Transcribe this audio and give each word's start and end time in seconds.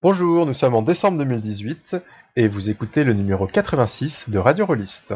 Bonjour, 0.00 0.46
nous 0.46 0.54
sommes 0.54 0.76
en 0.76 0.82
décembre 0.82 1.18
2018 1.18 1.96
et 2.36 2.46
vous 2.46 2.70
écoutez 2.70 3.02
le 3.02 3.14
numéro 3.14 3.48
86 3.48 4.26
de 4.28 4.38
Radio 4.38 4.64
Rolliste. 4.64 5.12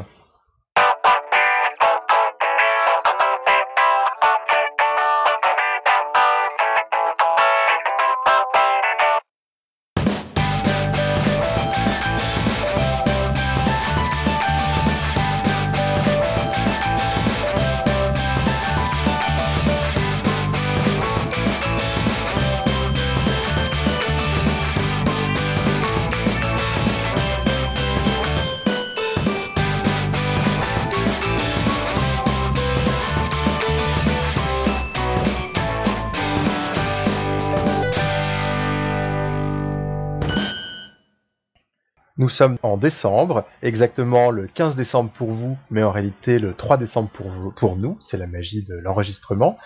Sommes 42.42 42.58
en 42.64 42.76
décembre, 42.76 43.44
exactement 43.62 44.32
le 44.32 44.48
15 44.48 44.74
décembre 44.74 45.10
pour 45.10 45.30
vous, 45.30 45.56
mais 45.70 45.84
en 45.84 45.92
réalité 45.92 46.40
le 46.40 46.54
3 46.54 46.76
décembre 46.76 47.08
pour, 47.10 47.28
vous, 47.28 47.52
pour 47.52 47.76
nous, 47.76 47.96
c'est 48.00 48.16
la 48.16 48.26
magie 48.26 48.64
de 48.64 48.74
l'enregistrement. 48.82 49.56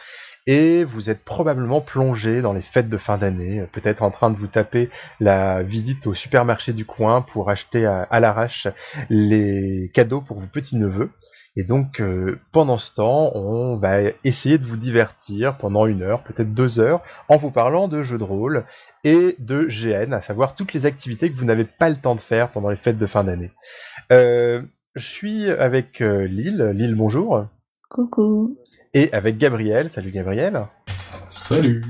Et 0.46 0.84
vous 0.84 1.08
êtes 1.08 1.24
probablement 1.24 1.80
plongé 1.80 2.42
dans 2.42 2.52
les 2.52 2.60
fêtes 2.60 2.90
de 2.90 2.98
fin 2.98 3.16
d'année, 3.16 3.66
peut-être 3.72 4.02
en 4.02 4.10
train 4.10 4.30
de 4.30 4.36
vous 4.36 4.46
taper 4.46 4.90
la 5.20 5.62
visite 5.62 6.06
au 6.06 6.14
supermarché 6.14 6.74
du 6.74 6.84
coin 6.84 7.22
pour 7.22 7.48
acheter 7.48 7.86
à, 7.86 8.20
l'arrache 8.20 8.68
les 9.08 9.90
cadeaux 9.94 10.20
pour 10.20 10.38
vos 10.38 10.46
petits-neveux. 10.46 11.10
Et 11.58 11.64
donc, 11.64 12.02
euh, 12.02 12.38
pendant 12.52 12.76
ce 12.76 12.92
temps, 12.92 13.34
on 13.34 13.78
va 13.78 14.00
essayer 14.24 14.58
de 14.58 14.66
vous 14.66 14.76
divertir 14.76 15.56
pendant 15.56 15.86
une 15.86 16.02
heure, 16.02 16.22
peut-être 16.22 16.52
deux 16.52 16.78
heures, 16.78 17.00
en 17.30 17.38
vous 17.38 17.50
parlant 17.50 17.88
de 17.88 18.02
jeux 18.02 18.18
de 18.18 18.24
rôle 18.24 18.66
et 19.06 19.36
de 19.38 19.68
GN, 19.70 20.12
à 20.12 20.20
savoir 20.20 20.56
toutes 20.56 20.72
les 20.72 20.84
activités 20.84 21.30
que 21.30 21.36
vous 21.38 21.44
n'avez 21.44 21.64
pas 21.64 21.88
le 21.88 21.94
temps 21.94 22.16
de 22.16 22.20
faire 22.20 22.50
pendant 22.50 22.70
les 22.70 22.76
fêtes 22.76 22.98
de 22.98 23.06
fin 23.06 23.22
d'année. 23.22 23.52
Euh, 24.10 24.62
je 24.96 25.06
suis 25.06 25.48
avec 25.48 26.00
euh, 26.00 26.26
Lille. 26.26 26.72
Lille, 26.74 26.96
bonjour. 26.96 27.46
Coucou. 27.88 28.58
Et 28.94 29.12
avec 29.12 29.38
Gabriel. 29.38 29.88
Salut 29.90 30.10
Gabriel. 30.10 30.66
Salut. 31.28 31.84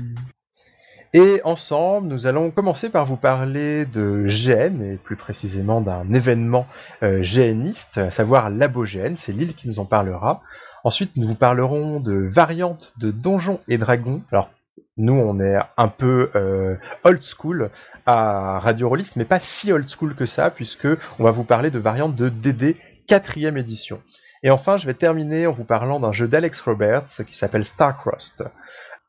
Et 1.15 1.41
ensemble, 1.43 2.07
nous 2.07 2.27
allons 2.27 2.51
commencer 2.51 2.89
par 2.89 3.07
vous 3.07 3.17
parler 3.17 3.87
de 3.87 4.27
GN, 4.27 4.83
et 4.83 4.97
plus 4.97 5.15
précisément 5.15 5.81
d'un 5.81 6.13
événement 6.13 6.67
euh, 7.01 7.23
GNiste, 7.23 7.97
à 7.97 8.11
savoir 8.11 8.51
l'AboGN, 8.51 9.15
c'est 9.15 9.31
Lille 9.31 9.55
qui 9.55 9.67
nous 9.67 9.79
en 9.79 9.85
parlera. 9.85 10.43
Ensuite, 10.83 11.17
nous 11.17 11.27
vous 11.27 11.35
parlerons 11.35 11.99
de 11.99 12.13
variantes 12.13 12.93
de 12.99 13.09
Donjons 13.09 13.59
et 13.67 13.79
Dragons. 13.79 14.21
Alors, 14.31 14.51
nous, 14.97 15.15
on 15.15 15.39
est 15.39 15.57
un 15.77 15.87
peu 15.87 16.31
euh, 16.35 16.75
old 17.03 17.21
school 17.21 17.69
à 18.05 18.59
Radio 18.59 18.89
Rollist, 18.89 19.15
mais 19.15 19.25
pas 19.25 19.39
si 19.39 19.71
old 19.71 19.87
school 19.89 20.15
que 20.15 20.25
ça, 20.25 20.49
puisque 20.49 20.87
on 21.19 21.23
va 21.23 21.31
vous 21.31 21.43
parler 21.43 21.71
de 21.71 21.79
variantes 21.79 22.15
de 22.15 22.29
DD 22.29 22.75
4 23.07 23.37
édition. 23.57 24.01
Et 24.43 24.49
enfin, 24.49 24.77
je 24.77 24.85
vais 24.85 24.93
terminer 24.93 25.47
en 25.47 25.51
vous 25.51 25.63
parlant 25.63 25.99
d'un 25.99 26.11
jeu 26.11 26.27
d'Alex 26.27 26.61
Roberts 26.61 27.25
qui 27.27 27.35
s'appelle 27.35 27.65
Starcrossed. 27.65 28.51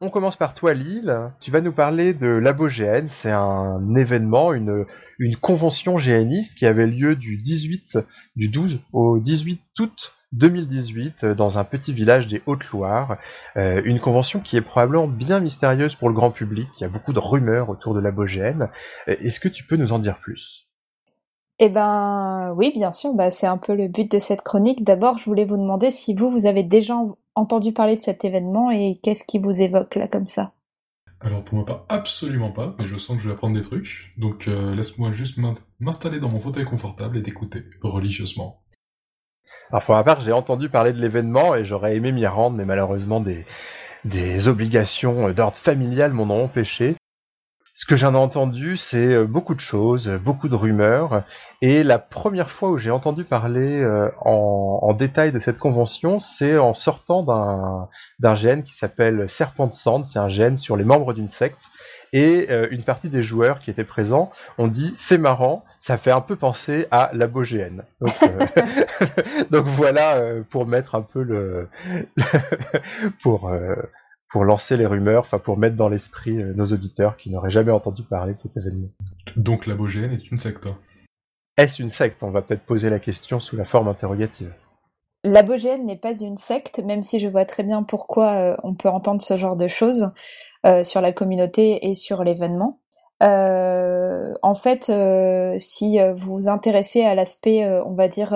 On 0.01 0.11
commence 0.11 0.37
par 0.37 0.55
toi, 0.55 0.75
Lille. 0.75 1.13
Tu 1.41 1.51
vas 1.51 1.61
nous 1.61 1.73
parler 1.73 2.15
de 2.15 2.29
l'AboGN. 2.29 3.09
C'est 3.09 3.33
un 3.33 3.95
événement, 3.97 4.53
une, 4.53 4.87
convention 5.41 5.99
GNiste 5.99 6.57
qui 6.57 6.67
avait 6.67 6.87
lieu 6.87 7.17
du 7.17 7.37
18, 7.37 7.99
du 8.37 8.49
12 8.49 8.79
au 8.93 9.19
18 9.19 9.61
août 9.81 10.15
2018 10.33 11.25
dans 11.25 11.59
un 11.59 11.65
petit 11.65 11.93
village 11.93 12.27
des 12.27 12.43
Hautes-Loire. 12.47 13.19
Euh, 13.57 13.81
une 13.85 14.01
convention 14.01 14.41
qui 14.41 14.57
est 14.57 14.63
probablement 14.63 15.07
bien 15.07 15.41
mystérieuse 15.41 15.95
pour 15.95 16.09
le 16.09 16.15
grand 16.15 16.31
public. 16.31 16.69
Il 16.79 16.83
y 16.83 16.85
a 16.85 16.89
beaucoup 16.89 17.13
de 17.13 17.19
rumeurs 17.19 17.71
autour 17.71 17.95
de 17.95 18.01
l'AboGN. 18.01 18.69
Est-ce 19.07 19.41
que 19.41 19.49
tu 19.49 19.65
peux 19.65 19.77
nous 19.77 19.93
en 19.93 19.99
dire 19.99 20.19
plus? 20.19 20.69
Eh 21.61 21.69
ben 21.69 22.53
oui, 22.57 22.73
bien 22.73 22.93
sûr, 22.93 23.15
bah, 23.15 23.33
c'est 23.33 23.47
un 23.47 23.59
peu 23.59 23.75
le 23.75 23.89
but 23.89 24.09
de 24.11 24.21
cette 24.21 24.43
chronique. 24.43 24.85
D'abord, 24.85 25.19
je 25.19 25.25
voulais 25.25 25.45
vous 25.45 25.57
demander 25.57 25.91
si 25.91 26.15
vous, 26.15 26.31
vous 26.31 26.47
avez 26.47 26.63
déjà 26.63 26.95
entendu 27.35 27.73
parler 27.73 27.97
de 27.97 28.01
cet 28.01 28.25
événement 28.25 28.71
et 28.71 29.01
qu'est-ce 29.03 29.25
qui 29.25 29.39
vous 29.39 29.61
évoque 29.61 29.97
là 29.97 30.07
comme 30.07 30.29
ça? 30.29 30.53
Alors 31.21 31.45
pour 31.45 31.57
moi 31.57 31.67
pas 31.67 31.85
absolument 31.89 32.53
pas, 32.53 32.77
mais 32.79 32.87
je 32.87 32.97
sens 32.97 33.17
que 33.17 33.23
je 33.23 33.29
vais 33.29 33.35
apprendre 33.35 33.57
des 33.57 33.63
trucs. 33.63 34.15
Donc 34.19 34.47
euh, 34.47 34.73
laisse-moi 34.75 35.13
juste 35.13 35.37
m'installer 35.81 36.21
dans 36.21 36.29
mon 36.29 36.39
fauteuil 36.39 36.65
confortable 36.65 37.19
et 37.19 37.23
t'écouter 37.23 37.65
religieusement. 37.83 38.63
Alors 39.71 39.83
pour 39.85 39.95
ma 39.95 40.05
part, 40.05 40.21
j'ai 40.21 40.33
entendu 40.33 40.69
parler 40.69 40.93
de 40.93 40.99
l'événement 40.99 41.55
et 41.55 41.65
j'aurais 41.65 41.97
aimé 41.97 42.13
m'y 42.13 42.27
rendre, 42.27 42.57
mais 42.57 42.65
malheureusement 42.65 43.21
des, 43.21 44.49
obligations 44.49 45.31
d'ordre 45.31 45.57
familial 45.57 46.13
m'en 46.13 46.25
ont 46.25 46.45
empêché. 46.45 46.97
Ce 47.75 47.87
que 47.87 47.97
j'en 47.97 48.15
ai 48.15 48.19
entendu, 48.19 48.77
c'est 48.77 49.15
euh, 49.15 49.25
beaucoup 49.25 49.55
de 49.55 49.61
choses, 49.61 50.09
beaucoup 50.09 50.49
de 50.49 50.57
rumeurs, 50.57 51.23
et 51.63 51.85
la 51.85 52.01
première 52.01 52.51
fois 52.51 52.71
où 52.71 52.79
j'ai 52.79 52.91
entendu 52.91 53.23
parler 53.23 53.81
euh, 53.81 54.11
en, 54.21 54.93
détail 54.95 55.31
de 55.31 55.39
cette 55.39 55.61
convention, 55.61 56.19
c'est 56.19 56.59
en 56.59 56.75
sortant 56.75 57.23
d'un 58.19 58.35
gène 58.35 58.65
qui 58.65 58.73
s'appelle 58.73 59.29
Serpent 59.29 59.71
Sand, 59.71 60.07
c'est 60.07 60.19
un 60.19 60.29
gène 60.29 60.57
sur 60.57 60.77
les 60.77 60.83
membres 60.83 61.13
d'une 61.13 61.29
secte, 61.29 61.61
et 62.13 62.47
euh, 62.51 62.69
une 62.71 62.85
partie 62.85 63.09
des 63.09 63.23
joueurs 63.23 63.59
qui 63.59 63.71
étaient 63.71 63.85
présents 63.85 64.31
ont 64.57 64.69
dit 64.69 64.93
c'est 64.95 65.19
marrant, 65.19 65.65
ça 65.79 65.97
fait 65.97 66.11
un 66.11 66.21
peu 66.21 66.37
penser 66.37 66.87
à 66.91 67.11
la 67.13 67.27
GN. 67.27 67.83
Donc, 68.01 68.15
donc 69.51 69.67
voilà 69.67 70.23
pour 70.51 70.67
mettre 70.67 70.95
un 70.95 71.03
peu 71.03 71.23
le 71.23 71.69
pour 73.23 73.51
pour 74.29 74.45
lancer 74.45 74.77
les 74.77 74.87
rumeurs, 74.87 75.23
enfin 75.23 75.39
pour 75.39 75.57
mettre 75.57 75.77
dans 75.77 75.89
l'esprit 75.89 76.43
euh, 76.43 76.53
nos 76.55 76.67
auditeurs 76.67 77.17
qui 77.17 77.31
n'auraient 77.31 77.51
jamais 77.51 77.73
entendu 77.73 78.03
parler 78.03 78.35
de 78.35 78.39
cet 78.39 78.57
événement. 78.57 78.89
Donc 79.37 79.67
la 79.67 79.75
Bogéenne 79.75 80.13
est 80.13 80.31
une 80.31 80.39
secte 80.39 80.69
Est-ce 81.57 81.83
une 81.83 81.91
secte? 81.91 82.23
On 82.23 82.31
va 82.31 82.43
peut-être 82.43 82.65
poser 82.65 82.91
la 82.91 82.99
question 82.99 83.41
sous 83.41 83.57
la 83.57 83.65
forme 83.65 83.89
interrogative. 83.89 84.53
La 85.25 85.43
Bogéenne 85.43 85.85
n'est 85.85 85.97
pas 85.97 86.17
une 86.17 86.37
secte, 86.37 86.79
même 86.79 87.03
si 87.03 87.19
je 87.19 87.27
vois 87.27 87.45
très 87.45 87.65
bien 87.65 87.83
pourquoi 87.83 88.35
euh, 88.35 88.57
on 88.63 88.75
peut 88.75 88.89
entendre 88.89 89.21
ce 89.21 89.37
genre 89.37 89.57
de 89.57 89.67
choses 89.67 90.03
euh, 90.05 90.09
sur 90.83 91.01
la 91.01 91.13
communauté 91.13 91.89
et 91.89 91.95
sur 91.95 92.25
l'événement. 92.25 92.81
en 93.21 94.55
fait, 94.55 94.93
si 95.59 95.99
vous 95.99 96.35
vous 96.35 96.49
intéressez 96.49 97.03
à 97.05 97.15
l'aspect, 97.15 97.65
on 97.85 97.95
va 97.95 98.09
dire, 98.09 98.35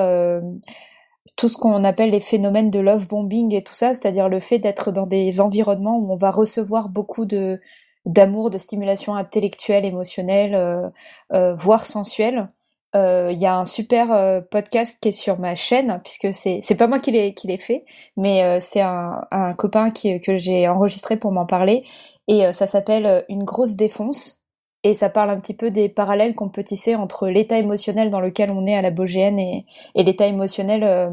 tout 1.36 1.48
ce 1.48 1.56
qu'on 1.56 1.84
appelle 1.84 2.10
les 2.10 2.20
phénomènes 2.20 2.70
de 2.70 2.80
love 2.80 3.06
bombing 3.08 3.54
et 3.54 3.62
tout 3.62 3.74
ça, 3.74 3.94
c'est-à-dire 3.94 4.28
le 4.28 4.40
fait 4.40 4.58
d'être 4.58 4.92
dans 4.92 5.06
des 5.06 5.40
environnements 5.40 5.98
où 5.98 6.12
on 6.12 6.16
va 6.16 6.30
recevoir 6.30 6.88
beaucoup 6.88 7.24
de 7.24 7.60
d'amour, 8.04 8.50
de 8.50 8.58
stimulation 8.58 9.14
intellectuelle, 9.14 9.84
émotionnelle, 9.84 10.54
euh, 10.54 10.88
euh, 11.32 11.54
voire 11.54 11.86
sensuelle. 11.86 12.48
Euh, 12.94 13.30
il 13.32 13.40
y 13.40 13.46
a 13.46 13.56
un 13.56 13.64
super 13.64 14.42
podcast 14.50 14.98
qui 15.00 15.08
est 15.08 15.12
sur 15.12 15.38
ma 15.38 15.56
chaîne 15.56 16.00
puisque 16.04 16.34
c'est 16.34 16.58
c'est 16.60 16.76
pas 16.76 16.86
moi 16.86 16.98
qui 17.00 17.10
l'ai 17.10 17.32
qui 17.34 17.46
l'ai 17.46 17.58
fait, 17.58 17.84
mais 18.16 18.60
c'est 18.60 18.82
un, 18.82 19.26
un 19.30 19.54
copain 19.54 19.90
qui 19.90 20.20
que 20.20 20.36
j'ai 20.36 20.68
enregistré 20.68 21.16
pour 21.16 21.32
m'en 21.32 21.46
parler. 21.46 21.84
Et 22.28 22.52
ça 22.52 22.66
s'appelle 22.66 23.24
une 23.28 23.44
grosse 23.44 23.76
défonce 23.76 24.41
et 24.84 24.94
ça 24.94 25.08
parle 25.08 25.30
un 25.30 25.38
petit 25.38 25.54
peu 25.54 25.70
des 25.70 25.88
parallèles 25.88 26.34
qu'on 26.34 26.48
peut 26.48 26.64
tisser 26.64 26.94
entre 26.94 27.28
l'état 27.28 27.58
émotionnel 27.58 28.10
dans 28.10 28.20
lequel 28.20 28.50
on 28.50 28.66
est 28.66 28.74
à 28.74 28.82
la 28.82 28.90
Bogéenne 28.90 29.38
et, 29.38 29.64
et 29.94 30.02
l'état 30.02 30.26
émotionnel 30.26 30.82
euh, 30.84 31.10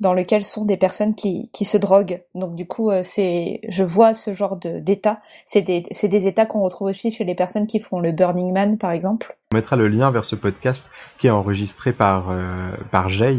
dans 0.00 0.14
lequel 0.14 0.44
sont 0.44 0.64
des 0.64 0.76
personnes 0.76 1.14
qui, 1.14 1.50
qui 1.52 1.64
se 1.64 1.76
droguent. 1.76 2.22
Donc 2.34 2.54
du 2.54 2.66
coup, 2.66 2.90
euh, 2.90 3.02
c'est, 3.02 3.60
je 3.68 3.84
vois 3.84 4.14
ce 4.14 4.32
genre 4.32 4.56
de, 4.56 4.78
d'état. 4.78 5.20
C'est 5.44 5.62
des, 5.62 5.82
c'est 5.90 6.08
des 6.08 6.26
états 6.26 6.46
qu'on 6.46 6.62
retrouve 6.62 6.88
aussi 6.88 7.10
chez 7.10 7.24
les 7.24 7.34
personnes 7.34 7.66
qui 7.66 7.78
font 7.78 8.00
le 8.00 8.12
Burning 8.12 8.52
Man, 8.52 8.78
par 8.78 8.92
exemple. 8.92 9.36
On 9.52 9.56
mettra 9.56 9.76
le 9.76 9.88
lien 9.88 10.10
vers 10.10 10.24
ce 10.24 10.36
podcast 10.36 10.86
qui 11.18 11.26
est 11.26 11.30
enregistré 11.30 11.92
par 11.92 12.30
euh, 12.30 12.70
par 12.90 13.10
Jay, 13.10 13.36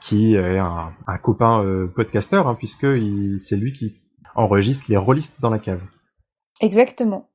qui 0.00 0.34
est 0.34 0.58
un, 0.58 0.92
un 1.06 1.18
copain 1.18 1.64
podcasteur, 1.94 2.48
hein, 2.48 2.56
puisque 2.56 2.82
il, 2.82 3.38
c'est 3.38 3.56
lui 3.56 3.72
qui 3.72 3.94
enregistre 4.34 4.86
les 4.88 4.96
rôlistes 4.96 5.40
dans 5.40 5.50
la 5.50 5.58
cave. 5.58 5.80
Exactement. 6.60 7.28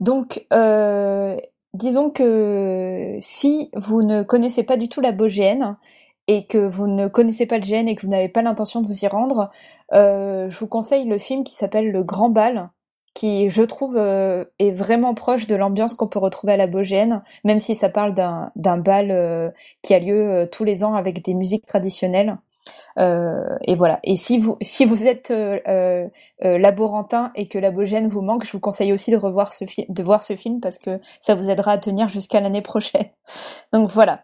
Donc, 0.00 0.46
euh, 0.52 1.36
disons 1.74 2.10
que 2.10 3.18
si 3.20 3.70
vous 3.74 4.02
ne 4.02 4.22
connaissez 4.22 4.64
pas 4.64 4.76
du 4.76 4.88
tout 4.88 5.00
la 5.00 5.12
BOGN 5.12 5.76
et 6.26 6.46
que 6.46 6.58
vous 6.58 6.86
ne 6.86 7.08
connaissez 7.08 7.46
pas 7.46 7.58
le 7.58 7.62
GN 7.62 7.86
et 7.86 7.94
que 7.94 8.02
vous 8.02 8.08
n'avez 8.08 8.28
pas 8.28 8.42
l'intention 8.42 8.80
de 8.80 8.86
vous 8.86 9.04
y 9.04 9.06
rendre, 9.06 9.50
euh, 9.92 10.48
je 10.48 10.58
vous 10.58 10.68
conseille 10.68 11.04
le 11.04 11.18
film 11.18 11.44
qui 11.44 11.54
s'appelle 11.54 11.90
Le 11.90 12.02
Grand 12.02 12.30
Bal, 12.30 12.70
qui, 13.12 13.50
je 13.50 13.62
trouve, 13.62 13.96
euh, 13.98 14.44
est 14.58 14.70
vraiment 14.70 15.14
proche 15.14 15.46
de 15.46 15.54
l'ambiance 15.54 15.94
qu'on 15.94 16.08
peut 16.08 16.18
retrouver 16.18 16.54
à 16.54 16.56
la 16.56 16.66
BOGN, 16.66 17.22
même 17.44 17.60
si 17.60 17.74
ça 17.74 17.90
parle 17.90 18.14
d'un 18.14 18.78
bal 18.78 19.52
qui 19.82 19.92
a 19.92 19.98
lieu 19.98 20.48
tous 20.50 20.64
les 20.64 20.82
ans 20.82 20.94
avec 20.94 21.22
des 21.22 21.34
musiques 21.34 21.66
traditionnelles. 21.66 22.38
Et 22.96 23.74
voilà. 23.76 24.00
Et 24.04 24.16
si 24.16 24.38
vous 24.38 24.56
si 24.60 24.84
vous 24.84 25.06
êtes 25.06 25.32
laborantin 26.40 27.32
et 27.34 27.48
que 27.48 27.58
l'abogène 27.58 28.08
vous 28.08 28.22
manque, 28.22 28.44
je 28.44 28.52
vous 28.52 28.60
conseille 28.60 28.92
aussi 28.92 29.10
de 29.10 29.16
revoir 29.16 29.52
ce 29.52 29.64
film, 29.64 29.86
de 29.88 30.02
voir 30.02 30.22
ce 30.22 30.34
film 30.34 30.60
parce 30.60 30.78
que 30.78 31.00
ça 31.20 31.34
vous 31.34 31.50
aidera 31.50 31.72
à 31.72 31.78
tenir 31.78 32.08
jusqu'à 32.08 32.40
l'année 32.40 32.62
prochaine. 32.62 33.08
Donc 33.72 33.90
voilà. 33.90 34.20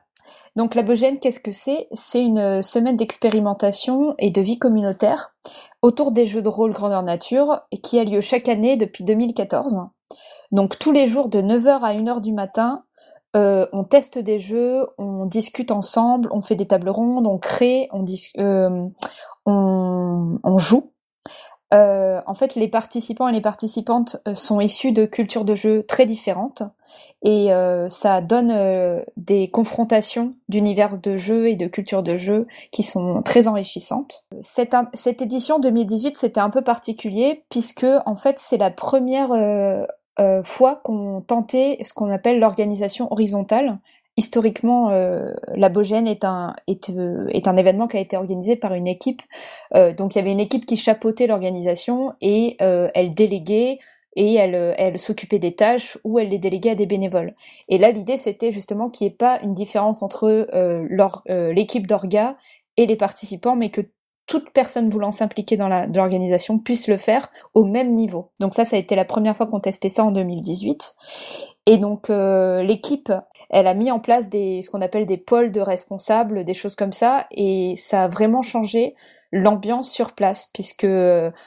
Donc 0.57 0.75
l'abogène, 0.75 1.19
qu'est-ce 1.19 1.39
que 1.39 1.53
c'est? 1.53 1.87
C'est 1.93 2.23
une 2.23 2.63
semaine 2.63 2.97
d'expérimentation 2.97 4.15
et 4.19 4.31
de 4.31 4.41
vie 4.41 4.59
communautaire 4.59 5.35
autour 5.83 6.13
des 6.13 6.25
jeux 6.25 6.41
de 6.41 6.49
rôle 6.49 6.73
grandeur 6.73 7.03
nature 7.03 7.61
qui 7.83 7.99
a 7.99 8.05
lieu 8.05 8.23
chaque 8.23 8.49
année 8.49 8.77
depuis 8.77 9.05
2014. 9.05 9.89
Donc 10.53 10.79
tous 10.79 10.93
les 10.93 11.07
jours 11.07 11.29
de 11.29 11.43
9h 11.43 11.81
à 11.83 11.95
1h 11.95 12.23
du 12.23 12.33
matin, 12.33 12.85
euh, 13.35 13.67
on 13.73 13.85
teste 13.85 14.19
des 14.19 14.39
jeux, 14.39 14.87
on 14.99 15.27
discute 15.27 15.71
ensemble, 15.71 16.29
on 16.33 16.41
fait 16.41 16.55
des 16.55 16.67
tables 16.67 16.89
rondes, 16.89 17.27
on 17.27 17.39
crée, 17.39 17.89
on, 17.93 18.05
euh, 18.39 18.89
on, 19.45 20.59
joue. 20.59 20.93
Euh, 21.75 22.23
en 22.27 22.35
fait, 22.35 22.55
les 22.55 22.69
participants 22.69 23.29
et 23.29 23.33
les 23.33 23.41
participantes 23.41 24.19
sont 24.35 24.61
issus 24.61 24.93
de 24.93 25.05
cultures 25.05 25.45
de 25.45 25.55
jeux 25.55 25.85
très 25.87 26.07
différentes 26.07 26.63
et 27.23 27.49
ça 27.89 28.21
donne 28.21 29.05
des 29.17 29.51
confrontations 29.51 30.35
d'univers 30.49 30.97
de 30.97 31.17
jeux 31.17 31.49
et 31.49 31.57
de 31.57 31.67
cultures 31.67 32.03
de 32.03 32.15
jeux 32.15 32.47
qui 32.71 32.85
sont 32.85 33.21
très 33.23 33.49
enrichissantes. 33.49 34.25
Cette, 34.43 34.75
cette 34.95 35.21
édition 35.21 35.59
2018, 35.59 36.17
c'était 36.17 36.41
un 36.41 36.51
peu 36.51 36.63
particulier 36.63 37.45
puisque 37.51 37.87
en 38.07 38.15
fait, 38.15 38.39
c'est 38.39 38.59
la 38.59 38.71
première 38.71 39.33
euh, 39.33 39.85
fois 40.45 40.77
qu'on 40.77 41.21
tentait 41.21 41.79
ce 41.85 41.93
qu'on 41.93 42.11
appelle 42.11 42.39
l'organisation 42.39 43.13
horizontale. 43.13 43.79
Historiquement, 44.19 44.91
euh, 44.91 45.35
la 45.55 45.69
Bogène 45.69 46.07
est 46.07 46.25
un, 46.25 46.57
est, 46.67 46.89
euh, 46.89 47.29
est, 47.29 47.47
un 47.47 47.57
événement 47.59 47.87
qui 47.87 47.99
a 47.99 48.01
été 48.01 48.17
organisé 48.17 48.57
par 48.57 48.73
une 48.73 48.87
équipe. 48.87 49.21
Euh, 49.75 49.93
donc 49.93 50.15
il 50.15 50.19
y 50.19 50.21
avait 50.23 50.33
une 50.33 50.41
équipe 50.41 50.65
qui 50.65 50.79
chapeautait 50.79 51.27
l'organisation 51.27 52.15
et 52.23 52.57
elle 52.59 53.15
déléguait 53.15 53.79
et 54.19 54.35
elle, 54.35 54.75
elle 54.79 54.99
s'occupait 54.99 55.39
des 55.39 55.55
tâches 55.55 55.99
ou 56.03 56.19
elle 56.19 56.29
les 56.29 56.39
déléguait 56.39 56.71
à 56.71 56.75
des 56.75 56.87
bénévoles. 56.87 57.35
Et 57.69 57.77
là, 57.77 57.91
l'idée, 57.91 58.17
c'était 58.17 58.51
justement 58.51 58.89
qu'il 58.89 59.07
n'y 59.07 59.13
ait 59.13 59.17
pas 59.17 59.39
une 59.43 59.53
différence 59.53 60.03
entre 60.03 60.49
l'équipe 61.53 61.87
d'orga 61.87 62.39
et 62.79 62.87
les 62.87 62.97
participants, 62.97 63.57
mais 63.57 63.69
que 63.69 63.83
toute 64.27 64.51
personne 64.51 64.91
voulant 64.91 65.11
s'impliquer 65.11 65.57
dans 65.57 65.69
l'organisation 65.69 66.59
puisse 66.59 66.89
le 66.89 66.99
faire 66.99 67.31
au 67.55 67.65
même 67.65 67.95
niveau. 67.95 68.31
Donc 68.41 68.55
ça, 68.55 68.65
ça 68.65 68.77
a 68.77 68.79
été 68.79 68.97
la 68.97 69.05
première 69.05 69.37
fois 69.37 69.47
qu'on 69.47 69.61
testait 69.61 69.89
ça 69.89 70.05
en 70.05 70.11
2018. 70.11 70.95
Et 71.67 71.79
donc 71.79 72.11
euh, 72.11 72.63
l'équipe, 72.63 73.13
elle 73.51 73.67
a 73.67 73.75
mis 73.75 73.91
en 73.91 74.01
place 74.01 74.29
des 74.29 74.63
ce 74.63 74.71
qu'on 74.71 74.83
appelle 74.83 75.07
des 75.07 75.17
pôles 75.17 75.53
de 75.53 75.61
responsables, 75.61 76.45
des 76.45 76.55
choses 76.55 76.75
comme 76.75 76.93
ça, 76.93 77.27
et 77.31 77.75
ça 77.77 78.05
a 78.05 78.09
vraiment 78.09 78.43
changé 78.43 78.95
l'ambiance 79.33 79.91
sur 79.91 80.13
place, 80.13 80.51
puisque 80.53 80.87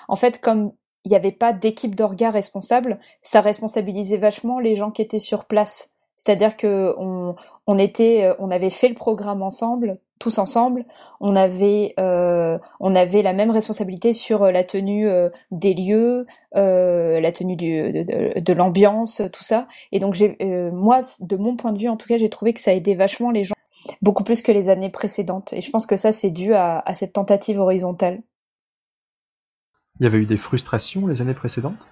en 0.07 0.15
fait, 0.15 0.41
comme 0.41 0.71
il 1.05 1.09
n'y 1.09 1.15
avait 1.15 1.31
pas 1.31 1.53
d'équipe 1.53 1.95
d'orga 1.95 2.29
responsable, 2.29 2.99
ça 3.21 3.41
responsabilisait 3.41 4.17
vachement 4.17 4.59
les 4.59 4.75
gens 4.75 4.91
qui 4.91 5.01
étaient 5.01 5.19
sur 5.19 5.45
place. 5.45 5.95
C'est-à-dire 6.19 6.57
que 6.57 6.94
on, 6.98 7.33
euh, 7.69 8.36
on 8.39 8.51
avait 8.51 8.69
fait 8.69 8.89
le 8.89 8.94
programme 8.94 9.42
ensemble, 9.42 10.00
tous 10.19 10.38
ensemble. 10.38 10.86
On 11.21 11.33
avait, 11.33 11.94
euh, 11.98 12.60
on 12.81 12.94
avait 12.94 13.21
la 13.21 13.31
même 13.31 13.51
responsabilité 13.51 14.12
sur 14.12 14.44
euh, 14.44 14.51
la 14.51 14.66
tenue 14.66 15.07
des 15.51 15.74
lieux, 15.74 16.25
la 16.51 17.31
tenue 17.31 17.56
de, 17.56 18.38
de, 18.38 18.54
l'ambiance, 18.54 19.21
tout 19.31 19.45
ça. 19.45 19.66
Et 19.94 20.00
donc 20.00 20.13
j'ai, 20.13 20.36
moi, 20.74 21.00
de 21.21 21.38
mon 21.38 21.56
point 21.56 21.71
de 21.71 21.80
vue, 21.80 21.88
en 21.88 21.95
tout 21.95 22.07
cas, 22.10 22.18
j'ai 22.18 22.30
trouvé 22.30 22.54
que 22.54 22.60
ça 22.60 22.74
aidait 22.74 22.95
vachement 22.95 23.31
les 23.31 23.45
gens, 23.45 23.56
beaucoup 24.01 24.25
plus 24.25 24.42
que 24.42 24.51
les 24.51 24.68
années 24.68 24.89
précédentes. 24.89 25.54
Et 25.54 25.62
je 25.62 25.71
pense 25.71 25.86
que 25.86 25.95
ça, 25.95 26.12
c'est 26.12 26.31
dû 26.31 26.54
à, 26.54 26.83
cette 26.95 27.13
tentative 27.13 27.62
horizontale. 27.62 28.21
Il 30.01 30.04
y 30.04 30.06
avait 30.06 30.18
eu 30.18 30.25
des 30.25 30.38
frustrations 30.38 31.07
les 31.07 31.21
années 31.21 31.33
précédentes? 31.33 31.88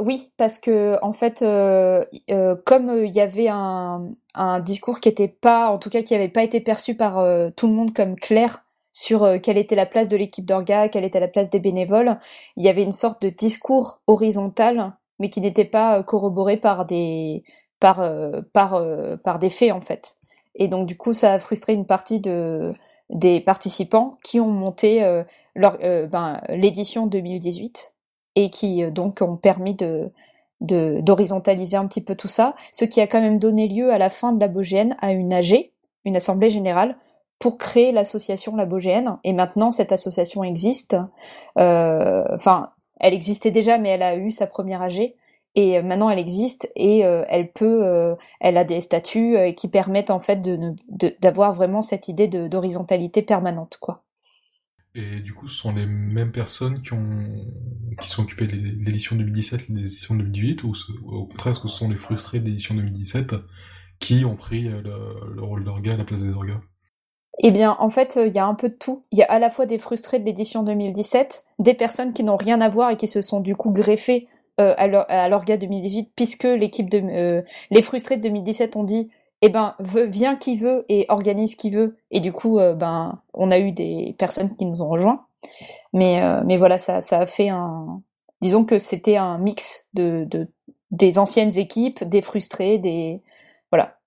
Oui, 0.00 0.30
parce 0.36 0.58
que 0.58 0.96
en 1.02 1.12
fait, 1.12 1.42
euh, 1.42 2.04
euh, 2.30 2.54
comme 2.64 3.04
il 3.04 3.14
y 3.14 3.20
avait 3.20 3.48
un, 3.48 4.08
un, 4.34 4.60
discours 4.60 5.00
qui 5.00 5.08
était 5.08 5.28
pas, 5.28 5.70
en 5.70 5.78
tout 5.78 5.90
cas, 5.90 6.02
qui 6.02 6.14
avait 6.14 6.28
pas 6.28 6.44
été 6.44 6.60
perçu 6.60 6.94
par 6.94 7.14
tout 7.56 7.66
le 7.66 7.72
monde 7.72 7.92
comme 7.94 8.16
clair 8.16 8.64
sur 8.92 9.40
quelle 9.42 9.58
était 9.58 9.74
la 9.76 9.86
place 9.86 10.08
de 10.08 10.16
l'équipe 10.16 10.44
d'orga, 10.44 10.88
quelle 10.88 11.04
était 11.04 11.20
la 11.20 11.28
place 11.28 11.50
des 11.50 11.60
bénévoles, 11.60 12.18
il 12.56 12.64
y 12.64 12.68
avait 12.68 12.82
une 12.82 12.92
sorte 12.92 13.22
de 13.22 13.28
discours 13.28 14.00
horizontal, 14.06 14.92
mais 15.18 15.30
qui 15.30 15.40
n'était 15.40 15.64
pas 15.64 16.02
corroboré 16.02 16.56
par 16.56 16.84
des 16.84 17.44
par 17.80 18.02
par 18.52 18.82
par 19.22 19.38
des 19.38 19.50
faits 19.50 19.72
en 19.72 19.80
fait. 19.80 20.16
Et 20.54 20.68
donc 20.68 20.86
du 20.86 20.96
coup, 20.96 21.12
ça 21.12 21.34
a 21.34 21.38
frustré 21.38 21.74
une 21.74 21.86
partie 21.86 22.20
de 22.20 22.68
des 23.10 23.40
participants 23.40 24.18
qui 24.24 24.40
ont 24.40 24.50
monté 24.50 25.00
leur 25.54 25.78
ben, 25.78 26.40
l'édition 26.48 27.06
2018 27.06 27.94
et 28.34 28.50
qui 28.50 28.84
euh, 28.84 28.90
donc 28.90 29.20
ont 29.20 29.36
permis 29.36 29.74
de 29.74 30.10
d'horizontaliser 30.60 31.76
un 31.76 31.86
petit 31.86 32.00
peu 32.00 32.16
tout 32.16 32.26
ça, 32.26 32.56
ce 32.72 32.84
qui 32.84 33.00
a 33.00 33.06
quand 33.06 33.20
même 33.20 33.38
donné 33.38 33.68
lieu 33.68 33.92
à 33.92 33.98
la 33.98 34.10
fin 34.10 34.32
de 34.32 34.44
la 34.44 34.96
à 35.00 35.12
une 35.12 35.32
AG, 35.32 35.70
une 36.04 36.16
assemblée 36.16 36.50
générale, 36.50 36.96
pour 37.38 37.58
créer 37.58 37.92
l'association 37.92 38.56
La 38.56 38.66
Bogéenne. 38.66 39.18
Et 39.22 39.32
maintenant, 39.32 39.70
cette 39.70 39.92
association 39.92 40.42
existe. 40.42 40.96
Euh, 41.58 42.24
enfin, 42.34 42.72
elle 42.98 43.14
existait 43.14 43.52
déjà, 43.52 43.78
mais 43.78 43.90
elle 43.90 44.02
a 44.02 44.16
eu 44.16 44.32
sa 44.32 44.48
première 44.48 44.82
AG. 44.82 45.14
Et 45.54 45.78
euh, 45.78 45.82
maintenant, 45.84 46.10
elle 46.10 46.18
existe 46.18 46.68
et 46.74 47.02
elle 47.02 47.52
peut, 47.52 48.16
elle 48.40 48.56
a 48.56 48.64
des 48.64 48.80
statuts 48.80 49.36
qui 49.56 49.68
permettent 49.68 50.10
en 50.10 50.18
fait 50.18 50.40
de 50.40 50.74
d'avoir 51.20 51.52
vraiment 51.52 51.82
cette 51.82 52.08
idée 52.08 52.26
d'horizontalité 52.26 53.22
permanente, 53.22 53.78
quoi. 53.80 54.02
Et 54.98 55.20
du 55.20 55.32
coup, 55.32 55.46
ce 55.46 55.56
sont 55.56 55.72
les 55.72 55.86
mêmes 55.86 56.32
personnes 56.32 56.82
qui 56.82 56.92
ont 56.92 57.46
qui 58.00 58.08
sont 58.08 58.22
occupées 58.22 58.46
de 58.46 58.54
l'édition 58.54 59.16
2017 59.16 59.70
et 59.70 59.72
l'édition 59.72 60.14
2018, 60.14 60.64
ou 60.64 60.72
au 61.06 61.26
contraire, 61.26 61.52
est-ce 61.52 61.60
que 61.60 61.68
ce 61.68 61.76
sont 61.76 61.88
les 61.88 61.96
frustrés 61.96 62.40
de 62.40 62.46
l'édition 62.46 62.74
2017 62.74 63.36
qui 64.00 64.24
ont 64.24 64.36
pris 64.36 64.68
euh, 64.68 64.80
le, 65.34 65.42
rôle 65.42 65.64
d'orga 65.64 65.94
à 65.94 65.96
la 65.96 66.04
place 66.04 66.22
des 66.22 66.32
orgas 66.32 66.60
eh 67.40 67.52
bien, 67.52 67.76
en 67.78 67.88
fait, 67.88 68.18
il 68.20 68.32
y 68.32 68.40
a 68.40 68.46
un 68.46 68.54
peu 68.54 68.68
de 68.68 68.74
tout. 68.74 69.04
Il 69.12 69.18
y 69.18 69.22
a 69.22 69.26
à 69.26 69.38
la 69.38 69.48
fois 69.48 69.64
des 69.64 69.78
frustrés 69.78 70.18
de 70.18 70.24
l'édition 70.24 70.64
2017, 70.64 71.44
des 71.60 71.74
personnes 71.74 72.12
qui 72.12 72.24
n'ont 72.24 72.36
rien 72.36 72.60
à 72.60 72.68
voir 72.68 72.90
et 72.90 72.96
qui 72.96 73.06
se 73.06 73.22
sont 73.22 73.38
du 73.38 73.54
coup 73.54 73.70
greffées 73.70 74.26
euh, 74.58 74.74
à 74.76 75.28
l'orga 75.28 75.56
2018, 75.56 76.10
puisque 76.16 76.42
l'équipe 76.42 76.90
de 76.90 77.00
euh, 77.00 77.42
les 77.70 77.80
frustrés 77.80 78.16
de 78.16 78.22
2017 78.22 78.74
ont 78.74 78.82
dit 78.82 79.08
eh 79.42 79.48
ben 79.48 79.74
vient 79.78 80.36
qui 80.36 80.56
veut 80.56 80.84
et 80.88 81.06
organise 81.08 81.54
qui 81.54 81.70
veut. 81.70 81.96
Et 82.10 82.20
du 82.20 82.32
coup 82.32 82.58
euh, 82.58 82.74
ben 82.74 83.20
on 83.34 83.50
a 83.50 83.58
eu 83.58 83.72
des 83.72 84.14
personnes 84.18 84.54
qui 84.56 84.66
nous 84.66 84.82
ont 84.82 84.88
rejoints. 84.88 85.26
Mais 85.92 86.22
euh, 86.22 86.42
mais 86.44 86.56
voilà 86.56 86.78
ça 86.78 87.00
ça 87.00 87.20
a 87.20 87.26
fait 87.26 87.48
un 87.48 88.02
disons 88.40 88.64
que 88.64 88.78
c'était 88.78 89.16
un 89.16 89.38
mix 89.38 89.88
de, 89.94 90.24
de 90.28 90.48
des 90.90 91.18
anciennes 91.18 91.56
équipes 91.58 92.04
des 92.04 92.22
frustrés 92.22 92.78
des 92.78 93.22
voilà. 93.70 93.98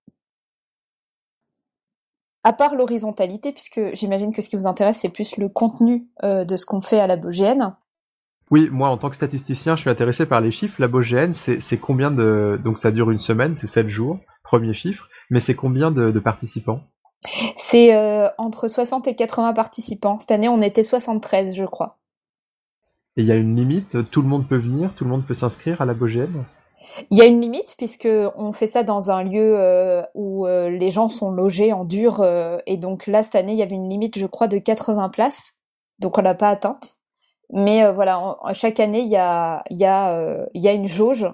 À 2.43 2.53
part 2.53 2.75
l'horizontalité 2.75 3.51
puisque 3.51 3.93
j'imagine 3.93 4.33
que 4.33 4.41
ce 4.41 4.49
qui 4.49 4.55
vous 4.55 4.67
intéresse 4.67 4.97
c'est 4.97 5.09
plus 5.09 5.37
le 5.37 5.47
contenu 5.49 6.07
euh, 6.23 6.43
de 6.43 6.57
ce 6.57 6.65
qu'on 6.65 6.81
fait 6.81 6.99
à 6.99 7.07
la 7.07 7.15
BGN 7.15 7.75
oui, 8.51 8.67
moi 8.69 8.89
en 8.89 8.97
tant 8.97 9.09
que 9.09 9.15
statisticien, 9.15 9.77
je 9.77 9.81
suis 9.81 9.89
intéressé 9.89 10.25
par 10.25 10.41
les 10.41 10.51
chiffres. 10.51 10.75
La 10.79 10.89
BOGN, 10.89 11.33
c'est 11.33 11.77
combien 11.77 12.11
de... 12.11 12.59
Donc 12.61 12.79
ça 12.79 12.91
dure 12.91 13.09
une 13.09 13.19
semaine, 13.19 13.55
c'est 13.55 13.65
7 13.65 13.87
jours, 13.87 14.19
premier 14.43 14.73
chiffre, 14.73 15.07
mais 15.29 15.39
c'est 15.39 15.55
combien 15.55 15.89
de, 15.89 16.19
participants? 16.19 16.81
C'est 17.55 17.95
euh, 17.95 18.27
entre 18.37 18.67
60 18.67 19.07
et 19.07 19.15
80 19.15 19.53
participants. 19.53 20.19
Cette 20.19 20.31
année, 20.31 20.49
on 20.49 20.61
était 20.61 20.83
73, 20.83 21.55
je 21.55 21.63
crois. 21.63 21.99
Et 23.15 23.21
il 23.21 23.27
y 23.27 23.31
a 23.31 23.35
une 23.35 23.55
limite 23.55 24.09
Tout 24.09 24.21
le 24.21 24.27
monde 24.29 24.47
peut 24.47 24.57
venir 24.57 24.93
Tout 24.95 25.03
le 25.03 25.09
monde 25.09 25.25
peut 25.25 25.33
s'inscrire 25.33 25.81
à 25.81 25.85
la 25.85 25.93
BOGN 25.93 26.43
il 27.11 27.17
y 27.19 27.21
a 27.21 27.25
une 27.25 27.39
limite 27.39 27.75
puisque 27.77 28.09
on 28.35 28.53
fait 28.53 28.65
ça 28.65 28.81
dans 28.81 29.11
un 29.11 29.21
lieu 29.21 29.53
euh, 29.55 30.01
où 30.15 30.47
euh, 30.47 30.71
les 30.71 30.89
gens 30.89 31.07
sont 31.07 31.29
logés 31.29 31.73
en 31.73 31.85
dur 31.85 32.25
et 32.65 32.77
donc 32.77 33.05
là 33.05 33.21
cette 33.21 33.35
année 33.35 33.51
il 33.51 33.59
y 33.59 33.61
avait 33.61 33.75
une 33.75 33.87
limite 33.87 34.17
je 34.17 34.25
crois 34.25 34.47
de 34.47 34.57
80 34.57 35.09
places 35.09 35.59
donc 35.99 36.17
on 36.17 36.21
l'a 36.21 36.33
pas 36.33 36.49
atteinte 36.49 37.00
mais 37.51 37.83
euh, 37.83 37.91
voilà, 37.91 38.37
chaque 38.53 38.79
année, 38.79 39.01
il 39.01 39.09
y 39.09 39.17
a, 39.17 39.63
y, 39.69 39.85
a, 39.85 40.17
euh, 40.17 40.45
y 40.53 40.67
a 40.67 40.73
une 40.73 40.87
jauge 40.87 41.27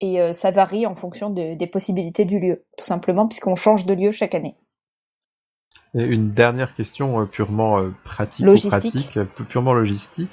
et 0.00 0.20
euh, 0.20 0.32
ça 0.32 0.50
varie 0.50 0.86
en 0.86 0.94
fonction 0.94 1.30
des 1.30 1.66
possibilités 1.66 2.24
du 2.24 2.40
lieu, 2.40 2.64
tout 2.78 2.84
simplement, 2.84 3.28
puisqu'on 3.28 3.54
change 3.54 3.86
de 3.86 3.94
lieu 3.94 4.10
chaque 4.10 4.34
année. 4.34 4.56
Et 5.94 6.04
une 6.04 6.32
dernière 6.32 6.74
question 6.74 7.26
purement 7.26 7.84
pratique 8.02 8.46
pratique, 8.68 9.18
purement 9.48 9.74
logistique. 9.74 10.30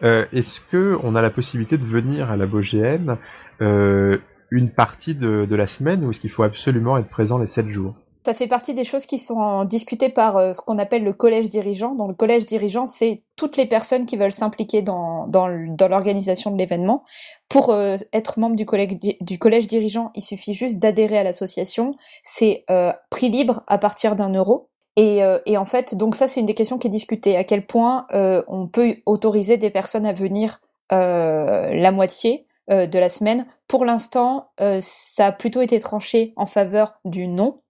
Est-ce 0.00 0.60
que 0.60 0.98
on 1.02 1.14
a 1.14 1.22
la 1.22 1.30
possibilité 1.30 1.76
de 1.76 1.84
venir 1.84 2.30
à 2.30 2.36
la 2.36 2.46
BOGN 2.46 3.18
une 3.60 4.70
partie 4.70 5.14
de, 5.14 5.46
de 5.48 5.56
la 5.56 5.66
semaine 5.66 6.04
ou 6.04 6.10
est-ce 6.10 6.20
qu'il 6.20 6.30
faut 6.30 6.42
absolument 6.42 6.96
être 6.96 7.08
présent 7.08 7.38
les 7.38 7.46
7 7.46 7.68
jours? 7.68 7.94
Ça 8.24 8.34
fait 8.34 8.46
partie 8.46 8.74
des 8.74 8.84
choses 8.84 9.06
qui 9.06 9.18
sont 9.18 9.64
discutées 9.64 10.08
par 10.08 10.36
euh, 10.36 10.54
ce 10.54 10.60
qu'on 10.60 10.78
appelle 10.78 11.04
le 11.04 11.12
collège 11.12 11.50
dirigeant. 11.50 11.94
Dans 11.94 12.06
le 12.06 12.14
collège 12.14 12.46
dirigeant, 12.46 12.86
c'est 12.86 13.16
toutes 13.36 13.56
les 13.56 13.66
personnes 13.66 14.06
qui 14.06 14.16
veulent 14.16 14.32
s'impliquer 14.32 14.82
dans, 14.82 15.26
dans, 15.26 15.48
l'organisation 15.48 16.50
de 16.50 16.58
l'événement. 16.58 17.04
Pour 17.48 17.70
euh, 17.70 17.96
être 18.12 18.38
membre 18.38 18.56
du 18.56 18.66
collège, 18.66 18.98
du 19.20 19.38
collège 19.38 19.66
dirigeant, 19.66 20.10
il 20.14 20.22
suffit 20.22 20.54
juste 20.54 20.78
d'adhérer 20.78 21.18
à 21.18 21.24
l'association. 21.24 21.92
C'est 22.22 22.64
euh, 22.70 22.92
prix 23.10 23.30
libre 23.30 23.62
à 23.66 23.78
partir 23.78 24.16
d'un 24.16 24.32
euro. 24.32 24.68
Et, 24.96 25.22
euh, 25.22 25.38
et 25.46 25.56
en 25.56 25.64
fait, 25.64 25.94
donc 25.94 26.14
ça 26.14 26.28
c'est 26.28 26.40
une 26.40 26.46
des 26.46 26.54
questions 26.54 26.78
qui 26.78 26.88
est 26.88 26.90
discutée. 26.90 27.36
À 27.36 27.44
quel 27.44 27.66
point 27.66 28.06
euh, 28.12 28.42
on 28.46 28.66
peut 28.66 28.96
autoriser 29.06 29.56
des 29.56 29.70
personnes 29.70 30.06
à 30.06 30.12
venir 30.12 30.60
euh, 30.92 31.72
la 31.74 31.92
moitié 31.92 32.46
de 32.68 32.98
la 32.98 33.10
semaine? 33.10 33.46
Pour 33.68 33.84
l'instant, 33.84 34.52
ça 34.80 35.26
a 35.26 35.32
plutôt 35.32 35.60
été 35.60 35.78
tranché 35.78 36.32
en 36.36 36.46
faveur 36.46 36.94
du 37.04 37.26
non, 37.26 37.60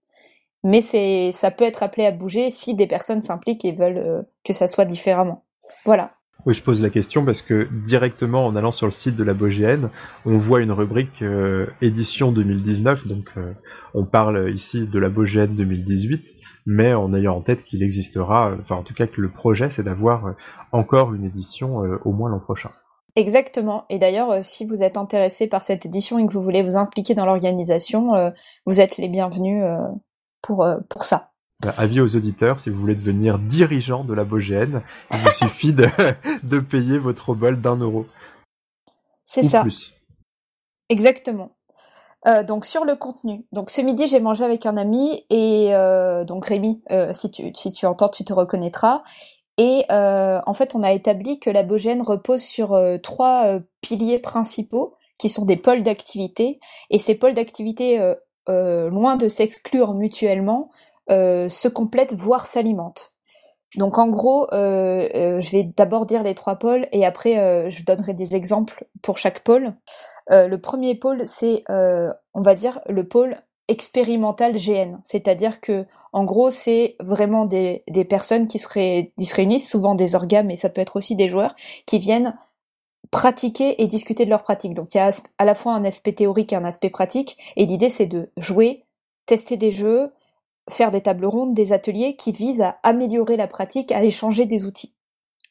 mais 0.64 0.80
c'est 0.80 1.30
ça 1.32 1.50
peut 1.50 1.64
être 1.64 1.82
appelé 1.82 2.06
à 2.06 2.10
bouger 2.10 2.50
si 2.50 2.74
des 2.74 2.86
personnes 2.86 3.22
s'impliquent 3.22 3.64
et 3.64 3.72
veulent 3.72 4.24
que 4.44 4.52
ça 4.52 4.68
soit 4.68 4.84
différemment. 4.84 5.44
Voilà. 5.84 6.12
Oui, 6.44 6.54
je 6.54 6.62
pose 6.62 6.82
la 6.82 6.90
question 6.90 7.24
parce 7.24 7.40
que 7.40 7.68
directement 7.84 8.44
en 8.44 8.56
allant 8.56 8.72
sur 8.72 8.86
le 8.86 8.92
site 8.92 9.14
de 9.14 9.22
la 9.22 9.32
BOGN, 9.32 9.90
on 10.26 10.38
voit 10.38 10.60
une 10.60 10.72
rubrique 10.72 11.22
euh, 11.22 11.68
édition 11.80 12.32
2019, 12.32 13.06
donc 13.06 13.26
euh, 13.36 13.52
on 13.94 14.04
parle 14.04 14.52
ici 14.52 14.88
de 14.88 14.98
la 14.98 15.08
BOGN 15.08 15.54
2018, 15.54 16.34
mais 16.66 16.94
en 16.94 17.14
ayant 17.14 17.36
en 17.36 17.42
tête 17.42 17.62
qu'il 17.62 17.84
existera, 17.84 18.56
enfin 18.60 18.74
en 18.74 18.82
tout 18.82 18.94
cas 18.94 19.06
que 19.06 19.20
le 19.20 19.30
projet 19.30 19.70
c'est 19.70 19.84
d'avoir 19.84 20.26
euh, 20.26 20.32
encore 20.72 21.14
une 21.14 21.24
édition 21.24 21.76
au 22.04 22.10
moins 22.10 22.28
l'an 22.28 22.40
prochain. 22.40 22.70
Exactement. 23.14 23.84
Et 23.88 23.98
d'ailleurs, 23.98 24.42
si 24.42 24.64
vous 24.64 24.82
êtes 24.82 24.96
intéressé 24.96 25.46
par 25.46 25.60
cette 25.60 25.86
édition 25.86 26.18
et 26.18 26.26
que 26.26 26.32
vous 26.32 26.42
voulez 26.42 26.62
vous 26.62 26.76
impliquer 26.76 27.14
dans 27.14 27.26
l'organisation, 27.26 28.32
vous 28.64 28.80
êtes 28.80 28.96
les 28.96 29.08
bienvenus 29.08 29.62
pour, 30.42 30.66
pour 30.88 31.04
ça. 31.04 31.30
Bah, 31.60 31.72
avis 31.76 32.00
aux 32.00 32.16
auditeurs, 32.16 32.58
si 32.58 32.70
vous 32.70 32.80
voulez 32.80 32.96
devenir 32.96 33.38
dirigeant 33.38 34.02
de 34.02 34.14
la 34.14 34.24
Bogène, 34.24 34.82
il 35.12 35.18
vous 35.18 35.32
suffit 35.32 35.72
de, 35.72 35.86
de 36.42 36.58
payer 36.58 36.98
votre 36.98 37.30
obol 37.30 37.60
d'un 37.60 37.76
euro. 37.76 38.06
C'est 39.24 39.42
ça. 39.44 39.62
Plus. 39.62 39.94
Exactement. 40.88 41.52
Euh, 42.26 42.42
donc 42.44 42.64
sur 42.64 42.84
le 42.84 42.94
contenu. 42.94 43.46
Donc 43.50 43.70
ce 43.70 43.80
midi 43.80 44.06
j'ai 44.06 44.20
mangé 44.20 44.44
avec 44.44 44.66
un 44.66 44.76
ami 44.76 45.24
et 45.28 45.74
euh, 45.74 46.24
donc 46.24 46.46
Rémi, 46.46 46.82
euh, 46.90 47.12
si 47.12 47.30
tu 47.30 47.50
si 47.54 47.72
tu 47.72 47.86
entends, 47.86 48.08
tu 48.08 48.24
te 48.24 48.32
reconnaîtras. 48.32 49.02
Et 49.58 49.84
en 49.90 50.54
fait 50.54 50.74
on 50.74 50.82
a 50.82 50.92
établi 50.92 51.38
que 51.38 51.50
la 51.50 51.62
Bogène 51.62 52.02
repose 52.02 52.42
sur 52.42 52.78
trois 53.02 53.60
piliers 53.80 54.18
principaux 54.18 54.96
qui 55.18 55.28
sont 55.28 55.44
des 55.44 55.56
pôles 55.56 55.82
d'activité 55.82 56.58
et 56.90 56.98
ces 56.98 57.16
pôles 57.16 57.34
d'activité 57.34 58.14
loin 58.48 59.16
de 59.16 59.28
s'exclure 59.28 59.94
mutuellement 59.94 60.70
euh, 61.10 61.48
se 61.48 61.66
complètent, 61.66 62.14
voire 62.14 62.46
s'alimentent. 62.46 63.12
Donc 63.76 63.98
en 63.98 64.08
gros, 64.08 64.46
euh, 64.52 65.08
euh, 65.14 65.40
je 65.40 65.50
vais 65.50 65.64
d'abord 65.64 66.06
dire 66.06 66.22
les 66.22 66.34
trois 66.34 66.56
pôles 66.56 66.86
et 66.92 67.04
après 67.04 67.70
je 67.70 67.84
donnerai 67.84 68.14
des 68.14 68.34
exemples 68.34 68.86
pour 69.02 69.18
chaque 69.18 69.40
pôle. 69.40 69.74
le 70.28 70.56
premier 70.56 70.94
pôle, 70.94 71.26
c'est, 71.26 71.64
on 71.68 72.40
va 72.40 72.54
dire, 72.54 72.80
le 72.88 73.06
pôle 73.06 73.38
expérimental 73.68 74.56
GN, 74.56 74.98
c'est-à-dire 75.04 75.60
que 75.60 75.86
en 76.12 76.24
gros 76.24 76.50
c'est 76.50 76.96
vraiment 77.00 77.46
des, 77.46 77.84
des 77.88 78.04
personnes 78.04 78.46
qui, 78.46 78.58
qui 78.58 79.24
se 79.24 79.34
réunissent, 79.34 79.70
souvent 79.70 79.94
des 79.94 80.14
organes, 80.14 80.46
mais 80.46 80.56
ça 80.56 80.68
peut 80.68 80.80
être 80.80 80.96
aussi 80.96 81.16
des 81.16 81.28
joueurs, 81.28 81.54
qui 81.86 81.98
viennent 81.98 82.36
pratiquer 83.10 83.82
et 83.82 83.86
discuter 83.86 84.24
de 84.24 84.30
leur 84.30 84.42
pratique. 84.42 84.74
Donc 84.74 84.94
il 84.94 84.98
y 84.98 85.00
a 85.00 85.10
à 85.38 85.44
la 85.44 85.54
fois 85.54 85.74
un 85.74 85.84
aspect 85.84 86.12
théorique 86.12 86.52
et 86.52 86.56
un 86.56 86.64
aspect 86.64 86.90
pratique, 86.90 87.36
et 87.56 87.66
l'idée 87.66 87.90
c'est 87.90 88.06
de 88.06 88.30
jouer, 88.36 88.84
tester 89.26 89.56
des 89.56 89.70
jeux, 89.70 90.12
faire 90.70 90.90
des 90.90 91.00
tables 91.00 91.26
rondes, 91.26 91.54
des 91.54 91.72
ateliers 91.72 92.16
qui 92.16 92.32
visent 92.32 92.62
à 92.62 92.78
améliorer 92.82 93.36
la 93.36 93.48
pratique, 93.48 93.92
à 93.92 94.02
échanger 94.04 94.46
des 94.46 94.64
outils. 94.64 94.94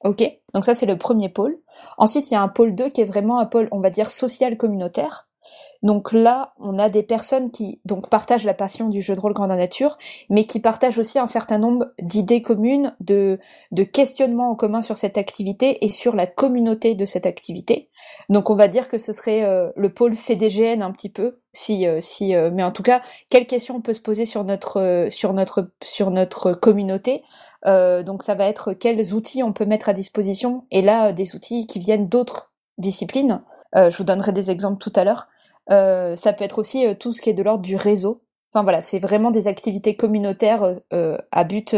Ok? 0.03 0.23
Donc 0.53 0.65
ça 0.65 0.73
c'est 0.73 0.85
le 0.85 0.97
premier 0.97 1.29
pôle. 1.29 1.59
Ensuite 1.97 2.31
il 2.31 2.33
y 2.33 2.37
a 2.37 2.41
un 2.41 2.47
pôle 2.47 2.75
2 2.75 2.89
qui 2.89 3.01
est 3.01 3.05
vraiment 3.05 3.39
un 3.39 3.45
pôle, 3.45 3.67
on 3.71 3.79
va 3.79 3.89
dire, 3.89 4.11
social 4.11 4.57
communautaire. 4.57 5.27
Donc 5.83 6.11
là, 6.11 6.53
on 6.59 6.77
a 6.77 6.89
des 6.89 7.01
personnes 7.01 7.49
qui 7.49 7.81
donc 7.85 8.09
partagent 8.09 8.45
la 8.45 8.53
passion 8.53 8.89
du 8.89 9.01
jeu 9.01 9.15
de 9.15 9.19
rôle 9.19 9.33
grandeur 9.33 9.57
nature, 9.57 9.97
mais 10.29 10.45
qui 10.45 10.59
partagent 10.59 10.99
aussi 10.99 11.17
un 11.17 11.25
certain 11.25 11.57
nombre 11.57 11.87
d'idées 11.99 12.41
communes, 12.41 12.95
de, 12.99 13.39
questionnements 13.91 14.51
en 14.51 14.55
commun 14.55 14.81
sur 14.81 14.97
cette 14.97 15.17
activité 15.17 15.83
et 15.83 15.89
sur 15.89 16.15
la 16.15 16.27
communauté 16.27 16.93
de 16.93 17.05
cette 17.05 17.25
activité. 17.25 17.89
Donc 18.29 18.49
on 18.49 18.55
va 18.55 18.67
dire 18.67 18.87
que 18.87 18.97
ce 18.97 19.11
serait 19.11 19.43
euh, 19.43 19.69
le 19.75 19.91
pôle 19.91 20.15
FEDGN 20.15 20.83
un 20.83 20.91
petit 20.91 21.09
peu, 21.09 21.39
si, 21.51 21.87
euh, 21.87 21.99
si, 21.99 22.35
euh, 22.35 22.51
mais 22.53 22.63
en 22.63 22.71
tout 22.71 22.83
cas, 22.83 23.01
quelles 23.29 23.47
questions 23.47 23.75
on 23.75 23.81
peut 23.81 23.93
se 23.93 24.01
poser 24.01 24.25
sur 24.25 24.43
notre, 24.43 25.07
sur 25.09 25.33
notre, 25.33 25.71
sur 25.83 26.11
notre 26.11 26.53
communauté. 26.53 27.23
donc 27.65 28.23
ça 28.23 28.35
va 28.35 28.45
être 28.45 28.73
quels 28.73 29.13
outils 29.13 29.43
on 29.43 29.53
peut 29.53 29.65
mettre 29.65 29.89
à 29.89 29.93
disposition, 29.93 30.65
et 30.69 30.81
là 30.81 31.11
des 31.11 31.35
outils 31.35 31.65
qui 31.65 31.79
viennent 31.79 32.07
d'autres 32.07 32.51
disciplines. 32.77 33.41
je 33.75 33.95
vous 33.97 34.03
donnerai 34.03 34.31
des 34.31 34.49
exemples 34.49 34.79
tout 34.79 34.93
à 34.95 35.03
l'heure. 35.03 35.27
Euh, 35.69 36.15
ça 36.15 36.33
peut 36.33 36.43
être 36.43 36.59
aussi 36.59 36.85
euh, 36.85 36.93
tout 36.93 37.13
ce 37.13 37.21
qui 37.21 37.29
est 37.29 37.33
de 37.33 37.43
l'ordre 37.43 37.63
du 37.63 37.75
réseau. 37.75 38.21
Enfin 38.53 38.63
voilà, 38.63 38.81
c'est 38.81 38.99
vraiment 38.99 39.31
des 39.31 39.47
activités 39.47 39.95
communautaires 39.95 40.75
euh, 40.93 41.17
à 41.31 41.43
but 41.43 41.75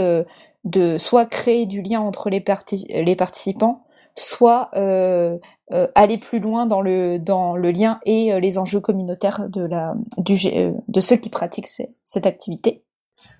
de 0.64 0.98
soit 0.98 1.26
créer 1.26 1.66
du 1.68 1.82
lien 1.82 2.02
entre 2.02 2.30
les, 2.30 2.44
les 2.90 3.16
participants, 3.16 3.86
soit 4.16 4.72
aller 4.74 6.18
plus 6.18 6.40
loin 6.40 6.66
dans 6.66 6.82
le 6.82 7.20
dans 7.20 7.56
le 7.56 7.70
lien 7.70 8.00
et 8.06 8.40
les 8.40 8.58
enjeux 8.58 8.80
communautaires 8.80 9.50
de 9.50 9.62
la 9.64 9.94
du 10.18 10.36
de 10.88 11.02
ceux 11.02 11.18
qui 11.18 11.30
pratiquent 11.30 11.70
cette 12.04 12.26
activité. 12.26 12.84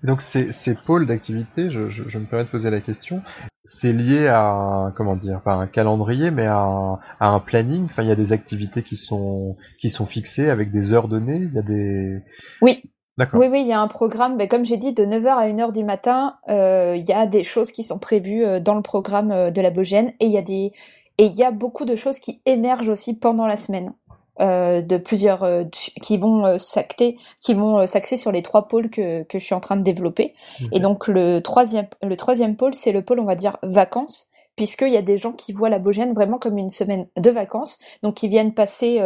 Donc 0.04 0.20
ces, 0.20 0.52
ces 0.52 0.74
pôles 0.74 1.06
d'activité, 1.06 1.70
je, 1.70 1.90
je, 1.90 2.04
je, 2.06 2.18
me 2.18 2.26
permets 2.26 2.44
de 2.44 2.50
poser 2.50 2.70
la 2.70 2.80
question, 2.80 3.22
c'est 3.64 3.94
lié 3.94 4.28
à 4.28 4.92
comment 4.96 5.16
dire, 5.16 5.40
pas 5.40 5.54
un 5.54 5.66
calendrier, 5.66 6.30
mais 6.30 6.46
à 6.46 6.58
un, 6.58 6.98
à 7.18 7.28
un, 7.30 7.40
planning. 7.40 7.86
Enfin, 7.86 8.02
il 8.02 8.08
y 8.08 8.12
a 8.12 8.16
des 8.16 8.32
activités 8.32 8.82
qui 8.82 8.96
sont 8.96 9.56
qui 9.80 9.88
sont 9.88 10.04
fixées 10.04 10.50
avec 10.50 10.70
des 10.70 10.92
heures 10.92 11.08
données. 11.08 11.40
Il 11.42 11.52
y 11.52 11.58
a 11.58 11.62
des. 11.62 12.22
Oui. 12.60 12.82
D'accord. 13.16 13.40
Oui, 13.40 13.46
oui, 13.46 13.62
il 13.62 13.68
y 13.68 13.72
a 13.72 13.80
un 13.80 13.88
programme. 13.88 14.36
Mais 14.36 14.48
comme 14.48 14.64
j'ai 14.64 14.76
dit, 14.76 14.92
de 14.92 15.04
9h 15.04 15.28
à 15.28 15.48
1h 15.48 15.72
du 15.72 15.84
matin, 15.84 16.36
euh, 16.48 16.94
il 16.96 17.04
y 17.04 17.12
a 17.12 17.26
des 17.26 17.44
choses 17.44 17.70
qui 17.70 17.84
sont 17.84 17.98
prévues 17.98 18.44
euh, 18.44 18.60
dans 18.60 18.74
le 18.74 18.82
programme 18.82 19.30
euh, 19.30 19.50
de 19.50 19.60
la 19.60 19.70
Bogène, 19.70 20.12
et 20.20 20.26
il 20.26 20.32
y 20.32 20.38
a 20.38 20.42
des 20.42 20.72
et 21.16 21.26
il 21.26 21.36
y 21.36 21.44
a 21.44 21.52
beaucoup 21.52 21.84
de 21.84 21.94
choses 21.94 22.18
qui 22.18 22.42
émergent 22.44 22.88
aussi 22.88 23.16
pendant 23.16 23.46
la 23.46 23.56
semaine. 23.56 23.92
Euh, 24.40 24.82
de 24.82 24.96
plusieurs 24.96 25.44
euh, 25.44 25.62
qui 26.02 26.16
vont 26.16 26.44
euh, 26.44 26.58
s'acter, 26.58 27.18
qui 27.40 27.54
vont 27.54 27.86
s'axer 27.86 28.16
sur 28.16 28.32
les 28.32 28.42
trois 28.42 28.66
pôles 28.66 28.90
que, 28.90 29.22
que 29.22 29.38
je 29.38 29.44
suis 29.44 29.54
en 29.54 29.60
train 29.60 29.76
de 29.76 29.84
développer. 29.84 30.34
Et 30.72 30.80
donc 30.80 31.06
le 31.06 31.38
troisième 31.38 31.86
le 32.02 32.16
troisième 32.16 32.56
pôle, 32.56 32.74
c'est 32.74 32.90
le 32.90 33.02
pôle 33.02 33.20
on 33.20 33.26
va 33.26 33.36
dire 33.36 33.58
vacances, 33.62 34.26
puisqu'il 34.56 34.90
y 34.90 34.96
a 34.96 35.02
des 35.02 35.18
gens 35.18 35.30
qui 35.30 35.52
voient 35.52 35.68
la 35.68 35.78
Bogène 35.78 36.14
vraiment 36.14 36.38
comme 36.38 36.58
une 36.58 36.68
semaine 36.68 37.06
de 37.16 37.30
vacances, 37.30 37.78
donc 38.02 38.14
qui 38.14 38.26
viennent 38.26 38.54
passer 38.54 39.00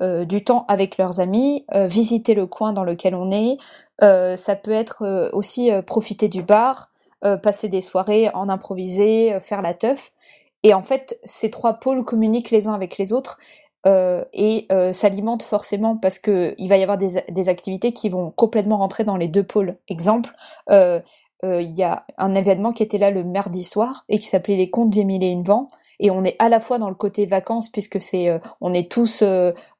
du 0.00 0.44
temps 0.44 0.66
avec 0.68 0.98
leurs 0.98 1.18
amis, 1.18 1.64
visiter 1.72 2.34
le 2.34 2.46
coin 2.46 2.74
dans 2.74 2.84
lequel 2.84 3.14
on 3.14 3.30
est. 3.30 3.56
ça 4.36 4.56
peut 4.56 4.72
être 4.72 5.30
aussi 5.32 5.70
profiter 5.86 6.28
du 6.28 6.42
bar, 6.42 6.90
passer 7.42 7.68
des 7.68 7.80
soirées 7.80 8.30
en 8.34 8.50
improvisé, 8.50 9.38
faire 9.40 9.62
la 9.62 9.72
teuf. 9.72 10.12
Et 10.62 10.72
en 10.72 10.82
fait, 10.82 11.18
ces 11.24 11.50
trois 11.50 11.74
pôles 11.74 12.04
communiquent 12.04 12.50
les 12.50 12.68
uns 12.68 12.72
avec 12.72 12.96
les 12.96 13.12
autres 13.12 13.38
euh, 13.86 14.24
et 14.32 14.66
euh, 14.72 14.92
s'alimente 14.92 15.42
forcément 15.42 15.96
parce 15.96 16.18
que 16.18 16.54
il 16.58 16.68
va 16.68 16.76
y 16.76 16.82
avoir 16.82 16.96
des, 16.98 17.22
des, 17.28 17.48
activités 17.48 17.92
qui 17.92 18.08
vont 18.08 18.30
complètement 18.30 18.78
rentrer 18.78 19.04
dans 19.04 19.16
les 19.16 19.28
deux 19.28 19.42
pôles. 19.42 19.76
Exemple, 19.88 20.34
euh, 20.70 21.00
euh, 21.44 21.60
il 21.60 21.72
y 21.72 21.82
a 21.82 22.06
un 22.16 22.34
événement 22.34 22.72
qui 22.72 22.82
était 22.82 22.98
là 22.98 23.10
le 23.10 23.24
mardi 23.24 23.62
soir 23.62 24.04
et 24.08 24.18
qui 24.18 24.26
s'appelait 24.26 24.56
les 24.56 24.70
contes 24.70 24.90
des 24.90 25.04
mille 25.04 25.22
et 25.22 25.30
une 25.30 25.42
vents. 25.42 25.70
Et 26.00 26.10
on 26.10 26.24
est 26.24 26.36
à 26.38 26.48
la 26.48 26.60
fois 26.60 26.78
dans 26.78 26.88
le 26.88 26.94
côté 26.94 27.26
vacances 27.26 27.68
puisque 27.68 28.00
c'est, 28.00 28.40
on 28.60 28.74
est 28.74 28.90
tous, 28.90 29.22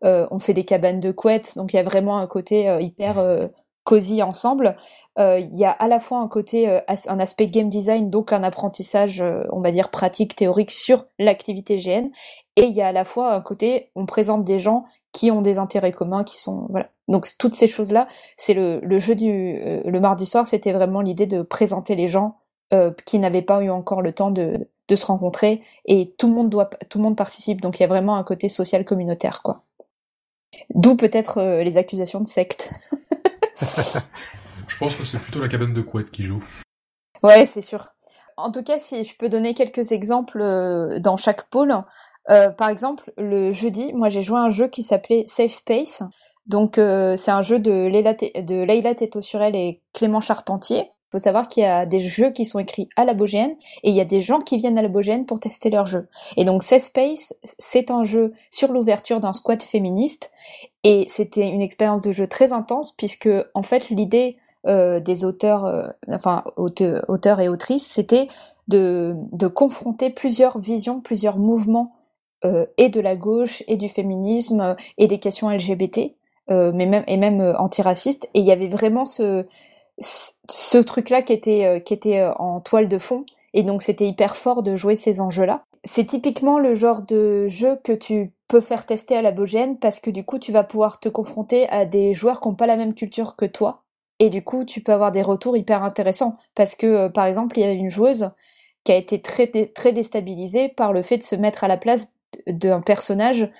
on 0.02 0.38
fait 0.38 0.54
des 0.54 0.64
cabanes 0.64 1.00
de 1.00 1.10
couettes, 1.10 1.56
donc 1.56 1.72
il 1.72 1.76
y 1.76 1.80
a 1.80 1.82
vraiment 1.82 2.18
un 2.18 2.28
côté 2.28 2.72
hyper 2.80 3.16
cosy 3.84 4.22
ensemble. 4.22 4.76
Il 5.16 5.54
y 5.54 5.64
a 5.64 5.70
à 5.70 5.86
la 5.86 6.00
fois 6.00 6.18
un 6.18 6.26
côté, 6.26 6.80
un 6.88 7.20
aspect 7.20 7.46
game 7.46 7.68
design, 7.68 8.10
donc 8.10 8.32
un 8.32 8.42
apprentissage, 8.42 9.22
on 9.52 9.60
va 9.60 9.70
dire 9.70 9.90
pratique, 9.90 10.34
théorique 10.34 10.72
sur 10.72 11.04
l'activité 11.20 11.76
GN, 11.78 12.08
et 12.56 12.64
il 12.64 12.72
y 12.72 12.82
a 12.82 12.88
à 12.88 12.92
la 12.92 13.04
fois 13.04 13.32
un 13.32 13.40
côté, 13.40 13.90
on 13.94 14.06
présente 14.06 14.44
des 14.44 14.58
gens 14.58 14.84
qui 15.14 15.30
ont 15.30 15.40
des 15.40 15.58
intérêts 15.58 15.92
communs, 15.92 16.24
qui 16.24 16.38
sont 16.38 16.66
voilà. 16.68 16.90
Donc 17.08 17.28
toutes 17.38 17.54
ces 17.54 17.68
choses-là, 17.68 18.08
c'est 18.36 18.52
le, 18.52 18.80
le 18.80 18.98
jeu 18.98 19.14
du 19.14 19.58
euh, 19.62 19.82
le 19.84 20.00
mardi 20.00 20.26
soir, 20.26 20.46
c'était 20.46 20.72
vraiment 20.72 21.00
l'idée 21.00 21.26
de 21.26 21.42
présenter 21.42 21.94
les 21.94 22.08
gens 22.08 22.36
euh, 22.72 22.90
qui 23.06 23.18
n'avaient 23.18 23.42
pas 23.42 23.62
eu 23.62 23.70
encore 23.70 24.02
le 24.02 24.12
temps 24.12 24.30
de, 24.30 24.68
de 24.88 24.96
se 24.96 25.06
rencontrer 25.06 25.62
et 25.86 26.14
tout 26.18 26.28
le 26.28 26.34
monde 26.34 26.50
doit 26.50 26.68
tout 26.88 26.98
le 26.98 27.04
monde 27.04 27.16
participe. 27.16 27.60
Donc 27.60 27.78
il 27.78 27.82
y 27.82 27.84
a 27.84 27.88
vraiment 27.88 28.16
un 28.16 28.24
côté 28.24 28.48
social 28.48 28.84
communautaire 28.84 29.42
quoi. 29.42 29.62
D'où 30.74 30.96
peut-être 30.96 31.38
euh, 31.38 31.62
les 31.62 31.76
accusations 31.76 32.20
de 32.20 32.26
secte. 32.26 32.72
je 34.68 34.76
pense 34.78 34.94
que 34.94 35.04
c'est 35.04 35.18
plutôt 35.18 35.40
la 35.40 35.48
cabane 35.48 35.74
de 35.74 35.82
couette 35.82 36.10
qui 36.10 36.24
joue. 36.24 36.42
Ouais, 37.22 37.46
c'est 37.46 37.62
sûr. 37.62 37.88
En 38.36 38.50
tout 38.50 38.62
cas, 38.62 38.78
si 38.78 39.04
je 39.04 39.16
peux 39.16 39.28
donner 39.28 39.54
quelques 39.54 39.92
exemples 39.92 40.98
dans 41.00 41.16
chaque 41.16 41.44
pôle, 41.44 41.84
euh, 42.30 42.50
par 42.50 42.68
exemple, 42.68 43.12
le 43.16 43.52
jeudi, 43.52 43.92
moi 43.92 44.08
j'ai 44.08 44.22
joué 44.22 44.38
à 44.38 44.42
un 44.42 44.50
jeu 44.50 44.68
qui 44.68 44.82
s'appelait 44.82 45.24
Safe 45.26 45.62
Pace. 45.64 46.02
Donc 46.46 46.78
euh, 46.78 47.16
c'est 47.16 47.30
un 47.30 47.42
jeu 47.42 47.58
de 47.58 47.86
Leila, 47.86 48.14
de 48.14 48.62
Leila 48.62 48.92
et 49.54 49.82
Clément 49.92 50.20
Charpentier. 50.20 50.90
Faut 51.14 51.20
savoir 51.20 51.46
qu'il 51.46 51.62
y 51.62 51.66
a 51.66 51.86
des 51.86 52.00
jeux 52.00 52.32
qui 52.32 52.44
sont 52.44 52.58
écrits 52.58 52.88
à 52.96 53.04
la 53.04 53.14
Bogène 53.14 53.52
et 53.84 53.90
il 53.90 53.94
y 53.94 54.00
a 54.00 54.04
des 54.04 54.20
gens 54.20 54.40
qui 54.40 54.58
viennent 54.58 54.78
à 54.78 54.82
la 54.82 54.88
Bogène 54.88 55.26
pour 55.26 55.38
tester 55.38 55.70
leurs 55.70 55.86
jeux. 55.86 56.08
Et 56.36 56.44
donc 56.44 56.64
Safe 56.64 56.82
Space, 56.82 57.36
c'est 57.44 57.92
un 57.92 58.02
jeu 58.02 58.32
sur 58.50 58.72
l'ouverture 58.72 59.20
d'un 59.20 59.32
squat 59.32 59.62
féministe 59.62 60.32
et 60.82 61.06
c'était 61.08 61.48
une 61.48 61.62
expérience 61.62 62.02
de 62.02 62.10
jeu 62.10 62.26
très 62.26 62.52
intense 62.52 62.90
puisque 62.90 63.28
en 63.54 63.62
fait 63.62 63.90
l'idée 63.90 64.38
des 64.66 65.24
auteurs, 65.24 65.94
enfin 66.10 66.42
auteurs 66.56 67.38
et 67.38 67.48
autrices, 67.48 67.86
c'était 67.86 68.26
de, 68.66 69.14
confronter 69.54 70.10
plusieurs 70.10 70.58
visions, 70.58 71.00
plusieurs 71.00 71.38
mouvements 71.38 71.92
et 72.76 72.88
de 72.88 73.00
la 73.00 73.14
gauche 73.14 73.62
et 73.68 73.76
du 73.76 73.88
féminisme 73.88 74.74
et 74.98 75.06
des 75.06 75.20
questions 75.20 75.48
LGBT, 75.48 76.16
mais 76.48 76.86
même 76.86 77.04
et 77.06 77.18
même 77.18 77.54
antiracistes. 77.56 78.28
Et 78.34 78.40
il 78.40 78.46
y 78.46 78.50
avait 78.50 78.66
vraiment 78.66 79.04
ce 79.04 79.46
ce 79.98 80.78
truc-là 80.78 81.22
qui 81.22 81.32
était 81.32 81.82
qui 81.84 81.94
était 81.94 82.24
en 82.38 82.60
toile 82.60 82.88
de 82.88 82.98
fond. 82.98 83.24
Et 83.54 83.62
donc 83.62 83.82
c'était 83.82 84.06
hyper 84.06 84.36
fort 84.36 84.62
de 84.62 84.74
jouer 84.76 84.96
ces 84.96 85.20
enjeux-là. 85.20 85.64
C'est 85.84 86.06
typiquement 86.06 86.58
le 86.58 86.74
genre 86.74 87.02
de 87.02 87.46
jeu 87.46 87.78
que 87.84 87.92
tu 87.92 88.32
peux 88.48 88.60
faire 88.60 88.84
tester 88.84 89.16
à 89.16 89.22
la 89.22 89.30
Bogène 89.30 89.78
parce 89.78 90.00
que 90.00 90.10
du 90.10 90.24
coup 90.24 90.38
tu 90.38 90.52
vas 90.52 90.64
pouvoir 90.64 90.98
te 90.98 91.08
confronter 91.08 91.68
à 91.68 91.84
des 91.86 92.14
joueurs 92.14 92.40
qui 92.40 92.48
n'ont 92.48 92.54
pas 92.54 92.66
la 92.66 92.76
même 92.76 92.94
culture 92.94 93.36
que 93.36 93.46
toi. 93.46 93.84
Et 94.18 94.28
du 94.28 94.42
coup 94.42 94.64
tu 94.64 94.80
peux 94.80 94.92
avoir 94.92 95.12
des 95.12 95.22
retours 95.22 95.56
hyper 95.56 95.84
intéressants 95.84 96.36
parce 96.54 96.74
que 96.74 96.86
euh, 96.86 97.08
par 97.08 97.26
exemple 97.26 97.58
il 97.58 97.62
y 97.62 97.64
a 97.64 97.72
une 97.72 97.90
joueuse 97.90 98.30
qui 98.82 98.92
a 98.92 98.96
été 98.96 99.22
très 99.22 99.46
très 99.46 99.92
déstabilisée 99.92 100.68
par 100.68 100.92
le 100.92 101.02
fait 101.02 101.16
de 101.18 101.22
se 101.22 101.36
mettre 101.36 101.64
à 101.64 101.68
la 101.68 101.76
place 101.76 102.14
d'un 102.46 102.80
personnage 102.80 103.50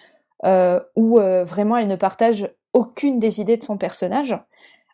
euh, 0.45 0.81
où 0.97 1.21
euh, 1.21 1.45
vraiment 1.45 1.77
elle 1.77 1.87
ne 1.87 1.97
partage 1.97 2.51
aucune 2.73 3.19
des 3.19 3.41
idées 3.41 3.57
de 3.57 3.63
son 3.63 3.79
personnage 3.79 4.37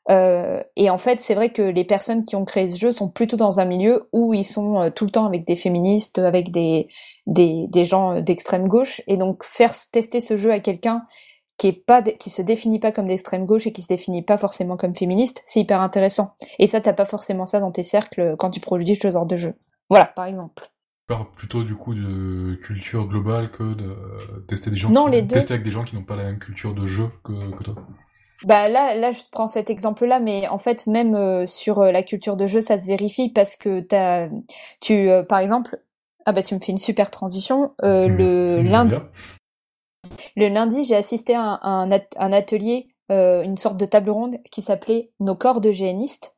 euh, 0.08 0.62
et 0.76 0.88
en 0.90 0.98
fait, 0.98 1.20
c'est 1.20 1.34
vrai 1.34 1.50
que 1.50 1.62
les 1.62 1.84
personnes 1.84 2.24
qui 2.24 2.36
ont 2.36 2.44
créé 2.44 2.68
ce 2.68 2.78
jeu 2.78 2.92
sont 2.92 3.10
plutôt 3.10 3.36
dans 3.36 3.60
un 3.60 3.64
milieu 3.64 4.08
où 4.12 4.34
ils 4.34 4.44
sont 4.44 4.80
euh, 4.80 4.90
tout 4.90 5.04
le 5.04 5.10
temps 5.10 5.26
avec 5.26 5.46
des 5.46 5.56
féministes, 5.56 6.18
avec 6.18 6.50
des, 6.50 6.88
des, 7.26 7.66
des 7.68 7.84
gens 7.84 8.20
d'extrême 8.20 8.66
gauche. 8.66 9.02
Et 9.06 9.16
donc, 9.16 9.44
faire 9.44 9.72
tester 9.92 10.20
ce 10.20 10.36
jeu 10.36 10.52
à 10.52 10.60
quelqu'un 10.60 11.02
qui 11.58 11.68
est 11.68 11.84
pas, 11.84 12.00
qui 12.02 12.30
se 12.30 12.40
définit 12.40 12.78
pas 12.78 12.90
comme 12.90 13.06
d'extrême 13.06 13.44
gauche 13.44 13.66
et 13.66 13.72
qui 13.72 13.82
se 13.82 13.88
définit 13.88 14.22
pas 14.22 14.38
forcément 14.38 14.78
comme 14.78 14.96
féministe, 14.96 15.42
c'est 15.44 15.60
hyper 15.60 15.82
intéressant. 15.82 16.34
Et 16.58 16.66
ça, 16.66 16.80
t'as 16.80 16.94
pas 16.94 17.04
forcément 17.04 17.44
ça 17.44 17.60
dans 17.60 17.70
tes 17.70 17.82
cercles 17.82 18.34
quand 18.38 18.50
tu 18.50 18.60
produis 18.60 18.96
ce 18.96 19.10
genre 19.10 19.26
de 19.26 19.36
jeu. 19.36 19.54
Voilà, 19.90 20.06
par 20.06 20.24
exemple. 20.24 20.70
Plutôt 21.36 21.64
du 21.64 21.74
coup 21.74 21.92
de 21.92 22.54
culture 22.62 23.06
globale 23.06 23.50
que 23.50 23.74
de 23.74 23.96
tester 24.46 24.70
des 24.70 24.76
gens 24.76 24.90
non, 24.90 25.06
qui, 25.06 25.10
les 25.10 25.22
deux... 25.22 25.34
tester 25.34 25.54
avec 25.54 25.64
des 25.64 25.72
gens 25.72 25.82
qui 25.82 25.96
n'ont 25.96 26.04
pas 26.04 26.14
la 26.14 26.22
même 26.22 26.38
culture 26.38 26.72
de 26.72 26.86
jeu 26.86 27.10
que, 27.24 27.50
que 27.50 27.64
toi. 27.64 27.74
Bah 28.44 28.68
là, 28.68 28.94
là, 28.94 29.10
je 29.10 29.20
prends 29.30 29.46
cet 29.46 29.68
exemple-là, 29.68 30.18
mais 30.18 30.48
en 30.48 30.58
fait, 30.58 30.86
même 30.86 31.14
euh, 31.14 31.44
sur 31.46 31.80
euh, 31.80 31.92
la 31.92 32.02
culture 32.02 32.36
de 32.36 32.46
jeu, 32.46 32.60
ça 32.60 32.80
se 32.80 32.86
vérifie 32.86 33.28
parce 33.28 33.56
que 33.56 33.80
t'as, 33.80 34.28
tu, 34.80 35.10
euh, 35.10 35.22
par 35.22 35.40
exemple, 35.40 35.78
ah 36.24 36.32
bah 36.32 36.42
tu 36.42 36.54
me 36.54 36.60
fais 36.60 36.72
une 36.72 36.78
super 36.78 37.10
transition. 37.10 37.72
le 37.82 38.62
lundi, 38.62 38.94
le 40.36 40.48
lundi, 40.48 40.84
j'ai 40.84 40.96
assisté 40.96 41.34
à 41.34 41.58
un, 41.62 41.90
un, 41.90 42.32
atelier, 42.32 42.88
une 43.10 43.58
sorte 43.58 43.76
de 43.76 43.86
table 43.86 44.10
ronde 44.10 44.38
qui 44.50 44.62
s'appelait 44.62 45.10
Nos 45.20 45.34
corps 45.34 45.60
de 45.60 45.70
géanistes. 45.70 46.36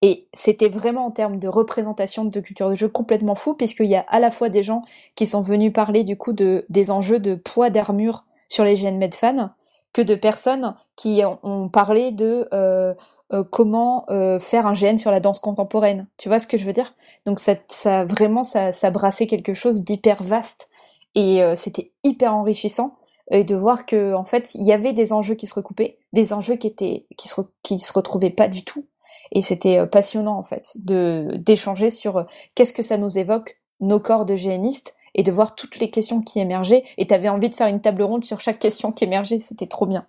Et 0.00 0.28
c'était 0.32 0.68
vraiment 0.68 1.06
en 1.06 1.10
termes 1.10 1.38
de 1.38 1.48
représentation 1.48 2.24
de 2.24 2.40
culture 2.40 2.70
de 2.70 2.74
jeu 2.74 2.88
complètement 2.88 3.34
fou, 3.34 3.54
puisqu'il 3.54 3.86
y 3.86 3.96
a 3.96 4.04
à 4.08 4.20
la 4.20 4.30
fois 4.30 4.48
des 4.48 4.62
gens 4.62 4.82
qui 5.16 5.26
sont 5.26 5.42
venus 5.42 5.72
parler 5.72 6.04
du 6.04 6.16
coup 6.16 6.32
de 6.32 6.64
des 6.68 6.90
enjeux 6.90 7.18
de 7.18 7.34
poids 7.34 7.68
d'armure 7.68 8.24
sur 8.48 8.64
les 8.64 8.74
GN 8.74 8.96
Medfan, 8.96 9.50
que 9.92 10.02
de 10.02 10.14
personnes 10.14 10.74
qui 10.96 11.22
ont, 11.24 11.68
parlé 11.68 12.12
de 12.12 12.48
euh, 12.52 12.94
euh, 13.32 13.44
comment 13.44 14.04
euh, 14.10 14.38
faire 14.38 14.66
un 14.66 14.72
GN 14.72 14.96
sur 14.96 15.10
la 15.10 15.20
danse 15.20 15.38
contemporaine. 15.38 16.06
Tu 16.16 16.28
vois 16.28 16.38
ce 16.38 16.46
que 16.46 16.58
je 16.58 16.66
veux 16.66 16.72
dire? 16.72 16.94
Donc 17.26 17.40
ça, 17.40 17.54
ça 17.68 18.04
vraiment, 18.04 18.44
ça, 18.44 18.72
ça 18.72 18.90
brassait 18.90 19.26
quelque 19.26 19.54
chose 19.54 19.84
d'hyper 19.84 20.22
vaste 20.22 20.68
et 21.14 21.42
c'était 21.56 21.90
hyper 22.04 22.32
enrichissant 22.32 22.96
et 23.30 23.42
de 23.42 23.56
voir 23.56 23.86
que 23.86 24.14
en 24.14 24.24
fait 24.24 24.54
il 24.54 24.64
y 24.64 24.72
avait 24.72 24.92
des 24.92 25.12
enjeux 25.12 25.34
qui 25.34 25.48
se 25.48 25.54
recoupaient, 25.54 25.98
des 26.12 26.32
enjeux 26.32 26.54
qui 26.54 26.68
étaient 26.68 27.06
qui 27.16 27.26
se 27.28 27.40
qui 27.62 27.80
se 27.80 27.92
retrouvaient 27.92 28.30
pas 28.30 28.46
du 28.46 28.62
tout. 28.64 28.86
Et 29.32 29.42
c'était 29.42 29.84
passionnant 29.86 30.38
en 30.38 30.44
fait 30.44 30.72
de 30.76 31.32
d'échanger 31.38 31.90
sur 31.90 32.24
qu'est-ce 32.54 32.72
que 32.72 32.82
ça 32.82 32.98
nous 32.98 33.18
évoque 33.18 33.58
nos 33.80 33.98
corps 33.98 34.26
de 34.26 34.36
génistes 34.36 34.94
et 35.18 35.24
de 35.24 35.32
voir 35.32 35.54
toutes 35.54 35.78
les 35.78 35.90
questions 35.90 36.22
qui 36.22 36.38
émergeaient. 36.38 36.84
Et 36.96 37.06
tu 37.06 37.12
avais 37.12 37.28
envie 37.28 37.50
de 37.50 37.54
faire 37.54 37.66
une 37.66 37.82
table 37.82 38.02
ronde 38.02 38.24
sur 38.24 38.40
chaque 38.40 38.60
question 38.60 38.92
qui 38.92 39.04
émergeait, 39.04 39.40
c'était 39.40 39.66
trop 39.66 39.84
bien. 39.84 40.06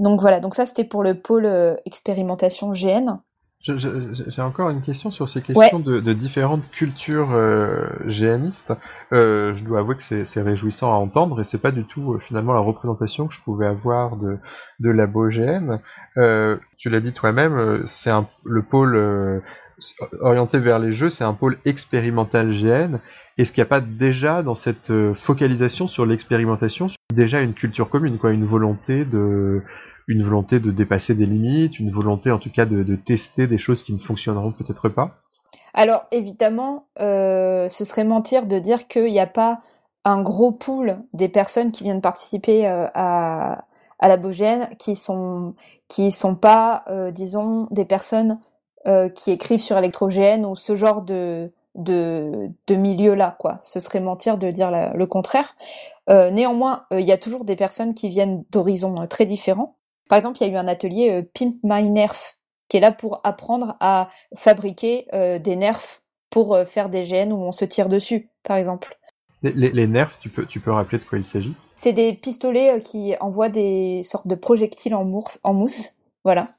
Donc 0.00 0.20
voilà, 0.20 0.40
donc 0.40 0.54
ça 0.54 0.66
c'était 0.66 0.84
pour 0.84 1.04
le 1.04 1.14
pôle 1.14 1.44
euh, 1.44 1.76
expérimentation 1.84 2.72
GN. 2.72 3.18
J'ai 3.60 4.42
encore 4.42 4.70
une 4.70 4.82
question 4.82 5.12
sur 5.12 5.28
ces 5.28 5.40
questions 5.40 5.78
de, 5.78 6.12
différentes 6.12 6.68
cultures 6.72 7.30
euh, 7.30 7.86
GNistes. 8.06 8.72
Euh, 9.12 9.54
je 9.54 9.62
dois 9.62 9.78
avouer 9.78 9.94
que 9.94 10.02
c'est 10.02 10.42
réjouissant 10.42 10.92
à 10.92 10.96
entendre 10.96 11.40
et 11.40 11.44
c'est 11.44 11.60
pas 11.60 11.70
du 11.70 11.84
tout 11.84 12.18
finalement 12.26 12.54
la 12.54 12.60
représentation 12.60 13.28
que 13.28 13.34
je 13.34 13.40
pouvais 13.40 13.66
avoir 13.66 14.16
de, 14.16 14.38
de 14.80 14.90
la 14.90 15.06
GN. 15.06 15.78
tu 16.76 16.90
l'as 16.90 17.00
dit 17.00 17.12
toi-même, 17.12 17.86
c'est 17.86 18.10
le 18.42 18.62
pôle 18.64 19.42
orienté 20.20 20.58
vers 20.58 20.78
les 20.78 20.92
jeux, 20.92 21.10
c'est 21.10 21.24
un 21.24 21.34
pôle 21.34 21.58
expérimental 21.64 22.52
GN. 22.52 22.98
Est-ce 23.38 23.52
qu'il 23.52 23.62
n'y 23.62 23.66
a 23.66 23.70
pas 23.70 23.80
déjà 23.80 24.42
dans 24.42 24.54
cette 24.54 24.90
euh, 24.90 25.14
focalisation 25.14 25.86
sur 25.86 26.04
l'expérimentation 26.04 26.88
déjà 27.12 27.42
une 27.42 27.54
culture 27.54 27.88
commune, 27.88 28.18
quoi, 28.18 28.32
une 28.32 28.44
volonté 28.44 29.04
de, 29.04 29.62
une 30.08 30.22
volonté 30.22 30.60
de 30.60 30.70
dépasser 30.70 31.14
des 31.14 31.26
limites, 31.26 31.78
une 31.78 31.90
volonté 31.90 32.30
en 32.30 32.38
tout 32.38 32.50
cas 32.50 32.66
de, 32.66 32.96
tester 32.96 33.46
des 33.46 33.58
choses 33.58 33.82
qui 33.82 33.92
ne 33.92 33.98
fonctionneront 33.98 34.52
peut-être 34.52 34.88
pas? 34.88 35.18
Alors 35.74 36.04
évidemment, 36.10 36.86
euh, 37.00 37.68
ce 37.68 37.84
serait 37.84 38.04
mentir 38.04 38.46
de 38.46 38.58
dire 38.58 38.86
qu'il 38.88 39.10
n'y 39.12 39.20
a 39.20 39.26
pas 39.26 39.60
un 40.04 40.20
gros 40.20 40.52
pool 40.52 40.98
des 41.14 41.28
personnes 41.28 41.70
qui 41.70 41.84
viennent 41.84 42.00
participer 42.00 42.66
euh, 42.66 42.86
à, 42.94 43.64
à 43.98 44.08
la 44.08 44.16
Bogène 44.16 44.68
qui 44.78 44.96
sont 44.96 45.54
qui 45.88 46.12
sont 46.12 46.34
pas, 46.34 46.84
disons, 47.12 47.68
des 47.70 47.84
personnes 47.84 48.38
qui 49.14 49.30
écrivent 49.30 49.60
sur 49.60 49.78
électrogène 49.78 50.44
ou 50.44 50.56
ce 50.56 50.74
genre 50.74 51.02
de 51.02 51.52
de, 51.74 52.50
de 52.66 52.74
milieu-là, 52.74 53.36
quoi. 53.38 53.58
Ce 53.62 53.80
serait 53.80 54.00
mentir 54.00 54.38
de 54.38 54.50
dire 54.50 54.70
le 54.70 55.06
contraire. 55.06 55.56
Euh, 56.10 56.30
néanmoins, 56.30 56.84
euh, 56.92 57.00
il 57.00 57.06
y 57.06 57.12
a 57.12 57.18
toujours 57.18 57.44
des 57.44 57.56
personnes 57.56 57.94
qui 57.94 58.08
viennent 58.08 58.44
d'horizons 58.50 59.00
euh, 59.02 59.06
très 59.06 59.24
différents. 59.24 59.76
Par 60.08 60.18
exemple, 60.18 60.38
il 60.40 60.46
y 60.46 60.50
a 60.50 60.52
eu 60.52 60.56
un 60.56 60.68
atelier 60.68 61.22
Pimp 61.34 61.56
My 61.62 61.88
Nerf 61.88 62.36
qui 62.68 62.76
est 62.76 62.80
là 62.80 62.92
pour 62.92 63.20
apprendre 63.24 63.76
à 63.80 64.08
fabriquer 64.36 65.06
des 65.12 65.56
nerfs 65.56 66.00
pour 66.28 66.58
faire 66.66 66.88
des 66.88 67.04
GN 67.04 67.32
où 67.32 67.36
on 67.36 67.52
se 67.52 67.64
tire 67.64 67.88
dessus, 67.88 68.30
par 68.42 68.56
exemple. 68.56 68.98
Les, 69.42 69.86
nerfs, 69.86 70.18
tu 70.18 70.28
peux, 70.28 70.44
tu 70.44 70.60
peux 70.60 70.72
rappeler 70.72 70.98
de 70.98 71.04
quoi 71.04 71.18
il 71.18 71.24
s'agit? 71.24 71.54
C'est 71.76 71.92
des 71.92 72.12
pistolets 72.12 72.80
qui 72.80 73.14
envoient 73.20 73.48
des 73.48 74.02
sortes 74.02 74.26
de 74.26 74.34
projectiles 74.34 74.94
en, 74.94 75.10
en 75.44 75.54
mousse. 75.54 75.90
Voilà. 76.24 76.54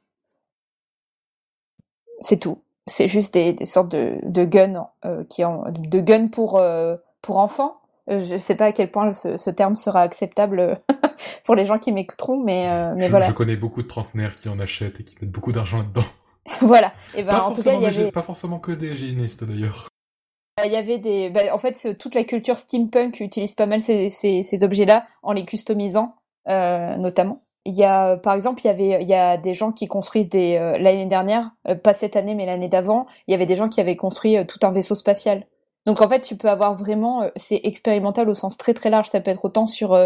C'est 2.23 2.37
tout 2.37 2.59
c'est 2.85 3.07
juste 3.07 3.33
des, 3.33 3.53
des, 3.53 3.65
sortes 3.65 3.89
de, 3.89 4.17
de 4.23 4.43
guns 4.43 4.87
euh, 5.05 5.23
qui 5.29 5.45
ont 5.45 5.63
de 5.69 5.99
guns 5.99 6.27
pour 6.27 6.57
euh, 6.57 6.97
pour 7.21 7.37
enfants. 7.37 7.79
Euh, 8.09 8.19
je 8.19 8.37
sais 8.37 8.55
pas 8.55 8.65
à 8.65 8.71
quel 8.73 8.91
point 8.91 9.13
ce, 9.13 9.37
ce 9.37 9.49
terme 9.49 9.77
sera 9.77 10.01
acceptable 10.01 10.81
pour 11.45 11.55
les 11.55 11.65
gens 11.65 11.77
qui 11.77 11.91
m'écouteront, 11.91 12.43
mais 12.43 12.67
mais 12.95 13.05
je, 13.05 13.09
voilà. 13.09 13.27
Je 13.27 13.31
connais 13.31 13.55
beaucoup 13.55 13.81
de 13.81 13.87
trentenaires 13.87 14.35
qui 14.35 14.49
en 14.49 14.59
achètent 14.59 14.99
et 14.99 15.03
qui 15.03 15.15
mettent 15.21 15.31
beaucoup 15.31 15.51
d'argent 15.51 15.77
là-dedans. 15.77 16.03
voilà. 16.59 16.91
Et 17.15 17.23
ben 17.23 17.31
pas 17.31 17.43
en 17.45 17.53
tout 17.53 17.63
cas, 17.63 17.73
il 17.73 17.81
y 17.81 17.85
avait 17.85 18.11
pas 18.11 18.21
forcément 18.21 18.59
que 18.59 18.73
des 18.73 18.91
hygiénistes 18.91 19.45
d'ailleurs. 19.45 19.87
Il 20.63 20.71
y 20.71 20.75
avait 20.75 20.99
des, 20.99 21.29
bah, 21.29 21.41
en 21.51 21.57
fait, 21.57 21.97
toute 21.97 22.13
la 22.13 22.23
culture 22.23 22.57
steampunk 22.57 23.19
utilise 23.21 23.55
pas 23.55 23.65
mal 23.65 23.81
ces, 23.81 24.11
ces, 24.11 24.43
ces 24.43 24.63
objets-là 24.63 25.07
en 25.23 25.31
les 25.31 25.45
customisant, 25.45 26.15
euh, 26.47 26.95
notamment. 26.97 27.41
Il 27.65 27.75
y 27.75 27.85
a, 27.85 28.17
par 28.17 28.33
exemple, 28.33 28.61
il 28.63 28.67
y 28.67 28.69
avait, 28.69 29.01
il 29.01 29.07
y 29.07 29.13
a 29.13 29.37
des 29.37 29.53
gens 29.53 29.71
qui 29.71 29.87
construisent 29.87 30.27
des 30.27 30.57
euh, 30.57 30.77
l'année 30.77 31.05
dernière, 31.05 31.51
euh, 31.69 31.75
pas 31.75 31.93
cette 31.93 32.17
année 32.17 32.35
mais 32.35 32.45
l'année 32.45 32.67
d'avant, 32.67 33.05
il 33.27 33.31
y 33.31 33.35
avait 33.35 33.45
des 33.45 33.55
gens 33.55 33.69
qui 33.69 33.79
avaient 33.79 33.95
construit 33.95 34.37
euh, 34.37 34.43
tout 34.43 34.59
un 34.63 34.71
vaisseau 34.71 34.95
spatial. 34.95 35.45
Donc 35.85 36.01
en 36.01 36.09
fait, 36.09 36.21
tu 36.21 36.35
peux 36.35 36.49
avoir 36.49 36.73
vraiment, 36.73 37.29
c'est 37.37 37.61
expérimental 37.63 38.29
au 38.29 38.33
sens 38.33 38.57
très 38.57 38.73
très 38.73 38.89
large. 38.89 39.07
Ça 39.07 39.21
peut 39.21 39.31
être 39.31 39.45
autant 39.45 39.65
sur 39.65 39.97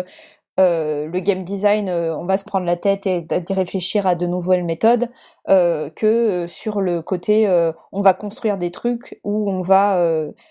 le 0.57 1.19
game 1.19 1.43
design, 1.43 1.87
on 1.89 2.25
va 2.25 2.37
se 2.37 2.45
prendre 2.45 2.65
la 2.65 2.77
tête 2.77 3.05
et 3.05 3.27
réfléchir 3.51 4.07
à 4.07 4.15
de 4.15 4.25
nouvelles 4.25 4.65
méthodes, 4.65 5.09
que 5.47 6.47
sur 6.47 6.81
le 6.81 7.03
côté, 7.03 7.47
on 7.91 8.01
va 8.01 8.15
construire 8.15 8.57
des 8.57 8.71
trucs 8.71 9.19
où 9.23 9.51
on 9.51 9.61
va 9.61 10.01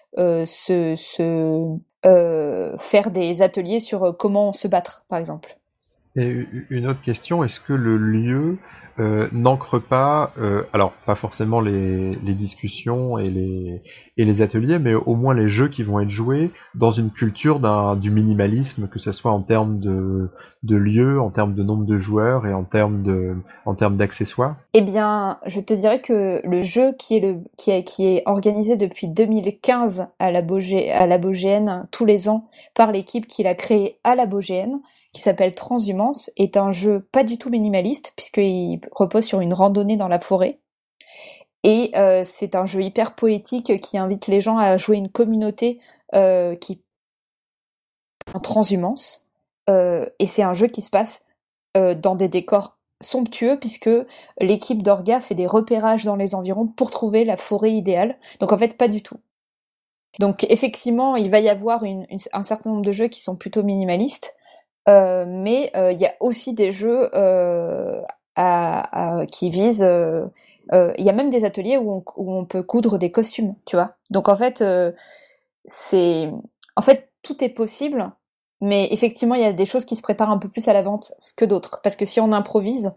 se, 0.04 0.94
se 0.94 1.76
faire 2.78 3.10
des 3.10 3.42
ateliers 3.42 3.80
sur 3.80 4.16
comment 4.16 4.52
se 4.52 4.68
battre, 4.68 5.04
par 5.08 5.18
exemple. 5.18 5.58
Et 6.16 6.46
une 6.70 6.86
autre 6.86 7.02
question, 7.02 7.44
est-ce 7.44 7.60
que 7.60 7.74
le 7.74 7.98
lieu 7.98 8.56
euh, 8.98 9.28
n'ancre 9.32 9.78
pas, 9.78 10.32
euh, 10.38 10.62
alors 10.72 10.92
pas 11.04 11.14
forcément 11.14 11.60
les, 11.60 12.16
discussions 12.16 13.18
et 13.18 13.28
les, 13.28 13.82
et 14.16 14.24
les 14.24 14.40
ateliers, 14.40 14.78
mais 14.78 14.94
au 14.94 15.14
moins 15.14 15.34
les 15.34 15.50
jeux 15.50 15.68
qui 15.68 15.82
vont 15.82 16.00
être 16.00 16.08
joués 16.08 16.50
dans 16.74 16.90
une 16.90 17.10
culture 17.10 17.60
du 17.96 18.10
minimalisme, 18.10 18.88
que 18.88 18.98
ce 18.98 19.12
soit 19.12 19.30
en 19.30 19.42
termes 19.42 19.78
de, 19.78 20.30
de 20.62 20.76
lieu, 20.76 21.20
en 21.20 21.30
termes 21.30 21.54
de 21.54 21.62
nombre 21.62 21.84
de 21.84 21.98
joueurs 21.98 22.46
et 22.46 22.54
en 22.54 22.64
termes 22.64 23.02
de, 23.02 23.36
en 23.66 23.74
termes 23.74 23.98
d'accessoires? 23.98 24.56
Eh 24.72 24.80
bien, 24.80 25.38
je 25.46 25.60
te 25.60 25.74
dirais 25.74 26.00
que 26.00 26.40
le 26.44 26.62
jeu 26.62 26.94
qui 26.98 27.16
est 27.16 27.20
le, 27.20 27.40
qui 27.58 27.72
est, 27.72 27.84
qui 27.84 28.06
est 28.06 28.22
organisé 28.24 28.76
depuis 28.76 29.08
2015 29.08 30.08
à 30.18 30.30
la, 30.30 30.40
Bogé, 30.40 30.90
à 30.90 31.06
la 31.06 31.18
Bogéenne 31.18 31.86
tous 31.90 32.06
les 32.06 32.30
ans 32.30 32.48
par 32.74 32.92
l'équipe 32.92 33.26
qui 33.26 33.42
l'a 33.42 33.54
créé 33.54 33.98
à 34.04 34.14
la 34.14 34.24
Bogéenne, 34.24 34.80
qui 35.16 35.22
s'appelle 35.22 35.54
Transhumance, 35.54 36.30
est 36.36 36.58
un 36.58 36.70
jeu 36.70 37.08
pas 37.10 37.24
du 37.24 37.38
tout 37.38 37.48
minimaliste, 37.48 38.12
puisqu'il 38.16 38.80
repose 38.92 39.24
sur 39.24 39.40
une 39.40 39.54
randonnée 39.54 39.96
dans 39.96 40.08
la 40.08 40.20
forêt. 40.20 40.60
Et 41.64 41.92
c'est 42.22 42.54
un 42.54 42.66
jeu 42.66 42.82
hyper 42.82 43.14
poétique 43.14 43.80
qui 43.80 43.96
invite 43.96 44.26
les 44.26 44.42
gens 44.42 44.58
à 44.58 44.76
jouer 44.76 44.98
une 44.98 45.08
communauté 45.08 45.80
qui 46.12 46.82
en 48.34 48.40
transhumance. 48.40 49.26
et 49.68 50.26
c'est 50.26 50.42
un 50.42 50.52
jeu 50.52 50.66
qui 50.66 50.82
se 50.82 50.90
passe 50.90 51.26
dans 51.74 52.14
des 52.14 52.28
décors 52.28 52.76
somptueux 53.00 53.58
puisque 53.58 53.90
l'équipe 54.38 54.82
d'Orga 54.82 55.20
fait 55.20 55.34
des 55.34 55.46
repérages 55.46 56.04
dans 56.04 56.16
les 56.16 56.34
environs 56.34 56.66
pour 56.66 56.90
trouver 56.90 57.24
la 57.24 57.38
forêt 57.38 57.72
idéale. 57.72 58.18
Donc 58.38 58.52
en 58.52 58.58
fait 58.58 58.76
pas 58.76 58.88
du 58.88 59.02
tout. 59.02 59.18
Donc 60.20 60.44
effectivement 60.50 61.16
il 61.16 61.30
va 61.30 61.40
y 61.40 61.48
avoir 61.48 61.82
un 62.32 62.42
certain 62.42 62.70
nombre 62.70 62.84
de 62.84 62.92
jeux 62.92 63.08
qui 63.08 63.22
sont 63.22 63.36
plutôt 63.36 63.62
minimalistes, 63.62 64.36
euh, 64.36 64.45
mais 64.86 65.70
euh, 65.76 65.92
il 65.92 65.98
y 65.98 66.06
a 66.06 66.14
aussi 66.20 66.54
des 66.54 66.72
jeux 66.72 67.10
euh, 67.14 68.02
qui 69.30 69.50
visent... 69.50 69.88
Il 70.72 71.04
y 71.04 71.08
a 71.08 71.12
même 71.12 71.30
des 71.30 71.44
ateliers 71.44 71.78
où 71.78 72.04
on, 72.16 72.44
peut 72.44 72.62
coudre 72.62 72.98
des 72.98 73.10
costumes, 73.10 73.54
tu 73.66 73.76
vois. 73.76 73.96
Donc 74.10 74.28
en 74.28 74.36
fait 74.36 74.64
c'est... 75.66 76.30
En 76.76 76.82
fait 76.82 77.10
tout 77.22 77.42
est 77.42 77.48
possible 77.48 78.12
mais 78.60 78.88
effectivement, 78.90 79.34
il 79.34 79.42
y 79.42 79.44
a 79.44 79.52
des 79.52 79.66
choses 79.66 79.84
qui 79.84 79.96
se 79.96 80.02
préparent 80.02 80.30
un 80.30 80.38
peu 80.38 80.48
plus 80.48 80.66
à 80.68 80.72
la 80.72 80.82
vente 80.82 81.12
que 81.36 81.44
d'autres. 81.44 81.80
Parce 81.82 81.96
que 81.96 82.06
si 82.06 82.20
on 82.20 82.32
improvise, 82.32 82.94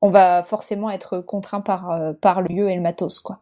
on 0.00 0.10
va 0.10 0.42
forcément 0.42 0.90
être 0.90 1.20
contraint 1.20 1.60
par, 1.60 1.90
euh, 1.90 2.12
par 2.12 2.42
le 2.42 2.48
lieu 2.48 2.70
et 2.70 2.74
le 2.74 2.82
matos, 2.82 3.20
quoi. 3.20 3.40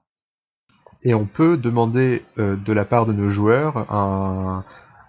Et 1.07 1.15
on 1.15 1.27
peut 1.27 1.59
demander 1.59 2.25
euh, 2.39 2.57
de 2.57 2.73
la 2.73 2.87
part 2.87 3.05
de 3.05 3.13
nos 3.13 3.29
joueurs 3.29 3.93
un, 3.93 4.65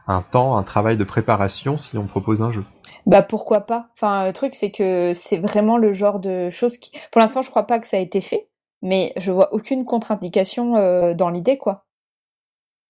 un 0.07 0.21
temps, 0.21 0.57
un 0.57 0.63
travail 0.63 0.97
de 0.97 1.03
préparation 1.03 1.77
si 1.77 1.97
on 1.97 2.05
propose 2.05 2.41
un 2.41 2.51
jeu. 2.51 2.63
Bah 3.05 3.21
pourquoi 3.21 3.61
pas. 3.61 3.89
Enfin, 3.93 4.25
le 4.25 4.33
truc 4.33 4.55
c'est 4.55 4.71
que 4.71 5.13
c'est 5.13 5.37
vraiment 5.37 5.77
le 5.77 5.91
genre 5.91 6.19
de 6.19 6.49
choses 6.49 6.77
qui, 6.77 6.91
pour 7.11 7.21
l'instant, 7.21 7.41
je 7.41 7.49
crois 7.49 7.63
pas 7.67 7.79
que 7.79 7.87
ça 7.87 7.97
a 7.97 7.99
été 7.99 8.21
fait, 8.21 8.49
mais 8.81 9.13
je 9.17 9.31
vois 9.31 9.53
aucune 9.53 9.85
contre-indication 9.85 10.75
euh, 10.75 11.13
dans 11.13 11.29
l'idée, 11.29 11.57
quoi. 11.57 11.85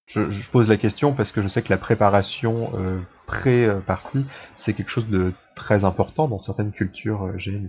Je, 0.08 0.30
je, 0.30 0.50
pose 0.50 0.70
la 0.70 0.78
question 0.78 1.14
parce 1.14 1.32
que 1.32 1.42
je 1.42 1.48
sais 1.48 1.64
que 1.64 1.70
la 1.70 1.80
préparation 1.80 2.72
euh, 2.76 3.00
pré-partie, 3.26 4.26
c'est 4.56 4.74
quelque 4.74 4.90
chose 4.90 5.10
de 5.10 5.34
très 5.56 5.84
important 5.84 6.28
dans 6.28 6.38
certaines 6.38 6.72
cultures 6.72 7.24
euh. 7.24 7.68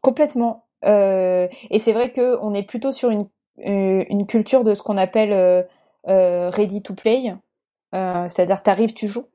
Complètement. 0.00 0.66
Euh, 0.84 1.48
et 1.70 1.78
c'est 1.80 1.92
vrai 1.92 2.12
que 2.12 2.38
on 2.40 2.54
est 2.54 2.62
plutôt 2.62 2.92
sur 2.92 3.10
une, 3.10 3.26
une 3.58 4.26
culture 4.26 4.62
de 4.62 4.74
ce 4.74 4.82
qu'on 4.82 4.96
appelle 4.96 5.66
ready 6.04 6.82
to 6.82 6.94
play, 6.94 7.34
c'est-à-dire 7.92 8.62
t'arrives, 8.62 8.94
tu 8.94 9.08
joues. 9.08 9.26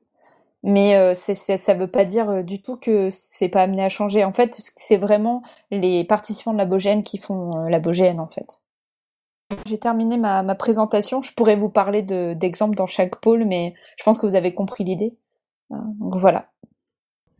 Mais 0.64 1.14
c'est, 1.14 1.34
ça 1.34 1.74
veut 1.74 1.90
pas 1.90 2.04
dire 2.04 2.42
du 2.42 2.60
tout 2.60 2.76
que 2.76 3.08
c'est 3.10 3.48
pas 3.48 3.62
amené 3.62 3.84
à 3.84 3.88
changer. 3.88 4.24
En 4.24 4.32
fait, 4.32 4.58
c'est 4.76 4.96
vraiment 4.96 5.42
les 5.70 6.04
participants 6.04 6.52
de 6.52 6.58
la 6.58 6.64
Bogène 6.64 7.02
qui 7.02 7.18
font 7.18 7.68
la 7.68 7.78
Bogène, 7.78 8.18
en 8.18 8.26
fait. 8.26 8.62
J'ai 9.66 9.78
terminé 9.78 10.18
ma, 10.18 10.42
présentation. 10.54 11.22
Je 11.22 11.32
pourrais 11.32 11.56
vous 11.56 11.70
parler 11.70 12.02
de, 12.02 12.34
d'exemples 12.34 12.76
dans 12.76 12.86
chaque 12.86 13.16
pôle, 13.16 13.44
mais 13.44 13.74
je 13.96 14.04
pense 14.04 14.18
que 14.18 14.26
vous 14.26 14.34
avez 14.34 14.52
compris 14.52 14.84
l'idée. 14.84 15.16
Donc 15.70 16.16
voilà. 16.16 16.50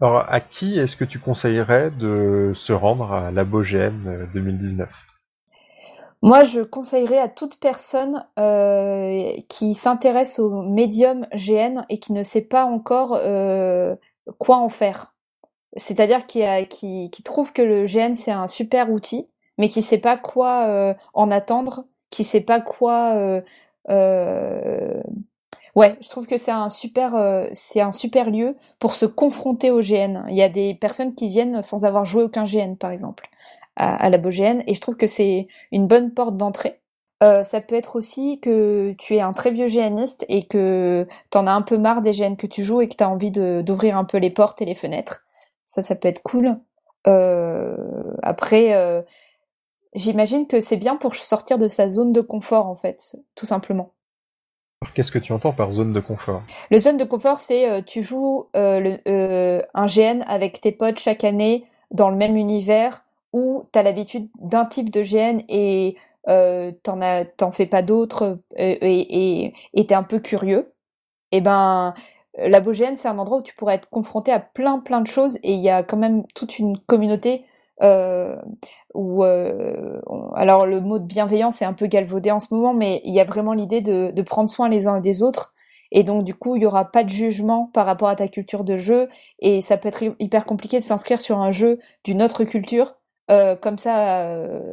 Alors, 0.00 0.24
à 0.28 0.40
qui 0.40 0.78
est-ce 0.78 0.96
que 0.96 1.04
tu 1.04 1.18
conseillerais 1.18 1.90
de 1.90 2.52
se 2.54 2.72
rendre 2.72 3.12
à 3.12 3.30
la 3.30 3.44
Bogène 3.44 4.28
2019 4.32 4.88
Moi, 6.22 6.44
je 6.44 6.60
conseillerais 6.60 7.18
à 7.18 7.28
toute 7.28 7.60
personne 7.60 8.26
euh, 8.38 9.32
qui 9.48 9.74
s'intéresse 9.74 10.38
au 10.38 10.62
médium 10.62 11.26
GN 11.34 11.84
et 11.88 11.98
qui 12.00 12.12
ne 12.12 12.22
sait 12.22 12.42
pas 12.42 12.64
encore 12.64 13.18
euh, 13.22 13.94
quoi 14.38 14.56
en 14.56 14.68
faire. 14.68 15.14
C'est-à-dire 15.76 16.26
qui, 16.26 16.42
qui, 16.68 17.10
qui, 17.10 17.22
trouve 17.22 17.52
que 17.52 17.62
le 17.62 17.84
GN 17.84 18.14
c'est 18.14 18.32
un 18.32 18.48
super 18.48 18.90
outil, 18.90 19.28
mais 19.58 19.68
qui 19.68 19.82
sait 19.82 19.98
pas 19.98 20.16
quoi 20.16 20.66
euh, 20.66 20.94
en 21.14 21.30
attendre 21.30 21.84
qui 22.10 22.24
sait 22.24 22.40
pas 22.40 22.60
quoi. 22.60 23.14
Euh, 23.16 23.40
euh, 23.90 25.02
ouais, 25.74 25.96
je 26.00 26.08
trouve 26.08 26.26
que 26.26 26.36
c'est 26.36 26.50
un 26.50 26.70
super, 26.70 27.14
euh, 27.14 27.46
c'est 27.52 27.80
un 27.80 27.92
super 27.92 28.30
lieu 28.30 28.56
pour 28.78 28.94
se 28.94 29.06
confronter 29.06 29.70
au 29.70 29.80
GN. 29.80 30.24
Il 30.28 30.36
y 30.36 30.42
a 30.42 30.48
des 30.48 30.74
personnes 30.74 31.14
qui 31.14 31.28
viennent 31.28 31.62
sans 31.62 31.84
avoir 31.84 32.04
joué 32.04 32.22
aucun 32.22 32.44
GN, 32.44 32.76
par 32.76 32.90
exemple, 32.90 33.28
à, 33.78 33.96
à 33.96 34.10
la 34.10 34.18
BOGN, 34.18 34.62
et 34.66 34.74
je 34.74 34.80
trouve 34.80 34.96
que 34.96 35.06
c'est 35.06 35.48
une 35.72 35.86
bonne 35.86 36.12
porte 36.12 36.36
d'entrée. 36.36 36.80
Euh, 37.22 37.42
ça 37.42 37.60
peut 37.60 37.74
être 37.74 37.96
aussi 37.96 38.38
que 38.38 38.94
tu 38.96 39.16
es 39.16 39.20
un 39.20 39.32
très 39.32 39.50
vieux 39.50 39.66
GNiste 39.66 40.24
et 40.28 40.46
que 40.46 41.06
t'en 41.30 41.48
as 41.48 41.52
un 41.52 41.62
peu 41.62 41.76
marre 41.76 42.00
des 42.00 42.12
GN 42.12 42.36
que 42.36 42.46
tu 42.46 42.62
joues 42.62 42.80
et 42.80 42.88
que 42.88 42.94
t'as 42.94 43.08
envie 43.08 43.32
d'ouvrir 43.32 43.96
un 43.96 44.04
peu 44.04 44.18
les 44.18 44.30
portes 44.30 44.62
et 44.62 44.64
les 44.64 44.76
fenêtres. 44.76 45.24
Ça, 45.64 45.82
ça 45.82 45.96
peut 45.96 46.08
être 46.08 46.22
cool. 46.22 46.58
Euh, 47.06 47.76
après, 48.22 48.74
euh, 48.74 49.02
J'imagine 49.94 50.46
que 50.46 50.60
c'est 50.60 50.76
bien 50.76 50.96
pour 50.96 51.16
sortir 51.16 51.58
de 51.58 51.66
sa 51.66 51.88
zone 51.88 52.12
de 52.12 52.20
confort, 52.20 52.66
en 52.66 52.74
fait, 52.74 53.16
tout 53.34 53.46
simplement. 53.46 53.94
Qu'est-ce 54.94 55.10
que 55.10 55.18
tu 55.18 55.32
entends 55.32 55.54
par 55.54 55.70
zone 55.70 55.94
de 55.94 55.98
confort? 55.98 56.42
Le 56.70 56.78
zone 56.78 56.98
de 56.98 57.04
confort, 57.04 57.40
c'est 57.40 57.82
tu 57.84 58.02
joues 58.02 58.48
le, 58.54 59.62
un 59.74 59.86
GN 59.86 60.22
avec 60.28 60.60
tes 60.60 60.72
potes 60.72 60.98
chaque 60.98 61.24
année 61.24 61.64
dans 61.90 62.10
le 62.10 62.16
même 62.16 62.36
univers 62.36 63.02
où 63.32 63.64
tu 63.72 63.78
as 63.78 63.82
l'habitude 63.82 64.28
d'un 64.40 64.64
type 64.64 64.90
de 64.90 65.02
GN 65.02 65.42
et 65.48 65.96
euh, 66.28 66.72
t'en 66.82 67.00
as 67.00 67.24
t'en 67.24 67.50
fais 67.52 67.66
pas 67.66 67.82
d'autres 67.82 68.40
et 68.56 69.52
et 69.74 69.86
t'es 69.86 69.94
un 69.94 70.02
peu 70.02 70.18
curieux. 70.20 70.74
Et 71.32 71.38
eh 71.38 71.40
ben 71.40 71.94
la 72.38 72.60
BOGN, 72.60 72.96
c'est 72.96 73.08
un 73.08 73.18
endroit 73.18 73.38
où 73.38 73.42
tu 73.42 73.54
pourrais 73.54 73.74
être 73.74 73.90
confronté 73.90 74.32
à 74.32 74.40
plein 74.40 74.78
plein 74.78 75.00
de 75.00 75.06
choses 75.06 75.38
et 75.42 75.52
il 75.54 75.60
y 75.60 75.70
a 75.70 75.82
quand 75.82 75.96
même 75.96 76.24
toute 76.34 76.58
une 76.58 76.78
communauté 76.78 77.44
euh, 77.82 78.36
où 78.94 79.24
euh, 79.24 80.00
alors 80.34 80.66
le 80.66 80.80
mot 80.80 80.98
de 80.98 81.04
bienveillance 81.04 81.62
est 81.62 81.64
un 81.64 81.72
peu 81.72 81.86
galvaudé 81.86 82.30
en 82.30 82.40
ce 82.40 82.52
moment, 82.54 82.74
mais 82.74 83.00
il 83.04 83.14
y 83.14 83.20
a 83.20 83.24
vraiment 83.24 83.52
l'idée 83.52 83.80
de, 83.80 84.10
de, 84.10 84.22
prendre 84.22 84.50
soin 84.50 84.68
les 84.68 84.88
uns 84.88 85.00
des 85.00 85.22
autres. 85.22 85.54
Et 85.92 86.02
donc 86.02 86.24
du 86.24 86.34
coup, 86.34 86.56
il 86.56 86.62
y 86.62 86.66
aura 86.66 86.86
pas 86.86 87.04
de 87.04 87.08
jugement 87.08 87.70
par 87.72 87.86
rapport 87.86 88.08
à 88.08 88.16
ta 88.16 88.28
culture 88.28 88.64
de 88.64 88.76
jeu, 88.76 89.08
et 89.38 89.60
ça 89.60 89.76
peut 89.76 89.88
être 89.88 90.04
hyper 90.18 90.44
compliqué 90.44 90.80
de 90.80 90.84
s'inscrire 90.84 91.20
sur 91.20 91.38
un 91.38 91.50
jeu 91.50 91.78
d'une 92.04 92.22
autre 92.22 92.44
culture 92.44 92.97
euh, 93.30 93.56
comme 93.56 93.78
ça 93.78 94.22
euh, 94.22 94.72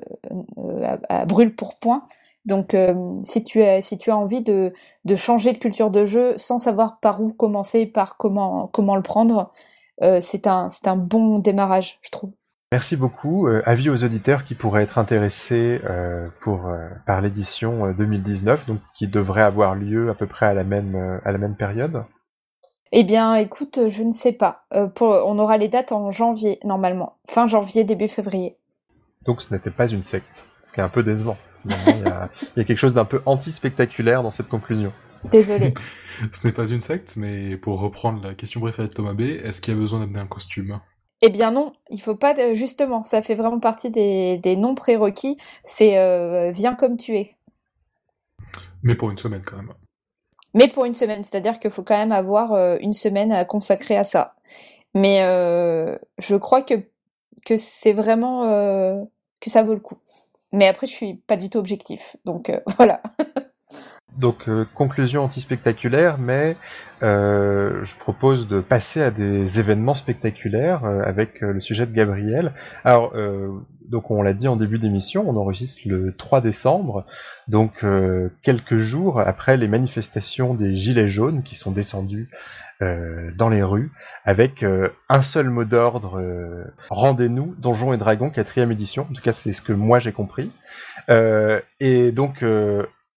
à, 0.84 1.22
à, 1.22 1.26
brûle 1.26 1.56
pour 1.56 1.78
point. 1.78 2.08
Donc 2.46 2.74
euh, 2.74 2.94
si 3.24 3.44
tu 3.44 3.64
as 3.64 3.82
si 3.82 3.98
tu 3.98 4.12
as 4.12 4.18
envie 4.18 4.42
de, 4.42 4.74
de 5.06 5.16
changer 5.16 5.52
de 5.52 5.58
culture 5.58 5.90
de 5.90 6.06
jeu 6.06 6.34
sans 6.38 6.60
savoir 6.60 7.00
par 7.00 7.22
où 7.22 7.34
commencer, 7.34 7.86
par 7.86 8.18
comment 8.18 8.68
comment 8.68 8.96
le 8.96 9.02
prendre, 9.02 9.52
euh, 10.04 10.20
c'est 10.22 10.48
un 10.48 10.70
c'est 10.70 10.88
un 10.88 10.96
bon 10.96 11.40
démarrage, 11.40 12.00
je 12.02 12.12
trouve. 12.12 12.34
Merci 12.72 12.98
beaucoup. 12.98 13.48
Euh, 13.48 13.62
avis 13.66 13.90
aux 13.90 14.04
auditeurs 14.04 14.44
qui 14.44 14.56
pourraient 14.56 14.84
être 14.84 14.98
intéressés 14.98 15.80
euh, 15.86 16.28
pour, 16.42 16.68
euh, 16.68 16.90
par 17.06 17.22
l'édition 17.22 17.94
2019, 17.94 18.66
donc 18.66 18.80
qui 18.96 19.08
devrait 19.08 19.44
avoir 19.44 19.76
lieu 19.76 20.10
à 20.10 20.14
peu 20.14 20.28
près 20.28 20.48
à 20.48 20.54
la 20.54 20.64
même, 20.64 21.22
à 21.24 21.32
la 21.32 21.38
même 21.38 21.56
période 21.56 22.04
Eh 22.92 23.04
bien, 23.04 23.36
écoute, 23.36 23.88
je 23.88 24.04
ne 24.04 24.12
sais 24.12 24.32
pas. 24.32 24.66
Pour, 24.96 25.10
on 25.10 25.38
aura 25.40 25.58
les 25.58 25.68
dates 25.68 25.92
en 25.92 26.12
janvier, 26.12 26.60
normalement. 26.64 27.18
Fin 27.28 27.48
janvier, 27.48 27.84
début 27.84 28.08
février. 28.08 28.58
Donc 29.26 29.42
ce 29.42 29.54
n'était 29.54 29.72
pas 29.72 29.88
une 29.88 30.04
secte, 30.04 30.46
ce 30.64 30.72
qui 30.72 30.80
est 30.80 30.84
un 30.84 30.90
peu 30.90 31.04
décevant. 31.04 31.38
Il 31.66 31.72
y, 31.72 32.08
a, 32.08 32.30
il 32.56 32.60
y 32.60 32.62
a 32.62 32.64
quelque 32.64 32.78
chose 32.78 32.94
d'un 32.94 33.06
peu 33.06 33.22
anti-spectaculaire 33.26 34.24
dans 34.24 34.32
cette 34.32 34.48
conclusion. 34.48 34.94
Désolé. 35.32 35.74
ce 36.32 36.46
n'est 36.46 36.54
pas 36.54 36.68
une 36.68 36.82
secte, 36.82 37.16
mais 37.18 37.58
pour 37.58 37.80
reprendre 37.80 38.24
la 38.24 38.36
question 38.36 38.62
préférée 38.62 38.88
de 38.88 38.94
Thomas 38.94 39.14
B, 39.14 39.22
est-ce 39.22 39.62
qu'il 39.62 39.74
y 39.74 39.78
a 39.78 39.80
besoin 39.80 40.00
d'amener 40.00 40.20
un 40.20 40.28
costume? 40.28 40.80
Eh 41.22 41.30
bien 41.30 41.52
non, 41.52 41.74
il 41.90 42.02
faut 42.02 42.16
pas 42.16 42.54
justement, 42.54 43.04
ça 43.04 43.22
fait 43.22 43.36
vraiment 43.36 43.60
partie 43.60 43.90
des, 43.90 44.38
des 44.38 44.56
non 44.58 44.76
prérequis, 44.76 45.38
c'est 45.64 45.98
euh, 45.98 46.52
viens 46.52 46.76
comme 46.76 46.98
tu 46.98 47.18
es. 47.18 47.36
Mais 48.84 48.96
pour 48.96 49.10
une 49.10 49.18
semaine 49.18 49.42
quand 49.44 49.56
même. 49.56 49.74
Mais 50.56 50.70
pour 50.70 50.86
une 50.86 50.94
semaine, 50.94 51.24
c'est-à-dire 51.24 51.60
qu'il 51.60 51.70
faut 51.70 51.84
quand 51.84 51.98
même 51.98 52.14
avoir 52.14 52.54
euh, 52.54 52.78
une 52.80 52.94
semaine 52.94 53.32
à 53.34 53.44
consacrer 53.44 53.98
à 53.98 54.06
ça. 54.06 54.36
Mais 54.96 55.22
euh, 55.24 55.98
je 56.18 56.36
crois 56.38 56.64
que 56.64 56.76
que 57.46 57.58
c'est 57.58 57.94
vraiment 57.94 58.46
euh, 58.46 59.04
que 59.42 59.50
ça 59.50 59.64
vaut 59.64 59.74
le 59.74 59.82
coup. 59.82 59.98
Mais 60.54 60.68
après, 60.68 60.88
je 60.88 60.94
suis 60.94 61.16
pas 61.16 61.38
du 61.38 61.50
tout 61.50 61.60
objectif, 61.60 62.16
donc 62.26 62.52
voilà. 62.78 63.02
Donc 64.18 64.48
euh, 64.48 64.66
conclusion 64.74 65.24
anti-spectaculaire, 65.24 66.18
mais 66.18 66.56
euh, 67.04 67.84
je 67.84 67.96
propose 67.98 68.48
de 68.48 68.62
passer 68.62 69.02
à 69.02 69.12
des 69.12 69.60
événements 69.60 69.94
spectaculaires 69.94 70.86
euh, 70.86 71.02
avec 71.04 71.42
le 71.42 71.60
sujet 71.60 71.86
de 71.86 71.94
Gabriel. 71.94 72.54
Alors 72.86 73.14
donc 73.82 74.10
on 74.10 74.22
l'a 74.24 74.34
dit 74.34 74.48
en 74.48 74.56
début 74.56 74.80
d'émission, 74.80 75.26
on 75.28 75.36
enregistre 75.36 75.82
le 75.86 76.14
3 76.14 76.42
décembre, 76.42 77.06
donc 77.48 77.86
quelques 78.42 78.78
jours 78.78 79.20
après 79.20 79.58
les 79.58 79.68
manifestations 79.68 80.54
des 80.54 80.76
Gilets 80.76 81.10
jaunes 81.10 81.44
qui 81.44 81.56
sont 81.56 81.72
descendus 81.72 82.30
dans 82.82 83.50
les 83.50 83.64
rues 83.64 83.92
avec 84.26 84.66
un 85.10 85.22
seul 85.22 85.50
mot 85.50 85.66
d'ordre 85.66 86.22
rendez-nous 86.90 87.56
Donjons 87.58 87.94
et 87.94 87.98
Dragons 87.98 88.30
quatrième 88.30 88.72
édition. 88.72 89.08
En 89.10 89.14
tout 89.14 89.22
cas 89.22 89.34
c'est 89.34 89.54
ce 89.54 89.62
que 89.62 89.74
moi 89.74 90.00
j'ai 90.00 90.12
compris. 90.12 90.52
Et 91.80 92.12
donc 92.12 92.44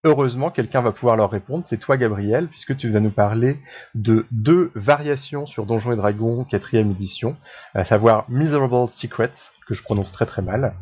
heureusement, 0.04 0.50
quelqu'un 0.50 0.82
va 0.82 0.92
pouvoir 0.92 1.16
leur 1.16 1.30
répondre. 1.30 1.64
C'est 1.64 1.78
toi, 1.78 1.96
Gabriel, 1.96 2.48
puisque 2.48 2.76
tu 2.76 2.88
vas 2.88 3.00
nous 3.00 3.10
parler 3.10 3.58
de 3.94 4.26
deux 4.30 4.70
variations 4.74 5.46
sur 5.46 5.66
Donjons 5.66 5.92
et 5.92 5.96
Dragons 5.96 6.46
4ème 6.50 6.90
édition, 6.92 7.36
à 7.74 7.84
savoir 7.84 8.24
Miserable 8.28 8.88
Secret, 8.88 9.32
que 9.66 9.74
je 9.74 9.82
prononce 9.82 10.12
très 10.12 10.26
très 10.26 10.42
mal. 10.42 10.74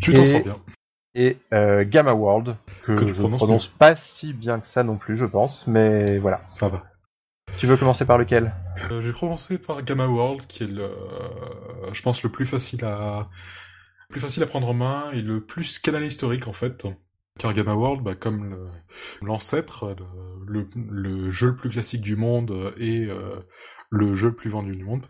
Tu 0.00 0.12
t'en 0.12 0.24
sors 0.24 0.42
bien. 0.42 0.56
et 1.14 1.38
euh, 1.54 1.84
Gamma 1.86 2.12
World, 2.12 2.56
que, 2.84 3.06
je 3.06 3.14
prononces 3.14 3.40
prononce 3.40 3.66
pas 3.68 3.96
si 3.96 4.32
bien 4.32 4.60
que 4.60 4.66
ça 4.66 4.82
non 4.82 4.96
plus, 4.96 5.16
je 5.16 5.24
pense, 5.24 5.66
mais 5.66 6.18
voilà. 6.18 6.40
Ça 6.40 6.68
va. 6.68 6.84
Tu 7.58 7.66
veux 7.66 7.78
commencer 7.78 8.04
par 8.04 8.18
lequel? 8.18 8.52
Euh, 8.90 9.00
J'ai 9.00 9.12
commencé 9.12 9.56
par 9.56 9.82
Gamma 9.82 10.06
World, 10.06 10.46
qui 10.46 10.64
est 10.64 10.66
le, 10.66 10.82
euh, 10.82 11.92
je 11.92 12.02
pense, 12.02 12.22
le 12.22 12.28
plus 12.28 12.44
facile 12.44 12.84
à, 12.84 13.30
plus 14.10 14.20
facile 14.20 14.42
à 14.42 14.46
prendre 14.46 14.68
en 14.68 14.74
main 14.74 15.10
et 15.12 15.22
le 15.22 15.42
plus 15.42 15.78
canal 15.78 16.04
historique 16.04 16.48
en 16.48 16.52
fait. 16.52 16.86
Car 17.38 17.52
Gamma 17.52 17.74
World, 17.74 18.02
bah, 18.02 18.14
comme 18.14 18.70
l'ancêtre, 19.20 19.94
le, 20.46 20.68
le, 20.74 21.30
jeu 21.30 21.48
le 21.48 21.56
plus 21.56 21.70
classique 21.70 22.00
du 22.00 22.16
monde 22.16 22.72
et 22.78 23.04
euh, 23.04 23.40
le 23.90 24.14
jeu 24.14 24.28
le 24.28 24.34
plus 24.34 24.50
vendu 24.50 24.74
du 24.74 24.84
monde, 24.84 25.06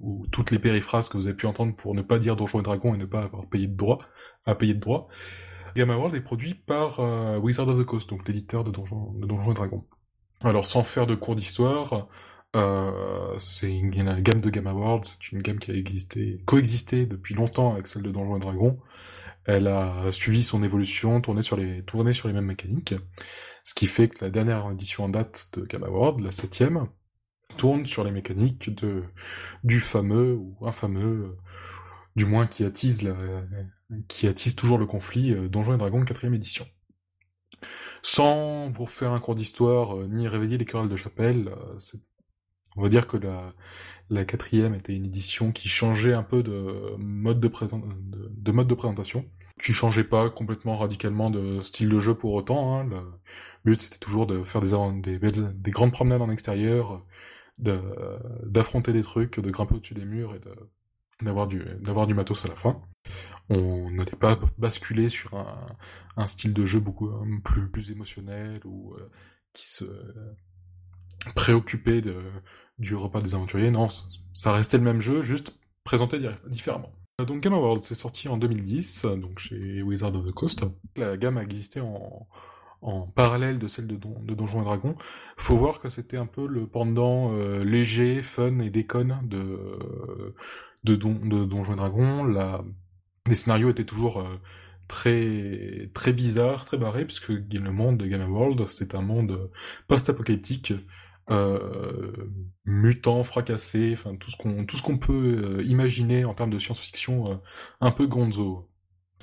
où 0.00 0.26
toutes 0.32 0.50
les 0.50 0.58
périphrases 0.58 1.08
que 1.08 1.16
vous 1.16 1.26
avez 1.26 1.36
pu 1.36 1.46
entendre 1.46 1.74
pour 1.76 1.94
ne 1.94 2.02
pas 2.02 2.18
dire 2.18 2.36
Donjons 2.36 2.60
et 2.60 2.62
Dragons 2.62 2.94
et 2.94 2.98
ne 2.98 3.04
pas 3.04 3.22
avoir 3.22 3.46
payé 3.46 3.66
de 3.66 3.76
droit, 3.76 3.98
à 4.44 4.54
payer 4.54 4.74
de 4.74 4.80
droit. 4.80 5.08
Gamma 5.74 5.94
World 5.96 6.14
est 6.14 6.22
produit 6.22 6.54
par 6.54 7.00
euh, 7.00 7.38
Wizard 7.38 7.68
of 7.68 7.78
the 7.78 7.84
Coast, 7.84 8.08
donc 8.08 8.26
l'éditeur 8.26 8.64
de 8.64 8.70
Donjons, 8.70 9.12
de 9.12 9.26
Donjons 9.26 9.52
et 9.52 9.54
Dragons. 9.54 9.84
Alors 10.42 10.64
sans 10.64 10.82
faire 10.82 11.06
de 11.06 11.14
cours 11.14 11.36
d'histoire, 11.36 12.08
euh, 12.54 13.34
c'est 13.38 13.70
une, 13.70 13.90
gamme 13.90 14.40
de 14.40 14.48
Gamma 14.50 14.72
World, 14.72 15.04
c'est 15.04 15.32
une 15.32 15.42
gamme 15.42 15.58
qui 15.58 15.70
a 15.70 15.74
existé, 15.74 16.40
coexisté 16.46 17.04
depuis 17.04 17.34
longtemps 17.34 17.74
avec 17.74 17.86
celle 17.86 18.02
de 18.02 18.10
Donjons 18.10 18.36
et 18.36 18.40
Dragons. 18.40 18.78
Elle 19.46 19.68
a 19.68 20.10
suivi 20.12 20.42
son 20.42 20.62
évolution, 20.62 21.20
tourné 21.20 21.42
sur 21.42 21.56
les, 21.56 21.84
sur 22.12 22.28
les 22.28 22.34
mêmes 22.34 22.46
mécaniques, 22.46 22.94
ce 23.62 23.74
qui 23.74 23.86
fait 23.86 24.08
que 24.08 24.24
la 24.24 24.30
dernière 24.30 24.70
édition 24.70 25.04
en 25.04 25.08
date 25.08 25.50
de 25.54 25.64
Gamma 25.64 25.88
World, 25.88 26.20
la 26.20 26.32
septième, 26.32 26.88
tourne 27.56 27.86
sur 27.86 28.04
les 28.04 28.10
mécaniques 28.10 28.74
de 28.74 29.04
du 29.64 29.80
fameux 29.80 30.34
ou 30.34 30.56
infameux, 30.66 31.36
du 32.16 32.24
moins 32.26 32.46
qui 32.46 32.64
attise 32.64 33.02
la, 33.02 33.14
qui 34.08 34.26
attise 34.26 34.56
toujours 34.56 34.78
le 34.78 34.86
conflit 34.86 35.32
euh, 35.32 35.48
Donjons 35.48 35.74
et 35.74 35.78
Dragons 35.78 36.04
quatrième 36.04 36.34
édition. 36.34 36.66
Sans 38.02 38.68
vous 38.68 38.86
faire 38.86 39.12
un 39.12 39.20
cours 39.20 39.34
d'histoire 39.34 39.96
euh, 39.96 40.06
ni 40.06 40.28
réveiller 40.28 40.58
les 40.58 40.64
querelles 40.64 40.88
de 40.88 40.96
chapelle, 40.96 41.48
euh, 41.48 41.78
on 42.76 42.82
va 42.82 42.88
dire 42.88 43.06
que 43.06 43.16
la, 43.16 43.54
la 44.10 44.24
quatrième 44.24 44.74
était 44.74 44.94
une 44.94 45.06
édition 45.06 45.52
qui 45.52 45.68
changeait 45.68 46.14
un 46.14 46.22
peu 46.22 46.42
de 46.42 46.96
mode 46.98 47.40
de, 47.40 47.48
présentation, 47.48 49.24
qui 49.60 49.72
changeait 49.72 50.04
pas 50.04 50.30
complètement 50.30 50.76
radicalement 50.76 51.30
de 51.30 51.60
style 51.62 51.88
de 51.88 51.98
jeu 51.98 52.14
pour 52.14 52.34
autant. 52.34 52.78
Hein. 52.78 52.84
Le 52.84 53.72
but 53.72 53.82
c'était 53.82 53.98
toujours 53.98 54.26
de 54.26 54.44
faire 54.44 54.60
des, 54.60 55.00
des, 55.00 55.18
belles, 55.18 55.52
des 55.60 55.70
grandes 55.70 55.92
promenades 55.92 56.22
en 56.22 56.30
extérieur, 56.30 57.04
d'affronter 57.58 58.92
des 58.92 59.02
trucs, 59.02 59.40
de 59.40 59.50
grimper 59.50 59.74
au-dessus 59.74 59.94
des 59.94 60.04
murs 60.04 60.34
et 60.34 60.40
d'avoir 61.22 61.46
du 61.48 62.14
matos 62.14 62.44
à 62.44 62.48
la 62.48 62.56
fin. 62.56 62.80
On 63.48 63.90
n'allait 63.90 64.12
pas 64.12 64.38
basculer 64.58 65.08
sur 65.08 65.34
un, 66.16 66.26
style 66.26 66.52
de 66.52 66.64
jeu 66.64 66.80
beaucoup 66.80 67.08
euh, 67.08 67.40
plus 67.44 67.68
plus 67.70 67.90
émotionnel 67.92 68.58
ou 68.64 68.94
euh, 68.94 69.10
qui 69.52 69.66
se 69.66 69.84
préoccupait 71.34 72.00
de 72.00 72.16
du 72.78 72.94
repas 72.94 73.20
des 73.22 73.34
aventuriers. 73.34 73.70
Non, 73.70 73.88
ça- 74.34 74.52
restait 74.52 74.78
le 74.78 74.84
même 74.84 75.00
jeu, 75.00 75.22
juste 75.22 75.58
présenté 75.84 76.18
di- 76.18 76.26
différemment. 76.48 76.92
Euh, 77.20 77.24
Donc 77.24 77.42
Gamma 77.42 77.56
World, 77.56 77.82
c'est 77.82 77.94
sorti 77.94 78.28
en 78.28 78.36
2010, 78.36 79.04
euh, 79.04 79.16
donc 79.16 79.38
chez 79.38 79.82
Wizard 79.82 80.14
of 80.14 80.26
the 80.26 80.32
Coast. 80.32 80.64
La 80.96 81.16
gamme 81.16 81.38
a 81.38 81.42
existé 81.42 81.80
en, 81.80 82.26
en 82.82 83.06
parallèle 83.06 83.58
de 83.58 83.66
celle 83.68 83.86
de, 83.86 83.96
Don- 83.96 84.20
de 84.22 84.34
Donjons 84.34 84.60
et 84.60 84.64
Dragons. 84.64 84.96
Faut 85.38 85.56
voir 85.56 85.80
que 85.80 85.88
c'était 85.88 86.18
un 86.18 86.26
peu 86.26 86.46
le 86.46 86.66
pendant 86.66 87.32
euh, 87.32 87.64
léger, 87.64 88.20
fun 88.20 88.58
et 88.60 88.70
déconne 88.70 89.18
de, 89.24 89.58
de, 90.84 90.96
Don- 90.96 91.20
de 91.24 91.44
Donjons 91.44 91.72
et 91.72 91.76
Dragons. 91.76 92.24
Les 93.26 93.34
scénarios 93.34 93.70
étaient 93.70 93.84
toujours 93.84 94.20
euh, 94.20 94.38
très 94.88 95.90
très 95.94 96.12
bizarres, 96.12 96.64
très 96.64 96.76
barrés, 96.78 97.04
puisque 97.06 97.28
le 97.30 97.70
monde 97.72 97.96
de 97.98 98.06
Gamma 98.06 98.26
World, 98.26 98.66
c'est 98.66 98.94
un 98.94 99.00
monde 99.02 99.50
post-apocalyptique, 99.88 100.74
euh, 101.30 102.30
mutant, 102.64 103.22
fracassé, 103.24 103.92
enfin 103.92 104.14
tout 104.16 104.30
ce 104.30 104.36
qu'on 104.36 104.64
tout 104.64 104.76
ce 104.76 104.82
qu'on 104.82 104.98
peut 104.98 105.58
euh, 105.58 105.64
imaginer 105.64 106.24
en 106.24 106.34
termes 106.34 106.50
de 106.50 106.58
science-fiction, 106.58 107.32
euh, 107.32 107.36
un 107.80 107.90
peu 107.90 108.06
gonzo. 108.06 108.68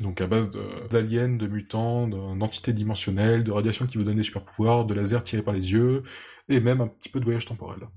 Donc 0.01 0.21
à 0.21 0.27
base 0.27 0.51
d'aliens, 0.89 1.29
de 1.29 1.47
mutants, 1.47 2.07
de- 2.07 2.37
d'entités 2.37 2.73
dimensionnelles, 2.73 3.43
de 3.43 3.51
radiation 3.51 3.85
qui 3.87 3.97
veut 3.97 4.03
donner 4.03 4.17
des 4.17 4.23
super 4.23 4.43
pouvoirs, 4.43 4.85
de 4.85 4.93
lasers 4.93 5.23
tirés 5.23 5.43
par 5.43 5.53
les 5.53 5.71
yeux, 5.71 6.03
et 6.49 6.59
même 6.59 6.81
un 6.81 6.87
petit 6.87 7.09
peu 7.09 7.19
de 7.19 7.25
voyage 7.25 7.45
temporel. 7.45 7.87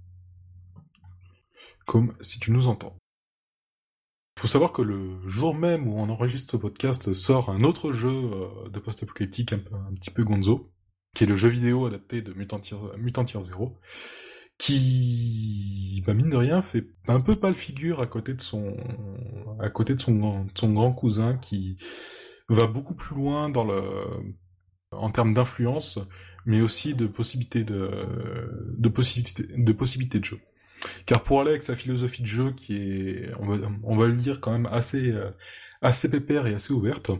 Comme 1.86 2.14
si 2.20 2.38
tu 2.38 2.52
nous 2.52 2.68
entends. 2.68 2.96
Faut 4.38 4.48
savoir 4.48 4.72
que 4.72 4.82
le 4.82 5.26
jour 5.26 5.54
même 5.54 5.88
où 5.88 5.98
on 5.98 6.10
enregistre 6.10 6.52
ce 6.52 6.56
podcast 6.58 7.14
sort 7.14 7.48
un 7.48 7.62
autre 7.64 7.92
jeu 7.92 8.30
de 8.70 8.78
post-apocalyptique 8.78 9.54
un 9.54 9.94
petit 9.94 10.10
peu 10.10 10.24
gonzo, 10.24 10.70
qui 11.16 11.24
est 11.24 11.26
le 11.26 11.34
jeu 11.34 11.48
vidéo 11.48 11.86
adapté 11.86 12.20
de 12.20 12.34
Mutant 12.34 12.60
Zero, 12.60 13.78
qui, 14.58 16.02
bah 16.06 16.12
mine 16.12 16.28
de 16.28 16.36
rien, 16.36 16.60
fait 16.60 16.84
un 17.08 17.22
peu 17.22 17.34
pâle 17.36 17.54
figure 17.54 18.02
à 18.02 18.06
côté 18.06 18.34
de 18.34 18.40
son, 18.42 18.76
à 19.58 19.70
côté 19.70 19.94
de 19.94 20.00
son, 20.02 20.46
son 20.54 20.72
grand 20.74 20.92
cousin 20.92 21.38
qui 21.38 21.78
va 22.50 22.66
beaucoup 22.66 22.94
plus 22.94 23.16
loin 23.16 23.48
dans 23.48 23.64
le, 23.64 23.80
en 24.92 25.08
termes 25.08 25.32
d'influence, 25.32 25.98
mais 26.44 26.60
aussi 26.60 26.92
de 26.92 27.06
possibilités 27.06 27.64
de, 27.64 27.90
de 28.76 28.88
de 28.90 30.18
de 30.18 30.24
jeu. 30.24 30.38
Car 31.06 31.22
pour 31.22 31.40
aller 31.40 31.50
avec 31.50 31.62
sa 31.62 31.74
philosophie 31.74 32.20
de 32.20 32.26
jeu 32.26 32.52
qui 32.52 32.76
est, 32.76 33.30
on 33.40 33.46
va, 33.46 33.68
on 33.84 33.96
va 33.96 34.06
le 34.06 34.16
dire 34.16 34.38
quand 34.42 34.52
même 34.52 34.66
assez, 34.66 35.14
assez 35.80 36.10
pépère 36.10 36.46
et 36.46 36.52
assez 36.52 36.74
ouverte, 36.74 37.10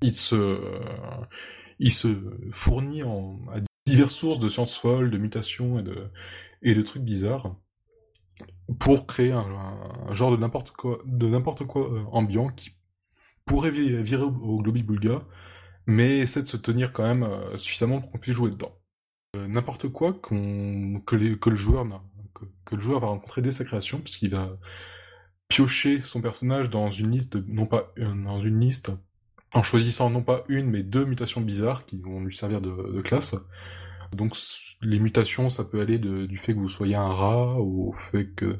il 0.00 0.12
se, 0.12 0.60
il 1.82 1.90
se 1.92 2.08
fournit 2.52 3.02
à 3.02 3.60
diverses 3.86 4.14
sources 4.14 4.38
de 4.38 4.48
sciences 4.48 4.76
folles, 4.76 5.10
de 5.10 5.18
mutations 5.18 5.80
et 5.80 6.74
de, 6.74 6.82
trucs 6.82 7.02
bizarres 7.02 7.56
pour 8.78 9.06
créer 9.06 9.32
un, 9.32 10.12
genre 10.12 10.30
de 10.30 10.36
n'importe 10.36 10.70
quoi, 10.70 11.02
euh, 11.06 12.04
ambiant 12.12 12.48
qui 12.48 12.76
pourrait 13.44 13.72
vi- 13.72 14.00
virer 14.02 14.22
au, 14.22 14.28
au 14.30 14.62
Globi-Boulga, 14.62 15.22
mais 15.86 16.20
essaie 16.20 16.42
de 16.42 16.48
se 16.48 16.56
tenir 16.56 16.92
quand 16.92 17.02
même 17.02 17.24
euh, 17.24 17.58
suffisamment 17.58 18.00
pour 18.00 18.12
qu'on 18.12 18.18
puisse 18.18 18.36
jouer 18.36 18.50
dedans. 18.50 18.78
Euh, 19.36 19.48
n'importe 19.48 19.88
quoi 19.88 20.12
que, 20.12 20.34
le 20.34 21.56
joueur 21.56 21.84
va 21.84 23.06
rencontrer 23.08 23.42
dès 23.42 23.50
sa 23.50 23.64
création, 23.64 24.00
puisqu'il 24.00 24.30
va 24.30 24.56
piocher 25.48 26.00
son 26.00 26.22
personnage 26.22 26.70
dans 26.70 26.90
une 26.90 27.10
liste 27.10 27.36
non 27.48 27.66
pas 27.66 27.92
dans 27.98 28.40
une 28.40 28.60
liste 28.60 28.92
en 29.54 29.62
choisissant 29.62 30.10
non 30.10 30.22
pas 30.22 30.44
une 30.48 30.70
mais 30.70 30.82
deux 30.82 31.04
mutations 31.04 31.40
bizarres 31.40 31.84
qui 31.84 31.98
vont 31.98 32.20
lui 32.20 32.34
servir 32.34 32.60
de, 32.60 33.00
classe. 33.02 33.34
Donc 34.12 34.36
les 34.82 34.98
mutations, 34.98 35.48
ça 35.48 35.64
peut 35.64 35.80
aller 35.80 35.98
du 35.98 36.36
fait 36.36 36.52
que 36.52 36.58
vous 36.58 36.68
soyez 36.68 36.96
un 36.96 37.08
rat 37.08 37.58
au 37.58 37.92
fait 37.92 38.26
que 38.34 38.58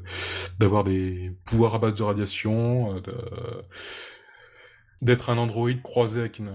d'avoir 0.59 0.83
des 0.83 1.31
pouvoirs 1.45 1.75
à 1.75 1.79
base 1.79 1.95
de 1.95 2.03
radiation, 2.03 2.95
euh, 2.95 3.61
d'être 5.01 5.29
un 5.29 5.37
androïde 5.37 5.81
croisé 5.81 6.21
avec 6.21 6.41
euh, 6.41 6.49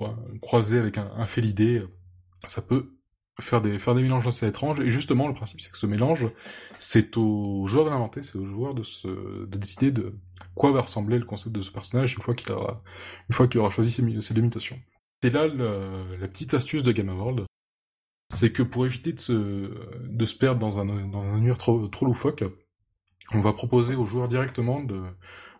un, 0.00 1.10
un 1.16 1.26
félidé. 1.26 1.82
Ça 2.44 2.62
peut 2.62 2.92
faire 3.40 3.60
des 3.60 3.78
faire 3.78 3.94
des 3.94 4.02
mélanges 4.02 4.26
assez 4.26 4.46
étranges. 4.46 4.80
Et 4.80 4.90
justement, 4.90 5.28
le 5.28 5.34
principe, 5.34 5.60
c'est 5.60 5.70
que 5.70 5.78
ce 5.78 5.86
mélange, 5.86 6.28
c'est 6.78 7.16
au 7.16 7.66
joueur 7.66 7.84
de 7.84 7.90
l'inventer, 7.90 8.22
c'est 8.22 8.36
au 8.36 8.46
joueur 8.46 8.74
de 8.74 8.82
se 8.82 9.08
de 9.08 9.58
décider 9.58 9.90
de 9.90 10.14
quoi 10.54 10.72
va 10.72 10.82
ressembler 10.82 11.18
le 11.18 11.24
concept 11.24 11.54
de 11.54 11.62
ce 11.62 11.70
personnage 11.70 12.14
une 12.14 12.22
fois 12.22 12.34
qu'il 12.34 12.52
aura 12.52 12.82
une 13.28 13.58
aura 13.58 13.70
choisi 13.70 13.90
ses, 13.90 14.20
ses 14.20 14.34
deux 14.34 14.42
mutations. 14.42 14.78
C'est 15.22 15.32
là 15.32 15.46
la 15.46 16.28
petite 16.28 16.54
astuce 16.54 16.82
de 16.82 16.92
Gamma 16.92 17.12
World, 17.12 17.44
c'est 18.30 18.52
que 18.52 18.62
pour 18.62 18.86
éviter 18.86 19.12
de 19.12 19.20
se, 19.20 19.70
de 20.08 20.24
se 20.24 20.36
perdre 20.36 20.60
dans 20.60 20.80
un, 20.80 20.86
dans 21.08 21.22
un 21.22 21.36
univers 21.36 21.58
trop, 21.58 21.88
trop 21.88 22.06
loufoque, 22.06 22.44
on 23.34 23.40
va 23.40 23.52
proposer 23.52 23.96
aux 23.96 24.06
joueurs 24.06 24.28
directement 24.28 24.82
de 24.82 25.02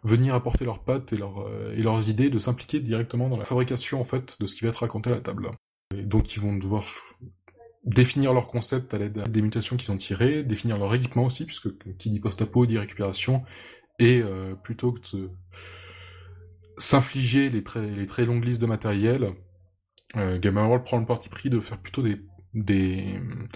venir 0.02 0.34
apporter 0.34 0.64
leurs 0.64 0.82
pattes 0.82 1.12
et, 1.12 1.16
leurs 1.16 1.46
euh, 1.46 1.74
et 1.76 1.82
leurs 1.82 2.08
idées, 2.08 2.30
de 2.30 2.38
s'impliquer 2.38 2.80
directement 2.80 3.28
dans 3.28 3.36
la 3.36 3.44
fabrication 3.44 4.00
en 4.00 4.04
fait 4.04 4.40
de 4.40 4.46
ce 4.46 4.54
qui 4.54 4.62
va 4.62 4.70
être 4.70 4.78
raconté 4.78 5.10
à 5.10 5.14
la 5.14 5.20
table. 5.20 5.50
Et 5.94 6.02
donc 6.02 6.34
ils 6.36 6.40
vont 6.40 6.56
devoir 6.56 6.86
définir 7.84 8.34
leur 8.34 8.46
concept 8.48 8.92
à 8.94 8.98
l'aide 8.98 9.28
des 9.30 9.42
mutations 9.42 9.76
qu'ils 9.76 9.90
ont 9.90 9.96
tirées, 9.96 10.42
définir 10.42 10.78
leur 10.78 10.94
équipement 10.94 11.24
aussi, 11.24 11.44
puisque 11.44 11.68
qui 11.96 12.10
dit 12.10 12.20
post-apo 12.20 12.66
dit 12.66 12.78
récupération, 12.78 13.42
et 13.98 14.22
euh, 14.22 14.54
plutôt 14.54 14.92
que 14.92 15.16
de 15.16 15.30
s'infliger 16.76 17.50
les 17.50 17.62
très, 17.62 18.24
longues 18.24 18.44
listes 18.44 18.60
de 18.60 18.66
matériel, 18.66 19.32
euh, 20.16 20.38
Gamma 20.38 20.64
World 20.64 20.84
prend 20.84 20.98
le 20.98 21.06
parti 21.06 21.28
pris 21.28 21.50
de 21.50 21.60
faire 21.60 21.78
plutôt 21.78 22.02
des, 22.02 23.14
hum, 23.16 23.48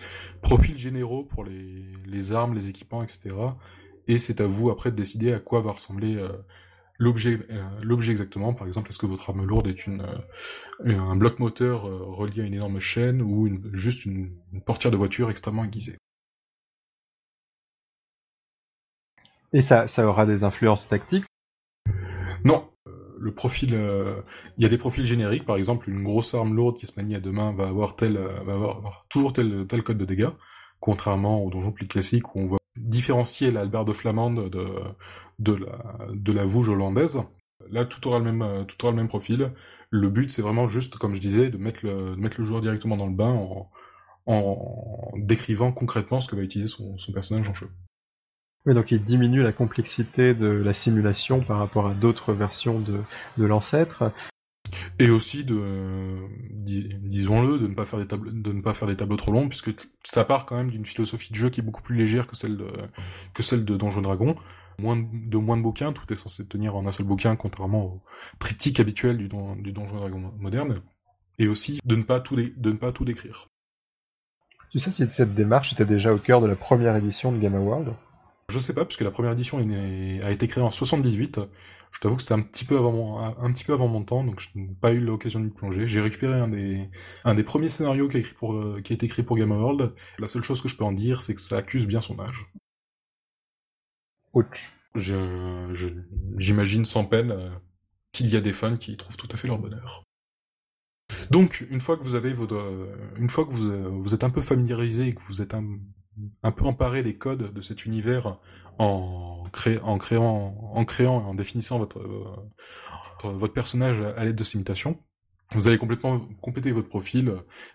profils 0.43 0.79
généraux 0.79 1.25
pour 1.25 1.45
les, 1.45 1.87
les 2.07 2.33
armes, 2.33 2.55
les 2.55 2.69
équipements, 2.69 3.03
etc. 3.03 3.35
Et 4.07 4.19
c'est 4.19 4.41
à 4.41 4.47
vous 4.47 4.71
après 4.71 4.91
de 4.91 4.97
décider 4.97 5.33
à 5.33 5.39
quoi 5.39 5.61
va 5.61 5.73
ressembler 5.73 6.17
euh, 6.17 6.29
l'objet 6.99 7.41
euh, 7.51 7.63
l'objet 7.83 8.13
exactement. 8.13 8.55
Par 8.55 8.67
exemple, 8.67 8.89
est-ce 8.91 8.99
que 8.99 9.07
votre 9.07 9.31
arme 9.31 9.47
lourde 9.47 9.67
est 9.69 9.87
une, 9.87 10.03
euh, 10.87 10.99
un 10.99 11.17
bloc 11.17 11.39
moteur 11.41 11.87
euh, 11.89 11.99
relié 12.05 12.43
à 12.43 12.47
une 12.47 12.55
énorme 12.55 12.81
chaîne 12.81 13.23
ou 13.23 13.47
une- 13.47 13.71
juste 13.75 14.05
une, 14.07 14.33
une 14.53 14.63
portière 14.63 14.91
de 14.93 14.97
voiture 14.97 15.31
extrêmement 15.31 15.65
aiguisée? 15.65 15.99
Et 19.55 19.63
ça, 19.63 19.89
ça 19.89 20.07
aura 20.07 20.27
des 20.27 20.45
influences 20.45 20.87
tactiques? 20.87 21.25
Non. 22.45 22.69
Euh, 22.87 22.91
le 23.19 23.33
profil, 23.35 23.71
il 24.59 24.63
y 24.63 24.67
a 24.67 24.69
des 24.69 24.79
profils 24.79 25.05
génériques, 25.05 25.47
par 25.47 25.57
exemple 25.57 25.89
une 25.89 26.03
grosse 26.03 26.35
arme 26.35 26.55
lourde 26.55 26.77
qui 26.77 26.87
se 26.87 26.93
manie 27.01 27.15
à 27.15 27.21
deux 27.21 27.33
mains 27.33 27.53
va 27.53 27.69
avoir 27.69 27.97
tel, 27.97 28.19
va 28.19 28.55
avoir 28.55 29.07
toujours 29.09 29.33
tel, 29.33 29.67
tel 29.67 29.83
code 29.83 29.99
de 29.99 30.05
dégâts, 30.05 30.29
contrairement 30.81 31.43
au 31.43 31.51
donjon 31.51 31.73
plus 31.73 31.87
classique 31.89 32.35
où 32.35 32.41
on 32.41 32.47
voit 32.47 32.59
différencier 32.77 33.51
l'alberde 33.51 33.93
flamande 33.93 34.51
de, 34.51 34.67
de 35.39 35.55
la, 35.55 35.99
de 36.13 36.33
la 36.33 36.45
vouge 36.45 36.69
hollandaise. 36.69 37.21
Là, 37.71 37.85
tout 37.85 38.07
aura 38.09 38.19
le 38.19 38.31
même, 38.31 38.67
tout 38.67 38.83
aura 38.85 38.93
le 38.93 38.97
même 38.97 39.09
profil. 39.09 39.53
Le 39.91 40.09
but, 40.11 40.31
c'est 40.31 40.43
vraiment 40.43 40.67
juste, 40.67 40.97
comme 40.97 41.15
je 41.15 41.21
disais, 41.21 41.51
de 41.51 41.57
mettre 41.57 41.87
le, 41.87 42.17
mettre 42.17 42.41
le 42.41 42.47
joueur 42.47 42.61
directement 42.61 42.97
dans 42.97 43.07
le 43.07 43.15
bain 43.15 43.33
en, 43.33 43.71
en 44.27 45.13
décrivant 45.17 45.73
concrètement 45.73 46.21
ce 46.21 46.29
que 46.29 46.37
va 46.37 46.43
utiliser 46.43 46.69
son, 46.69 46.99
son 46.99 47.13
personnage 47.13 47.49
en 47.49 47.55
jeu. 47.55 47.71
Oui, 48.67 48.75
donc 48.75 48.91
il 48.91 49.03
diminue 49.03 49.43
la 49.43 49.53
complexité 49.53 50.35
de 50.35 50.47
la 50.47 50.73
simulation 50.73 51.41
par 51.43 51.59
rapport 51.59 51.87
à 51.87 51.95
d'autres 51.95 52.33
versions 52.33 52.81
de, 52.81 53.01
de 53.37 53.45
l'ancêtre. 53.45 54.11
Et 54.99 55.11
aussi 55.11 55.45
de, 55.45 56.19
disons-le, 56.65 57.59
de 57.59 57.67
ne 57.67 57.75
pas 57.75 57.85
faire 57.85 57.99
des 57.99 58.07
tableaux, 58.07 58.31
de 58.31 58.53
ne 58.53 58.61
pas 58.61 58.75
faire 58.75 58.89
des 58.89 58.97
tableaux 58.97 59.17
trop 59.17 59.33
longs, 59.33 59.49
puisque 59.49 59.73
ça 60.03 60.25
part 60.25 60.47
quand 60.47 60.57
même 60.57 60.71
d'une 60.71 60.87
philosophie 60.87 61.33
de 61.33 61.37
jeu 61.37 61.51
qui 61.51 61.61
est 61.61 61.65
beaucoup 61.65 61.83
plus 61.83 61.97
légère 61.97 62.27
que 62.27 62.37
celle 62.37 62.57
de, 62.57 62.69
que 63.35 63.43
celle 63.43 63.65
de 63.65 63.77
Donjon 63.77 64.03
Dragon. 64.03 64.37
Moins 64.81 64.97
de, 64.97 65.37
moins 65.39 65.57
de 65.57 65.63
bouquins, 65.63 65.93
tout 65.93 66.13
est 66.13 66.17
censé 66.17 66.47
tenir 66.47 66.75
en 66.75 66.87
un 66.87 66.93
seul 66.93 67.07
bouquin, 67.07 67.37
contrairement 67.37 67.85
au 67.85 68.03
triptyque 68.41 68.81
habituel 68.81 69.17
du, 69.17 69.29
don, 69.29 69.55
du 69.57 69.73
Donjon 69.73 69.97
Dragon 69.97 70.33
moderne. 70.39 70.81
Et 71.39 71.49
aussi 71.49 71.81
de 71.85 71.97
ne 71.97 72.03
pas 72.03 72.21
tout, 72.21 72.37
de 72.37 72.73
ne 72.73 72.77
pas 72.77 72.93
tout 72.93 73.05
décrire. 73.05 73.49
Tu 74.71 74.81
sais 74.81 74.91
si 74.91 75.07
cette 75.09 75.35
démarche 75.35 75.73
était 75.73 75.85
déjà 75.85 76.13
au 76.13 76.19
cœur 76.19 76.41
de 76.41 76.49
la 76.49 76.57
première 76.57 76.97
édition 76.97 77.31
de 77.31 77.39
Gamma 77.39 77.61
World 77.61 77.95
Je 78.51 78.59
sais 78.59 78.75
pas, 78.75 78.85
puisque 78.85 79.01
la 79.01 79.11
première 79.11 79.33
édition 79.33 79.59
a 79.59 80.31
été 80.31 80.47
créée 80.49 80.63
en 80.63 80.71
78. 80.71 81.41
Je 81.91 82.01
t'avoue 82.01 82.17
que 82.17 82.23
c'était 82.23 82.35
un 82.35 82.43
petit 82.43 82.65
peu 82.65 82.77
avant 82.77 82.93
mon, 82.93 83.19
un 83.19 83.53
petit 83.53 83.65
peu 83.65 83.73
avant 83.73 83.87
mon 83.87 84.03
temps, 84.03 84.25
donc 84.25 84.41
je 84.41 84.49
n'ai 84.57 84.75
pas 84.81 84.93
eu 84.93 84.99
l'occasion 84.99 85.41
de 85.41 85.49
plonger. 85.49 85.87
J'ai 85.87 86.01
récupéré 86.01 86.35
un 86.35 86.49
des, 86.49 86.91
un 87.25 87.35
des 87.35 87.45
premiers 87.45 87.69
scénarios 87.69 88.09
qui 88.09 88.17
a, 88.17 88.21
écrit 88.21 88.35
pour, 88.35 88.53
qui 88.83 88.93
a 88.93 88.95
été 88.95 89.07
écrit 89.07 89.23
pour 89.23 89.37
Gamma 89.37 89.57
World. 89.57 89.95
La 90.19 90.27
seule 90.27 90.43
chose 90.43 90.61
que 90.61 90.69
je 90.69 90.77
peux 90.77 90.85
en 90.85 90.93
dire, 90.93 91.23
c'est 91.23 91.35
que 91.35 91.41
ça 91.41 91.57
accuse 91.57 91.87
bien 91.87 92.01
son 92.01 92.19
âge. 92.19 92.47
Ouch. 94.33 94.73
J'imagine 94.97 96.85
sans 96.85 97.05
peine 97.05 97.31
euh, 97.31 97.51
qu'il 98.13 98.29
y 98.29 98.37
a 98.37 98.41
des 98.41 98.53
fans 98.53 98.77
qui 98.77 98.93
y 98.93 98.97
trouvent 98.97 99.17
tout 99.17 99.29
à 99.33 99.37
fait 99.37 99.49
leur 99.49 99.59
bonheur. 99.59 100.05
Donc, 101.31 101.65
une 101.71 101.81
fois 101.81 101.97
que 101.97 102.03
vous 102.03 102.15
avez 102.15 102.33
votre, 102.33 102.57
une 103.17 103.29
fois 103.29 103.45
que 103.45 103.53
vous, 103.53 104.03
vous 104.03 104.15
êtes 104.15 104.25
un 104.25 104.31
peu 104.31 104.41
familiarisé 104.41 105.09
et 105.09 105.15
que 105.15 105.23
vous 105.29 105.43
êtes 105.43 105.55
un, 105.55 105.79
un 106.43 106.53
peu 106.53 106.65
emparé 106.65 107.03
des 107.03 107.17
codes 107.17 107.53
de 107.53 107.61
cet 107.61 107.87
univers 107.87 108.39
en, 108.79 109.45
cré, 109.53 109.79
en 109.83 109.99
créant, 109.99 110.73
en 110.73 110.85
créant 110.85 111.17
en 111.17 111.35
définissant 111.35 111.79
votre, 111.79 112.01
votre 113.23 113.55
personnage 113.55 114.01
à 114.03 114.25
l'aide 114.25 114.37
de 114.37 114.45
ces 114.45 114.59
mutations, 114.59 114.99
vous 115.53 115.69
allez 115.69 115.79
complètement 115.79 116.21
compléter 116.41 116.73
votre 116.73 116.89
profil 116.89 117.33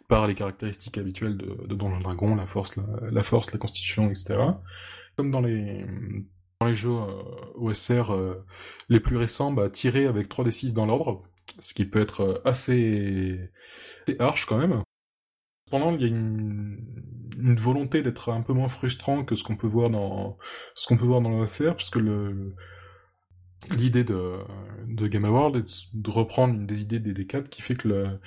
par 0.07 0.27
les 0.27 0.35
caractéristiques 0.35 0.97
habituelles 0.97 1.37
de, 1.37 1.65
de 1.65 1.75
Donjon 1.75 1.99
Dragon, 1.99 2.35
la 2.35 2.45
force, 2.45 2.75
la, 3.11 3.23
force, 3.23 3.51
la 3.51 3.59
constitution, 3.59 4.09
etc. 4.09 4.41
Comme 5.15 5.31
dans 5.31 5.41
les, 5.41 5.85
dans 6.59 6.67
les 6.67 6.75
jeux 6.75 6.89
euh, 6.89 7.23
OSR 7.55 8.11
euh, 8.11 8.45
les 8.89 8.99
plus 8.99 9.17
récents, 9.17 9.51
bah, 9.51 9.69
tirer 9.69 10.07
avec 10.07 10.27
3d6 10.27 10.73
dans 10.73 10.85
l'ordre, 10.85 11.23
ce 11.59 11.73
qui 11.73 11.85
peut 11.85 12.01
être 12.01 12.41
assez, 12.43 13.39
assez 14.07 14.19
harsh 14.19 14.45
quand 14.45 14.57
même. 14.57 14.83
Cependant, 15.67 15.95
il 15.95 16.01
y 16.01 16.05
a 16.05 16.07
une, 16.07 16.79
une 17.37 17.55
volonté 17.55 18.01
d'être 18.01 18.31
un 18.31 18.41
peu 18.41 18.53
moins 18.53 18.69
frustrant 18.69 19.23
que 19.23 19.35
ce 19.35 19.43
qu'on 19.43 19.55
peut 19.55 19.67
voir 19.67 19.89
dans 19.89 20.37
ce 20.75 20.87
qu'on 20.87 20.97
peut 20.97 21.05
voir 21.05 21.21
dans 21.21 21.43
puisque 21.75 21.95
le 21.95 22.55
l'idée 23.77 24.03
de, 24.03 24.37
de 24.87 25.07
Gamma 25.07 25.29
World 25.29 25.57
est 25.57 25.87
de 25.93 26.09
reprendre 26.09 26.53
une 26.53 26.65
des 26.65 26.81
idées 26.81 26.99
des 26.99 27.13
D4 27.13 27.49
qui 27.49 27.61
fait 27.61 27.75
que 27.75 28.17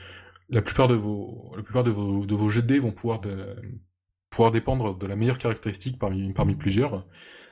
la 0.51 0.63
plupart 0.63 0.89
de 0.89 0.95
vos 0.95 1.53
la 1.57 1.63
plupart 1.63 1.85
de 1.85 1.91
vos 1.91 2.27
de 2.27 2.35
vos 2.35 2.49
vont 2.81 2.93
pouvoir 2.93 3.21
de, 3.21 3.57
pouvoir 4.31 4.53
dépendre 4.53 4.97
de 4.97 5.07
la 5.07 5.17
meilleure 5.17 5.39
caractéristique 5.39 5.99
parmi 5.99 6.33
parmi 6.33 6.55
plusieurs 6.55 7.07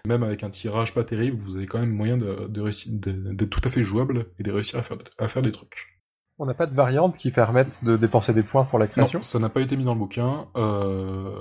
même 0.07 0.23
avec 0.23 0.43
un 0.43 0.51
tirage 0.51 0.95
pas 0.95 1.05
terrible, 1.05 1.37
vous 1.39 1.57
avez 1.57 1.67
quand 1.67 1.79
même 1.79 1.93
moyen 1.93 2.17
de, 2.17 2.47
de 2.49 3.45
tout 3.45 3.61
à 3.65 3.69
fait 3.69 3.83
jouable 3.83 4.27
et 4.39 4.43
de 4.43 4.51
réussir 4.51 4.79
à 4.79 4.83
faire, 4.83 4.99
à 5.19 5.29
faire 5.29 5.43
des 5.43 5.53
trucs. 5.53 6.00
On 6.41 6.47
n'a 6.47 6.55
pas 6.55 6.67
de 6.67 6.75
variantes 6.75 7.19
qui 7.19 7.31
permettent 7.31 7.85
de 7.85 7.99
dépenser 7.99 8.33
des 8.33 8.43
points 8.43 8.65
pour 8.65 8.79
la 8.79 8.87
création 8.87 9.19
Non, 9.19 9.23
ça 9.23 9.39
n'a 9.39 9.51
pas 9.51 9.61
été 9.61 9.77
mis 9.77 9.85
dans 9.85 9.93
le 9.93 9.99
bouquin. 9.99 10.49
Euh... 10.57 11.39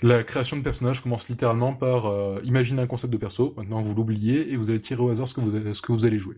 La 0.00 0.24
création 0.24 0.56
de 0.56 0.62
personnages 0.62 1.02
commence 1.02 1.28
littéralement 1.28 1.74
par 1.74 2.06
euh, 2.06 2.40
imaginer 2.42 2.80
un 2.80 2.86
concept 2.86 3.12
de 3.12 3.18
perso, 3.18 3.52
maintenant 3.58 3.82
vous 3.82 3.94
l'oubliez 3.94 4.50
et 4.50 4.56
vous 4.56 4.70
allez 4.70 4.80
tirer 4.80 5.02
au 5.02 5.10
hasard 5.10 5.28
ce 5.28 5.34
que 5.34 5.42
vous, 5.42 5.74
ce 5.74 5.82
que 5.82 5.92
vous 5.92 6.06
allez 6.06 6.18
jouer. 6.18 6.36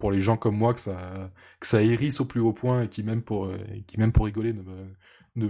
Pour 0.00 0.10
les 0.10 0.20
gens 0.20 0.38
comme 0.38 0.56
moi 0.56 0.72
que 0.72 0.80
ça, 0.80 1.30
que 1.60 1.66
ça 1.66 1.82
hérisse 1.82 2.20
au 2.20 2.24
plus 2.24 2.40
haut 2.40 2.54
point 2.54 2.82
et 2.82 2.88
qui 2.88 3.02
même 3.02 3.20
pour, 3.20 3.50
qui 3.86 3.98
même 4.00 4.12
pour 4.12 4.24
rigoler 4.24 4.54
ne, 4.54 4.62
ne, 5.36 5.48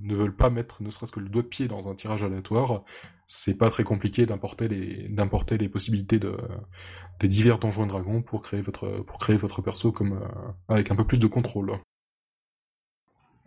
ne 0.00 0.14
veulent 0.16 0.34
pas 0.34 0.50
mettre 0.50 0.82
ne 0.82 0.90
serait-ce 0.90 1.12
que 1.12 1.20
le 1.20 1.28
doigt 1.28 1.42
de 1.42 1.48
pied 1.48 1.68
dans 1.68 1.88
un 1.88 1.94
tirage 1.94 2.24
aléatoire, 2.24 2.82
c'est 3.26 3.58
pas 3.58 3.70
très 3.70 3.84
compliqué 3.84 4.24
d'importer 4.24 4.68
les, 4.68 5.08
d'importer 5.08 5.58
les 5.58 5.68
possibilités 5.68 6.18
de, 6.18 6.36
des 7.20 7.28
divers 7.28 7.58
donjons 7.58 7.84
et 7.84 7.88
dragons 7.88 8.22
pour 8.22 8.42
créer 8.42 8.60
votre, 8.60 8.88
pour 9.02 9.18
créer 9.18 9.36
votre 9.36 9.62
perso 9.62 9.92
comme, 9.92 10.14
euh, 10.14 10.52
avec 10.68 10.90
un 10.90 10.96
peu 10.96 11.04
plus 11.04 11.18
de 11.18 11.26
contrôle. 11.26 11.78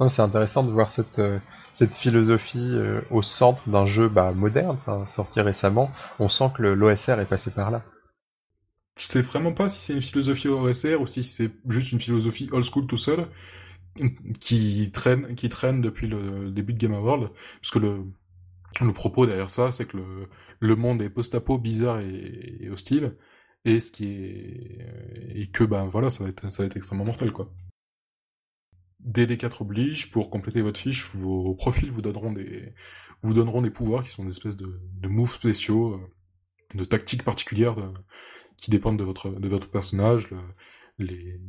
C'est 0.08 0.22
intéressant 0.22 0.64
de 0.64 0.72
voir 0.72 0.90
cette, 0.90 1.20
euh, 1.20 1.40
cette 1.74 1.94
philosophie 1.94 2.72
euh, 2.72 3.02
au 3.12 3.22
centre 3.22 3.68
d'un 3.70 3.86
jeu 3.86 4.08
bah, 4.08 4.32
moderne, 4.32 4.78
sorti 5.06 5.42
récemment. 5.42 5.92
On 6.20 6.30
sent 6.30 6.52
que 6.56 6.64
l'OSR 6.64 7.20
est 7.20 7.26
passé 7.26 7.52
par 7.52 7.70
là. 7.70 7.84
Je 8.98 9.06
sais 9.06 9.22
vraiment 9.22 9.52
pas 9.52 9.68
si 9.68 9.80
c'est 9.80 9.94
une 9.94 10.02
philosophie 10.02 10.48
OSR 10.48 11.02
ou 11.02 11.08
si 11.08 11.24
c'est 11.24 11.52
juste 11.68 11.92
une 11.92 12.00
philosophie 12.00 12.50
old 12.52 12.64
school 12.64 12.88
tout 12.88 12.98
seul 12.98 13.28
qui 14.40 14.90
traîne, 14.94 15.36
qui 15.36 15.50
traîne 15.50 15.82
depuis 15.82 16.08
le 16.08 16.50
début 16.52 16.74
de 16.74 16.80
Game 16.80 16.94
World, 16.94 17.30
parce 17.62 17.72
que 17.72 17.80
le, 17.80 18.06
le 18.82 18.94
propos 18.94 19.26
derrière 19.26 19.50
ça, 19.50 19.72
c'est 19.72 19.86
que 19.86 19.98
le, 19.98 20.30
le 20.60 20.76
monde 20.76 21.02
est 21.02 21.10
post-apo, 21.10 21.58
bizarre 21.58 22.00
et, 22.00 22.58
et, 22.62 22.70
hostile, 22.70 23.18
et 23.66 23.80
ce 23.80 23.92
qui 23.92 24.06
est, 24.06 24.88
et 25.36 25.48
que 25.52 25.64
ben 25.64 25.86
voilà, 25.88 26.10
ça 26.10 26.24
va 26.24 26.30
être, 26.30 26.50
ça 26.50 26.64
va 26.64 26.68
être 26.68 26.78
extrêmement 26.78 27.06
mortel 27.06 27.32
quoi. 27.32 27.54
DD4 29.06 29.62
oblige, 29.62 30.12
pour 30.12 30.30
compléter 30.30 30.62
votre 30.62 30.80
fiche, 30.80 31.10
vos 31.16 31.56
profils 31.56 31.90
vous 31.90 32.02
donneront 32.02 32.34
des, 32.34 32.74
vous 33.22 33.34
donneront 33.34 33.62
des 33.62 33.70
pouvoirs 33.70 34.04
qui 34.04 34.10
sont 34.10 34.26
des 34.26 34.32
espèces 34.32 34.58
de, 34.58 34.82
de 35.00 35.08
moves 35.08 35.34
spéciaux, 35.34 35.94
euh, 35.94 36.78
de 36.78 36.86
tactiques 36.86 37.24
particulières 37.24 37.76
de, 37.76 37.84
qui 38.58 38.72
dépendent 38.72 39.00
de 39.00 39.04
votre, 39.04 39.30
de 39.30 39.48
votre 39.48 39.70
personnage. 39.70 40.32
Le, 40.32 40.38
les, 41.00 41.40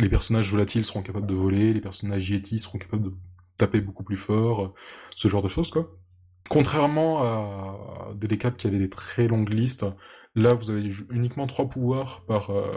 les 0.00 0.08
personnages 0.08 0.50
volatiles 0.50 0.84
seront 0.84 1.02
capables 1.02 1.26
de 1.26 1.34
voler, 1.34 1.72
les 1.72 1.80
personnages 1.80 2.30
Yeti 2.30 2.58
seront 2.60 2.78
capables 2.78 3.02
de 3.02 3.14
taper 3.56 3.80
beaucoup 3.80 4.04
plus 4.04 4.16
fort, 4.16 4.74
ce 5.16 5.28
genre 5.28 5.42
de 5.42 5.48
choses, 5.48 5.70
quoi. 5.70 5.98
Contrairement 6.48 7.22
à 7.22 8.12
DD4 8.14 8.54
qui 8.54 8.66
avait 8.66 8.78
des 8.78 8.90
très 8.90 9.26
longues 9.26 9.50
listes, 9.50 9.86
là 10.34 10.54
vous 10.54 10.70
avez 10.70 10.90
uniquement 11.10 11.46
trois 11.46 11.68
pouvoirs 11.68 12.22
par, 12.26 12.50
euh, 12.50 12.72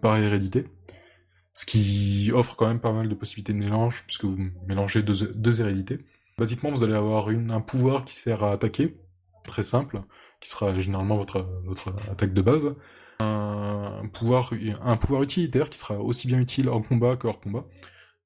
par 0.00 0.16
hérédité, 0.16 0.66
ce 1.52 1.66
qui 1.66 2.30
offre 2.34 2.56
quand 2.56 2.66
même 2.66 2.80
pas 2.80 2.92
mal 2.92 3.08
de 3.08 3.14
possibilités 3.14 3.52
de 3.52 3.58
mélange, 3.58 4.04
puisque 4.06 4.24
vous 4.24 4.38
mélangez 4.66 5.02
deux, 5.02 5.60
hérédités. 5.60 6.00
Basiquement, 6.36 6.70
vous 6.70 6.82
allez 6.82 6.94
avoir 6.94 7.28
un 7.28 7.60
pouvoir 7.60 8.04
qui 8.04 8.14
sert 8.14 8.42
à 8.42 8.52
attaquer, 8.52 8.96
très 9.44 9.62
simple, 9.62 10.02
qui 10.40 10.50
sera 10.50 10.78
généralement 10.80 11.16
votre, 11.16 11.48
votre 11.64 11.94
attaque 12.10 12.34
de 12.34 12.42
base, 12.42 12.74
un 13.20 14.08
pouvoir, 14.12 14.50
un 14.82 14.96
pouvoir 14.96 15.22
utilitaire 15.22 15.70
qui 15.70 15.78
sera 15.78 15.98
aussi 15.98 16.26
bien 16.26 16.40
utile 16.40 16.68
en 16.68 16.82
combat 16.82 17.16
que 17.16 17.28
hors 17.28 17.40
combat. 17.40 17.64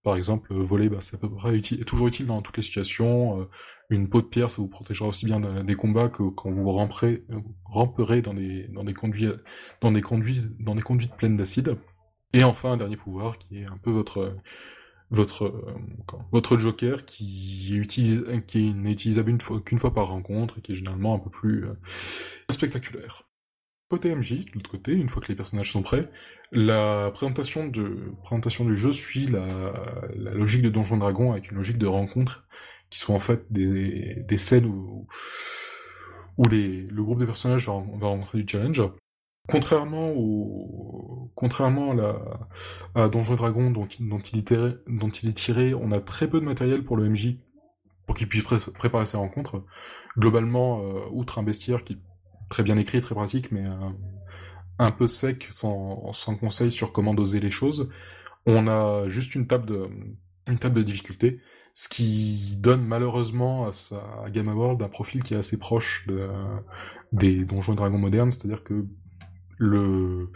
Par 0.09 0.17
exemple, 0.17 0.55
voler, 0.55 0.89
bah, 0.89 1.03
c'est 1.03 1.17
à 1.17 1.19
peu 1.19 1.29
près 1.29 1.61
toujours 1.61 2.09
utile 2.09 2.25
dans 2.25 2.41
toutes 2.41 2.57
les 2.57 2.63
situations. 2.63 3.43
Euh, 3.43 3.45
une 3.91 4.09
peau 4.09 4.23
de 4.23 4.27
pierre, 4.27 4.49
ça 4.49 4.63
vous 4.63 4.69
protégera 4.69 5.07
aussi 5.07 5.27
bien 5.27 5.39
des 5.39 5.75
combats 5.75 6.09
que 6.09 6.23
quand 6.23 6.51
vous 6.51 6.71
ramperez, 6.71 7.27
ramperez 7.67 8.23
dans 8.23 8.33
des, 8.33 8.69
dans 8.69 8.85
des 8.85 8.95
conduits, 8.95 9.29
dans 9.83 9.93
des 9.93 10.01
conduits, 10.01 10.41
dans 10.61 10.75
des 10.75 10.81
conduites 10.81 11.15
pleines 11.15 11.37
d'acide. 11.37 11.77
Et 12.33 12.43
enfin, 12.43 12.73
un 12.73 12.77
dernier 12.79 12.97
pouvoir 12.97 13.37
qui 13.37 13.59
est 13.59 13.71
un 13.71 13.77
peu 13.77 13.91
votre, 13.91 14.35
euh, 15.13 16.59
joker 16.59 17.05
qui 17.05 17.73
n'est 17.75 18.93
utilisable 18.93 19.37
qu'une 19.63 19.79
fois, 19.79 19.93
par 19.93 20.09
rencontre 20.09 20.57
et 20.57 20.63
qui 20.63 20.73
est 20.73 20.77
généralement 20.77 21.17
un 21.17 21.19
peu 21.19 21.29
plus 21.29 21.67
euh, 21.67 21.75
spectaculaire. 22.49 23.28
Côté 23.89 24.15
MJ, 24.15 24.45
de 24.45 24.53
l'autre 24.55 24.71
côté, 24.71 24.93
une 24.93 25.09
fois 25.09 25.23
que 25.23 25.29
les 25.29 25.35
personnages 25.35 25.73
sont 25.73 25.81
prêts, 25.81 26.11
la 26.53 27.11
présentation, 27.13 27.67
de, 27.67 28.13
présentation 28.23 28.67
du 28.67 28.77
jeu 28.77 28.93
suit 28.93 29.27
la, 29.27 29.73
logique 30.15 30.61
de 30.61 30.69
Donjon 30.69 30.99
Dragon 30.99 31.33
avec 31.33 31.51
une 31.51 31.57
logique 31.57 31.79
de 31.79 31.87
rencontre 31.87 32.47
qui 32.91 32.99
sont 32.99 33.15
en 33.15 33.19
fait 33.19 33.47
des, 33.51 34.37
scènes 34.37 34.67
où, 34.67 35.07
le 36.39 37.03
groupe 37.03 37.19
de 37.19 37.25
personnages 37.25 37.67
va, 37.67 37.73
rencontrer 37.73 38.43
du 38.43 38.49
challenge. 38.51 38.83
Contrairement 39.49 40.13
à, 41.93 41.95
la, 41.95 42.17
à 42.95 43.09
Donjon 43.09 43.37
Dragon 43.37 43.71
dont, 43.71 43.87
il 43.87 45.29
est 45.29 45.33
tiré, 45.33 45.73
on 45.73 45.93
a 45.93 46.01
très 46.01 46.29
peu 46.29 46.41
de 46.41 46.45
matériel 46.45 46.85
pour 46.85 46.99
le 46.99 47.09
MJ 47.09 47.39
pour 48.07 48.17
qu'il 48.17 48.29
puisse 48.29 48.43
pré 48.43 48.59
préparer 48.79 49.07
ses 49.07 49.17
rencontres. 49.17 49.65
Globalement, 50.19 50.83
euh, 50.83 51.05
outre 51.13 51.39
un 51.39 51.43
bestiaire 51.43 51.85
qui 51.85 51.99
très 52.49 52.63
bien 52.63 52.77
écrit, 52.77 53.01
très 53.01 53.15
pratique, 53.15 53.53
mais 53.53 53.65
un 54.79 54.91
peu 54.91 55.07
sec, 55.07 55.49
sans, 55.51 56.13
conseil 56.41 56.71
sur 56.71 56.93
comment 56.93 57.15
doser 57.15 57.41
les 57.41 57.51
choses. 57.51 57.91
On 58.47 58.69
a 58.69 59.09
juste 59.09 59.35
une 59.35 59.47
table 59.47 59.67
de, 59.67 60.83
difficulté, 60.83 61.41
ce 61.75 61.89
qui 61.89 62.57
donne 62.59 62.85
malheureusement 62.85 63.67
à, 63.67 63.73
sa, 63.73 63.97
à 63.97 64.29
World 64.31 64.83
un 64.83 64.89
profil 64.89 65.23
qui 65.23 65.35
est 65.35 65.39
assez 65.39 65.59
proche 65.59 66.07
de, 66.07 66.29
des 67.13 67.45
Donjons 67.45 67.73
et 67.73 67.77
Dragons 67.77 67.99
modernes, 67.99 68.31
c'est-à-dire 68.31 68.63
que 68.63 68.87
le, 69.59 70.31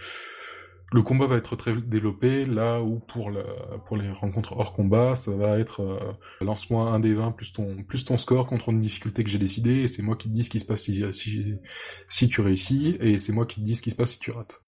le 0.92 1.02
combat 1.02 1.26
va 1.26 1.36
être 1.36 1.56
très 1.56 1.74
développé, 1.74 2.44
là 2.44 2.82
où 2.82 2.98
pour, 2.98 3.30
les 3.30 4.10
rencontres 4.10 4.52
hors 4.52 4.72
combat, 4.72 5.14
ça 5.14 5.34
va 5.34 5.58
être 5.58 5.80
euh, 5.80 6.12
lance-moi 6.40 6.90
un 6.90 7.00
des 7.00 7.14
20 7.14 7.32
plus 7.32 7.52
ton, 7.52 8.16
score 8.16 8.46
contre 8.46 8.68
une 8.68 8.80
difficulté 8.80 9.24
que 9.24 9.30
j'ai 9.30 9.38
décidé, 9.38 9.80
et 9.80 9.88
c'est 9.88 10.02
moi 10.02 10.16
qui 10.16 10.28
te 10.28 10.34
dis 10.34 10.44
ce 10.44 10.50
qui 10.50 10.60
se 10.60 10.66
passe 10.66 10.82
si, 10.82 12.28
tu 12.28 12.40
réussis, 12.40 12.96
et 13.00 13.16
c'est 13.18 13.32
moi 13.32 13.46
qui 13.46 13.60
te 13.60 13.64
dis 13.64 13.74
ce 13.74 13.82
qui 13.82 13.90
se 13.90 13.96
passe 13.96 14.12
si 14.12 14.18
tu 14.18 14.30
rates. 14.30 14.62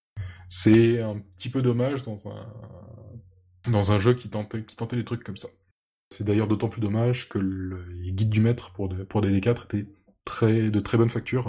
C'est 0.49 1.03
un 1.03 1.21
petit 1.37 1.51
peu 1.51 1.61
dommage 1.61 2.03
dans 2.03 2.27
un, 3.93 3.99
jeu 3.99 4.15
qui 4.15 4.29
tentait, 4.31 4.65
des 4.97 5.05
trucs 5.05 5.25
comme 5.25 5.37
ça. 5.37 5.49
C'est 6.11 6.25
d'ailleurs 6.25 6.49
d'autant 6.49 6.69
plus 6.69 6.81
dommage 6.81 7.29
que 7.29 7.39
les 7.39 8.13
guides 8.13 8.31
du 8.31 8.41
maître 8.41 8.73
pour, 8.73 8.89
pour 9.09 9.21
DD4 9.21 9.65
étaient 9.65 9.87
très, 10.25 10.71
de 10.71 10.81
très 10.81 10.97
bonne 10.97 11.11
facture. 11.11 11.49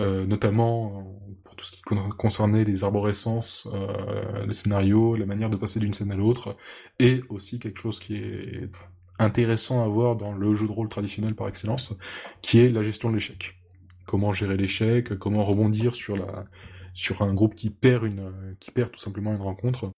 Euh, 0.00 0.26
notamment 0.26 1.20
pour 1.48 1.56
tout 1.56 1.64
ce 1.64 1.72
qui 1.72 1.82
concernait 1.82 2.62
les 2.62 2.84
arborescences, 2.84 3.68
euh, 3.72 4.44
les 4.44 4.54
scénarios, 4.54 5.14
la 5.14 5.24
manière 5.24 5.48
de 5.48 5.56
passer 5.56 5.80
d'une 5.80 5.94
scène 5.94 6.12
à 6.12 6.14
l'autre, 6.14 6.56
et 6.98 7.22
aussi 7.30 7.58
quelque 7.58 7.80
chose 7.80 8.00
qui 8.00 8.16
est 8.16 8.70
intéressant 9.18 9.82
à 9.82 9.88
voir 9.88 10.16
dans 10.16 10.32
le 10.32 10.54
jeu 10.54 10.66
de 10.66 10.72
rôle 10.72 10.90
traditionnel 10.90 11.34
par 11.34 11.48
excellence, 11.48 11.98
qui 12.42 12.60
est 12.60 12.68
la 12.68 12.82
gestion 12.82 13.08
de 13.08 13.14
l'échec. 13.14 13.56
Comment 14.06 14.34
gérer 14.34 14.58
l'échec, 14.58 15.18
comment 15.18 15.42
rebondir 15.42 15.94
sur 15.94 16.16
la 16.16 16.44
sur 16.92 17.22
un 17.22 17.32
groupe 17.32 17.54
qui 17.54 17.70
perd 17.70 18.04
une 18.04 18.56
qui 18.60 18.70
perd 18.70 18.90
tout 18.90 18.98
simplement 18.98 19.32
une 19.32 19.40
rencontre. 19.40 19.90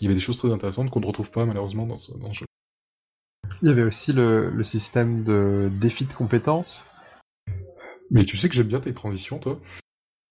Il 0.00 0.04
y 0.04 0.06
avait 0.06 0.14
des 0.14 0.20
choses 0.20 0.38
très 0.38 0.52
intéressantes 0.52 0.90
qu'on 0.90 1.00
ne 1.00 1.06
retrouve 1.06 1.30
pas 1.32 1.46
malheureusement 1.46 1.86
dans 1.86 1.96
ce, 1.96 2.12
dans 2.12 2.32
ce 2.32 2.40
jeu. 2.40 2.46
Il 3.62 3.68
y 3.68 3.70
avait 3.72 3.82
aussi 3.82 4.12
le, 4.12 4.50
le 4.50 4.64
système 4.64 5.24
de 5.24 5.68
défi 5.80 6.04
de 6.04 6.12
compétences 6.12 6.84
mais 8.10 8.24
tu 8.24 8.36
sais 8.36 8.48
que 8.48 8.54
j'aime 8.54 8.68
bien 8.68 8.80
tes 8.80 8.92
transitions, 8.92 9.38
toi. 9.38 9.58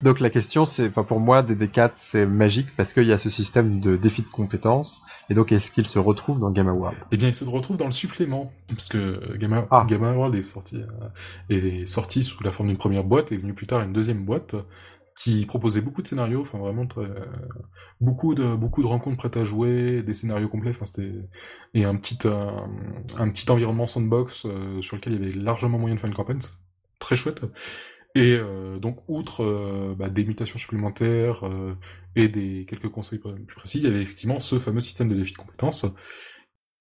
Donc 0.04 0.20
la 0.20 0.30
question, 0.30 0.66
c'est, 0.66 0.88
enfin 0.88 1.04
pour 1.04 1.20
moi, 1.20 1.42
DD4, 1.42 1.92
c'est 1.96 2.26
magique 2.26 2.68
parce 2.76 2.94
qu'il 2.94 3.06
y 3.06 3.14
a 3.14 3.18
ce 3.18 3.30
système 3.30 3.80
de 3.80 3.96
défi 3.96 4.22
de 4.22 4.28
compétences. 4.28 5.02
Et 5.30 5.34
donc, 5.34 5.52
est-ce 5.52 5.72
qu'il 5.72 5.88
se 5.88 6.00
retrouve 6.00 6.40
dans 6.40 6.52
Gamma 6.52 6.74
World? 6.74 6.98
Eh 7.12 7.18
bien, 7.18 7.30
il 7.30 7.34
se 7.34 7.46
retrouve 7.46 7.78
dans 7.78 7.86
le 7.86 7.92
supplément, 7.92 8.52
parce 8.68 8.90
que 8.90 9.38
Gamma, 9.38 9.66
ah. 9.72 9.86
Gamma 9.88 10.12
World 10.12 10.36
est 10.36 10.42
sorti, 10.42 10.78
euh, 10.78 11.50
est 11.50 11.86
sorti 11.86 12.24
sous 12.24 12.44
la 12.44 12.52
forme 12.52 12.70
d'une 12.70 12.78
première 12.78 13.06
boîte 13.06 13.32
et 13.32 13.36
est 13.36 13.38
venu 13.40 13.54
plus 13.54 13.68
tard 13.68 13.82
une 13.82 13.94
deuxième 13.94 14.26
boîte 14.26 14.56
qui 15.18 15.46
proposait 15.46 15.82
beaucoup 15.82 16.02
de 16.02 16.08
scénarios, 16.08 16.42
enfin 16.42 16.58
vraiment 16.58 16.86
très, 16.86 17.08
beaucoup 18.02 18.36
de 18.36 18.56
beaucoup 18.56 18.82
de 18.82 18.88
rencontres 18.88 19.18
prêtes 19.18 19.38
à 19.38 19.44
jouer, 19.44 20.04
des 20.04 20.14
scénarios 20.14 20.50
complets, 20.50 20.72
enfin 20.72 20.86
c'était 20.86 21.14
et 21.74 21.86
un 21.86 21.96
petit 21.96 22.20
euh, 22.26 22.52
un 23.18 23.30
petit 23.30 23.50
environnement 23.50 23.86
sandbox 23.86 24.46
euh, 24.46 24.82
sur 24.82 24.98
lequel 24.98 25.14
il 25.14 25.22
y 25.22 25.26
avait 25.26 25.42
largement 25.42 25.80
moyen 25.80 25.96
de 25.96 26.00
faire 26.02 26.10
une 26.10 26.16
campagne 26.16 26.40
très 27.00 27.16
chouette. 27.16 27.42
Et 28.16 28.38
euh, 28.40 28.80
donc, 28.80 29.04
outre 29.10 29.44
euh, 29.44 29.94
bah, 29.98 30.08
des 30.10 30.24
mutations 30.24 30.58
supplémentaires 30.58 31.46
euh, 31.46 31.76
et 32.16 32.30
des 32.30 32.66
quelques 32.66 32.88
conseils 32.88 33.20
plus 33.20 33.56
précis, 33.56 33.80
il 33.80 33.84
y 33.84 33.88
avait 33.88 34.02
effectivement 34.02 34.40
ce 34.40 34.58
fameux 34.58 34.80
système 34.80 35.10
de 35.10 35.16
défi 35.16 35.34
de 35.34 35.38
compétences. 35.38 35.86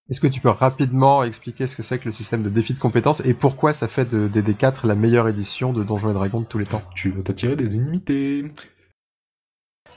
Est-ce 0.09 0.21
que 0.21 0.29
tu 0.29 0.41
peux 0.41 0.51
rapidement 0.51 1.25
expliquer 1.25 1.67
ce 1.67 1.75
que 1.75 1.83
c'est 1.83 1.99
que 1.99 2.05
le 2.05 2.13
système 2.13 2.45
de 2.45 2.51
défi 2.51 2.73
de 2.73 2.79
compétences 2.79 3.21
et 3.25 3.35
pourquoi 3.35 3.73
ça 3.73 3.89
fait 3.89 4.09
de 4.09 4.29
DD4 4.29 4.87
la 4.87 4.95
meilleure 4.95 5.29
édition 5.29 5.73
de 5.73 5.83
Donjons 5.83 6.11
et 6.11 6.15
Dragons 6.15 6.43
de 6.43 6.47
tous 6.47 6.59
les 6.59 6.67
temps? 6.67 6.83
Tu 6.95 7.11
vas 7.11 7.23
t'attirer 7.23 7.57
des 7.57 7.75
inimitiés. 7.75 8.45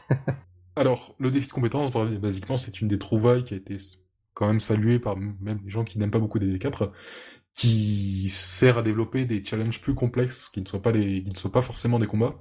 Alors, 0.76 1.14
le 1.20 1.30
défi 1.30 1.48
de 1.48 1.54
compétences, 1.54 1.92
basiquement, 1.92 2.58
c'est 2.58 2.82
une 2.82 2.88
des 2.88 2.98
trouvailles 2.98 3.44
qui 3.44 3.54
a 3.54 3.58
été 3.58 3.78
quand 4.34 4.48
même 4.48 4.60
saluée 4.60 5.00
par 5.00 5.18
même 5.18 5.60
les 5.64 5.70
gens 5.70 5.84
qui 5.84 6.00
n'aiment 6.00 6.12
pas 6.12 6.20
beaucoup 6.20 6.40
DD4, 6.40 6.92
qui 7.58 8.30
sert 8.30 8.78
à 8.78 8.84
développer 8.84 9.26
des 9.26 9.44
challenges 9.44 9.82
plus 9.82 9.96
complexes 9.96 10.48
qui 10.48 10.62
ne 10.62 10.68
soient 10.68 10.82
pas 10.82 10.92
des, 10.92 11.24
qui 11.24 11.32
ne 11.32 11.36
soient 11.36 11.52
pas 11.52 11.64
forcément 11.64 11.98
des 11.98 12.06
combats 12.06 12.36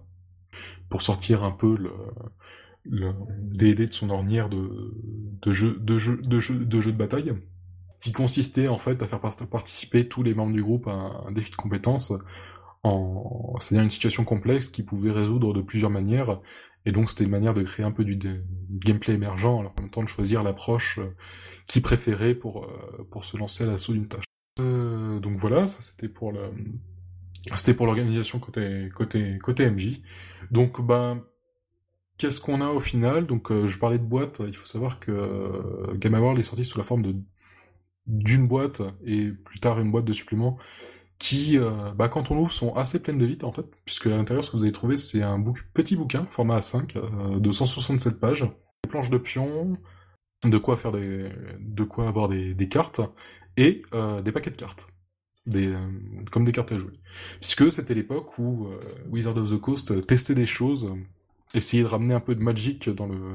pour 0.91 1.01
sortir 1.01 1.43
un 1.43 1.53
peu 1.53 1.75
le, 1.77 1.91
le 2.85 3.14
DD 3.41 3.87
de 3.87 3.93
son 3.93 4.11
ornière 4.11 4.51
de, 4.51 4.95
de 5.43 5.51
jeu, 5.51 5.79
de 5.81 5.99
jeu, 5.99 6.19
de 6.23 6.39
jeu, 6.39 6.57
de 6.57 6.81
jeu 6.83 6.93
de 6.93 6.99
bataille, 6.99 7.33
qui 7.99 8.12
consistait 8.12 8.69
en 8.69 8.77
fait 8.77 9.03
à 9.03 9.07
faire 9.07 9.21
participer 9.21 10.07
tous 10.07 10.23
les 10.23 10.35
membres 10.35 10.53
du 10.53 10.62
groupe 10.62 10.87
à 10.87 11.25
un 11.27 11.33
défi 11.33 11.51
de 11.51 11.57
compétences 11.57 12.12
en, 12.83 13.57
c'est-à-dire 13.59 13.85
une 13.85 13.91
situation 13.91 14.25
complexe 14.25 14.69
qui 14.69 14.83
pouvait 14.83 15.12
résoudre 15.12 15.55
de 15.55 15.62
plusieurs 15.62 15.91
manières, 15.91 16.41
et 16.85 16.93
donc 16.93 17.09
c'était 17.09 17.25
une 17.25 17.31
manière 17.31 17.55
de 17.55 17.62
créer 17.62 17.87
un 17.87 17.91
peu 17.91 18.05
du, 18.05 18.19
gameplay 18.71 19.14
émergent, 19.14 19.59
alors 19.61 19.75
en 19.79 19.81
même 19.81 19.91
temps 19.91 20.03
de 20.03 20.09
choisir 20.09 20.43
l'approche 20.43 21.01
qui 21.67 21.81
préférait 21.81 22.35
pour, 22.35 22.64
euh, 22.64 23.09
pour 23.11 23.25
se 23.25 23.37
lancer 23.37 23.64
à 23.64 23.67
l'assaut 23.67 23.95
d'une 23.95 24.09
tâche. 24.09 24.27
Euh, 24.59 25.20
donc 25.20 25.36
voilà, 25.36 25.66
ça 25.66 25.80
c'était 25.80 26.09
pour 26.09 26.32
le, 26.32 26.50
c'était 27.54 27.74
pour 27.74 27.86
l'organisation 27.86 28.38
côté 28.38 28.90
MJ. 29.70 30.00
Donc 30.50 30.80
ben 30.84 31.22
qu'est-ce 32.18 32.40
qu'on 32.40 32.61
a 32.61 32.68
au 32.70 32.80
final? 32.80 33.26
Donc 33.26 33.50
euh, 33.50 33.66
je 33.66 33.78
parlais 33.78 33.98
de 33.98 34.04
boîte, 34.04 34.42
il 34.46 34.57
faut 34.57 34.66
savoir 34.66 35.00
que 35.00 35.12
euh, 35.12 35.94
Gamma 35.96 36.20
World 36.20 36.38
est 36.38 36.42
sorti 36.42 36.64
sous 36.64 36.78
la 36.78 36.84
forme 36.84 37.02
de 37.02 37.16
d'une 38.07 38.46
boîte 38.46 38.82
et 39.04 39.32
plus 39.32 39.59
tard 39.59 39.80
une 39.80 39.90
boîte 39.90 40.04
de 40.04 40.12
suppléments 40.12 40.59
qui, 41.18 41.59
euh, 41.59 41.92
bah, 41.96 42.09
quand 42.09 42.30
on 42.30 42.36
ouvre, 42.36 42.52
sont 42.52 42.74
assez 42.76 43.02
pleines 43.02 43.18
de 43.18 43.26
vide 43.26 43.42
en 43.42 43.50
fait, 43.52 43.66
puisque 43.84 44.07
à 44.07 44.11
l'intérieur 44.11 44.44
ce 44.44 44.50
que 44.52 44.57
vous 44.57 44.62
allez 44.62 44.72
trouver 44.72 44.96
c'est 44.96 45.22
un 45.22 45.42
petit 45.74 45.96
bouquin 45.96 46.24
format 46.30 46.59
A5 46.59 47.40
de 47.40 47.50
167 47.50 48.20
pages, 48.20 48.42
des 48.84 48.90
planches 48.90 49.11
de 49.11 49.18
pions, 49.18 49.76
de 50.44 50.59
quoi 50.59 50.76
faire 50.76 50.92
des, 50.92 51.28
de 51.59 51.84
quoi 51.84 52.07
avoir 52.07 52.28
des 52.28 52.68
cartes 52.68 53.00
et 53.57 53.82
euh, 53.94 54.22
des 54.22 54.32
paquets 54.32 54.50
de 54.50 54.57
cartes. 54.57 54.88
Des, 55.46 55.68
euh, 55.68 55.78
comme 56.32 56.44
des 56.44 56.52
cartes 56.52 56.72
à 56.72 56.78
jouer. 56.78 56.92
Puisque 57.40 57.70
c'était 57.70 57.94
l'époque 57.94 58.38
où 58.38 58.66
euh, 58.66 58.80
Wizard 59.09 59.36
of 59.36 59.50
the 59.50 59.61
Coast 59.61 60.07
testait 60.07 60.34
des 60.34 60.46
choses, 60.46 60.92
essayait 61.54 61.84
de 61.84 61.88
ramener 61.88 62.14
un 62.14 62.20
peu 62.20 62.34
de 62.34 62.42
magic 62.42 62.90
dans 62.90 63.07
le, 63.07 63.32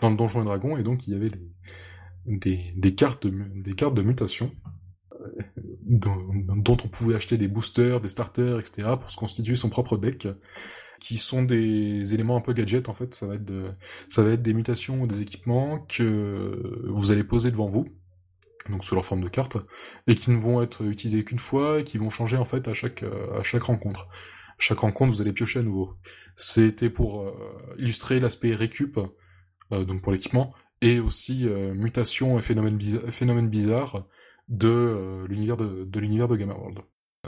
dans 0.00 0.08
le 0.08 0.16
Donjon 0.16 0.40
et 0.40 0.44
Dragon, 0.44 0.78
et 0.78 0.82
donc 0.82 1.06
il 1.06 1.12
y 1.12 1.16
avait 1.16 1.28
des, 2.26 2.72
des, 2.74 2.94
cartes, 2.94 3.26
de, 3.26 3.44
des 3.56 3.74
cartes 3.74 3.94
de 3.94 4.02
mutation 4.02 4.52
dont, 5.82 6.76
on 6.82 6.88
pouvait 6.88 7.14
acheter 7.14 7.36
des 7.36 7.48
boosters, 7.48 8.00
des 8.00 8.08
starters, 8.08 8.58
etc. 8.58 8.88
pour 8.98 9.10
se 9.10 9.16
constituer 9.16 9.54
son 9.54 9.68
propre 9.68 9.98
deck 9.98 10.28
qui 10.98 11.18
sont 11.18 11.42
des 11.42 12.14
éléments 12.14 12.36
un 12.36 12.40
peu 12.40 12.52
gadget 12.52 12.90
en 12.90 12.94
fait 12.94 13.14
ça 13.14 13.26
va 13.26 13.36
être 13.36 13.74
ça 14.10 14.22
va 14.22 14.32
être 14.32 14.42
des 14.42 14.52
mutations 14.52 15.00
ou 15.00 15.06
des 15.06 15.22
équipements 15.22 15.78
que 15.88 16.84
vous 16.86 17.10
allez 17.10 17.24
poser 17.24 17.50
devant 17.50 17.68
vous 17.68 17.88
donc 18.68 18.84
sous 18.84 18.94
leur 18.94 19.04
forme 19.04 19.22
de 19.22 19.28
cartes, 19.28 19.56
et 20.06 20.14
qui 20.14 20.30
ne 20.30 20.36
vont 20.36 20.62
être 20.62 20.84
utilisés 20.84 21.24
qu'une 21.24 21.38
fois, 21.38 21.80
et 21.80 21.84
qui 21.84 21.98
vont 21.98 22.10
changer 22.10 22.36
en 22.36 22.44
fait 22.44 22.68
à 22.68 22.72
chaque, 22.72 23.02
euh, 23.02 23.38
à 23.38 23.42
chaque 23.42 23.62
rencontre. 23.62 24.08
chaque 24.58 24.78
rencontre, 24.78 25.12
vous 25.12 25.22
allez 25.22 25.32
piocher 25.32 25.60
à 25.60 25.62
nouveau. 25.62 25.96
C'était 26.36 26.90
pour 26.90 27.22
euh, 27.22 27.32
illustrer 27.78 28.20
l'aspect 28.20 28.54
récup, 28.54 28.98
euh, 29.72 29.84
donc 29.84 30.02
pour 30.02 30.12
l'équipement, 30.12 30.54
et 30.82 30.98
aussi 30.98 31.44
mutation 31.74 32.38
et 32.38 32.42
phénomène, 32.42 33.48
bizarre 33.48 34.06
de 34.48 35.26
l'univers 35.28 35.58
de, 35.58 35.84
de 35.84 36.00
l'univers 36.00 36.26
de 36.26 36.36
Gamma 36.36 36.54
World. 36.54 36.78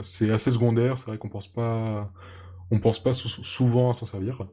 C'est 0.01 0.31
assez 0.31 0.49
secondaire, 0.49 0.97
c'est 0.97 1.05
vrai 1.05 1.19
qu'on 1.19 1.29
pense 1.29 1.53
pas, 1.53 2.11
on 2.71 2.79
pense 2.79 3.01
pas 3.01 3.13
souvent 3.13 3.91
à 3.91 3.93
s'en 3.93 4.07
servir. 4.07 4.47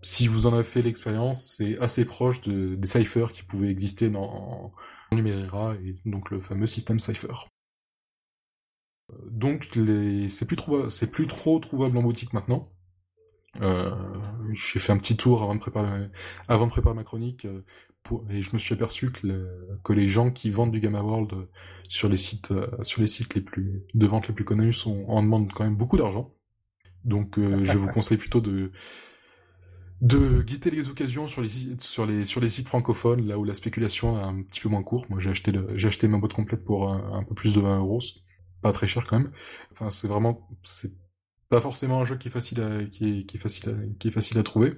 si 0.00 0.28
vous 0.28 0.46
en 0.46 0.54
avez 0.54 0.62
fait 0.62 0.80
l'expérience, 0.80 1.56
c'est 1.56 1.76
assez 1.80 2.04
proche 2.04 2.40
de, 2.42 2.76
des 2.76 2.86
ciphers 2.86 3.32
qui 3.32 3.42
pouvaient 3.42 3.70
exister 3.70 4.08
dans, 4.10 4.72
Numéra 5.14 5.74
et 5.84 5.96
donc 6.04 6.30
le 6.30 6.40
fameux 6.40 6.66
système 6.66 6.98
Cypher. 6.98 7.34
Euh, 9.12 9.16
donc 9.30 9.68
c'est 10.28 10.46
plus, 10.46 10.56
plus 11.10 11.26
trop 11.26 11.58
trouvable 11.58 11.96
en 11.98 12.02
boutique 12.02 12.32
maintenant. 12.32 12.70
Euh, 13.60 13.94
j'ai 14.52 14.80
fait 14.80 14.92
un 14.92 14.98
petit 14.98 15.16
tour 15.16 15.42
avant 15.42 15.54
de 15.54 15.60
préparer, 15.60 16.08
avant 16.48 16.66
de 16.66 16.72
préparer 16.72 16.96
ma 16.96 17.04
chronique 17.04 17.44
euh, 17.44 17.62
et 18.28 18.42
je 18.42 18.52
me 18.52 18.58
suis 18.58 18.74
aperçu 18.74 19.12
que, 19.12 19.48
que, 19.84 19.92
les 19.92 20.08
gens 20.08 20.32
qui 20.32 20.50
vendent 20.50 20.72
du 20.72 20.80
Gamma 20.80 21.00
World 21.00 21.48
sur 21.88 22.08
les 22.08 22.16
sites, 22.16 22.52
sur 22.82 23.00
les 23.00 23.06
sites 23.06 23.34
les 23.34 23.40
plus 23.40 23.84
de 23.94 24.06
vente 24.06 24.28
les 24.28 24.34
plus 24.34 24.44
connus 24.44 24.74
sont 24.74 25.04
en 25.08 25.22
demande 25.22 25.52
quand 25.52 25.64
même 25.64 25.76
beaucoup 25.76 25.96
d'argent. 25.96 26.34
Donc 27.04 27.38
je 27.38 27.78
vous 27.78 27.88
conseille 27.94 28.18
plutôt 28.18 28.40
de 28.40 28.72
de 30.04 30.42
guetter 30.42 30.70
les 30.70 30.90
occasions 30.90 31.26
sur 31.28 31.40
les, 31.40 31.48
sur 31.78 32.04
les, 32.04 32.26
sur 32.26 32.38
les 32.38 32.50
sites 32.50 32.68
francophones, 32.68 33.26
là 33.26 33.38
où 33.38 33.44
la 33.44 33.54
spéculation 33.54 34.18
est 34.20 34.22
un 34.22 34.42
petit 34.42 34.60
peu 34.60 34.68
moins 34.68 34.82
courte. 34.82 35.08
Moi, 35.08 35.18
j'ai 35.18 35.30
acheté, 35.30 35.50
j'ai 35.76 35.88
acheté 35.88 36.08
ma 36.08 36.18
boîte 36.18 36.34
complète 36.34 36.62
pour 36.62 36.90
un, 36.90 37.24
peu 37.24 37.34
plus 37.34 37.54
de 37.54 37.60
20 37.60 37.78
euros, 37.78 38.00
pas 38.60 38.72
très 38.72 38.86
cher 38.86 39.06
quand 39.06 39.18
même. 39.18 39.32
Enfin, 39.72 39.88
c'est 39.88 40.06
vraiment, 40.06 40.46
c'est 40.62 40.92
pas 41.48 41.62
forcément 41.62 42.02
un 42.02 42.04
jeu 42.04 42.18
qui 42.18 42.28
est 42.28 42.30
facile 42.30 42.60
à, 42.60 42.84
qui 42.84 43.20
est, 43.20 43.24
qui 43.24 43.38
est 43.38 43.40
facile 43.40 43.70
à, 43.70 43.98
qui 43.98 44.08
est 44.08 44.10
facile 44.10 44.38
à 44.38 44.42
trouver. 44.42 44.74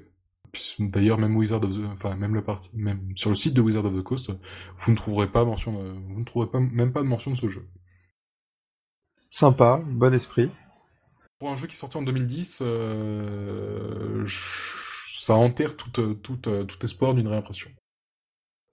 D'ailleurs, 0.78 1.18
même 1.18 1.36
Wizard 1.36 1.62
of 1.64 1.76
the, 1.76 1.84
enfin, 1.92 2.14
même 2.14 2.34
le 2.34 2.44
parti, 2.44 2.70
même 2.74 3.10
sur 3.16 3.30
le 3.30 3.36
site 3.36 3.54
de 3.54 3.60
Wizard 3.60 3.84
of 3.84 3.96
the 3.96 4.02
Coast, 4.04 4.30
vous 4.76 4.92
ne 4.92 4.96
trouverez 4.96 5.26
pas 5.26 5.44
mention, 5.44 5.82
de, 5.82 5.90
vous 5.90 6.20
ne 6.20 6.24
trouverez 6.24 6.48
pas, 6.48 6.60
même 6.60 6.92
pas 6.92 7.02
de 7.02 7.08
mention 7.08 7.32
de 7.32 7.36
ce 7.36 7.48
jeu. 7.48 7.66
Sympa, 9.30 9.82
bon 9.84 10.14
esprit. 10.14 10.52
Pour 11.40 11.50
un 11.50 11.56
jeu 11.56 11.66
qui 11.66 11.74
est 11.74 11.78
sorti 11.78 11.96
en 11.96 12.02
2010, 12.02 12.60
euh, 12.62 14.24
ça 15.26 15.34
enterre 15.34 15.76
tout, 15.76 15.90
tout, 15.90 16.36
tout 16.36 16.84
espoir 16.84 17.12
d'une 17.12 17.26
réimpression. 17.26 17.68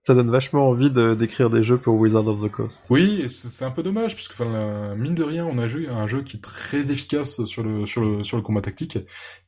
Ça 0.01 0.13
donne 0.13 0.29
vachement 0.29 0.67
envie 0.67 0.91
de, 0.91 1.15
d'écrire 1.15 1.49
des 1.49 1.63
jeux 1.63 1.79
pour 1.79 1.95
Wizard 1.95 2.27
of 2.27 2.43
the 2.43 2.51
Coast. 2.51 2.85
Oui, 2.91 3.27
c'est 3.27 3.65
un 3.65 3.71
peu 3.71 3.81
dommage, 3.81 4.13
puisque 4.13 4.33
enfin, 4.33 4.95
mine 4.95 5.15
de 5.15 5.23
rien, 5.23 5.45
on 5.45 5.57
a 5.57 5.67
joué 5.67 5.87
un 5.87 6.05
jeu 6.05 6.21
qui 6.21 6.37
est 6.37 6.41
très 6.41 6.91
efficace 6.91 7.43
sur 7.45 7.63
le, 7.63 7.87
sur 7.87 8.01
le, 8.01 8.23
sur 8.23 8.37
le 8.37 8.43
combat 8.43 8.61
tactique, 8.61 8.99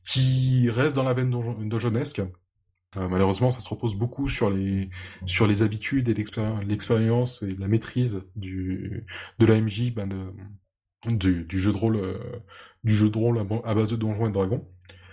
qui 0.04 0.68
reste 0.72 0.96
dans 0.96 1.04
la 1.04 1.14
veine 1.14 1.30
donjonesque. 1.30 2.22
Euh, 2.98 3.08
malheureusement, 3.08 3.52
ça 3.52 3.60
se 3.60 3.70
repose 3.70 3.94
beaucoup 3.96 4.28
sur 4.28 4.50
les, 4.50 4.90
sur 5.28 5.46
les 5.46 5.62
habitudes 5.62 6.10
et 6.10 6.14
l'expérience 6.16 7.44
et 7.44 7.52
la 7.52 7.68
maîtrise 7.68 8.24
du, 8.36 9.06
de 9.38 9.46
l'AMJ, 9.46 9.94
ben 9.94 10.08
de, 10.08 11.12
du, 11.12 11.44
du, 11.44 11.60
jeu 11.60 11.72
de 11.72 11.78
rôle, 11.78 11.98
euh, 11.98 12.18
du 12.84 12.96
jeu 12.96 13.10
de 13.10 13.18
rôle 13.18 13.46
à, 13.64 13.76
base 13.76 13.92
de 13.92 13.96
donjons 13.96 14.26
et 14.26 14.30
de 14.30 14.34
dragons. 14.34 14.68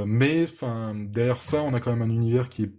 Mais, 0.06 0.44
enfin, 0.44 0.94
derrière 0.94 1.40
ça, 1.42 1.62
on 1.62 1.74
a 1.74 1.80
quand 1.80 1.94
même 1.94 2.02
un 2.02 2.12
univers 2.12 2.48
qui 2.48 2.64
est 2.64 2.72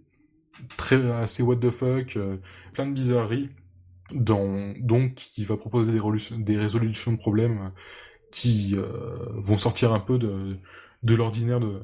très 0.76 1.10
assez 1.12 1.42
what 1.42 1.56
the 1.56 1.70
fuck, 1.70 2.16
euh, 2.16 2.36
plein 2.72 2.86
de 2.86 2.92
bizarreries, 2.92 3.50
donc 4.12 5.14
qui 5.14 5.44
va 5.44 5.56
proposer 5.56 5.92
des, 5.92 6.00
des 6.38 6.56
résolutions 6.56 7.12
de 7.12 7.16
problèmes 7.16 7.72
qui 8.30 8.74
euh, 8.76 9.16
vont 9.36 9.56
sortir 9.56 9.92
un 9.92 10.00
peu 10.00 10.18
de, 10.18 10.56
de 11.02 11.14
l'ordinaire 11.14 11.60
de, 11.60 11.80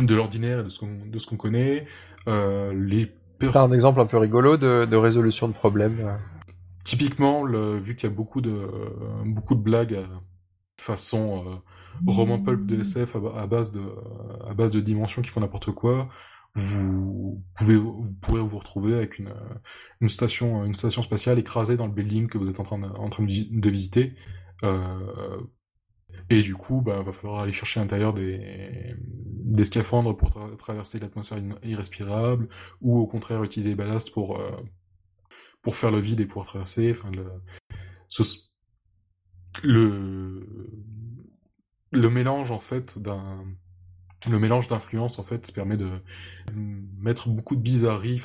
de 0.00 0.14
l'ordinaire 0.14 0.60
et 0.60 0.64
de 0.64 0.68
ce 0.68 0.80
qu'on 0.80 0.98
de 1.06 1.18
ce 1.18 1.26
qu'on 1.26 1.36
connaît. 1.36 1.86
Euh, 2.28 2.72
les 2.74 3.12
un 3.54 3.72
exemple 3.72 4.00
un 4.00 4.06
peu 4.06 4.16
rigolo 4.16 4.56
de, 4.56 4.86
de 4.86 4.96
résolution 4.96 5.46
de 5.46 5.52
problèmes. 5.52 6.18
Typiquement, 6.84 7.44
le, 7.44 7.78
vu 7.78 7.94
qu'il 7.94 8.08
y 8.08 8.12
a 8.12 8.14
beaucoup 8.14 8.40
de 8.40 8.68
beaucoup 9.26 9.54
de 9.54 9.60
blagues 9.60 9.98
façon 10.78 11.60
roman 12.06 12.42
pulp 12.42 12.66
de 12.66 12.82
à, 13.38 13.46
base 13.46 13.72
de 13.72 13.82
à 14.48 14.54
base 14.54 14.72
de 14.72 14.80
dimensions 14.80 15.22
qui 15.22 15.30
font 15.30 15.40
n'importe 15.40 15.72
quoi, 15.72 16.08
vous 16.54 17.44
pouvez 17.54 17.76
vous 17.76 18.12
pourrez 18.20 18.40
vous 18.40 18.58
retrouver 18.58 18.94
avec 18.94 19.18
une, 19.18 19.34
une 20.00 20.08
station 20.08 20.64
une 20.64 20.74
station 20.74 21.02
spatiale 21.02 21.38
écrasée 21.38 21.76
dans 21.76 21.86
le 21.86 21.92
building 21.92 22.28
que 22.28 22.38
vous 22.38 22.48
êtes 22.48 22.60
en 22.60 22.62
train 22.62 22.78
de, 22.78 22.86
en 22.86 23.10
train 23.10 23.24
de, 23.24 23.70
visiter. 23.70 24.14
Euh, 24.64 25.40
et 26.30 26.42
du 26.42 26.54
coup 26.54 26.80
bah 26.80 27.02
va 27.02 27.12
falloir 27.12 27.42
aller 27.42 27.52
chercher 27.52 27.80
à 27.80 27.82
l'intérieur 27.82 28.14
des 28.14 28.96
des 28.98 29.64
scaphandres 29.64 30.16
pour 30.16 30.30
traverser 30.56 30.98
l'atmosphère 30.98 31.38
irrespirable 31.62 32.48
ou 32.80 32.98
au 32.98 33.06
contraire 33.06 33.44
utiliser 33.44 33.70
les 33.70 33.76
ballasts 33.76 34.10
pour 34.10 34.40
euh, 34.40 34.50
pour 35.60 35.76
faire 35.76 35.90
le 35.90 35.98
vide 35.98 36.20
et 36.20 36.26
pouvoir 36.26 36.46
traverser. 36.46 36.90
Enfin 36.90 37.10
le 37.12 37.26
le 39.62 40.70
le 41.96 42.10
mélange 42.10 42.50
en 42.52 42.58
d'influences 44.68 45.18
en 45.18 45.22
fait 45.22 45.52
permet 45.52 45.76
de 45.76 45.88
mettre 46.54 47.28
beaucoup 47.28 47.56
de 47.56 47.60
bizarreries, 47.60 48.20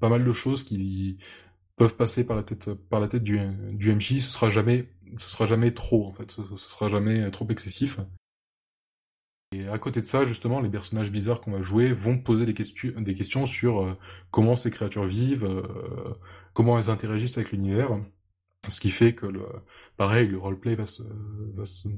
pas, 0.00 0.08
mal 0.08 0.24
de 0.24 0.32
choses 0.32 0.62
qui 0.62 1.18
peuvent 1.76 1.96
passer 1.96 2.24
par 2.24 2.36
la 2.36 2.42
tête 2.42 3.22
du, 3.22 3.40
du 3.72 3.94
MJ. 3.94 4.18
Ce 4.18 4.30
sera 4.30 4.50
jamais 4.50 4.88
sera 5.18 5.46
jamais 5.46 5.72
trop 5.72 6.06
en 6.06 6.12
fait, 6.12 6.30
ce, 6.30 6.42
sera 6.56 6.88
jamais 6.88 7.30
trop 7.30 7.46
excessif. 7.48 8.00
Et 9.52 9.68
à 9.68 9.78
côté 9.78 10.00
de 10.00 10.06
ça, 10.06 10.24
justement, 10.24 10.60
les 10.60 10.68
personnages 10.68 11.12
bizarres 11.12 11.40
qu'on 11.40 11.52
va 11.52 11.62
jouer 11.62 11.92
vont 11.92 12.18
poser 12.18 12.44
des, 12.44 12.54
questions, 12.54 13.46
sur 13.46 13.82
euh, 13.82 13.96
comment 14.32 14.56
ces 14.56 14.70
créatures 14.72 15.04
vivent, 15.04 15.44
euh, 15.44 16.14
comment 16.54 16.76
elles 16.76 16.90
interagissent 16.90 17.38
avec 17.38 17.52
l'univers. 17.52 17.90
Ce 18.68 18.80
qui 18.80 18.90
fait 18.90 19.14
que, 19.14 19.26
le, 19.26 19.42
pareil, 19.96 20.26
le 20.28 20.38
roleplay 20.38 20.74
va 20.74 20.84
va 21.54 21.64
se 21.64 21.88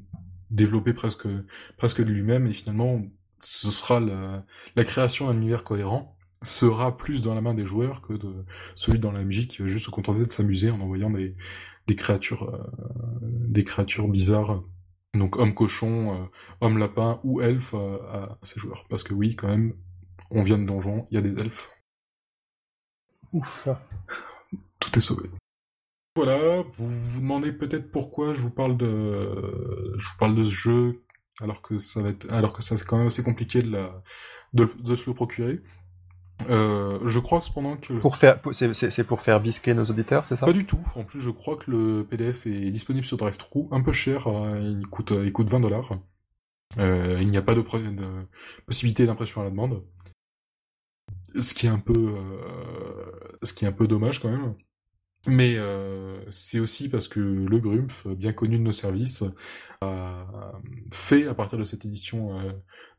développer 0.50 0.92
presque, 0.92 1.28
presque 1.76 2.02
de 2.02 2.10
lui-même 2.10 2.46
et 2.46 2.52
finalement 2.52 3.02
ce 3.40 3.70
sera 3.70 4.00
la, 4.00 4.44
la 4.76 4.84
création 4.84 5.26
d'un 5.26 5.36
univers 5.36 5.64
cohérent 5.64 6.16
sera 6.42 6.96
plus 6.96 7.22
dans 7.22 7.34
la 7.34 7.40
main 7.40 7.54
des 7.54 7.64
joueurs 7.64 8.00
que 8.02 8.12
de 8.12 8.44
celui 8.74 8.98
dans 8.98 9.12
la 9.12 9.24
MJ 9.24 9.48
qui 9.48 9.62
va 9.62 9.68
juste 9.68 9.86
se 9.86 9.90
contenter 9.90 10.24
de 10.24 10.30
s'amuser 10.30 10.70
en 10.70 10.80
envoyant 10.80 11.10
des, 11.10 11.34
des 11.86 11.96
créatures 11.96 12.44
euh, 12.44 12.62
des 13.22 13.64
créatures 13.64 14.08
bizarres 14.08 14.62
donc 15.14 15.36
homme 15.36 15.54
cochon 15.54 16.14
euh, 16.14 16.26
homme 16.60 16.78
lapin 16.78 17.20
ou 17.24 17.40
elfe 17.40 17.74
euh, 17.74 17.98
à 18.12 18.38
ses 18.42 18.60
joueurs. 18.60 18.86
Parce 18.88 19.02
que 19.02 19.14
oui 19.14 19.34
quand 19.34 19.48
même 19.48 19.74
on 20.30 20.40
vient 20.40 20.58
de 20.58 20.64
donjon 20.64 21.06
il 21.10 21.14
y 21.14 21.18
a 21.18 21.22
des 21.22 21.40
elfes. 21.40 21.70
Ouf. 23.32 23.68
Tout 24.78 24.96
est 24.96 25.00
sauvé 25.00 25.30
voilà 26.16 26.64
vous 26.72 26.88
vous 26.88 27.20
demandez 27.20 27.52
peut-être 27.52 27.90
pourquoi 27.92 28.34
je 28.34 28.40
vous 28.40 28.50
parle 28.50 28.76
de 28.76 29.94
je 29.96 30.08
vous 30.08 30.18
parle 30.18 30.34
de 30.34 30.44
ce 30.44 30.50
jeu 30.50 31.02
alors 31.40 31.62
que 31.62 31.78
ça 31.78 32.02
va 32.02 32.08
être, 32.08 32.30
alors 32.32 32.52
que 32.52 32.62
ça 32.62 32.76
c'est 32.76 32.84
quand 32.84 32.98
même 32.98 33.08
assez 33.08 33.22
compliqué 33.22 33.62
de 33.62 33.70
la, 33.70 34.02
de, 34.54 34.68
de 34.80 34.96
se 34.96 35.08
le 35.10 35.14
procurer. 35.14 35.60
Euh, 36.50 36.98
je 37.04 37.18
crois 37.18 37.40
cependant 37.40 37.76
que 37.76 37.94
pour 37.94 38.16
faire, 38.16 38.40
c'est 38.52 39.04
pour 39.04 39.20
faire 39.20 39.40
bisquer 39.40 39.74
nos 39.74 39.84
auditeurs, 39.84 40.24
c'est 40.24 40.36
ça? 40.36 40.46
Pas 40.46 40.52
du 40.52 40.66
tout. 40.66 40.80
En 40.94 41.04
plus, 41.04 41.20
je 41.20 41.30
crois 41.30 41.56
que 41.56 41.70
le 41.70 42.06
PDF 42.08 42.46
est 42.46 42.70
disponible 42.70 43.06
sur 43.06 43.16
DriveThru, 43.16 43.66
un 43.70 43.80
peu 43.80 43.92
cher. 43.92 44.26
Euh, 44.26 44.58
il 44.60 44.86
coûte, 44.86 45.12
il 45.24 45.32
coûte 45.32 45.48
20 45.48 45.60
dollars. 45.60 45.98
Euh, 46.78 47.18
il 47.22 47.30
n'y 47.30 47.38
a 47.38 47.42
pas 47.42 47.54
de, 47.54 47.60
de 47.60 48.26
possibilité 48.66 49.06
d'impression 49.06 49.40
à 49.40 49.44
la 49.44 49.50
demande, 49.50 49.82
ce 51.38 51.54
qui 51.54 51.66
est 51.66 51.70
un 51.70 51.78
peu, 51.78 51.94
euh, 51.96 53.38
ce 53.42 53.54
qui 53.54 53.64
est 53.64 53.68
un 53.68 53.72
peu 53.72 53.86
dommage 53.86 54.20
quand 54.20 54.30
même. 54.30 54.54
Mais 55.26 55.56
euh, 55.56 56.20
c'est 56.30 56.60
aussi 56.60 56.88
parce 56.88 57.08
que 57.08 57.20
le 57.20 57.58
Grumpf, 57.58 58.06
bien 58.08 58.32
connu 58.32 58.58
de 58.58 58.62
nos 58.62 58.72
services, 58.72 59.24
a 59.80 60.52
fait 60.92 61.26
à 61.26 61.34
partir 61.34 61.58
de 61.58 61.64
cette 61.64 61.84
édition, 61.84 62.38
euh, 62.38 62.52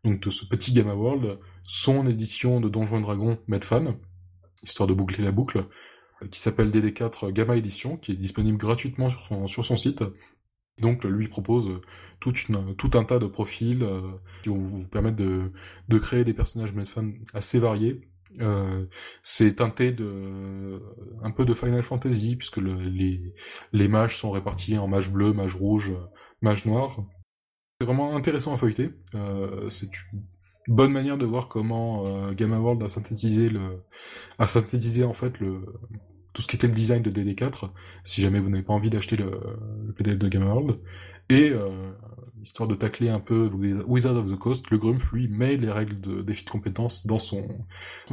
donc 0.04 0.22
de 0.22 0.30
ce 0.30 0.46
petit 0.46 0.74
Gamma 0.74 0.94
World, 0.94 1.40
son 1.64 2.06
édition 2.08 2.60
de 2.60 2.70
Donjons 2.70 3.02
Dragon 3.02 3.38
Medfan, 3.48 3.96
histoire 4.62 4.88
de 4.88 4.94
boucler 4.94 5.24
la 5.24 5.32
boucle, 5.32 5.66
qui 6.32 6.40
s'appelle 6.40 6.70
DD4 6.70 7.32
Gamma 7.32 7.56
Edition, 7.56 7.98
qui 7.98 8.12
est 8.12 8.16
disponible 8.16 8.58
gratuitement 8.58 9.10
sur 9.10 9.26
son, 9.26 9.48
sur 9.48 9.64
son 9.66 9.78
site. 9.78 10.04
Donc 10.80 11.06
lui 11.06 11.28
propose 11.28 11.82
tout, 12.20 12.34
une, 12.34 12.76
tout 12.76 12.92
un 12.94 13.04
tas 13.04 13.20
de 13.20 13.26
profils 13.26 13.82
euh, 13.84 14.02
qui 14.44 14.50
vont 14.50 14.58
vous 14.58 14.88
permettre 14.88 15.16
de, 15.18 15.52
de 15.88 15.98
créer 15.98 16.24
des 16.24 16.34
personnages 16.34 16.74
Medfan 16.74 17.12
assez 17.34 17.58
variés, 17.58 18.02
euh, 18.40 18.86
c'est 19.24 19.56
teinté 19.56 19.92
de 19.92 20.82
un 21.24 21.32
peu 21.32 21.46
de 21.46 21.54
Final 21.54 21.84
Fantasy 21.84 22.36
puisque 22.36 22.58
le, 22.58 22.76
les 22.76 23.34
les 23.74 23.88
mages 23.88 24.18
sont 24.18 24.32
répartis 24.32 24.78
en 24.78 24.88
mages 24.88 25.10
bleus, 25.12 25.34
mages 25.34 25.56
rouges, 25.56 25.94
mages 26.42 26.66
noirs. 26.66 26.98
C'est 27.80 27.86
vraiment 27.86 28.16
intéressant 28.16 28.54
à 28.54 28.58
feuilleter. 28.58 28.90
Euh, 29.16 29.70
c'est 29.70 29.90
une 30.14 30.24
bonne 30.68 30.92
manière 30.92 31.18
de 31.18 31.26
voir 31.26 31.48
comment 31.48 32.06
euh, 32.08 32.34
Gamma 32.34 32.60
World 32.60 32.82
a 32.84 32.88
synthétisé 32.88 33.50
le 33.50 33.84
a 34.40 34.48
synthétisé 34.48 35.04
en 35.04 35.14
fait 35.14 35.40
le 35.40 35.66
tout 36.38 36.44
ce 36.44 36.48
qui 36.48 36.56
était 36.56 36.68
le 36.68 36.74
design 36.74 37.02
de 37.02 37.10
DD4. 37.10 37.72
Si 38.04 38.22
jamais 38.22 38.40
vous 38.40 38.52
n'avez 38.52 38.62
pas 38.62 38.74
envie 38.74 38.92
d'acheter 38.92 39.18
le, 39.18 39.42
PDF 39.96 40.20
de 40.20 40.28
Gamma 40.28 40.46
World 40.46 40.78
et 41.30 41.50
euh, 41.50 41.92
histoire 42.44 42.70
de 42.70 42.76
tacler 42.76 43.10
un 43.10 43.20
peu 43.20 43.50
Wizard 43.88 44.16
of 44.16 44.30
the 44.30 44.38
Coast, 44.38 44.70
le 44.70 44.78
Grumpf, 44.78 45.12
lui, 45.14 45.28
met 45.30 45.58
les 45.58 45.72
règles 45.72 46.00
de 46.00 46.22
défi 46.22 46.46
de 46.46 46.52
compétences 46.52 47.08
dans 47.08 47.18
son, 47.18 47.44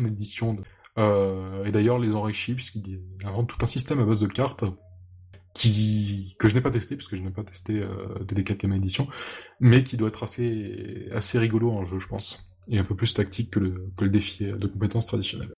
édition. 0.06 0.56
Euh, 0.96 1.66
et 1.66 1.70
d'ailleurs, 1.70 1.98
les 1.98 2.14
enrichit, 2.14 2.54
puisqu'il 2.54 3.02
invente 3.26 3.46
tout 3.46 3.58
un 3.60 3.66
système 3.66 4.00
à 4.00 4.06
base 4.06 4.20
de 4.20 4.26
cartes 4.26 4.64
qui 5.52 6.34
que 6.38 6.48
je 6.48 6.54
n'ai 6.54 6.62
pas 6.62 6.70
testé, 6.70 6.96
puisque 6.96 7.16
je 7.16 7.22
n'ai 7.22 7.30
pas 7.30 7.44
testé 7.44 7.78
euh, 7.78 8.24
DD4 8.24 8.56
Gamma 8.56 8.76
Edition, 8.76 9.06
mais 9.60 9.84
qui 9.84 9.98
doit 9.98 10.08
être 10.08 10.22
assez, 10.22 11.10
assez 11.12 11.38
rigolo 11.38 11.70
en 11.72 11.84
jeu, 11.84 11.98
je 11.98 12.08
pense. 12.08 12.50
Et 12.68 12.78
un 12.78 12.84
peu 12.84 12.96
plus 12.96 13.12
tactique 13.12 13.50
que 13.50 13.60
le, 13.60 13.92
que 13.98 14.04
le 14.04 14.10
défi 14.10 14.46
de 14.46 14.66
compétences 14.66 15.08
traditionnel. 15.08 15.53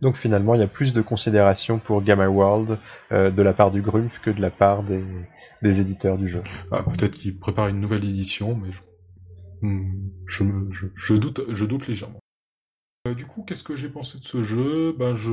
Donc 0.00 0.16
finalement, 0.16 0.54
il 0.54 0.60
y 0.60 0.64
a 0.64 0.68
plus 0.68 0.92
de 0.92 1.00
considération 1.02 1.78
pour 1.78 2.02
Gamma 2.02 2.28
World 2.28 2.78
euh, 3.12 3.30
de 3.30 3.42
la 3.42 3.52
part 3.52 3.70
du 3.70 3.82
Grumpf 3.82 4.20
que 4.20 4.30
de 4.30 4.40
la 4.40 4.50
part 4.50 4.82
des, 4.82 5.80
éditeurs 5.80 6.18
du 6.18 6.28
jeu. 6.28 6.42
Ah, 6.70 6.84
Peut-être 6.84 7.14
qu'ils 7.14 7.38
préparent 7.38 7.68
une 7.68 7.80
nouvelle 7.80 8.04
édition, 8.04 8.54
mais 8.54 8.70
je, 8.72 8.80
hmm, 9.62 10.10
je, 10.26 10.44
je 10.94 11.14
doute, 11.14 11.42
je 11.48 11.64
doute 11.64 11.88
légèrement. 11.88 12.20
Euh, 13.06 13.14
du 13.14 13.26
coup, 13.26 13.44
qu'est-ce 13.44 13.62
que 13.62 13.76
j'ai 13.76 13.88
pensé 13.88 14.18
de 14.18 14.24
ce 14.24 14.42
jeu? 14.42 14.92
Ben, 14.98 15.14
je, 15.14 15.30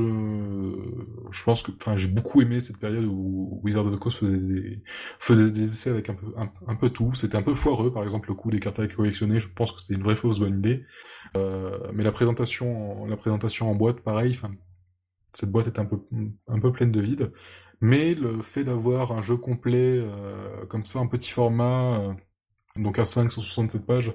je 1.30 1.44
pense 1.44 1.62
que, 1.62 1.72
enfin, 1.72 1.96
j'ai 1.96 2.08
beaucoup 2.08 2.40
aimé 2.40 2.60
cette 2.60 2.78
période 2.78 3.04
où 3.04 3.60
Wizard 3.64 3.86
of 3.86 3.92
the 3.94 3.98
Coast 3.98 4.18
faisait 4.18 4.38
des, 4.38 4.82
faisait 5.18 5.50
des 5.50 5.64
essais 5.64 5.90
avec 5.90 6.08
un 6.08 6.14
peu, 6.14 6.26
un, 6.36 6.74
peu 6.76 6.90
tout. 6.90 7.12
C'était 7.14 7.36
un 7.36 7.42
peu 7.42 7.54
foireux, 7.54 7.92
par 7.92 8.04
exemple, 8.04 8.28
le 8.28 8.34
coup 8.34 8.50
des 8.50 8.60
cartes 8.60 8.78
à 8.78 8.86
collectionner. 8.86 9.40
Je 9.40 9.48
pense 9.48 9.72
que 9.72 9.80
c'était 9.80 9.94
une 9.94 10.04
vraie 10.04 10.16
fausse 10.16 10.38
bonne 10.38 10.58
idée. 10.58 10.84
Euh, 11.36 11.78
mais 11.92 12.04
la 12.04 12.12
présentation, 12.12 13.04
la 13.06 13.16
présentation 13.16 13.70
en 13.70 13.74
boîte, 13.74 14.00
pareil. 14.00 14.38
Cette 15.34 15.50
boîte 15.50 15.66
est 15.66 15.78
un 15.78 15.84
peu, 15.84 15.98
un 16.48 16.60
peu 16.60 16.72
pleine 16.72 16.92
de 16.92 17.00
vide. 17.00 17.32
Mais 17.80 18.14
le 18.14 18.42
fait 18.42 18.64
d'avoir 18.64 19.12
un 19.12 19.20
jeu 19.20 19.36
complet 19.36 19.98
euh, 19.98 20.64
comme 20.66 20.84
ça, 20.84 20.98
un 21.00 21.06
petit 21.06 21.30
format, 21.30 22.00
euh, 22.00 22.14
donc 22.76 22.98
à 22.98 23.04
567 23.04 23.84
pages, 23.84 24.14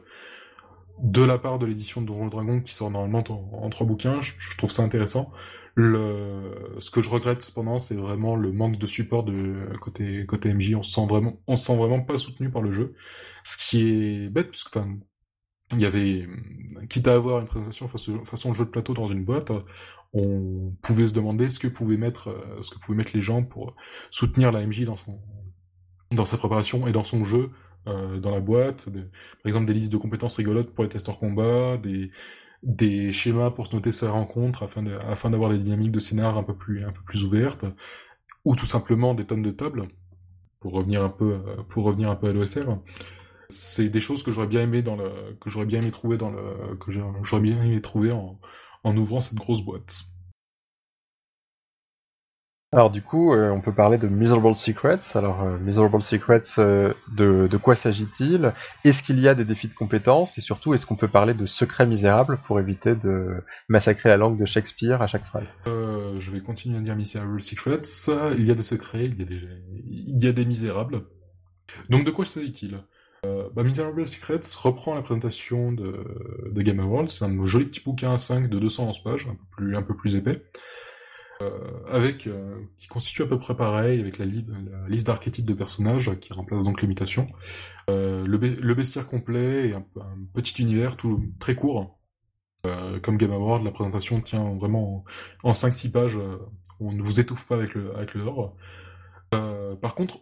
de 1.00 1.24
la 1.24 1.38
part 1.38 1.60
de 1.60 1.66
l'édition 1.66 2.02
de 2.02 2.08
Donjon 2.08 2.28
Dragon 2.28 2.62
qui 2.62 2.74
sort 2.74 2.92
normalement 2.92 3.24
en, 3.54 3.70
trois 3.70 3.88
bouquins, 3.88 4.22
je, 4.22 4.58
trouve 4.58 4.72
ça 4.72 4.84
intéressant. 4.84 5.32
Ce 5.78 6.92
que 6.92 7.02
je 7.02 7.10
regrette 7.10 7.42
cependant, 7.42 7.78
c'est 7.78 7.96
vraiment 7.96 8.36
le 8.36 8.52
manque 8.52 8.78
de 8.78 8.86
support 8.86 9.24
de 9.24 9.68
côté 9.80 10.26
côté 10.26 10.54
MJ. 10.54 10.76
On 10.76 10.84
se 10.84 10.92
sent 10.92 11.06
vraiment, 11.08 11.40
on 11.48 11.56
se 11.56 11.66
sent 11.66 11.76
vraiment 11.76 12.02
pas 12.02 12.18
soutenu 12.18 12.50
par 12.50 12.62
le 12.62 12.72
jeu, 12.72 12.94
ce 13.44 13.58
qui 13.58 13.82
est 13.82 14.30
bête 14.30 14.50
puisque 14.50 14.78
il 15.74 15.80
y 15.80 15.86
avait, 15.86 16.28
quitte 16.90 17.08
à 17.08 17.14
avoir 17.14 17.40
une 17.40 17.48
présentation 17.48 17.88
façon, 17.88 18.26
façon 18.26 18.52
jeu 18.52 18.66
de 18.66 18.70
plateau 18.70 18.94
dans 18.94 19.08
une 19.08 19.24
boîte, 19.24 19.52
on 20.14 20.74
pouvait 20.82 21.08
se 21.08 21.14
demander 21.14 21.48
ce 21.48 21.60
que 21.60 21.68
pouvaient 21.68 21.98
mettre, 21.98 22.36
ce 22.60 22.72
que 22.72 22.92
mettre 22.92 23.12
les 23.16 23.22
gens 23.22 23.44
pour 23.44 23.76
soutenir 24.10 24.52
la 24.52 24.66
MJ 24.66 24.84
dans 24.84 24.98
son, 24.98 25.20
dans 26.12 26.26
sa 26.26 26.38
préparation 26.38 26.88
et 26.88 26.92
dans 26.92 27.04
son 27.04 27.24
jeu, 27.24 27.52
euh, 27.88 28.20
dans 28.20 28.32
la 28.32 28.40
boîte, 28.40 28.90
par 28.90 29.46
exemple 29.46 29.66
des 29.66 29.74
listes 29.74 29.92
de 29.92 29.98
compétences 29.98 30.36
rigolotes 30.38 30.72
pour 30.74 30.84
les 30.84 30.90
testeurs 30.90 31.20
combat, 31.20 31.78
des, 32.64 33.12
schémas 33.12 33.52
pour 33.52 33.68
se 33.68 33.76
noter 33.76 33.92
sa 33.92 34.12
rencontre 34.12 34.64
afin 34.64 35.30
d'avoir 35.30 35.50
des 35.52 35.58
dynamiques 35.58 35.92
de 35.92 36.00
scénar 36.00 36.38
un 36.38 36.44
peu 36.44 36.56
plus 36.56 36.84
un 36.86 36.94
ouvertes, 37.24 37.66
ou 38.46 38.56
tout 38.56 38.66
simplement 38.66 39.14
des 39.14 39.26
tonnes 39.26 39.42
de 39.42 39.52
tables 39.52 39.88
pour 40.60 40.74
revenir 40.74 41.04
un 41.04 41.10
peu 41.10 41.40
pour 41.70 41.84
revenir 41.86 42.10
un 42.10 42.16
peu 42.16 42.28
à 42.30 42.32
l'OSR. 42.32 42.78
C'est 43.50 43.90
des 43.90 44.00
choses 44.00 44.24
que 44.24 44.32
j'aurais 44.32 44.48
bien 44.48 44.62
aimé 44.62 44.84
trouver 45.92 46.18
dans 46.18 46.34
que 46.80 46.92
j'aurais 46.92 47.42
bien 47.42 47.64
aimé 47.64 47.82
trouver 47.82 48.12
en 48.12 48.98
ouvrant 48.98 49.22
cette 49.22 49.38
grosse 49.38 49.64
boîte. 49.64 50.11
Alors 52.74 52.90
du 52.90 53.02
coup, 53.02 53.34
euh, 53.34 53.50
on 53.50 53.60
peut 53.60 53.74
parler 53.74 53.98
de 53.98 54.08
Miserable 54.08 54.56
Secrets. 54.56 55.02
Alors 55.16 55.44
euh, 55.44 55.58
Miserable 55.58 56.02
Secrets, 56.02 56.44
euh, 56.58 56.94
de, 57.12 57.58
quoi 57.58 57.76
s'agit-il? 57.76 58.54
Est-ce 58.86 59.04
qu'il 59.04 59.20
y 59.20 59.28
a 59.28 59.36
des 59.36 59.44
défis 59.44 59.68
de 59.68 59.74
compétences? 59.74 60.38
Et 60.38 60.42
surtout, 60.42 60.74
est-ce 60.74 60.86
qu'on 60.86 60.96
peut 60.96 61.10
parler 61.10 61.34
de 61.34 61.46
secrets 61.46 61.86
misérables 61.86 62.40
pour 62.48 62.62
éviter 62.62 62.96
de 62.96 63.44
massacrer 63.68 64.08
la 64.08 64.16
langue 64.16 64.40
de 64.40 64.46
Shakespeare 64.46 65.02
à 65.02 65.08
chaque 65.08 65.26
phrase? 65.26 65.50
Je 65.66 66.32
vais 66.32 66.40
continuer 66.40 66.78
à 66.78 66.82
dire 66.82 66.96
Miserable 66.96 67.42
Secrets. 67.42 67.82
Il 68.38 68.48
y 68.48 68.52
a 68.52 68.56
des 68.56 68.64
secrets, 68.64 69.04
il 69.04 69.20
y 69.20 69.22
a 69.22 69.26
des, 69.26 69.42
il 69.90 70.24
y 70.24 70.28
a 70.28 70.32
des 70.32 70.46
misérables. 70.46 71.02
Donc 71.90 72.06
de 72.06 72.12
quoi 72.12 72.24
s'agit-il? 72.24 72.80
Bah, 73.54 73.64
Miserable 73.64 74.08
Secrets 74.08 74.40
reprend 74.58 74.96
la 74.96 75.02
présentation 75.02 75.74
de, 75.74 76.06
de 76.50 76.62
Game 76.62 76.80
Awards. 76.80 77.10
C'est 77.10 77.26
un 77.26 77.46
joli 77.46 77.66
petit 77.66 77.82
bouquin 77.84 78.16
5 78.16 78.48
de 78.48 78.60
211 78.60 79.04
pages, 79.04 79.28
un 79.60 79.82
peu 79.82 79.94
plus 79.94 80.16
épais. 80.16 80.42
Euh, 81.42 81.50
avec 81.90 82.28
euh, 82.28 82.62
qui 82.78 82.88
constitue 82.88 83.24
à 83.24 83.26
peu 83.26 83.40
près 83.40 83.56
pareil 83.56 84.00
avec 84.00 84.18
la, 84.18 84.26
liste 84.26 85.08
d'archétypes 85.08 85.46
de 85.46 85.54
personnages 85.54 86.18
qui 86.20 86.34
remplace 86.34 86.64
donc 86.64 86.82
l'imitation. 86.82 87.28
Euh, 87.90 88.26
le, 88.26 88.74
bestiaire 88.74 89.08
complet 89.08 89.70
et 89.70 89.74
un, 89.74 89.86
petit 90.34 90.62
univers 90.62 90.96
tout 90.98 91.24
très 91.40 91.56
court. 91.56 92.00
comme 93.02 93.18
Game 93.18 93.32
Award, 93.32 93.64
la 93.64 93.72
présentation 93.72 94.22
tient 94.22 94.54
vraiment 94.56 95.04
en, 95.44 95.52
5-6 95.52 95.92
pages. 95.92 96.20
on 96.80 96.92
ne 96.92 97.02
vous 97.02 97.20
étouffe 97.20 97.48
pas 97.48 97.56
avec 97.56 97.74
le, 97.74 97.96
avec 97.96 98.14
le 98.14 98.24
lore. 98.24 98.56
par 99.32 99.96
contre, 99.96 100.20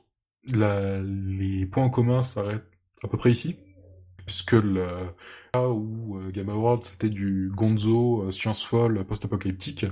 les 0.47 1.65
points 1.65 1.83
en 1.83 1.89
commun 1.89 2.21
s'arrêtent 2.21 2.71
à 3.03 3.07
peu 3.07 3.17
près 3.17 3.31
ici 3.31 3.57
puisque 4.25 4.53
le 4.53 4.87
là 5.55 5.67
où 5.69 6.19
Game 6.31 6.49
Award 6.49 6.83
c'était 6.83 7.09
du 7.09 7.51
gonzo 7.55 8.29
science 8.31 8.63
folle 8.63 9.03
post-apocalyptique, 9.05 9.85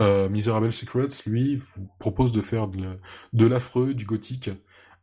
euh, 0.00 0.28
Miserable 0.28 0.72
Secrets, 0.72 1.08
lui, 1.26 1.56
vous 1.56 1.88
propose 1.98 2.32
de 2.32 2.40
faire 2.40 2.68
de 2.68 3.46
l'affreux, 3.46 3.94
du 3.94 4.06
gothique. 4.06 4.50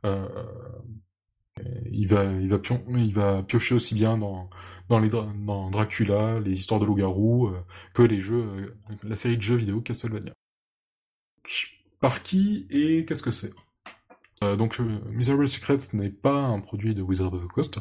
Euh, 0.05 0.27
il 1.91 2.07
va, 2.07 2.25
il 2.25 3.43
piocher 3.47 3.75
aussi 3.75 3.95
bien 3.95 4.17
dans, 4.17 4.49
les, 4.99 5.09
Dracula, 5.09 6.39
les 6.39 6.59
histoires 6.59 6.79
de 6.79 6.85
loup-garou, 6.85 7.47
euh, 7.47 7.59
que 7.93 8.01
les 8.01 8.19
jeux, 8.19 8.75
la 9.03 9.15
série 9.15 9.37
de 9.37 9.41
jeux 9.41 9.55
vidéo 9.55 9.81
Castlevania. 9.81 10.33
Par 11.99 12.21
qui 12.23 12.67
et 12.69 13.05
qu'est-ce 13.05 13.23
que 13.23 13.31
c'est? 13.31 13.53
Donc, 14.41 14.79
Miserable 15.09 15.47
Secrets 15.47 15.77
n'est 15.93 16.11
pas 16.11 16.43
un 16.43 16.59
produit 16.59 16.93
de 16.93 17.01
Wizard 17.01 17.33
of 17.33 17.43
the 17.43 17.47
Coast. 17.47 17.79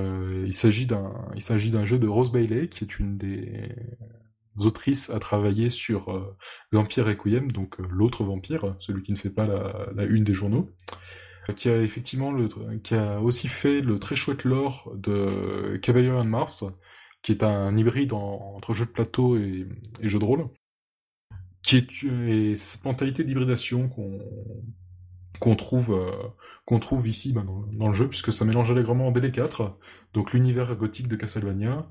il 0.00 0.52
s'agit 0.52 0.86
d'un 0.86 1.84
jeu 1.86 1.98
de 1.98 2.06
Rose 2.06 2.32
Bailey, 2.32 2.68
qui 2.68 2.84
est 2.84 2.98
une 2.98 3.16
des 3.16 3.74
autrices 4.66 5.10
à 5.10 5.18
travailler 5.18 5.68
sur 5.70 6.10
euh, 6.10 6.36
Vampire 6.72 7.06
Requiem, 7.06 7.50
donc 7.50 7.80
euh, 7.80 7.86
l'autre 7.90 8.24
vampire, 8.24 8.76
celui 8.78 9.02
qui 9.02 9.12
ne 9.12 9.16
fait 9.16 9.30
pas 9.30 9.46
la, 9.46 10.04
une 10.04 10.24
des 10.24 10.34
journaux, 10.34 10.70
qui 11.56 11.68
a 11.68 11.82
effectivement 11.82 12.32
le, 12.32 12.48
qui 12.82 12.94
a 12.94 13.20
aussi 13.20 13.48
fait 13.48 13.80
le 13.80 13.98
très 13.98 14.16
chouette 14.16 14.44
lore 14.44 14.92
de 14.96 15.78
Cavalier 15.82 16.10
on 16.10 16.24
Mars, 16.24 16.64
qui 17.22 17.32
est 17.32 17.42
un 17.42 17.76
hybride 17.76 18.12
entre 18.12 18.72
jeu 18.74 18.84
de 18.84 18.90
plateau 18.90 19.36
et, 19.36 19.66
jeu 20.02 20.18
de 20.18 20.24
rôle, 20.24 20.48
qui 21.62 21.76
est 21.76 22.04
et 22.04 22.54
c'est 22.54 22.76
cette 22.76 22.84
mentalité 22.84 23.24
d'hybridation 23.24 23.88
qu'on 23.88 24.18
qu'on 25.40 25.56
trouve 25.56 25.92
euh, 25.92 26.78
trouve 26.78 27.08
ici 27.08 27.32
ben, 27.32 27.44
dans, 27.72 27.88
le 27.88 27.94
jeu 27.94 28.08
puisque 28.08 28.32
ça 28.32 28.44
mélange 28.44 28.70
allègrement 28.70 29.08
en 29.08 29.12
BD4 29.12 29.72
donc 30.14 30.32
l'univers 30.32 30.76
gothique 30.76 31.08
de 31.08 31.16
Castlevania 31.16 31.88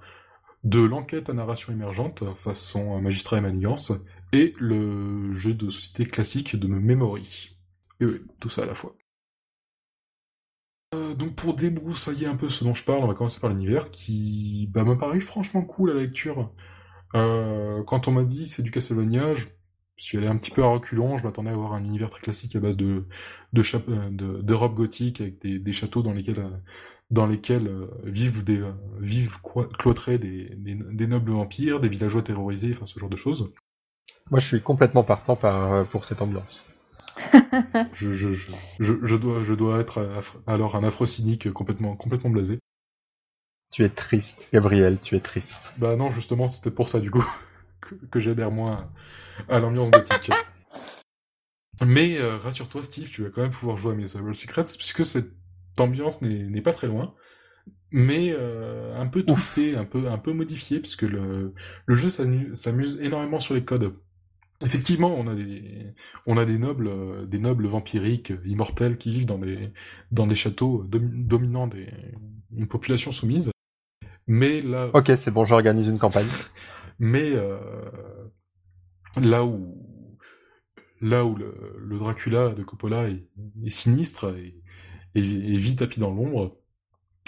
de 0.64 0.82
l'enquête 0.82 1.30
à 1.30 1.34
narration 1.34 1.72
émergente, 1.74 2.24
façon 2.36 3.00
magistrat 3.02 3.38
et 3.38 3.42
manigance, 3.42 3.94
et 4.34 4.54
le 4.60 5.34
jeu 5.34 5.54
de 5.54 5.70
société 5.70 6.06
classique 6.06 6.56
de 6.56 6.68
Memory. 6.68 7.58
Et 8.00 8.06
oui, 8.06 8.22
tout 8.40 8.50
ça 8.50 8.64
à 8.64 8.66
la 8.66 8.76
fois. 8.76 8.96
Euh, 10.96 11.14
donc 11.14 11.36
pour 11.36 11.54
débroussailler 11.54 12.28
un 12.28 12.36
peu 12.36 12.50
ce 12.50 12.64
dont 12.64 12.74
je 12.74 12.84
parle, 12.84 13.04
on 13.04 13.08
va 13.08 13.14
commencer 13.14 13.40
par 13.40 13.50
l'univers 13.50 13.92
qui 13.92 14.68
bah, 14.72 14.84
m'a 14.84 14.96
paru 14.96 15.22
franchement 15.22 15.62
cool 15.62 15.92
à 15.92 15.94
la 15.94 16.02
lecture. 16.02 16.52
Euh, 17.16 17.84
quand 17.84 18.08
on 18.08 18.12
m'a 18.12 18.24
dit 18.24 18.48
c'est 18.48 18.64
du 18.64 18.72
Castlevania, 18.72 19.34
je 19.36 19.48
suis 19.98 20.18
allé 20.18 20.28
un 20.28 20.38
petit 20.38 20.52
peu 20.52 20.64
à 20.64 20.68
reculons, 20.68 21.18
je 21.18 21.24
m'attendais 21.26 21.52
à 21.52 21.54
avoir 21.54 21.74
un 21.74 21.84
univers 21.84 22.10
très 22.10 22.22
classique 22.22 22.56
à 22.56 22.60
base 22.60 22.78
de, 22.78 23.06
de, 23.54 23.62
de, 24.10 24.42
de 24.42 24.54
robes 24.54 24.76
gothiques 24.76 25.22
avec 25.22 25.40
des, 25.42 25.74
châteaux 25.74 26.02
dans 26.02 26.14
lesquels 26.14 26.40
euh, 26.40 26.50
dans 27.12 27.26
lesquels 27.26 27.68
euh, 27.68 27.88
vivent 28.04 28.44
des 28.44 28.60
euh, 28.60 28.72
vivent 29.00 29.40
cloîtrés 29.78 30.18
des, 30.18 30.50
des, 30.56 31.08
nobles 31.08 31.32
vampires, 31.32 31.80
des 31.80 31.90
villageois 31.90 32.22
terrorisés, 32.22 32.72
enfin 32.74 32.86
ce 32.86 33.00
genre 33.00 33.10
de 33.10 33.16
choses. 33.16 33.52
Moi, 34.30 34.40
je 34.40 34.48
suis 34.48 34.62
complètement 34.62 35.04
partant 35.04 35.36
par, 35.36 35.74
euh, 35.74 35.84
pour 35.86 36.06
cette 36.06 36.22
ambiance. 36.22 36.64
je, 37.94 38.14
je, 38.14 38.32
je, 38.32 38.52
je, 38.80 39.16
dois, 39.16 39.44
je 39.44 39.54
dois 39.54 39.80
être 39.80 40.08
alors 40.48 40.76
un 40.76 40.84
affreux 40.84 41.08
cynique 41.08 41.52
complètement, 41.52 41.96
complètement 41.96 42.30
blasé. 42.30 42.60
Tu 43.72 43.84
es 43.84 43.90
triste, 43.90 44.48
Gabriel, 44.54 45.00
tu 45.02 45.16
es 45.16 45.20
triste. 45.20 45.74
Bah 45.78 45.96
non, 45.96 46.12
justement, 46.12 46.48
c'était 46.48 46.72
pour 46.72 46.90
ça, 46.90 47.00
du 47.00 47.12
coup, 47.12 47.26
que, 47.82 47.96
que 47.96 48.20
j'adhère 48.20 48.52
moins 48.52 48.90
à 49.48 49.60
l'ambiance 49.60 49.92
gothique. 49.92 50.32
Mais 51.86 52.20
rassure-toi, 52.22 52.84
Steve, 52.84 53.10
tu 53.10 53.24
vas 53.24 53.30
quand 53.30 53.42
même 53.42 53.52
pouvoir 53.52 53.78
jouer 53.78 53.94
à 53.94 53.96
Miserable 53.96 54.36
Secrets, 54.36 54.64
puisque 54.64 55.06
c'est 55.06 55.39
ambiance 55.82 56.22
n'est 56.22 56.62
pas 56.62 56.74
très 56.74 56.88
loin, 56.88 57.14
mais 57.92 58.32
euh, 58.32 58.96
un 59.00 59.08
peu 59.08 59.24
twisté, 59.24 59.76
un 59.76 59.86
peu, 59.86 60.10
un 60.10 60.18
peu 60.18 60.34
modifié, 60.34 60.80
puisque 60.80 61.04
le, 61.04 61.54
le 61.86 61.96
jeu 61.96 62.10
s'amuse 62.10 63.00
énormément 63.02 63.40
sur 63.40 63.56
les 63.56 63.64
codes. 63.64 63.96
Effectivement, 64.64 65.16
on 65.16 65.28
a 65.28 65.36
des, 65.36 65.94
on 66.26 66.38
a 66.38 66.46
des 66.46 66.58
nobles, 66.58 66.90
euh, 66.90 67.26
des 67.26 67.40
nobles 67.40 67.68
vampiriques 67.68 68.34
immortels 68.46 68.98
qui 68.98 69.12
vivent 69.12 69.26
dans 69.26 69.38
des, 69.38 69.72
dans 70.12 70.28
des 70.28 70.36
châteaux 70.36 70.84
dominant 70.86 71.68
des, 71.68 71.88
une 72.56 72.68
population 72.68 73.12
soumise. 73.12 73.52
Mais 74.28 74.60
là. 74.60 74.92
Ok, 74.94 75.12
c'est 75.16 75.32
bon, 75.32 75.46
j'organise 75.46 75.88
une 75.88 75.98
campagne. 75.98 76.28
mais 77.00 77.32
euh, 77.36 77.58
là 79.22 79.46
où, 79.46 79.82
là 81.02 81.26
où 81.26 81.36
le, 81.36 81.76
le, 81.80 81.98
Dracula 81.98 82.50
de 82.50 82.62
Coppola 82.64 83.10
est, 83.10 83.26
est 83.64 83.70
sinistre 83.70 84.36
et, 84.38 84.62
et, 85.16 85.22
vit 85.22 85.76
tapis 85.76 86.00
dans 86.00 86.14
l'ombre. 86.14 86.58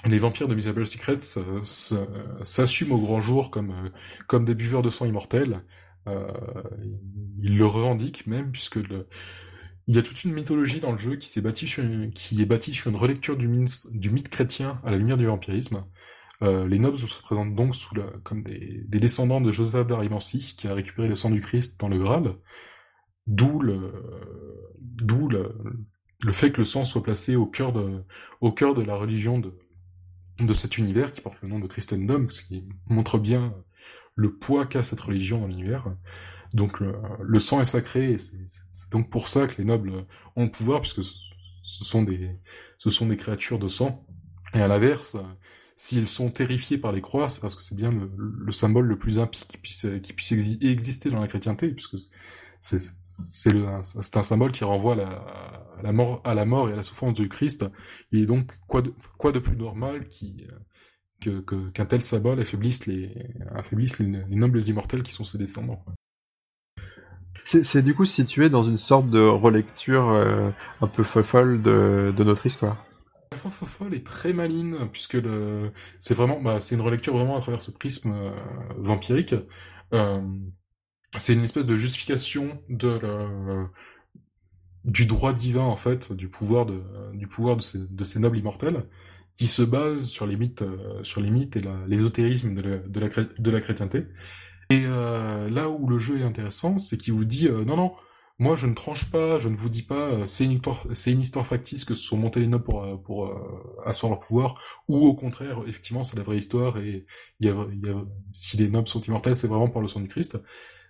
Les 0.06 0.18
vampires 0.18 0.48
de 0.48 0.56
Miserable 0.56 0.88
Secrets 0.88 1.20
s'assument 1.64 2.94
au 2.94 2.98
grand 2.98 3.22
jour 3.22 3.52
comme, 3.52 3.72
euh, 3.72 3.90
comme 4.28 4.46
des 4.46 4.56
buveurs 4.56 4.82
de 4.82 4.90
sang 4.90 5.06
immortels. 5.06 5.64
Euh, 6.08 6.32
ils 7.42 7.58
le 7.58 7.66
revendiquent 7.66 8.26
même, 8.26 8.52
puisque 8.52 8.80
il 9.88 9.96
y 9.96 10.00
a 10.00 10.02
toute 10.02 10.24
une 10.24 10.34
mythologie 10.34 10.80
dans 10.80 10.92
le 10.92 10.98
jeu 10.98 11.18
qui, 11.18 11.28
s'est 11.28 11.42
bâtie 11.42 11.68
sur 11.68 11.84
une, 11.84 12.12
qui 12.12 12.42
est 12.42 12.46
bâtie 12.46 12.74
sur 12.74 12.90
une 12.90 12.98
relecture 12.98 13.38
du 13.38 13.48
mythe, 13.48 14.30
chrétien 14.30 14.82
à 14.84 14.92
la 14.92 14.98
lumière 14.98 15.18
du 15.18 15.28
vampirisme. 15.28 15.86
Euh, 16.42 16.68
les 16.68 16.80
nobles 16.80 16.98
se 16.98 17.22
présentent 17.22 17.54
donc 17.54 17.76
sous 17.76 17.94
la, 17.94 18.06
comme 18.24 18.42
des, 18.42 18.84
des 18.88 19.00
descendants 19.00 19.42
de 19.42 19.52
Joseph 19.52 19.86
d'Arimathie, 19.86 20.56
qui 20.58 20.68
a 20.68 20.74
récupéré 20.74 21.08
le 21.08 21.16
sang 21.16 21.30
du 21.30 21.42
Christ 21.42 21.80
dans 21.80 21.90
le 21.90 22.00
Graal, 22.00 22.34
d'où 23.28 23.60
le, 23.60 23.94
d'où 24.80 25.28
le, 25.30 25.54
le 26.24 26.34
fait 26.34 26.52
que 26.52 26.60
le 26.60 26.66
sang 26.66 26.86
soit 26.86 27.04
placé 27.04 27.36
au 27.36 27.46
cœur 27.46 27.74
de, 27.74 28.04
au 28.42 28.52
cœur 28.52 28.74
de 28.74 28.82
la 28.82 28.96
religion 28.96 29.40
de, 29.40 29.54
de 30.40 30.54
cet 30.54 30.78
univers 30.78 31.12
qui 31.12 31.22
porte 31.22 31.42
le 31.42 31.50
nom 31.50 31.60
de 31.60 31.68
Christendom, 31.68 32.28
ce 32.30 32.44
qui 32.44 32.64
montre 32.88 33.18
bien 33.18 33.54
le 34.16 34.34
poids 34.34 34.66
qu'a 34.66 34.84
cette 34.84 35.02
religion 35.02 35.42
dans 35.42 35.48
l'univers. 35.48 35.86
Donc 36.54 36.80
le, 36.80 37.40
sang 37.40 37.62
est 37.62 37.66
sacré, 37.66 38.18
c'est 38.18 38.92
donc 38.92 39.10
pour 39.10 39.28
ça 39.28 39.48
que 39.48 39.58
les 39.58 39.64
nobles 39.64 40.06
ont 40.36 40.46
le 40.46 40.52
pouvoir, 40.52 40.82
puisque 40.82 41.04
ce 41.04 41.84
sont 41.84 42.04
des, 42.04 42.30
ce 42.78 42.90
sont 42.90 43.08
des 43.08 43.18
créatures 43.18 43.58
de 43.58 43.70
sang. 43.70 44.06
Et 44.54 44.60
à 44.60 44.68
l'inverse, 44.68 45.16
s'ils 45.78 46.08
sont 46.08 46.30
terrifiés 46.30 46.78
par 46.78 46.92
les 46.92 47.00
croix, 47.00 47.30
c'est 47.30 47.40
parce 47.40 47.56
que 47.56 47.62
c'est 47.62 47.76
bien 47.76 47.90
le, 48.18 48.52
symbole 48.52 48.86
le 48.86 49.00
plus 49.00 49.18
impie 49.18 49.46
qui 49.48 49.58
puisse, 49.58 49.88
qui 50.04 50.12
puisse 50.12 50.34
exister 50.34 51.10
dans 51.10 51.22
la 51.22 51.28
chrétienté, 51.28 51.70
puisque 51.70 51.96
c'est 52.60 53.56
un 54.18 54.22
symbole 54.22 54.52
qui 54.52 54.66
renvoie 54.66 54.96
la, 54.96 55.64
à 55.82 55.84
la, 55.88 55.92
mort, 55.92 56.22
à 56.24 56.34
la 56.34 56.46
mort 56.46 56.70
et 56.70 56.74
à 56.74 56.76
la 56.76 56.84
souffrance 56.84 57.14
du 57.14 57.28
Christ. 57.30 57.66
Et 58.12 58.26
donc, 58.26 58.52
quoi 58.68 58.82
de, 58.82 58.94
quoi 59.18 59.32
de 59.32 59.40
plus 59.40 59.56
normal 59.56 60.08
qui, 60.08 60.46
qu'un 61.20 61.86
tel 61.86 62.02
symbole 62.02 62.40
affaiblisse 62.40 62.88
les, 62.88 63.14
affaiblisse 63.54 64.00
les, 64.00 64.08
nobles 64.08 64.62
immortels 64.62 65.04
qui 65.04 65.12
sont 65.12 65.24
ses 65.24 65.38
descendants. 65.38 65.84
C'est 67.44 67.82
du 67.82 67.96
coup 67.96 68.06
situé 68.06 68.50
dans 68.50 68.64
une 68.64 68.78
sorte 68.78 69.08
de 69.08 69.20
relecture 69.20 70.10
euh, 70.10 70.52
un 70.80 70.88
peu 70.88 71.04
folle 71.04 71.62
de, 71.62 72.14
de 72.16 72.24
notre 72.24 72.46
histoire. 72.46 72.86
La 73.32 73.38
fois 73.38 73.50
folle 73.50 73.94
est 73.94 74.06
très 74.06 74.34
maligne 74.34 74.76
puisque 74.92 75.18
c'est 76.00 76.14
vraiment 76.14 76.42
bah, 76.42 76.60
c'est 76.60 76.76
une 76.76 76.82
relecture 76.82 77.16
vraiment 77.16 77.38
à 77.38 77.42
travers 77.42 77.62
ce 77.62 77.72
prisme 77.72 78.12
euh, 78.12 78.32
vampirique. 78.78 79.34
Euh, 79.94 80.22
c'est 81.18 81.34
une 81.34 81.44
espèce 81.44 81.66
de 81.66 81.76
justification 81.76 82.62
de 82.70 83.00
du 84.86 85.06
droit 85.06 85.34
divin 85.34 85.64
en 85.64 85.76
fait, 85.76 86.12
du 86.14 86.30
pouvoir 86.30 86.66
de 86.66 86.82
du 87.14 87.28
pouvoir 87.28 87.56
de 87.58 87.62
ces, 87.62 87.80
de 87.80 88.04
ces 88.04 88.20
nobles 88.20 88.38
immortels 88.38 88.84
qui 89.36 89.48
se 89.48 89.62
base 89.64 90.06
sur 90.06 90.28
les 90.28 90.36
mythes, 90.38 90.62
euh, 90.62 91.04
sur 91.04 91.22
les 91.22 91.30
mythes 91.32 91.56
et 91.58 91.62
l'ésotérisme 91.88 92.54
de 92.54 92.62
la, 92.62 92.78
de, 92.78 93.00
la, 93.00 93.10
de 93.10 93.52
la 93.52 93.62
chrétienté. 93.62 94.06
Et 94.70 94.84
euh, 94.86 95.50
là 95.50 95.70
où 95.70 95.88
le 95.88 96.00
jeu 96.00 96.20
est 96.20 96.24
intéressant, 96.24 96.78
c'est 96.78 96.98
qu'il 96.98 97.14
vous 97.14 97.26
dit 97.26 97.48
euh, 97.48 97.64
non 97.66 97.76
non, 97.76 97.94
moi 98.40 98.56
je 98.56 98.68
ne 98.68 98.74
tranche 98.74 99.10
pas, 99.12 99.38
je 99.38 99.50
ne 99.50 99.56
vous 99.56 99.70
dis 99.70 99.84
pas 99.84 100.26
c'est 100.28 100.46
une 100.46 100.52
histoire, 100.52 100.86
c'est 100.94 101.12
une 101.12 101.22
histoire 101.22 101.46
factice 101.46 101.86
que 101.86 101.96
ce 101.96 102.04
sont 102.04 102.18
montés 102.18 102.40
les 102.40 102.48
nobles 102.48 102.64
pour 102.64 103.04
pour 103.04 103.34
asseoir 103.86 104.12
leur 104.12 104.20
pouvoir, 104.20 104.62
ou 104.88 104.98
au 105.06 105.14
contraire 105.16 105.60
effectivement 105.68 106.04
c'est 106.04 106.18
la 106.18 106.24
vraie 106.24 106.38
histoire 106.38 106.78
et 106.78 107.06
il 107.40 107.48
y 107.48 107.50
a, 107.50 107.54
y 107.74 107.90
a, 107.90 108.06
si 108.34 108.58
les 108.58 108.70
nobles 108.70 108.88
sont 108.88 109.02
immortels 109.02 109.36
c'est 109.36 109.48
vraiment 109.48 109.70
par 109.70 109.82
le 109.82 109.88
sang 109.88 110.00
du 110.02 110.08
Christ. 110.08 110.42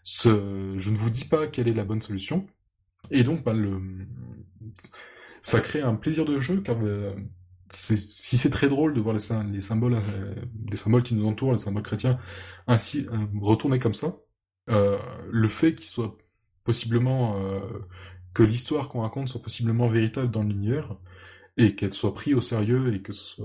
Ce, 0.04 0.74
je 0.78 0.90
ne 0.90 0.96
vous 0.96 1.10
dis 1.10 1.26
pas 1.26 1.48
quelle 1.48 1.68
est 1.68 1.74
la 1.74 1.84
bonne 1.84 2.02
solution. 2.02 2.48
Et 3.10 3.24
donc 3.24 3.44
bah, 3.44 3.54
ça 5.42 5.60
crée 5.60 5.82
un 5.82 5.96
plaisir 5.96 6.26
de 6.26 6.40
jeu 6.40 6.62
car 6.62 6.78
si 7.72 8.38
c'est 8.38 8.50
très 8.50 8.68
drôle 8.68 8.94
de 8.94 9.00
voir 9.02 9.16
les, 9.16 9.32
euh, 9.32 9.44
les 10.70 10.76
symboles 10.76 11.04
qui 11.04 11.16
nous 11.16 11.26
entourent, 11.26 11.54
les 11.54 11.58
symboles 11.58 11.84
chrétiens, 11.84 12.20
ainsi 12.68 13.06
euh, 13.12 13.26
retournés 13.40 13.80
comme 13.80 13.94
ça, 13.94 14.18
euh, 14.70 14.98
le 15.30 15.48
fait 15.48 15.74
qu'il 15.74 15.86
soit 15.86 16.18
possiblement 16.64 17.36
que 18.34 18.44
l'histoire 18.44 18.88
qu'on 18.88 19.02
raconte 19.02 19.28
soit 19.30 19.42
possiblement 19.42 19.88
véritable 19.88 20.30
dans 20.30 20.44
l'univers 20.44 20.96
et 21.58 21.76
qu'elle 21.76 21.92
soit 21.92 22.14
prise 22.14 22.36
au 22.36 22.42
sérieux 22.42 22.94
et 22.94 23.02
que 23.02 23.14
ce 23.14 23.42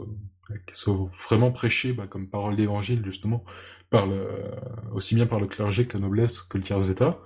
soit, 0.75 1.11
vraiment 1.29 1.51
prêchée 1.51 1.95
bah, 1.95 2.07
comme 2.07 2.29
parole 2.29 2.57
d'évangile 2.57 3.03
justement 3.05 3.43
aussi 4.93 5.15
bien 5.15 5.27
par 5.27 5.41
le 5.41 5.47
clergé 5.47 5.87
que 5.87 5.95
la 5.95 6.01
noblesse 6.01 6.41
que 6.43 6.59
le 6.59 6.65
tiers 6.65 6.91
état 6.91 7.19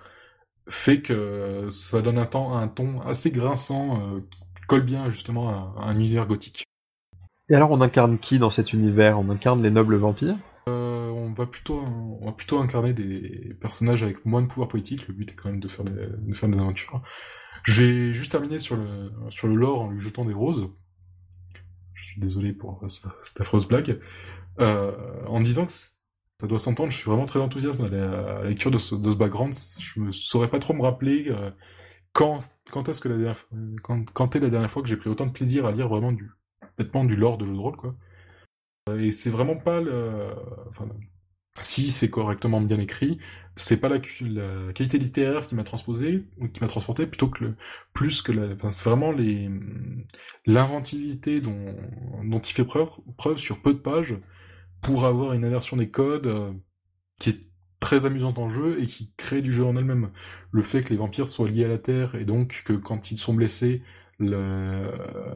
fait 0.70 1.02
que 1.02 1.68
ça 1.70 2.00
donne 2.00 2.18
un, 2.18 2.26
temps, 2.26 2.56
un 2.56 2.68
ton 2.68 3.00
assez 3.02 3.30
grinçant 3.30 4.18
qui 4.56 4.62
colle 4.66 4.82
bien 4.82 5.10
justement 5.10 5.50
à 5.50 5.84
un 5.84 5.98
univers 5.98 6.26
gothique. 6.26 6.64
Et 7.50 7.54
alors, 7.56 7.72
on 7.72 7.80
incarne 7.80 8.18
qui 8.18 8.38
dans 8.38 8.50
cet 8.50 8.72
univers? 8.72 9.18
On 9.18 9.28
incarne 9.28 9.60
les 9.60 9.72
nobles 9.72 9.96
vampires? 9.96 10.36
Euh, 10.68 11.08
on, 11.08 11.32
va 11.32 11.46
plutôt, 11.46 11.80
on 11.80 12.26
va 12.26 12.32
plutôt 12.32 12.60
incarner 12.60 12.92
des 12.92 13.56
personnages 13.60 14.04
avec 14.04 14.24
moins 14.24 14.40
de 14.40 14.46
pouvoir 14.46 14.68
politique. 14.68 15.08
Le 15.08 15.14
but 15.14 15.30
est 15.32 15.34
quand 15.34 15.50
même 15.50 15.58
de 15.58 15.66
faire 15.66 15.84
des, 15.84 16.06
de 16.16 16.34
faire 16.34 16.48
des 16.48 16.58
aventures. 16.58 17.02
Je 17.64 17.82
vais 17.82 18.14
juste 18.14 18.30
terminer 18.30 18.60
sur 18.60 18.76
le, 18.76 19.10
sur 19.30 19.48
le 19.48 19.56
lore 19.56 19.82
en 19.82 19.90
lui 19.90 20.00
jetant 20.00 20.24
des 20.24 20.32
roses. 20.32 20.68
Je 21.92 22.04
suis 22.04 22.20
désolé 22.20 22.52
pour 22.52 22.80
cette 22.88 23.40
affreuse 23.40 23.66
blague. 23.66 24.00
Euh, 24.60 24.92
en 25.26 25.40
disant 25.40 25.66
que 25.66 25.72
ça 26.40 26.46
doit 26.46 26.58
s'entendre, 26.58 26.90
je 26.90 26.96
suis 26.96 27.04
vraiment 27.04 27.26
très 27.26 27.38
enthousiaste 27.38 27.78
à 27.80 27.88
la, 27.88 28.44
lecture 28.44 28.70
de 28.70 28.78
ce, 28.78 28.94
background. 28.94 29.52
Je 29.78 30.00
me 30.00 30.10
saurais 30.10 30.48
pas 30.48 30.58
trop 30.58 30.72
me 30.72 30.80
rappeler 30.80 31.28
euh, 31.34 31.50
quand, 32.14 32.40
est-ce 32.88 33.00
que 33.02 33.10
la 33.10 33.16
dernière, 33.18 33.46
quand, 33.82 34.36
est 34.36 34.40
la 34.40 34.48
dernière 34.48 34.70
fois 34.70 34.82
que 34.82 34.88
j'ai 34.88 34.96
pris 34.96 35.10
autant 35.10 35.26
de 35.26 35.32
plaisir 35.32 35.66
à 35.66 35.72
lire 35.72 35.88
vraiment 35.88 36.12
du, 36.12 36.30
du 36.78 37.16
lore 37.16 37.36
de 37.36 37.44
jeu 37.44 37.52
de 37.52 37.58
rôle, 37.58 37.76
quoi. 37.76 37.94
Euh, 38.88 39.00
et 39.00 39.10
c'est 39.10 39.28
vraiment 39.28 39.56
pas 39.56 39.82
le. 39.82 40.30
Enfin, 40.70 40.88
si 41.60 41.90
c'est 41.90 42.08
correctement 42.08 42.62
bien 42.62 42.80
écrit, 42.80 43.18
c'est 43.56 43.78
pas 43.78 43.90
la, 43.90 43.98
qualité 43.98 44.96
littéraire 44.96 45.46
qui 45.46 45.54
m'a 45.54 45.64
transposé 45.64 46.24
ou 46.38 46.48
qui 46.48 46.60
m'a 46.62 46.68
transporté 46.68 47.06
plutôt 47.06 47.28
que 47.28 47.44
le 47.44 47.56
plus 47.92 48.22
que 48.22 48.32
la. 48.32 48.54
Enfin, 48.54 48.70
c'est 48.70 48.88
vraiment 48.88 49.12
l'inventivité 50.46 51.42
dont 51.42 52.40
il 52.40 52.52
fait 52.54 52.64
preuve 52.64 53.36
sur 53.36 53.60
peu 53.60 53.74
de 53.74 53.78
pages 53.78 54.16
pour 54.80 55.04
avoir 55.04 55.32
une 55.32 55.44
inversion 55.44 55.76
des 55.76 55.90
codes 55.90 56.26
euh, 56.26 56.52
qui 57.18 57.30
est 57.30 57.40
très 57.80 58.06
amusante 58.06 58.38
en 58.38 58.48
jeu 58.48 58.80
et 58.80 58.86
qui 58.86 59.12
crée 59.16 59.42
du 59.42 59.52
jeu 59.52 59.64
en 59.64 59.74
elle-même. 59.76 60.10
Le 60.52 60.62
fait 60.62 60.82
que 60.82 60.90
les 60.90 60.96
vampires 60.96 61.28
soient 61.28 61.48
liés 61.48 61.64
à 61.64 61.68
la 61.68 61.78
terre 61.78 62.14
et 62.14 62.24
donc 62.24 62.62
que 62.64 62.74
quand 62.74 63.10
ils 63.10 63.18
sont 63.18 63.34
blessés, 63.34 63.82
le, 64.18 64.90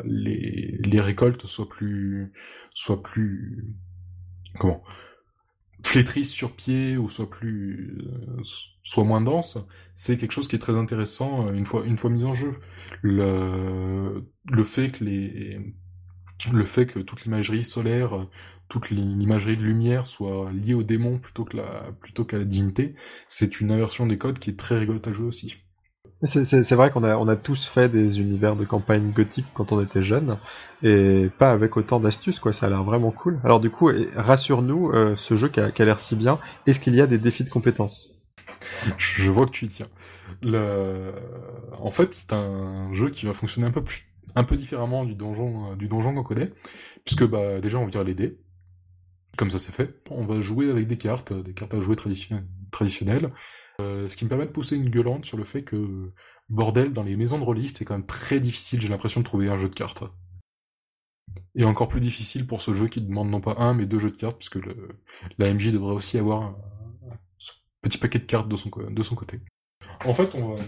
les, 0.05 0.79
les 0.85 1.01
récoltes 1.01 1.47
soient 1.47 1.69
plus, 1.69 2.33
soient 2.75 3.03
plus, 3.03 3.75
comment, 4.59 4.83
flétrissent 5.83 6.31
sur 6.31 6.53
pied 6.53 6.97
ou 6.97 7.09
soient 7.09 7.31
plus, 7.31 7.99
euh, 8.07 8.41
soient 8.83 9.05
moins 9.05 9.21
denses, 9.23 9.59
c'est 9.95 10.17
quelque 10.19 10.33
chose 10.33 10.49
qui 10.49 10.57
est 10.57 10.61
très 10.61 10.77
intéressant 10.77 11.49
euh, 11.49 11.53
une 11.53 11.67
fois, 11.67 11.85
une 11.85 11.97
fois 11.97 12.11
mis 12.11 12.25
en 12.25 12.35
jeu. 12.35 12.53
Le, 13.03 14.25
le 14.51 14.65
fait 14.65 14.89
que 14.89 15.05
les, 15.05 15.61
le 16.53 16.65
fait 16.65 16.87
que 16.87 16.99
toute 16.99 17.25
l'imagerie 17.25 17.65
solaire, 17.65 18.27
toute 18.69 18.91
l'imagerie 18.91 19.57
de 19.57 19.63
lumière 19.63 20.07
soit 20.07 20.51
liée 20.53 20.75
au 20.75 20.83
démon 20.83 21.19
plutôt 21.19 21.45
que 21.45 21.57
la, 21.57 21.93
plutôt 22.01 22.25
qu'à 22.25 22.39
la 22.39 22.45
divinité, 22.45 22.95
c'est 23.29 23.61
une 23.61 23.71
inversion 23.71 24.07
des 24.07 24.19
codes 24.19 24.39
qui 24.39 24.51
est 24.51 24.59
très 24.59 24.79
rigolote 24.79 25.07
à 25.09 25.13
jouer 25.13 25.27
aussi. 25.27 25.57
C'est 26.23 26.73
vrai 26.73 26.91
qu'on 26.91 27.05
a, 27.05 27.17
on 27.19 27.29
a 27.29 27.37
tous 27.37 27.69
fait 27.69 27.91
des 27.91 28.19
univers 28.19 28.57
de 28.57 28.65
campagne 28.65 29.11
gothique 29.13 29.47
quand 29.53 29.73
on 29.73 29.83
était 29.83 30.03
jeune, 30.03 30.39
et 30.83 31.29
pas 31.39 31.51
avec 31.53 31.77
autant 31.77 32.01
d'astuces, 32.01 32.39
quoi. 32.39 32.55
Ça 32.55 32.67
a 32.67 32.69
l'air 32.71 32.83
vraiment 32.83 33.11
cool. 33.11 33.41
Alors 33.45 33.61
du 33.61 33.69
coup, 33.69 33.91
rassure-nous, 34.17 34.91
euh, 34.91 35.17
ce 35.17 35.37
jeu 35.37 35.49
qui 35.49 35.61
a, 35.61 35.71
l'air 35.85 36.01
si 36.01 36.17
bien, 36.17 36.39
est-ce 36.67 36.81
qu'il 36.81 36.95
y 36.95 37.01
a 37.03 37.07
des 37.07 37.19
défis 37.19 37.45
de 37.45 37.51
compétences? 37.51 38.19
Je 38.97 39.31
vois 39.31 39.45
que 39.45 39.51
tu 39.51 39.67
y 39.67 39.69
tiens. 39.69 39.89
Le... 40.43 41.13
En 41.79 41.91
fait, 41.91 42.15
c'est 42.15 42.33
un 42.33 42.93
jeu 42.95 43.11
qui 43.11 43.27
va 43.27 43.35
fonctionner 43.35 43.67
un 43.67 43.73
peu 43.73 43.83
plus, 43.83 44.07
un 44.35 44.45
peu 44.45 44.57
différemment 44.57 45.05
du 45.05 45.15
donjon, 45.15 45.73
euh, 45.73 45.77
du 45.77 45.89
donjon 45.89 46.15
qu'on 46.15 46.23
connaît, 46.23 46.53
puisque 47.05 47.27
bah 47.27 47.61
déjà 47.61 47.79
on 47.79 47.87
vire 47.87 48.05
les 48.05 48.15
dés, 48.15 48.39
comme 49.37 49.51
ça 49.51 49.59
c'est 49.59 49.73
fait. 49.73 50.03
On 50.11 50.25
va 50.25 50.41
jouer 50.41 50.71
avec 50.71 50.87
des 50.87 50.99
cartes, 50.99 51.33
des 51.33 51.53
cartes 51.53 51.75
à 51.75 51.81
jouer 51.81 51.97
traditionnelles 51.97 53.31
euh, 53.81 54.09
ce 54.09 54.17
qui 54.17 54.25
me 54.25 54.29
permet 54.29 54.47
de 54.47 54.51
pousser 54.51 54.77
une 54.77 54.91
gueulante 54.91 55.25
sur 55.25 55.37
le 55.37 55.45
fait 55.45 55.63
que, 55.63 56.13
bordel, 56.49 56.93
dans 56.93 57.03
les 57.03 57.17
maisons 57.17 57.39
de 57.39 57.45
release, 57.45 57.75
c'est 57.75 57.85
quand 57.85 57.95
même 57.95 58.07
très 58.07 58.41
difficile, 58.41 58.81
j'ai 58.81 58.89
l'impression, 58.89 59.21
de 59.21 59.25
trouver 59.25 59.49
un 59.49 59.57
jeu 59.57 59.69
de 59.69 59.75
cartes. 59.75 60.05
Et 61.57 61.65
encore 61.65 61.89
plus 61.89 62.01
difficile 62.01 62.47
pour 62.47 62.63
ce 62.63 62.73
jeu 62.73 62.87
qui 62.87 63.01
demande 63.01 63.31
non 63.31 63.41
pas 63.41 63.57
un, 63.59 63.75
mais 63.75 63.87
deux 63.87 63.99
jeux 63.99 64.11
de 64.11 64.17
cartes, 64.17 64.39
puisque 64.39 64.57
le, 64.57 65.01
la 65.39 65.53
MJ 65.53 65.73
devrait 65.73 65.95
aussi 65.95 66.19
avoir 66.19 66.43
un, 66.43 66.57
petit 67.83 67.99
paquet 67.99 68.19
de 68.19 68.25
cartes 68.25 68.49
de 68.49 68.57
son, 68.57 68.71
de 68.71 69.03
son 69.03 69.15
côté. 69.15 69.41
En 70.05 70.15
fait, 70.15 70.35
on 70.37 70.55
va, 70.55 70.63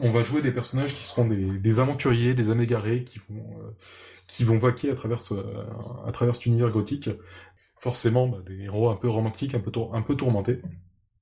on 0.00 0.10
va 0.10 0.22
jouer 0.22 0.42
des 0.42 0.52
personnages 0.52 0.94
qui 0.94 1.02
seront 1.02 1.26
des, 1.26 1.80
aventuriers, 1.80 2.34
des 2.34 2.50
amégarés, 2.50 3.04
qui 3.04 3.18
vont, 3.18 3.60
euh, 3.60 3.70
qui 4.26 4.44
vont 4.44 4.56
vaquer 4.58 4.90
à 4.90 4.94
travers, 4.94 5.20
à 6.06 6.12
travers 6.12 6.36
cet 6.36 6.46
univers 6.46 6.70
gothique. 6.70 7.10
Forcément, 7.78 8.26
bah, 8.26 8.38
des 8.46 8.64
héros 8.64 8.90
un 8.90 8.96
peu 8.96 9.08
romantiques, 9.08 9.54
un 9.54 9.60
peu, 9.60 10.16
tourmentés 10.16 10.60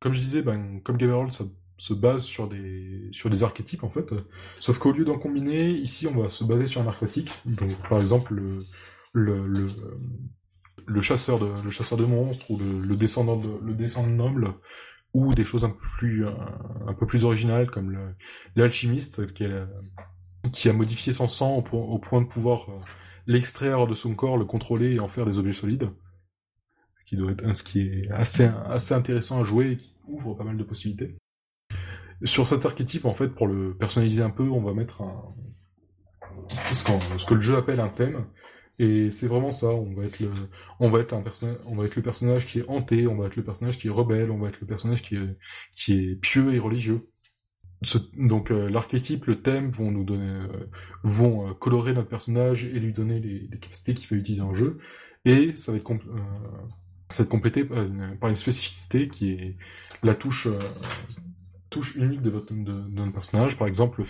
comme 0.04 0.12
je 0.12 0.20
disais, 0.20 0.42
ben, 0.42 0.80
comme 0.82 0.98
Gamerol, 0.98 1.30
ça 1.30 1.44
se 1.78 1.94
base 1.94 2.24
sur 2.24 2.46
des, 2.46 3.08
sur 3.12 3.30
des 3.30 3.42
archétypes, 3.42 3.84
en 3.84 3.88
fait. 3.88 4.12
Sauf 4.60 4.78
qu'au 4.78 4.92
lieu 4.92 5.06
d'en 5.06 5.18
combiner, 5.18 5.70
ici, 5.70 6.06
on 6.06 6.20
va 6.20 6.28
se 6.28 6.44
baser 6.44 6.66
sur 6.66 6.82
un 6.82 6.86
archétype. 6.86 7.30
Donc, 7.46 7.70
par 7.88 7.98
exemple, 7.98 8.34
le, 8.34 9.46
le, 9.46 9.68
le, 10.84 11.00
chasseur 11.00 11.38
de, 11.38 11.54
le 11.64 11.70
chasseur 11.70 11.96
de 11.96 12.04
monstres, 12.04 12.50
ou 12.50 12.58
le, 12.58 12.96
descendant 12.96 13.38
de, 13.38 13.48
le 13.64 13.72
descendant 13.72 14.28
noble, 14.28 14.52
ou 15.14 15.32
des 15.32 15.46
choses 15.46 15.64
un 15.64 15.70
peu 15.70 15.86
plus, 15.96 16.26
un, 16.26 16.92
peu 16.92 17.06
plus 17.06 17.24
originales, 17.24 17.70
comme 17.70 18.14
l'alchimiste, 18.56 19.32
qui, 19.32 19.46
qui 20.52 20.68
a 20.68 20.74
modifié 20.74 21.14
son 21.14 21.28
sang 21.28 21.64
au, 21.72 21.76
au 21.76 21.98
point 21.98 22.20
de 22.20 22.26
pouvoir 22.26 22.68
euh, 22.68 22.78
l'extraire 23.26 23.86
de 23.86 23.94
son 23.94 24.14
corps, 24.14 24.36
le 24.36 24.44
contrôler 24.44 24.96
et 24.96 25.00
en 25.00 25.08
faire 25.08 25.24
des 25.24 25.38
objets 25.38 25.54
solides. 25.54 25.88
Qui 27.06 27.16
doit 27.16 27.32
être, 27.32 27.54
ce 27.54 27.62
qui 27.62 27.80
est 27.80 28.10
assez, 28.10 28.50
assez 28.66 28.94
intéressant 28.94 29.40
à 29.40 29.44
jouer 29.44 29.78
ouvre 30.08 30.34
pas 30.34 30.44
mal 30.44 30.56
de 30.56 30.64
possibilités. 30.64 31.16
Sur 32.22 32.46
cet 32.46 32.64
archétype, 32.64 33.04
en 33.04 33.14
fait, 33.14 33.28
pour 33.28 33.46
le 33.46 33.74
personnaliser 33.74 34.22
un 34.22 34.30
peu, 34.30 34.48
on 34.48 34.62
va 34.62 34.72
mettre 34.72 35.02
un... 35.02 35.34
ce, 36.72 37.26
que 37.26 37.34
le 37.34 37.40
jeu 37.40 37.56
appelle 37.56 37.80
un 37.80 37.88
thème. 37.88 38.24
Et 38.78 39.10
c'est 39.10 39.28
vraiment 39.28 39.52
ça, 39.52 39.68
on 39.68 39.92
va 39.94 40.04
être 40.04 40.18
le, 40.18 40.30
on 40.80 40.90
va 40.90 40.98
être 40.98 41.12
un 41.12 41.20
personnage, 41.20 41.58
on 41.66 41.76
va 41.76 41.84
être 41.84 41.94
le 41.94 42.02
personnage 42.02 42.46
qui 42.46 42.58
est 42.58 42.68
hanté, 42.68 43.06
on 43.06 43.16
va 43.16 43.26
être 43.26 43.36
le 43.36 43.44
personnage 43.44 43.78
qui 43.78 43.86
est 43.86 43.90
rebelle, 43.90 44.32
on 44.32 44.38
va 44.38 44.48
être 44.48 44.60
le 44.60 44.66
personnage 44.66 45.02
qui 45.02 45.14
est, 45.14 45.36
qui 45.70 45.92
est 45.92 46.16
pieux 46.16 46.52
et 46.54 46.58
religieux. 46.58 47.08
donc 48.16 48.50
euh, 48.50 48.68
l'archétype, 48.68 49.26
le 49.26 49.42
thème 49.42 49.70
vont 49.70 49.92
nous 49.92 50.02
donner, 50.02 50.28
euh, 50.28 50.68
vont 51.04 51.48
euh, 51.48 51.54
colorer 51.54 51.92
notre 51.92 52.08
personnage 52.08 52.64
et 52.64 52.80
lui 52.80 52.92
donner 52.92 53.20
les, 53.20 53.48
capacités 53.60 53.94
qu'il 53.94 54.08
va 54.08 54.16
utiliser 54.16 54.42
en 54.42 54.54
jeu. 54.54 54.78
Et 55.24 55.54
ça 55.54 55.70
va 55.70 55.78
être 55.78 55.84
ça 57.14 57.22
va 57.22 57.26
être 57.26 57.30
complété 57.30 57.64
par 57.64 58.28
une 58.28 58.34
spécificité 58.34 59.08
qui 59.08 59.30
est 59.30 59.56
la 60.02 60.16
touche, 60.16 60.48
euh, 60.48 61.80
unique 61.94 62.22
de 62.22 62.30
votre 62.30 62.52
personnage, 63.12 63.56
par 63.56 63.68
exemple 63.68 64.00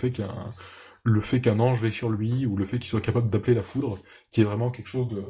le 1.05 1.21
fait 1.21 1.41
qu'un 1.41 1.61
ange 1.61 1.83
veille 1.83 1.93
sur 1.93 2.09
lui 2.09 2.47
ou 2.47 2.57
le 2.57 2.65
fait 2.65 2.79
qu'il 2.79 2.89
soit 2.89 3.03
capable 3.03 3.29
d'appeler 3.29 3.55
la 3.55 3.63
foudre, 3.63 3.99
qui 4.31 4.41
est 4.41 4.45
vraiment 4.45 4.71
quelque 4.71 4.87
chose 4.87 5.09
de, 5.11 5.23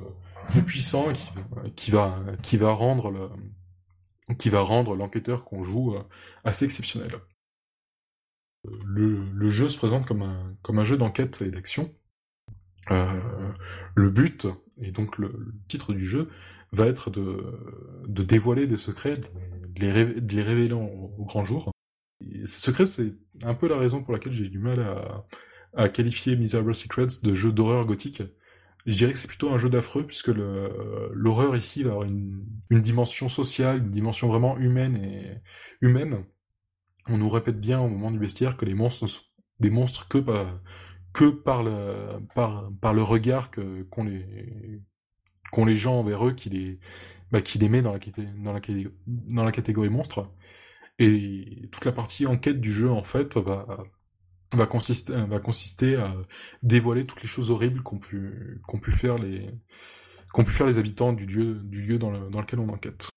puissant 0.62 1.12
qui, 1.12 1.30
qui 1.74 1.90
va 1.90 2.22
qui 2.42 2.56
va 2.56 2.72
rendre 2.72 3.32
qui 4.38 4.50
va 4.50 4.60
rendre 4.60 4.94
l'enquêteur 4.94 5.44
qu'on 5.44 5.64
joue 5.64 5.96
assez 6.44 6.64
exceptionnel. 6.64 7.10
Le, 8.84 9.48
jeu 9.48 9.68
se 9.68 9.76
présente 9.76 10.06
comme 10.06 10.78
un 10.78 10.84
jeu 10.84 10.96
d'enquête 10.96 11.42
et 11.42 11.50
d'action. 11.50 11.92
Euh, 12.90 13.20
le 13.94 14.10
but 14.10 14.46
et 14.78 14.90
donc 14.90 15.16
le, 15.18 15.54
titre 15.68 15.94
du 15.94 16.06
jeu 16.06 16.28
va 16.74 16.86
être 16.86 17.10
de, 17.10 17.44
de 18.06 18.22
dévoiler 18.22 18.66
des 18.66 18.76
secrets, 18.76 19.16
de 19.16 19.80
les, 19.80 20.20
de 20.20 20.34
les 20.34 20.42
révéler 20.42 20.72
au 20.72 21.24
grand 21.24 21.44
jour. 21.44 21.70
Ces 22.20 22.60
secrets, 22.60 22.86
c'est 22.86 23.14
un 23.42 23.54
peu 23.54 23.68
la 23.68 23.78
raison 23.78 24.02
pour 24.02 24.12
laquelle 24.12 24.32
j'ai 24.32 24.48
du 24.48 24.58
mal 24.58 24.80
à, 24.80 25.26
à 25.76 25.88
qualifier 25.88 26.36
Miserable 26.36 26.74
Secrets 26.74 27.06
de 27.22 27.34
jeu 27.34 27.52
d'horreur 27.52 27.84
gothique. 27.84 28.22
Je 28.86 28.96
dirais 28.96 29.12
que 29.12 29.18
c'est 29.18 29.28
plutôt 29.28 29.50
un 29.50 29.58
jeu 29.58 29.70
d'affreux, 29.70 30.06
puisque 30.06 30.28
l'horreur 30.28 31.56
ici 31.56 31.82
va 31.82 31.92
avoir 31.92 32.04
une, 32.04 32.44
une, 32.70 32.82
dimension 32.82 33.28
sociale, 33.28 33.78
une 33.78 33.90
dimension 33.90 34.28
vraiment 34.28 34.58
humaine 34.58 34.96
et 34.96 35.40
humaine. 35.80 36.24
On 37.08 37.18
nous 37.18 37.28
répète 37.28 37.58
bien 37.58 37.80
au 37.80 37.88
moment 37.88 38.10
du 38.10 38.18
bestiaire 38.18 38.56
que 38.56 38.64
les 38.64 38.74
monstres 38.74 39.06
sont 39.06 39.22
des 39.60 39.70
monstres 39.70 40.08
que 40.08 40.18
par, 40.18 40.60
que 41.12 41.30
par 41.30 41.62
le, 41.62 42.18
par, 42.34 42.70
par 42.80 42.92
le 42.92 43.02
regard 43.02 43.50
que, 43.50 43.82
qu'ont 43.84 44.04
les, 44.04 44.82
les 45.62 45.76
gens 45.76 46.00
envers 46.00 46.26
eux 46.26 46.32
qui 46.32 46.50
les, 46.50 46.80
bah, 47.30 47.40
qui 47.40 47.58
les 47.58 47.68
met 47.68 47.82
dans 47.82 47.92
la, 47.92 49.52
catégorie 49.52 49.88
monstre. 49.88 50.30
Et 50.98 51.68
toute 51.72 51.84
la 51.84 51.92
partie 51.92 52.26
enquête 52.26 52.60
du 52.60 52.72
jeu, 52.72 52.90
en 52.90 53.04
fait, 53.04 53.36
va, 53.36 53.84
va 54.52 54.66
consister, 54.66 55.12
va 55.26 55.38
consister 55.40 55.96
à 55.96 56.14
dévoiler 56.62 57.04
toutes 57.04 57.22
les 57.22 57.28
choses 57.28 57.50
horribles 57.50 57.82
qu'ont 57.82 57.98
pu, 57.98 58.58
pu 58.82 58.92
faire 58.92 59.16
les, 59.16 59.50
pu 60.32 60.50
faire 60.50 60.66
les 60.66 60.78
habitants 60.78 61.12
du 61.12 61.26
lieu, 61.26 61.54
du 61.54 61.82
lieu 61.82 61.98
dans, 61.98 62.10
le, 62.10 62.30
dans 62.30 62.40
lequel 62.40 62.60
on 62.60 62.68
enquête. 62.68 63.08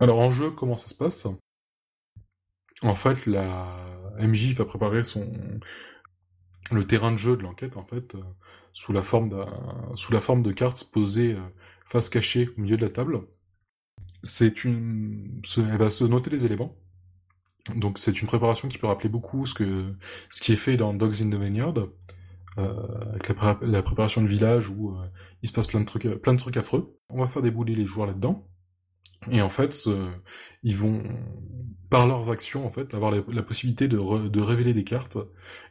Alors 0.00 0.18
en 0.18 0.30
jeu, 0.30 0.50
comment 0.50 0.76
ça 0.76 0.88
se 0.88 0.94
passe? 0.94 1.28
En 2.82 2.96
fait, 2.96 3.26
la 3.26 3.76
MJ 4.18 4.54
va 4.54 4.64
préparer 4.64 5.02
son 5.02 5.32
le 6.70 6.86
terrain 6.86 7.12
de 7.12 7.16
jeu 7.16 7.36
de 7.36 7.42
l'enquête 7.42 7.76
en 7.76 7.84
fait 7.84 8.16
sous 8.72 8.92
la 8.92 9.02
forme 9.02 9.46
sous 9.94 10.12
la 10.12 10.20
forme 10.20 10.42
de 10.42 10.52
cartes 10.52 10.84
posées 10.92 11.34
euh, 11.34 11.40
face 11.86 12.08
cachée 12.08 12.48
au 12.56 12.60
milieu 12.60 12.76
de 12.76 12.82
la 12.82 12.90
table. 12.90 13.20
C'est 14.22 14.64
une, 14.64 15.42
elle 15.56 15.76
va 15.78 15.90
se 15.90 16.04
noter 16.04 16.30
les 16.30 16.46
éléments 16.46 16.76
donc 17.76 17.98
c'est 17.98 18.20
une 18.20 18.26
préparation 18.26 18.68
qui 18.68 18.78
peut 18.78 18.88
rappeler 18.88 19.08
beaucoup 19.08 19.46
ce 19.46 19.54
que 19.54 19.94
ce 20.30 20.40
qui 20.40 20.52
est 20.52 20.56
fait 20.56 20.76
dans 20.76 20.94
Dogs 20.94 21.22
in 21.22 21.30
the 21.30 21.36
Vineyard, 21.36 21.74
euh, 22.58 23.10
avec 23.10 23.28
la, 23.62 23.82
préparation 23.82 24.20
de 24.20 24.26
village 24.26 24.68
où 24.68 24.90
euh, 24.90 25.06
il 25.42 25.48
se 25.48 25.52
passe 25.52 25.68
plein 25.68 25.80
de 25.80 25.86
trucs 25.86 26.08
plein 26.20 26.34
de 26.34 26.38
trucs 26.38 26.56
affreux. 26.56 26.98
On 27.08 27.20
va 27.20 27.28
faire 27.28 27.42
débouler 27.42 27.74
les 27.74 27.86
joueurs 27.86 28.06
là-dedans. 28.06 28.48
Et 29.30 29.40
en 29.40 29.48
fait, 29.48 29.88
ils 30.64 30.76
vont, 30.76 31.04
par 31.90 32.08
leurs 32.08 32.30
actions, 32.32 32.66
en 32.66 32.70
fait, 32.70 32.92
avoir 32.92 33.12
la, 33.12 33.42
possibilité 33.44 33.86
de, 33.86 33.96
de, 34.28 34.40
révéler 34.40 34.74
des 34.74 34.82
cartes. 34.82 35.16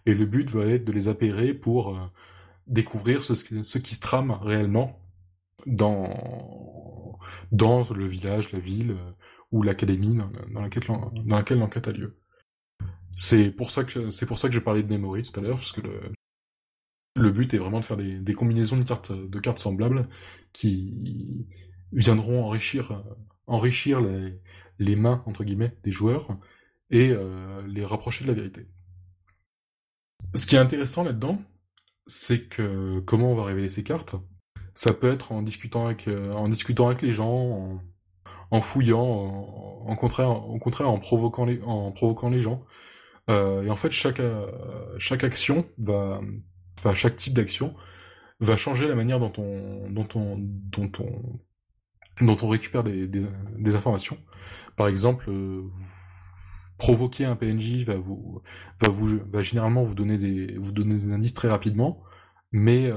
Et 0.05 0.13
le 0.13 0.25
but 0.25 0.49
va 0.49 0.63
être 0.67 0.85
de 0.85 0.93
les 0.93 1.09
appairer 1.09 1.53
pour 1.53 1.99
découvrir 2.67 3.23
ce, 3.23 3.35
ce, 3.35 3.77
qui 3.77 3.95
se 3.95 3.99
trame 3.99 4.31
réellement 4.31 4.99
dans, 5.65 7.17
dans 7.51 7.83
le 7.93 8.05
village, 8.05 8.51
la 8.51 8.59
ville, 8.59 8.97
ou 9.51 9.63
l'académie 9.63 10.15
dans, 10.15 10.61
laquelle, 10.61 10.83
dans 10.87 11.35
laquelle 11.35 11.59
l'enquête 11.59 11.87
a 11.87 11.91
lieu. 11.91 12.17
C'est 13.13 13.51
pour 13.51 13.71
ça 13.71 13.83
que 13.83 14.09
c'est 14.09 14.25
pour 14.25 14.39
ça 14.39 14.47
que 14.47 14.53
j'ai 14.53 14.61
parlé 14.61 14.83
de 14.83 14.89
memory 14.89 15.23
tout 15.23 15.37
à 15.39 15.43
l'heure, 15.43 15.57
parce 15.57 15.73
que 15.73 15.81
le, 15.81 16.13
le 17.15 17.31
but 17.31 17.53
est 17.53 17.57
vraiment 17.57 17.79
de 17.79 17.85
faire 17.85 17.97
des, 17.97 18.19
des, 18.19 18.33
combinaisons 18.33 18.77
de 18.77 18.83
cartes, 18.83 19.11
de 19.11 19.39
cartes 19.39 19.59
semblables 19.59 20.07
qui 20.53 21.47
viendront 21.91 22.45
enrichir, 22.45 23.03
enrichir 23.47 23.99
les, 23.99 24.39
les 24.79 24.95
mains 24.95 25.23
entre 25.25 25.43
guillemets 25.43 25.77
des 25.83 25.91
joueurs 25.91 26.37
et 26.89 27.09
euh, 27.09 27.61
les 27.67 27.85
rapprocher 27.85 28.23
de 28.25 28.29
la 28.29 28.35
vérité. 28.35 28.67
Ce 30.35 30.45
qui 30.45 30.55
est 30.55 30.59
intéressant 30.59 31.03
là-dedans, 31.03 31.41
c'est 32.11 32.47
que 32.49 32.99
comment 32.99 33.31
on 33.31 33.35
va 33.35 33.45
révéler 33.45 33.69
ces 33.69 33.83
cartes. 33.83 34.15
Ça 34.73 34.93
peut 34.93 35.11
être 35.11 35.31
en 35.31 35.41
discutant 35.41 35.85
avec, 35.85 36.07
euh, 36.07 36.33
en 36.33 36.49
discutant 36.49 36.87
avec 36.87 37.01
les 37.01 37.11
gens, 37.11 37.81
en, 38.51 38.61
fouillant, 38.61 39.01
en, 39.85 39.95
contraire, 39.95 40.29
au 40.29 40.59
contraire 40.59 40.89
en 40.89 40.99
provoquant 40.99 41.45
les, 41.45 41.61
en 41.63 41.91
provoquant 41.91 42.29
les 42.29 42.41
gens. 42.41 42.65
Euh, 43.29 43.63
et 43.63 43.69
en 43.69 43.75
fait, 43.75 43.91
chaque, 43.91 44.19
euh, 44.19 44.47
chaque 44.97 45.23
action 45.23 45.65
va, 45.77 46.21
enfin, 46.79 46.93
chaque 46.93 47.15
type 47.15 47.33
d'action 47.33 47.75
va 48.39 48.57
changer 48.57 48.87
la 48.87 48.95
manière 48.95 49.19
dont 49.19 49.33
on, 49.37 49.89
dont 49.89 50.07
on, 50.15 50.37
dont 50.37 50.91
on, 50.99 52.25
dont 52.25 52.37
on 52.41 52.47
récupère 52.47 52.83
des, 52.83 53.75
informations. 53.75 54.17
Par 54.75 54.87
exemple, 54.87 55.31
provoquer 56.81 57.25
un 57.25 57.35
PNJ 57.35 57.85
va 57.85 57.95
vous, 57.95 58.41
va 58.81 59.41
généralement 59.43 59.83
vous 59.83 59.93
donner 59.93 60.17
des, 60.17 60.57
vous 60.57 60.71
donner 60.71 60.95
des 60.95 61.11
indices 61.11 61.33
très 61.33 61.47
rapidement, 61.47 62.03
mais, 62.51 62.91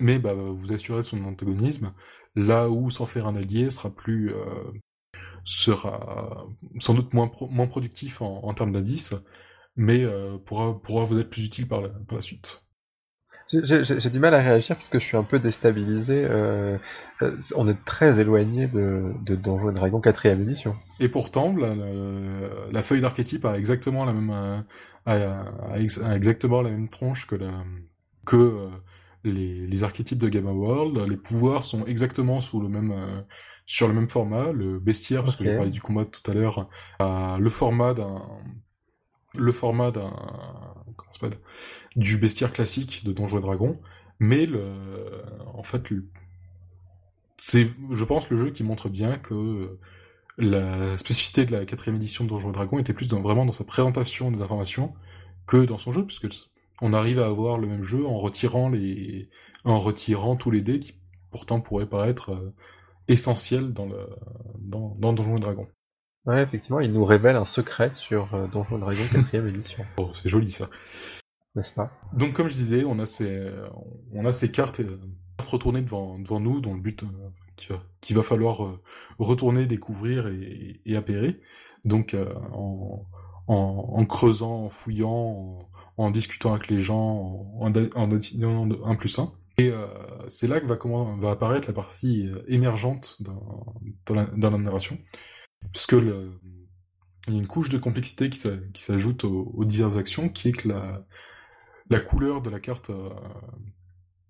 mais 0.00 0.18
bah, 0.18 0.32
vous 0.34 0.72
assurer 0.72 1.02
son 1.02 1.22
antagonisme 1.24 1.92
là 2.38 2.68
où 2.70 2.90
s'en 2.90 3.06
faire 3.06 3.26
un 3.26 3.36
allié 3.36 3.70
sera 3.70 3.90
plus 3.90 4.32
euh, 4.32 4.72
sera 5.44 6.46
sans 6.78 6.94
doute 6.94 7.12
moins 7.14 7.66
productif 7.66 8.22
en, 8.22 8.54
termes 8.54 8.72
d'indices, 8.72 9.14
mais 9.76 10.04
euh, 10.04 10.38
pourra 10.38 11.04
vous 11.04 11.18
être 11.18 11.30
plus 11.30 11.44
utile 11.44 11.68
par 11.68 11.82
par 12.06 12.16
la 12.16 12.22
suite. 12.22 12.67
J'ai 13.50 14.10
du 14.10 14.18
mal 14.18 14.34
à 14.34 14.40
réagir 14.40 14.76
parce 14.76 14.88
que 14.88 14.98
je 14.98 15.04
suis 15.04 15.16
un 15.16 15.22
peu 15.22 15.38
déstabilisé. 15.38 16.26
Euh, 16.28 16.76
on 17.56 17.66
est 17.66 17.84
très 17.84 18.20
éloigné 18.20 18.66
de, 18.66 19.12
de 19.24 19.36
Donjons 19.36 19.72
Dragon 19.72 20.00
4ème 20.00 20.42
édition. 20.42 20.76
Et 21.00 21.08
pourtant, 21.08 21.56
la, 21.56 21.74
la, 22.70 22.82
feuille 22.82 23.00
d'archétype 23.00 23.44
a 23.44 23.54
exactement 23.54 24.04
la 24.04 24.12
même 24.12 24.64
a, 25.06 25.76
exactement 26.14 26.60
la 26.60 26.70
même 26.70 26.88
tronche 26.88 27.26
que 27.26 27.36
la 27.36 27.64
que 28.26 28.68
les, 29.24 29.82
archétypes 29.82 30.18
de 30.18 30.28
Gamma 30.28 30.52
World. 30.52 31.08
Les 31.08 31.16
pouvoirs 31.16 31.64
sont 31.64 31.84
exactement 31.86 32.40
sous 32.40 32.60
le 32.60 32.68
même, 32.68 32.92
euh, 32.92 33.20
sur 33.66 33.88
le 33.88 33.94
même 33.94 34.08
format. 34.08 34.52
Le 34.52 34.78
bestiaire, 34.78 35.24
parce 35.24 35.36
que 35.36 35.44
j'ai 35.44 35.54
parlé 35.54 35.70
du 35.70 35.80
combat 35.80 36.04
tout 36.04 36.30
à 36.30 36.34
l'heure, 36.34 36.68
a 36.98 37.38
le 37.40 37.50
format 37.50 37.94
d'un, 37.94 38.22
le 39.34 39.52
format 39.52 39.90
d'un, 39.90 40.12
du 41.98 42.16
bestiaire 42.16 42.52
classique 42.52 43.04
de 43.04 43.12
Donjons 43.12 43.38
et 43.38 43.42
Dragons. 43.42 43.78
Mais 44.20 44.46
le, 44.46 44.72
en 45.54 45.62
fait, 45.62 45.92
c'est, 47.36 47.70
je 47.90 48.04
pense, 48.04 48.30
le 48.30 48.38
jeu 48.38 48.50
qui 48.50 48.62
montre 48.62 48.88
bien 48.88 49.18
que 49.18 49.78
la 50.38 50.96
spécificité 50.96 51.44
de 51.44 51.52
la 51.56 51.64
quatrième 51.64 51.96
édition 51.96 52.24
de 52.24 52.30
Donjons 52.30 52.50
et 52.50 52.54
Dragons 52.54 52.78
était 52.78 52.94
plus 52.94 53.08
dans, 53.08 53.20
vraiment 53.20 53.44
dans 53.44 53.52
sa 53.52 53.64
présentation 53.64 54.30
des 54.30 54.40
informations 54.40 54.94
que 55.46 55.64
dans 55.64 55.78
son 55.78 55.92
jeu, 55.92 56.06
puisque 56.06 56.28
on 56.80 56.92
arrive 56.92 57.18
à 57.18 57.26
avoir 57.26 57.58
le 57.58 57.66
même 57.66 57.82
jeu 57.82 58.06
en 58.06 58.18
retirant 58.18 58.68
les, 58.68 59.28
en 59.64 59.78
retirant 59.78 60.36
tous 60.36 60.52
les 60.52 60.60
dés 60.60 60.78
qui 60.78 60.94
pourtant 61.30 61.60
pourraient 61.60 61.88
paraître 61.88 62.32
euh, 62.32 62.54
essentiels 63.08 63.72
dans 63.72 63.86
le, 63.86 64.06
dans, 64.58 64.94
dans 64.98 65.12
Donjons 65.12 65.36
et 65.36 65.40
Dragons. 65.40 65.68
Ouais, 66.26 66.42
effectivement, 66.42 66.80
il 66.80 66.92
nous 66.92 67.04
révèle 67.04 67.36
un 67.36 67.44
secret 67.44 67.90
sur 67.94 68.34
euh, 68.34 68.46
Donjons 68.46 68.76
et 68.76 68.80
Dragons 68.80 69.22
4 69.32 69.46
édition. 69.46 69.84
Oh, 69.96 70.10
c'est 70.12 70.28
joli 70.28 70.52
ça. 70.52 70.68
Donc, 72.12 72.34
comme 72.34 72.48
je 72.48 72.54
disais, 72.54 72.84
on 72.84 72.98
a 72.98 73.06
ces, 73.06 74.50
cartes, 74.52 74.80
euh, 74.80 74.98
retournées 75.48 75.82
devant, 75.82 76.18
devant 76.18 76.40
nous, 76.40 76.60
dont 76.60 76.74
le 76.74 76.80
but 76.80 77.04
qu'il 77.56 77.76
va, 77.76 78.22
va 78.22 78.22
falloir 78.22 78.78
retourner, 79.18 79.66
découvrir 79.66 80.28
et, 80.28 80.80
et. 80.84 81.40
Donc, 81.84 82.16
en, 82.52 83.06
en, 83.48 84.04
creusant, 84.04 84.64
en 84.64 84.70
fouillant, 84.70 85.68
en 85.96 86.10
discutant 86.10 86.52
avec 86.52 86.68
les 86.68 86.80
gens, 86.80 87.50
en, 87.58 87.72
en, 87.74 88.10
un 88.84 88.94
plus 88.96 89.18
un. 89.18 89.32
Et 89.58 89.70
euh, 89.70 89.86
c'est 90.28 90.46
là 90.46 90.60
que 90.60 90.66
va, 90.66 91.30
apparaître 91.30 91.66
la 91.66 91.74
partie 91.74 92.28
euh, 92.28 92.44
émergente 92.46 93.20
dans, 93.20 94.14
la, 94.14 94.58
narration, 94.58 94.98
puisque 95.72 95.92
il 95.92 97.32
y 97.34 97.36
a 97.36 97.38
une 97.40 97.48
couche 97.48 97.68
de 97.68 97.78
complexité 97.78 98.30
qui 98.30 98.38
s'ajoute 98.74 99.24
aux, 99.24 99.64
diverses 99.64 99.96
actions, 99.96 100.28
qui 100.28 100.50
est 100.50 100.52
que 100.52 100.68
la, 100.68 101.04
la 101.90 102.00
couleur 102.00 102.42
de 102.42 102.50
la 102.50 102.60
carte 102.60 102.90
euh, 102.90 103.10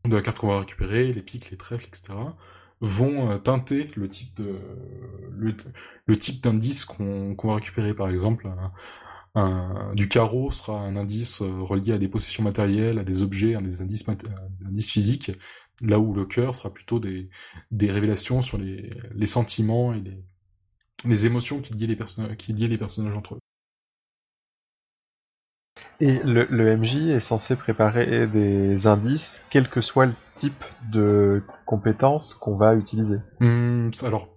de 0.04 0.14
la 0.16 0.22
carte 0.22 0.38
qu'on 0.38 0.48
va 0.48 0.60
récupérer, 0.60 1.12
les 1.12 1.22
pics, 1.22 1.50
les 1.50 1.56
trèfles, 1.56 1.86
etc., 1.88 2.14
vont 2.80 3.38
teinter 3.40 3.88
le 3.96 4.08
type 4.08 4.34
de 4.36 4.56
le, 5.30 6.16
type 6.16 6.42
d'indice 6.42 6.84
qu'on 6.84 7.34
va 7.42 7.56
récupérer. 7.56 7.92
Par 7.92 8.08
exemple, 8.08 8.48
du 9.94 10.08
carreau 10.08 10.50
sera 10.50 10.80
un 10.80 10.96
indice 10.96 11.42
euh, 11.42 11.60
relié 11.60 11.92
à 11.92 11.98
des 11.98 12.08
possessions 12.08 12.42
matérielles, 12.42 12.98
à 12.98 13.04
des 13.04 13.22
objets, 13.22 13.54
à 13.54 13.60
des 13.60 13.82
indices, 13.82 14.04
indices 14.66 14.90
physiques, 14.90 15.32
là 15.82 15.98
où 15.98 16.14
le 16.14 16.26
cœur 16.26 16.54
sera 16.54 16.72
plutôt 16.72 16.98
des, 16.98 17.28
des 17.70 17.90
révélations 17.90 18.42
sur 18.42 18.58
les, 18.58 18.90
les 19.14 19.26
sentiments 19.26 19.92
et 19.92 20.00
les, 20.00 20.24
les 21.04 21.26
émotions 21.26 21.60
qui 21.60 21.74
liaient 21.74 21.86
les, 21.86 22.36
qui 22.36 22.52
liaient 22.52 22.66
les 22.66 22.78
personnages 22.78 23.16
entre 23.16 23.34
eux. 23.34 23.40
Et 26.00 26.20
le, 26.20 26.46
le, 26.48 26.76
MJ 26.76 27.08
est 27.08 27.20
censé 27.20 27.56
préparer 27.56 28.26
des 28.28 28.86
indices, 28.86 29.44
quel 29.50 29.68
que 29.68 29.80
soit 29.80 30.06
le 30.06 30.14
type 30.36 30.64
de 30.92 31.42
compétences 31.66 32.34
qu'on 32.34 32.56
va 32.56 32.76
utiliser. 32.76 33.18
Mmh, 33.40 33.90
alors, 34.04 34.28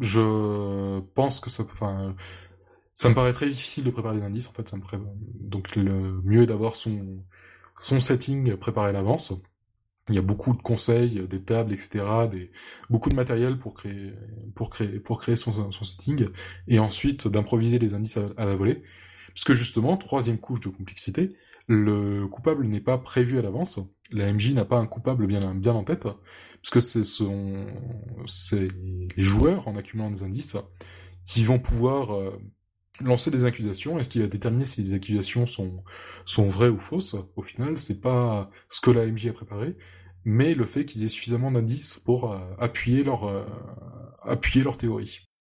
je 0.00 1.00
pense 1.14 1.40
que 1.40 1.50
ça, 1.50 1.64
enfin, 1.70 2.14
ça 2.94 3.10
me 3.10 3.14
paraît 3.14 3.34
très 3.34 3.46
difficile 3.46 3.84
de 3.84 3.90
préparer 3.90 4.16
des 4.16 4.24
indices. 4.24 4.48
En 4.48 4.52
fait, 4.52 4.68
ça 4.68 4.76
me 4.76 4.82
donc 5.40 5.76
le 5.76 6.20
mieux 6.24 6.42
est 6.42 6.46
d'avoir 6.46 6.76
son 6.76 7.22
son 7.82 8.00
setting 8.00 8.56
préparé 8.56 8.90
à 8.90 8.92
l'avance. 8.92 9.34
Il 10.08 10.14
y 10.14 10.18
a 10.18 10.22
beaucoup 10.22 10.54
de 10.54 10.62
conseils, 10.62 11.26
des 11.28 11.42
tables, 11.42 11.72
etc., 11.72 12.04
des, 12.30 12.50
beaucoup 12.90 13.08
de 13.08 13.14
matériel 13.14 13.58
pour 13.58 13.74
créer, 13.74 14.12
pour 14.54 14.70
créer, 14.70 14.98
pour 14.98 15.20
créer 15.20 15.36
son, 15.36 15.70
son 15.70 15.84
setting, 15.84 16.28
et 16.68 16.78
ensuite 16.78 17.28
d'improviser 17.28 17.78
les 17.78 17.94
indices 17.94 18.18
à, 18.36 18.46
la 18.46 18.54
volée. 18.54 18.82
Puisque 19.34 19.54
justement, 19.54 19.96
troisième 19.96 20.38
couche 20.38 20.60
de 20.60 20.68
complexité, 20.68 21.36
le 21.66 22.26
coupable 22.26 22.66
n'est 22.66 22.80
pas 22.80 22.98
prévu 22.98 23.38
à 23.38 23.42
l'avance. 23.42 23.80
La 24.10 24.32
MJ 24.32 24.52
n'a 24.52 24.64
pas 24.64 24.78
un 24.78 24.86
coupable 24.86 25.26
bien, 25.26 25.42
en 25.42 25.84
tête, 25.84 26.06
puisque 26.60 26.82
c'est 26.82 27.04
son, 27.04 27.66
les 28.50 29.22
joueurs, 29.22 29.68
en 29.68 29.76
accumulant 29.76 30.10
des 30.10 30.22
indices, 30.22 30.56
qui 31.24 31.44
vont 31.44 31.58
pouvoir 31.58 32.14
euh, 32.14 32.38
lancer 33.00 33.30
des 33.30 33.44
accusations 33.44 33.98
et 33.98 34.02
ce 34.02 34.10
qui 34.10 34.20
va 34.20 34.26
déterminer 34.26 34.64
si 34.64 34.82
les 34.82 34.94
accusations 34.94 35.46
sont, 35.46 35.82
vraies 36.48 36.68
ou 36.68 36.78
fausses, 36.78 37.16
au 37.36 37.42
final, 37.42 37.76
c'est 37.76 38.00
pas 38.00 38.50
ce 38.68 38.80
que 38.80 38.90
la 38.90 39.06
MJ 39.06 39.28
a 39.28 39.32
préparé, 39.32 39.76
mais 40.24 40.54
le 40.54 40.64
fait 40.64 40.84
qu'ils 40.84 41.04
aient 41.04 41.08
suffisamment 41.08 41.50
d'indices 41.50 41.98
pour 41.98 42.32
euh, 42.32 42.38
euh, 42.38 43.44
appuyer 44.24 44.62
leur 44.62 44.76
théorie. 44.76 45.31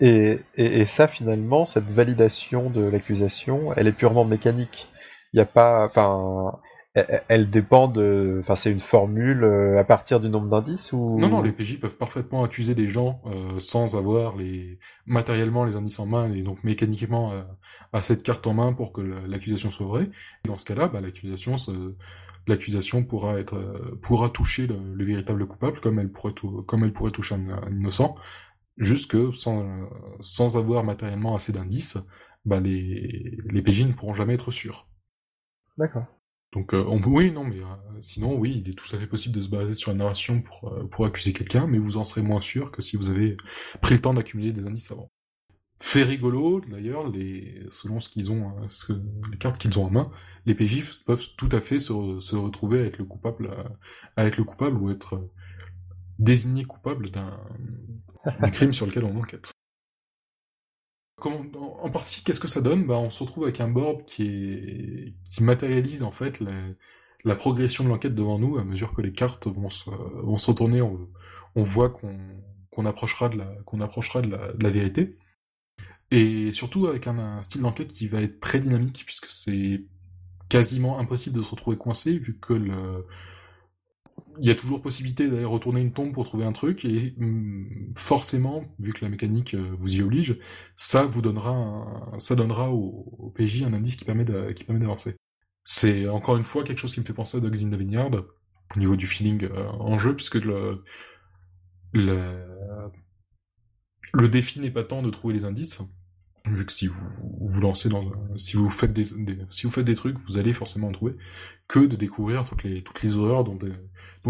Et, 0.00 0.40
et, 0.56 0.80
et, 0.80 0.86
ça, 0.86 1.08
finalement, 1.08 1.64
cette 1.64 1.90
validation 1.90 2.70
de 2.70 2.82
l'accusation, 2.82 3.72
elle 3.76 3.86
est 3.86 3.92
purement 3.92 4.24
mécanique. 4.24 4.88
Il 5.32 5.40
a 5.40 5.46
pas, 5.46 5.86
enfin, 5.86 6.58
elle 7.28 7.50
dépend 7.50 7.88
de. 7.88 8.38
Enfin, 8.40 8.56
c'est 8.56 8.72
une 8.72 8.80
formule 8.80 9.44
euh, 9.44 9.78
à 9.78 9.84
partir 9.84 10.18
du 10.18 10.30
nombre 10.30 10.48
d'indices 10.48 10.92
ou? 10.92 11.18
Non, 11.18 11.28
non, 11.28 11.42
les 11.42 11.52
PJ 11.52 11.78
peuvent 11.78 11.96
parfaitement 11.96 12.42
accuser 12.42 12.74
des 12.74 12.86
gens 12.86 13.20
euh, 13.26 13.58
sans 13.58 13.96
avoir 13.96 14.36
les 14.36 14.78
matériellement 15.04 15.64
les 15.64 15.76
indices 15.76 15.98
en 15.98 16.06
main 16.06 16.32
et 16.32 16.42
donc 16.42 16.64
mécaniquement 16.64 17.32
euh, 17.32 17.42
à 17.92 18.00
cette 18.00 18.22
carte 18.22 18.46
en 18.46 18.54
main 18.54 18.72
pour 18.72 18.92
que 18.92 19.02
l'accusation 19.02 19.70
soit 19.70 19.86
vraie. 19.86 20.10
dans 20.44 20.56
ce 20.56 20.64
cas-là, 20.64 20.88
bah, 20.88 21.02
l'accusation, 21.02 21.56
l'accusation 22.46 23.04
pourra 23.04 23.38
être 23.38 23.58
pourra 24.00 24.30
toucher 24.30 24.66
le, 24.66 25.04
véritable 25.04 25.46
coupable 25.46 25.80
comme 25.80 25.98
elle 25.98 26.10
pourrait 26.10 26.34
comme 26.66 26.84
elle 26.84 26.94
pourrait 26.94 27.10
toucher 27.10 27.34
un, 27.34 27.70
innocent, 27.70 28.16
juste 28.76 29.10
que 29.10 29.32
sans 29.32 29.88
sans 30.20 30.56
avoir 30.58 30.84
matériellement 30.84 31.34
assez 31.34 31.52
d'indices, 31.52 31.98
bah, 32.44 32.60
les 32.60 33.38
les 33.50 33.62
PJ 33.62 33.86
ne 33.86 33.92
pourront 33.92 34.14
jamais 34.14 34.34
être 34.34 34.50
sûrs. 34.50 34.88
D'accord. 35.78 36.06
Donc 36.52 36.72
euh, 36.74 36.84
on 36.88 37.00
peut, 37.00 37.10
oui, 37.10 37.30
non, 37.30 37.44
mais 37.44 37.58
euh, 37.58 37.66
sinon, 38.00 38.34
oui, 38.38 38.62
il 38.64 38.70
est 38.70 38.74
tout 38.74 38.94
à 38.94 38.98
fait 38.98 39.06
possible 39.06 39.34
de 39.34 39.40
se 39.40 39.48
baser 39.48 39.74
sur 39.74 39.92
une 39.92 39.98
narration 39.98 40.40
pour, 40.40 40.72
euh, 40.72 40.84
pour 40.84 41.04
accuser 41.04 41.32
quelqu'un, 41.32 41.66
mais 41.66 41.78
vous 41.78 41.96
en 41.96 42.04
serez 42.04 42.22
moins 42.22 42.40
sûr 42.40 42.70
que 42.70 42.82
si 42.82 42.96
vous 42.96 43.10
avez 43.10 43.36
pris 43.82 43.94
le 43.94 44.00
temps 44.00 44.14
d'accumuler 44.14 44.52
des 44.52 44.66
indices 44.66 44.90
avant. 44.90 45.10
Fait 45.78 46.04
rigolo, 46.04 46.62
d'ailleurs, 46.62 47.08
les, 47.10 47.62
selon 47.68 48.00
ce 48.00 48.08
qu'ils 48.08 48.32
ont, 48.32 48.54
ce, 48.70 48.94
les 49.30 49.36
cartes 49.36 49.58
qu'ils 49.60 49.78
ont 49.78 49.84
en 49.84 49.90
main, 49.90 50.10
les 50.46 50.54
PJ 50.54 51.04
peuvent 51.04 51.26
tout 51.36 51.50
à 51.52 51.60
fait 51.60 51.78
se, 51.78 52.20
se 52.20 52.36
retrouver 52.36 52.78
avec 52.78 52.96
le 52.96 53.04
coupable, 53.04 53.50
avec 54.16 54.38
le 54.38 54.44
coupable 54.44 54.78
ou 54.78 54.90
être 54.90 55.28
désigné 56.18 56.64
coupable 56.64 57.10
d'un 57.10 57.38
crime 58.52 58.72
sur 58.72 58.86
lequel 58.86 59.04
on 59.04 59.16
enquête 59.18 59.52
en 61.24 61.90
partie, 61.90 62.22
qu'est-ce 62.22 62.40
que 62.40 62.48
ça 62.48 62.60
donne? 62.60 62.84
Bah, 62.84 62.98
On 62.98 63.10
se 63.10 63.22
retrouve 63.22 63.44
avec 63.44 63.60
un 63.60 63.68
board 63.68 64.04
qui, 64.04 65.14
matérialise 65.40 66.02
en 66.02 66.12
fait 66.12 66.40
la, 67.24 67.34
progression 67.36 67.84
de 67.84 67.88
l'enquête 67.88 68.14
devant 68.14 68.38
nous 68.38 68.58
à 68.58 68.64
mesure 68.64 68.94
que 68.94 69.02
les 69.02 69.12
cartes 69.12 69.46
vont 69.46 69.70
se, 69.70 69.90
vont 69.90 70.36
retourner. 70.36 70.82
On, 70.82 71.62
voit 71.62 71.90
qu'on 71.90 72.86
approchera, 72.86 73.28
de 73.28 73.38
la 74.62 74.70
vérité. 74.70 75.18
Et 76.10 76.52
surtout 76.52 76.86
avec 76.86 77.06
un, 77.08 77.18
un 77.18 77.42
style 77.42 77.62
d'enquête 77.62 77.92
qui 77.92 78.06
va 78.06 78.22
être 78.22 78.38
très 78.38 78.60
dynamique 78.60 79.02
puisque 79.04 79.26
c'est 79.26 79.84
quasiment 80.48 81.00
impossible 81.00 81.34
de 81.36 81.42
se 81.42 81.50
retrouver 81.50 81.76
coincé 81.76 82.16
vu 82.16 82.38
que 82.38 82.52
le, 82.52 83.06
il 84.38 84.46
y 84.46 84.50
a 84.50 84.54
toujours 84.54 84.82
possibilité 84.82 85.28
d'aller 85.28 85.44
retourner 85.44 85.80
une 85.80 85.92
tombe 85.92 86.12
pour 86.12 86.24
trouver 86.24 86.44
un 86.44 86.52
truc 86.52 86.84
et 86.84 87.14
mm, 87.16 87.94
forcément, 87.96 88.64
vu 88.78 88.92
que 88.92 89.04
la 89.04 89.10
mécanique 89.10 89.54
euh, 89.54 89.74
vous 89.78 89.96
y 89.96 90.02
oblige, 90.02 90.38
ça 90.76 91.04
vous 91.04 91.22
donnera, 91.22 92.14
ça 92.18 92.34
donnera 92.34 92.70
au, 92.70 93.32
PJ 93.34 93.62
un 93.64 93.72
indice 93.72 93.96
qui 93.96 94.04
permet 94.04 94.24
d'avancer. 94.24 95.16
C'est 95.64 96.08
encore 96.08 96.36
une 96.36 96.44
fois 96.44 96.64
quelque 96.64 96.78
chose 96.78 96.94
qui 96.94 97.00
me 97.00 97.04
fait 97.04 97.12
penser 97.12 97.38
à 97.38 97.40
Dogs 97.40 97.62
in 97.64 97.70
the 97.70 97.74
Vineyard 97.74 98.10
au 98.74 98.78
niveau 98.78 98.96
du 98.96 99.06
feeling 99.06 99.44
euh, 99.44 99.68
en 99.68 99.98
jeu, 99.98 100.14
puisque 100.14 100.36
le, 100.36 100.82
le, 101.92 102.44
le 104.14 104.28
défi 104.28 104.60
n'est 104.60 104.70
pas 104.70 104.84
tant 104.84 105.02
de 105.02 105.10
trouver 105.10 105.34
les 105.34 105.44
indices, 105.44 105.82
vu 106.54 106.66
que 106.66 106.72
si 106.72 106.86
vous 106.86 107.00
vous 107.40 107.60
lancez 107.60 107.88
dans 107.88 108.10
si 108.36 108.56
vous 108.56 108.70
faites 108.70 108.92
des, 108.92 109.06
si 109.50 109.66
vous 109.66 109.70
faites 109.70 109.84
des 109.84 109.94
trucs 109.94 110.18
vous 110.18 110.38
allez 110.38 110.52
forcément 110.52 110.88
en 110.88 110.92
trouver 110.92 111.16
que 111.68 111.80
de 111.80 111.96
découvrir 111.96 112.44
toutes 112.44 112.64
les 112.64 112.82
toutes 112.82 113.02
les 113.02 113.16
horreurs 113.16 113.44
dont 113.44 113.58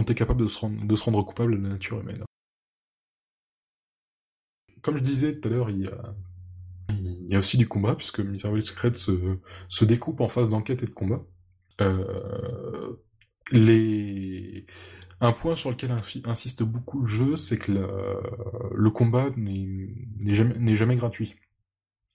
est 0.04 0.14
capable 0.14 0.40
de 0.40 0.46
se 0.46 0.58
rendre 0.58 0.84
de 0.84 0.96
se 0.96 1.04
rendre 1.04 1.22
coupable 1.22 1.56
la 1.56 1.68
nature 1.70 2.00
humaine 2.00 2.22
comme 4.82 4.96
je 4.96 5.02
disais 5.02 5.38
tout 5.38 5.48
à 5.48 5.50
l'heure 5.50 5.70
il 5.70 5.90
y 7.28 7.34
a 7.34 7.38
aussi 7.38 7.58
du 7.58 7.68
combat 7.68 7.94
puisque 7.94 8.20
Miserable 8.20 8.62
Secret 8.62 8.94
se 8.94 9.38
se 9.68 9.84
découpe 9.84 10.20
en 10.20 10.28
phase 10.28 10.50
d'enquête 10.50 10.82
et 10.82 10.86
de 10.86 10.90
combat 10.90 11.24
euh, 11.80 12.96
les 13.52 14.66
un 15.20 15.32
point 15.32 15.56
sur 15.56 15.70
lequel 15.70 15.92
insiste 16.24 16.62
beaucoup 16.62 17.00
le 17.00 17.06
jeu, 17.06 17.36
c'est 17.36 17.58
que 17.58 17.72
le, 17.72 18.90
combat 18.90 19.30
n'est 19.36 20.34
jamais 20.74 20.96
gratuit. 20.96 21.36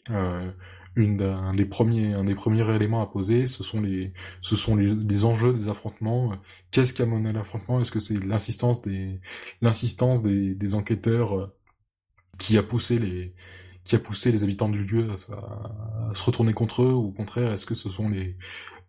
Euh, 0.09 0.51
une, 0.95 1.21
un 1.21 1.53
des 1.53 1.65
premiers, 1.65 2.13
un 2.15 2.25
des 2.25 2.35
premiers 2.35 2.69
éléments 2.75 3.01
à 3.01 3.07
poser, 3.07 3.45
ce 3.45 3.63
sont 3.63 3.79
les, 3.81 4.11
ce 4.41 4.55
sont 4.57 4.75
les, 4.75 5.25
enjeux 5.25 5.53
des 5.53 5.69
affrontements. 5.69 6.37
Qu'est-ce 6.71 6.93
qui 6.93 7.01
a 7.01 7.05
mené 7.05 7.29
à 7.29 7.33
l'affrontement? 7.33 7.79
Est-ce 7.79 7.91
que 7.91 7.99
c'est 8.01 8.19
l'insistance 8.25 8.81
des, 8.81 9.21
l'insistance 9.61 10.21
des, 10.21 10.53
des 10.53 10.75
enquêteurs 10.75 11.37
euh, 11.37 11.55
qui 12.37 12.57
a 12.57 12.63
poussé 12.63 12.99
les, 12.99 13.33
qui 13.83 13.95
a 13.95 13.99
poussé 13.99 14.31
les 14.31 14.43
habitants 14.43 14.69
du 14.69 14.83
lieu 14.83 15.11
à, 15.11 16.13
se 16.13 16.23
retourner 16.23 16.53
contre 16.53 16.83
eux, 16.83 16.93
ou 16.93 17.07
au 17.07 17.11
contraire, 17.11 17.53
est-ce 17.53 17.65
que 17.65 17.75
ce 17.75 17.89
sont 17.89 18.09
les, 18.09 18.37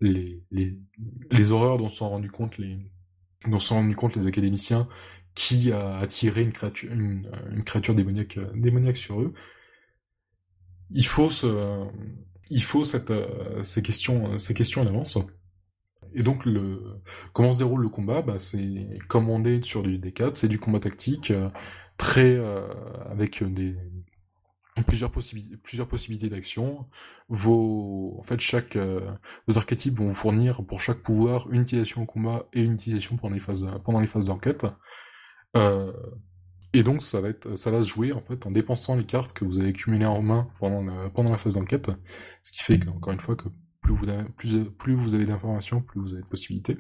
les, 0.01 0.43
les, 0.51 1.53
horreurs 1.53 1.79
dont 1.79 1.89
sont 1.89 2.11
rendus 2.11 2.31
compte 2.31 2.59
les, 2.59 2.79
dont 3.47 3.59
sont 3.59 3.77
rendus 3.77 3.95
compte 3.95 4.17
les 4.17 4.27
académiciens 4.27 4.89
qui 5.35 5.73
a 5.73 5.99
attiré 5.99 6.43
une 6.43 6.53
créature, 6.53 6.93
une, 6.93 7.31
une 7.53 7.65
créature 7.65 7.95
démoniaque, 7.95 8.39
démoniaque 8.55 8.97
sur 8.97 9.21
eux? 9.21 9.33
Il 10.95 11.07
faut 11.07 11.31
ce, 11.31 11.87
il 12.53 12.63
faut 12.63 12.85
cette, 12.85 13.11
euh, 13.11 13.63
ces 13.63 13.83
questions, 13.83 14.37
ces 14.39 14.55
questions 14.55 14.83
en 14.83 14.87
avance. 14.87 15.19
Et 16.15 16.23
donc, 16.23 16.45
le, 16.45 17.01
comment 17.33 17.51
se 17.53 17.59
déroule 17.59 17.81
le 17.81 17.89
combat? 17.89 18.21
Bah, 18.21 18.39
C'est 18.39 18.99
comme 19.09 19.31
on 19.31 19.45
est 19.45 19.65
sur 19.65 19.83
du 19.83 19.99
D4, 19.99 20.35
c'est 20.35 20.49
du 20.49 20.59
combat 20.59 20.81
tactique, 20.81 21.31
euh, 21.31 21.49
très 21.97 22.37
euh, 22.37 22.69
avec 23.11 23.43
des 23.43 23.75
plusieurs, 24.87 25.11
possibilités 25.11 25.57
plusieurs 25.57 25.89
possibilités 25.89 26.29
d'action. 26.29 26.87
Vos, 27.29 28.17
en 28.19 28.23
fait, 28.23 28.41
chaque 28.41 28.77
vos 29.47 29.57
archétypes 29.57 29.99
vont 29.99 30.09
vous 30.09 30.15
fournir 30.15 30.65
pour 30.67 30.81
chaque 30.83 30.99
pouvoir 30.99 31.51
une 31.51 31.63
utilisation 31.63 32.03
au 32.03 32.07
combat 32.07 32.47
et 32.53 32.63
une 32.63 32.75
utilisation 32.75 33.17
pendant 33.17 33.35
les 33.35 33.41
phases 33.41 33.67
pendant 33.85 34.01
les 34.01 34.07
phases 34.07 34.27
d'enquête. 34.27 34.67
Et 36.75 36.83
donc 36.83 37.03
ça 37.03 37.21
va 37.21 37.29
être, 37.29 37.57
ça 37.57 37.71
va 37.71 37.83
se 37.83 37.89
jouer 37.89 38.13
en 38.13 38.23
fait 38.23 38.47
en 38.47 38.51
dépensant 38.51 38.97
les 38.97 39.05
cartes 39.05 39.35
que 39.35 39.45
vous 39.45 39.59
avez 39.59 39.71
accumulées 39.71 40.07
en 40.07 40.23
main 40.23 40.49
pendant 40.59 40.83
la, 40.83 41.37
phase 41.37 41.55
d'enquête, 41.55 41.91
ce 42.43 42.53
qui 42.53 42.63
fait 42.63 42.79
qu'encore 42.79 43.13
une 43.13 43.21
fois 43.21 43.37
que 43.37 43.49
plus 43.83 43.95
vous 44.95 45.15
avez, 45.15 45.25
d'informations, 45.27 45.83
plus 45.83 46.01
vous 46.01 46.15
avez 46.15 46.23
de 46.23 46.29
possibilités. 46.29 46.79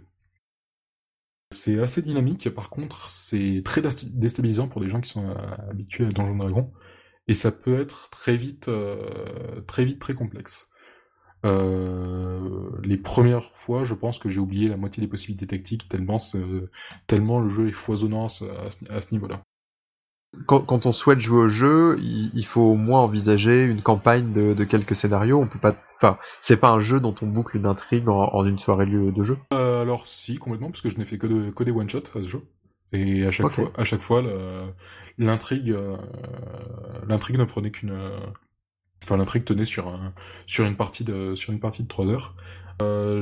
C'est 1.51 1.78
assez 1.78 2.01
dynamique, 2.01 2.49
par 2.55 2.70
contre 2.70 3.11
c'est 3.11 3.61
très 3.64 3.82
déstabilisant 3.82 4.68
pour 4.68 4.80
des 4.80 4.88
gens 4.88 5.01
qui 5.01 5.11
sont 5.11 5.28
euh, 5.28 5.34
habitués 5.68 6.07
à 6.07 6.09
Donjon 6.09 6.36
Dragon, 6.36 6.72
et 7.28 7.34
ça 7.34 7.53
peut 7.53 7.78
être 7.78 8.09
très 8.09 8.36
vite, 8.36 8.68
euh, 8.68 9.61
très 9.66 9.84
vite 9.84 10.01
très 10.01 10.14
complexe. 10.14 10.70
Euh, 11.45 12.70
les 12.82 12.97
premières 12.97 13.51
fois, 13.57 13.84
je 13.84 13.95
pense 13.95 14.18
que 14.18 14.30
j'ai 14.30 14.40
oublié 14.40 14.68
la 14.68 14.76
moitié 14.76 15.03
des 15.03 15.09
possibilités 15.09 15.47
tactiques 15.47 15.88
tellement 15.88 17.40
le 17.40 17.51
jeu 17.51 17.68
est 17.68 17.72
foisonnant 17.72 18.26
à 18.26 19.01
ce 19.01 19.12
niveau-là 19.12 19.43
quand, 20.47 20.87
on 20.87 20.93
souhaite 20.93 21.20
jouer 21.20 21.43
au 21.43 21.49
jeu, 21.49 21.99
il, 22.01 22.45
faut 22.47 22.62
au 22.62 22.74
moins 22.74 23.01
envisager 23.01 23.64
une 23.64 23.83
campagne 23.83 24.33
de, 24.33 24.64
quelques 24.64 24.97
scénarios. 24.97 25.39
On 25.39 25.47
peut 25.47 25.59
pas, 25.59 25.76
enfin, 25.97 26.18
c'est 26.41 26.57
pas 26.57 26.70
un 26.70 26.80
jeu 26.80 27.01
dont 27.01 27.14
on 27.20 27.26
boucle 27.26 27.57
une 27.57 27.66
intrigue 27.66 28.09
en, 28.09 28.47
une 28.47 28.59
soirée 28.59 28.87
de 28.87 29.24
jeu. 29.24 29.37
Euh, 29.53 29.83
alors 29.83 30.07
si, 30.07 30.37
complètement, 30.37 30.70
parce 30.70 30.80
que 30.80 30.89
je 30.89 30.97
n'ai 30.97 31.05
fait 31.05 31.18
que, 31.18 31.62
des 31.62 31.70
one 31.70 31.89
shots 31.89 31.99
à 32.14 32.22
ce 32.22 32.28
jeu. 32.28 32.43
Et 32.93 33.26
à 33.26 33.30
chaque 33.30 33.49
fois, 33.49 33.72
à 33.76 33.85
chaque 33.85 34.01
fois, 34.01 34.22
l'intrigue, 35.18 35.74
l'intrigue 37.07 37.39
ne 37.39 37.45
prenait 37.45 37.70
qu'une, 37.70 37.97
enfin 39.03 39.16
l'intrigue 39.16 39.45
tenait 39.45 39.64
sur 39.64 39.89
un, 39.89 40.12
sur 40.47 40.66
une 40.66 40.76
partie 40.76 41.05
de, 41.05 41.35
sur 41.35 41.53
une 41.53 41.61
partie 41.61 41.83
de 41.83 41.89
trois 41.89 42.07
heures. 42.07 42.35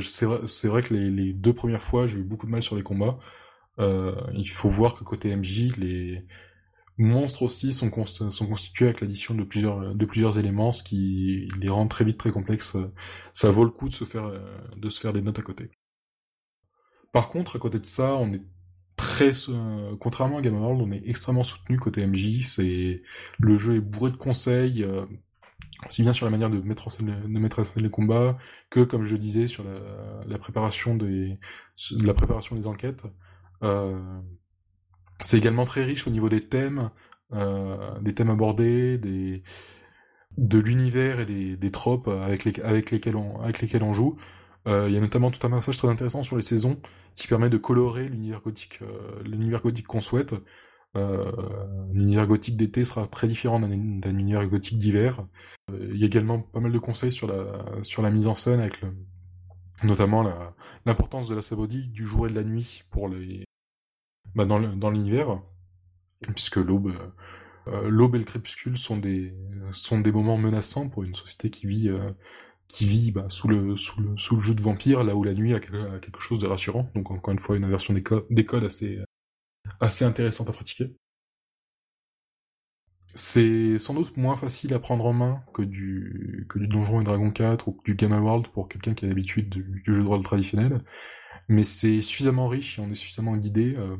c'est 0.01 0.27
vrai, 0.27 0.41
c'est 0.47 0.69
vrai 0.69 0.83
que 0.83 0.95
les, 0.95 1.11
les 1.11 1.33
deux 1.33 1.53
premières 1.53 1.83
fois, 1.83 2.07
j'ai 2.07 2.19
eu 2.19 2.23
beaucoup 2.23 2.47
de 2.47 2.53
mal 2.53 2.63
sur 2.63 2.77
les 2.77 2.83
combats. 2.83 3.19
il 3.79 4.49
faut 4.49 4.69
voir 4.69 4.95
que 4.95 5.05
côté 5.05 5.35
MJ, 5.35 5.77
les 5.77 6.25
monstres 7.01 7.43
aussi 7.43 7.73
sont, 7.73 7.91
constitués 7.91 8.87
avec 8.87 9.01
l'addition 9.01 9.35
de 9.35 9.45
plusieurs, 9.45 10.39
éléments, 10.39 10.73
ce 10.73 10.83
qui 10.83 11.49
les 11.59 11.69
rend 11.69 11.89
très 11.89 12.05
vite 12.05 12.19
très 12.19 12.31
complexes. 12.31 12.77
Ça 13.33 13.51
vaut 13.51 13.65
le 13.65 13.71
coup 13.71 13.89
de 13.89 13.95
se 13.95 14.05
faire, 14.05 14.31
de 14.77 14.91
se 14.91 15.09
des 15.09 15.23
notes 15.23 15.39
à 15.39 15.43
côté. 15.43 15.71
Par 17.13 17.29
contre, 17.29 17.57
à 17.57 17.59
côté 17.59 17.79
de 17.79 17.87
ça, 17.87 18.15
on 18.15 18.33
est 18.33 18.43
très, 18.97 19.33
contrairement 19.99 20.39
à 20.39 20.43
Game 20.43 20.61
World, 20.61 20.83
on 20.83 20.93
est 20.93 21.03
extrêmement 21.07 21.43
soutenu 21.43 21.79
côté 21.79 22.07
MJ. 22.07 22.45
C'est 22.47 23.03
le 23.39 23.59
jeu 23.59 23.77
est 23.77 23.81
bourré 23.81 24.11
de 24.11 24.17
conseils, 24.17 24.85
euh, 24.85 25.07
aussi 25.89 26.03
bien 26.03 26.13
sur 26.13 26.27
la 26.27 26.31
manière 26.31 26.51
de 26.51 26.61
mettre 26.61 26.87
en 26.87 26.91
scène, 26.91 27.23
de 27.25 27.39
mettre 27.39 27.61
en 27.61 27.65
scène 27.65 27.83
les 27.83 27.91
combats 27.91 28.37
que, 28.69 28.81
comme 28.85 29.05
je 29.05 29.17
disais, 29.17 29.47
sur 29.47 29.65
la, 29.65 29.81
la 30.27 30.39
préparation 30.39 30.95
des, 30.95 31.39
la 32.03 32.15
préparation 32.15 32.57
des 32.57 32.67
enquêtes. 32.67 33.05
Euh, 33.63 34.21
c'est 35.21 35.39
également 35.39 35.65
très 35.65 35.85
riche 35.85 36.07
au 36.07 36.11
niveau 36.11 36.29
des 36.29 36.41
thèmes, 36.41 36.91
euh, 37.33 37.99
des 38.01 38.15
thèmes 38.15 38.31
abordés, 38.31 38.99
de 38.99 40.59
l'univers 40.59 41.21
et 41.21 41.57
des, 41.57 41.71
tropes 41.71 42.09
avec, 42.09 42.45
les, 42.45 42.61
avec, 42.63 42.91
lesquels 42.91 43.17
on, 43.17 43.93
joue. 43.93 44.17
Euh, 44.67 44.87
il 44.89 44.95
y 44.95 44.97
a 44.97 45.01
notamment 45.01 45.31
tout 45.31 45.45
un 45.47 45.51
passage 45.51 45.79
très 45.79 45.89
intéressant 45.89 46.23
sur 46.23 46.37
les 46.37 46.43
saisons 46.43 46.81
qui 47.15 47.29
permet 47.29 47.51
de 47.51 47.59
colorer 47.59 48.09
l'univers 48.09 48.41
gothique, 48.41 48.81
euh, 48.83 49.23
l'univers 49.25 49.63
gothique 49.63 49.87
qu'on 49.87 50.01
souhaite. 50.01 50.35
L'univers 51.93 52.27
gothique 52.27 52.57
d'été 52.57 52.83
sera 52.83 53.07
très 53.07 53.29
différent 53.29 53.61
d'un 53.61 54.19
univers 54.19 54.45
gothique 54.49 54.77
d'hiver. 54.77 55.25
Il 55.73 55.97
y 55.97 56.03
a 56.03 56.07
également 56.07 56.41
pas 56.41 56.59
mal 56.59 56.73
de 56.73 56.79
conseils 56.81 57.13
sur 57.13 57.29
la, 57.29 58.11
mise 58.11 58.27
en 58.27 58.35
scène, 58.35 58.59
avec 58.59 58.81
notamment 59.85 60.29
l'importance 60.87 61.29
de 61.29 61.37
la 61.37 61.43
symbolique 61.43 61.93
du 61.93 62.05
jour 62.05 62.27
et 62.27 62.31
de 62.31 62.35
la 62.35 62.43
nuit 62.43 62.83
pour 62.91 63.09
les, 63.09 63.45
bah, 64.35 64.45
dans 64.45 64.91
l'univers, 64.91 65.41
puisque 66.35 66.57
l'aube, 66.57 66.95
euh, 67.69 67.89
l'aube 67.89 68.15
et 68.15 68.19
le 68.19 68.25
crépuscule 68.25 68.77
sont 68.77 68.97
des, 68.97 69.33
moments 70.13 70.37
menaçants 70.37 70.89
pour 70.89 71.05
une 71.05 71.15
société 71.15 71.51
qui 71.51 71.67
vit, 71.67 71.89
euh, 71.89 72.11
bah, 73.13 73.27
sous, 73.29 73.49
le, 73.49 73.77
jeu 73.77 74.55
de 74.55 74.63
vampire, 74.63 75.05
là 75.05 75.15
où 75.15 75.25
la 75.25 75.35
nuit 75.35 75.55
a 75.55 75.61
quelque 75.61 76.21
chose 76.21 76.41
de 76.41 76.47
rassurant. 76.47 76.91
Donc 76.95 77.11
encore 77.11 77.33
une 77.33 77.39
fois, 77.39 77.57
une 77.57 77.65
inversion 77.65 77.95
des, 77.95 78.05
des 78.31 78.45
codes 78.45 78.65
assez, 78.65 80.05
intéressante 80.05 80.49
à 80.49 80.53
pratiquer. 80.53 80.95
C'est 83.15 83.77
sans 83.79 83.95
doute 83.95 84.17
moins 84.17 84.37
facile 84.37 84.73
à 84.73 84.79
prendre 84.79 85.05
en 85.05 85.13
main 85.13 85.43
que 85.53 85.63
du, 85.63 86.47
Donjon 86.55 87.01
et 87.01 87.05
Dragon 87.05 87.31
4 87.31 87.67
ou 87.67 87.81
du 87.85 87.95
Gamma 87.97 88.21
World 88.21 88.49
pour 88.49 88.69
quelqu'un 88.69 88.95
qui 88.95 89.05
a 89.05 89.09
l'habitude 89.09 89.49
du, 89.51 89.83
jeu 89.85 90.03
de 90.03 90.07
rôle 90.07 90.23
traditionnel, 90.23 90.85
mais 91.49 91.65
c'est 91.65 92.03
suffisamment 92.03 92.47
riche 92.47 92.79
et 92.79 92.83
on 92.83 92.91
est 92.91 92.95
suffisamment 92.95 93.37
guidé 93.37 93.75
euh, 93.77 93.97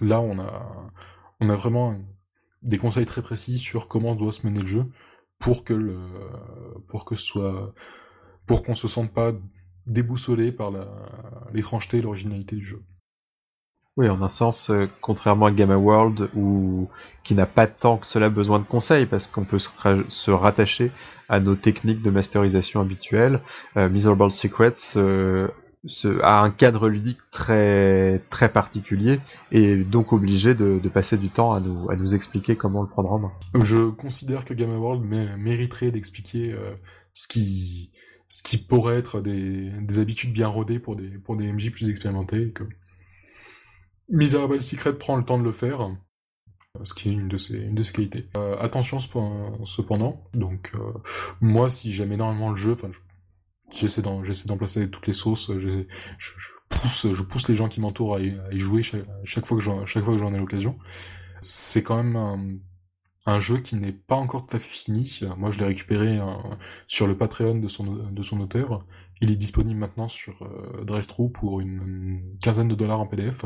Là, 0.00 0.20
on 0.20 0.38
a, 0.38 1.56
vraiment 1.56 1.96
des 2.62 2.78
conseils 2.78 3.06
très 3.06 3.22
précis 3.22 3.58
sur 3.58 3.88
comment 3.88 4.14
doit 4.14 4.32
se 4.32 4.46
mener 4.46 4.60
le 4.60 4.66
jeu 4.66 4.86
pour 5.38 5.64
que 5.64 5.74
le, 5.74 5.98
pour 6.88 7.04
que 7.04 7.16
ce 7.16 7.24
soit, 7.24 7.74
pour 8.46 8.62
qu'on 8.62 8.74
se 8.74 8.88
sente 8.88 9.12
pas 9.12 9.32
déboussolé 9.86 10.52
par 10.52 10.70
l'étrangeté 11.52 11.98
et 11.98 12.02
l'originalité 12.02 12.56
du 12.56 12.64
jeu. 12.64 12.82
Oui, 13.98 14.08
en 14.08 14.22
un 14.22 14.30
sens, 14.30 14.70
euh, 14.70 14.88
contrairement 15.02 15.46
à 15.46 15.50
Gamma 15.50 15.76
World, 15.76 16.30
qui 17.24 17.34
n'a 17.34 17.44
pas 17.44 17.66
tant 17.66 17.98
que 17.98 18.06
cela 18.06 18.30
besoin 18.30 18.58
de 18.58 18.64
conseils, 18.64 19.04
parce 19.04 19.26
qu'on 19.26 19.44
peut 19.44 19.58
se, 19.58 20.30
rattacher 20.30 20.90
à 21.28 21.40
nos 21.40 21.56
techniques 21.56 22.00
de 22.00 22.10
masterisation 22.10 22.80
habituelles, 22.80 23.42
euh, 23.76 23.90
Miserable 23.90 24.30
Secrets 24.30 24.96
euh, 24.96 25.48
a 26.22 26.40
un 26.40 26.50
cadre 26.50 26.88
ludique 26.88 27.18
très 27.30 28.20
très 28.30 28.48
particulier 28.48 29.20
et 29.50 29.76
donc 29.76 30.12
obligé 30.12 30.54
de, 30.54 30.80
passer 30.88 31.16
du 31.16 31.30
temps 31.30 31.52
à 31.52 31.60
nous 31.60 31.90
à 31.90 31.96
nous 31.96 32.14
expliquer 32.14 32.56
comment 32.56 32.82
le 32.82 32.88
prendre 32.88 33.12
en 33.12 33.18
main. 33.18 33.32
Je 33.54 33.90
considère 33.90 34.44
que 34.44 34.54
Gamma 34.54 34.76
World 34.76 35.04
mériterait 35.04 35.90
d'expliquer 35.90 36.52
euh, 36.52 36.74
ce 37.12 37.26
qui 37.26 37.90
ce 38.28 38.42
qui 38.42 38.58
pourrait 38.58 38.96
être 38.96 39.20
des, 39.20 39.70
des 39.80 39.98
habitudes 39.98 40.32
bien 40.32 40.48
rodées 40.48 40.78
pour 40.78 40.96
des 40.96 41.08
pour 41.18 41.36
des 41.36 41.52
MJ 41.52 41.70
plus 41.70 41.88
expérimentés 41.88 42.52
que 42.52 42.64
Miserable 44.08 44.62
Secret 44.62 44.94
prend 44.94 45.16
le 45.16 45.24
temps 45.24 45.38
de 45.38 45.44
le 45.44 45.52
faire 45.52 45.88
ce 46.84 46.94
qui 46.94 47.10
est 47.10 47.12
une 47.12 47.28
de 47.28 47.36
ses, 47.36 47.58
une 47.58 47.74
de 47.74 47.82
ses 47.82 47.92
qualités. 47.92 48.26
Euh, 48.36 48.56
attention 48.58 48.98
cependant, 48.98 50.24
donc 50.32 50.72
euh, 50.74 50.92
moi 51.40 51.70
si 51.70 51.92
j'aime 51.92 52.12
énormément 52.12 52.50
le 52.50 52.56
jeu, 52.56 52.72
enfin 52.72 52.90
j'essaie 53.74 54.02
d'en 54.02 54.24
j'essaie 54.24 54.48
d'en 54.48 54.56
placer 54.56 54.90
toutes 54.90 55.06
les 55.06 55.12
sauces 55.12 55.50
je, 55.58 55.84
pousse 56.68 57.12
je 57.12 57.22
pousse 57.22 57.48
les 57.48 57.54
gens 57.54 57.68
qui 57.68 57.80
m'entourent 57.80 58.16
à, 58.16 58.20
y 58.20 58.58
jouer 58.58 58.82
chaque, 58.82 59.46
fois 59.46 59.56
que 59.56 59.62
j'en 59.62 59.86
chaque 59.86 60.04
fois 60.04 60.14
que 60.14 60.20
j'en 60.20 60.32
ai 60.34 60.38
l'occasion. 60.38 60.78
C'est 61.40 61.82
quand 61.82 61.96
même 62.02 62.16
un, 62.16 62.38
un 63.26 63.40
jeu 63.40 63.58
qui 63.58 63.76
n'est 63.76 63.92
pas 63.92 64.16
encore 64.16 64.46
tout 64.46 64.56
à 64.56 64.58
fait 64.58 64.70
fini. 64.70 65.20
Moi 65.36 65.50
je 65.50 65.58
l'ai 65.58 65.66
récupéré 65.66 66.18
euh, 66.18 66.24
sur 66.86 67.06
le 67.06 67.16
Patreon 67.16 67.56
de 67.56 67.68
son 67.68 67.84
de 67.84 68.22
son 68.22 68.40
auteur. 68.40 68.84
Il 69.20 69.30
est 69.30 69.36
disponible 69.36 69.78
maintenant 69.78 70.08
sur 70.08 70.42
euh, 70.42 70.84
DriveThru 70.84 71.30
pour 71.30 71.60
une, 71.60 72.36
quinzaine 72.40 72.68
de 72.68 72.74
dollars 72.74 73.00
en 73.00 73.06
PDF 73.06 73.44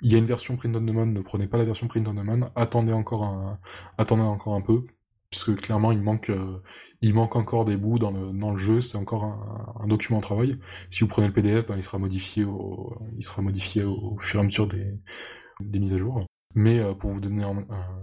il 0.00 0.12
y 0.12 0.14
a 0.14 0.18
une 0.18 0.26
version 0.26 0.56
print 0.56 0.76
on 0.76 0.80
demand 0.80 1.06
ne 1.06 1.20
prenez 1.20 1.48
pas 1.48 1.58
la 1.58 1.64
version 1.64 1.88
print 1.88 2.06
on 2.06 2.14
demand. 2.14 2.50
Attendez 2.54 2.92
encore 2.92 3.24
un 3.24 3.58
attendez 3.98 4.22
encore 4.22 4.54
un 4.54 4.60
peu 4.60 4.84
puisque 5.30 5.54
clairement 5.56 5.92
il 5.92 6.00
manque 6.00 6.30
euh, 6.30 6.62
il 7.00 7.14
manque 7.14 7.36
encore 7.36 7.64
des 7.64 7.76
bouts 7.76 7.98
dans 7.98 8.10
le, 8.10 8.32
dans 8.32 8.50
le 8.50 8.58
jeu, 8.58 8.80
c'est 8.80 8.98
encore 8.98 9.24
un, 9.80 9.86
document 9.86 10.18
de 10.18 10.24
travail. 10.24 10.58
Si 10.90 11.00
vous 11.00 11.08
prenez 11.08 11.28
le 11.28 11.32
PDF, 11.32 11.66
ben, 11.66 11.76
il 11.76 11.82
sera 11.82 11.98
modifié 11.98 12.44
au, 12.44 12.96
il 13.16 13.24
sera 13.24 13.40
modifié 13.42 13.84
au, 13.84 14.16
fur 14.20 14.40
et 14.40 14.42
à 14.42 14.44
mesure 14.44 14.66
des, 14.66 15.78
mises 15.78 15.94
à 15.94 15.98
jour. 15.98 16.24
Mais 16.54 16.78
euh, 16.78 16.94
pour 16.94 17.10
vous 17.10 17.20
donner 17.20 17.44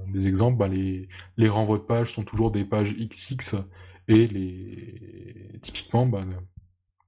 des 0.07 0.27
exemples, 0.27 0.57
ben, 0.57 0.67
les, 0.67 1.49
renvois 1.49 1.77
de 1.77 1.83
pages 1.83 2.13
sont 2.13 2.23
toujours 2.23 2.51
des 2.51 2.63
pages 2.63 2.95
XX 2.95 3.57
et 4.07 4.27
les 4.27 5.59
typiquement 5.61 6.05
ben, 6.05 6.27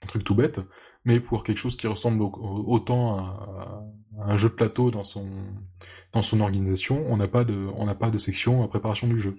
un 0.03 0.07
truc 0.07 0.23
tout 0.23 0.35
bête, 0.35 0.59
mais 1.05 1.19
pour 1.19 1.43
quelque 1.43 1.57
chose 1.57 1.77
qui 1.77 1.87
ressemble 1.87 2.21
autant 2.21 3.17
à, 3.17 3.83
un 4.19 4.35
jeu 4.35 4.49
de 4.49 4.55
plateau 4.55 4.91
dans 4.91 5.03
son 5.03 6.39
organisation, 6.41 7.05
on 7.07 7.17
n'a 7.17 7.27
pas 7.27 7.43
de 7.45 8.17
section 8.17 8.63
à 8.63 8.67
préparation 8.67 9.07
du 9.07 9.19
jeu. 9.19 9.37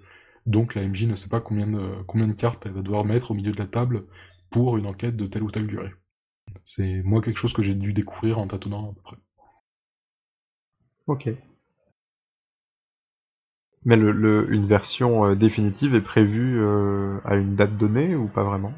Donc 0.49 0.75
la 0.75 0.83
MJ 0.83 1.05
ne 1.05 1.15
sait 1.15 1.29
pas 1.29 1.43
combien 1.43 1.67
de, 1.67 2.03
combien 2.07 2.27
de 2.27 2.33
cartes 2.33 2.65
elle 2.65 2.73
va 2.73 2.81
devoir 2.81 3.05
mettre 3.05 3.31
au 3.31 3.35
milieu 3.35 3.53
de 3.53 3.59
la 3.59 3.67
table 3.67 4.07
pour 4.49 4.79
une 4.79 4.87
enquête 4.87 5.15
de 5.15 5.27
telle 5.27 5.43
ou 5.43 5.51
telle 5.51 5.67
durée. 5.67 5.93
C'est 6.65 7.03
moi 7.03 7.21
quelque 7.21 7.37
chose 7.37 7.53
que 7.53 7.61
j'ai 7.61 7.75
dû 7.75 7.93
découvrir 7.93 8.39
en 8.39 8.47
tâtonnant 8.47 8.91
à 8.91 8.95
peu 8.95 9.01
près. 9.03 9.17
Ok. 11.07 11.29
Mais 13.85 13.97
le, 13.97 14.51
une 14.51 14.65
version 14.65 15.27
euh, 15.27 15.35
définitive 15.35 15.95
est 15.95 16.01
prévue 16.01 16.59
euh, 16.61 17.19
à 17.27 17.37
une 17.37 17.55
date 17.55 17.77
donnée 17.77 18.17
ou 18.17 18.27
pas 18.27 18.43
vraiment? 18.43 18.73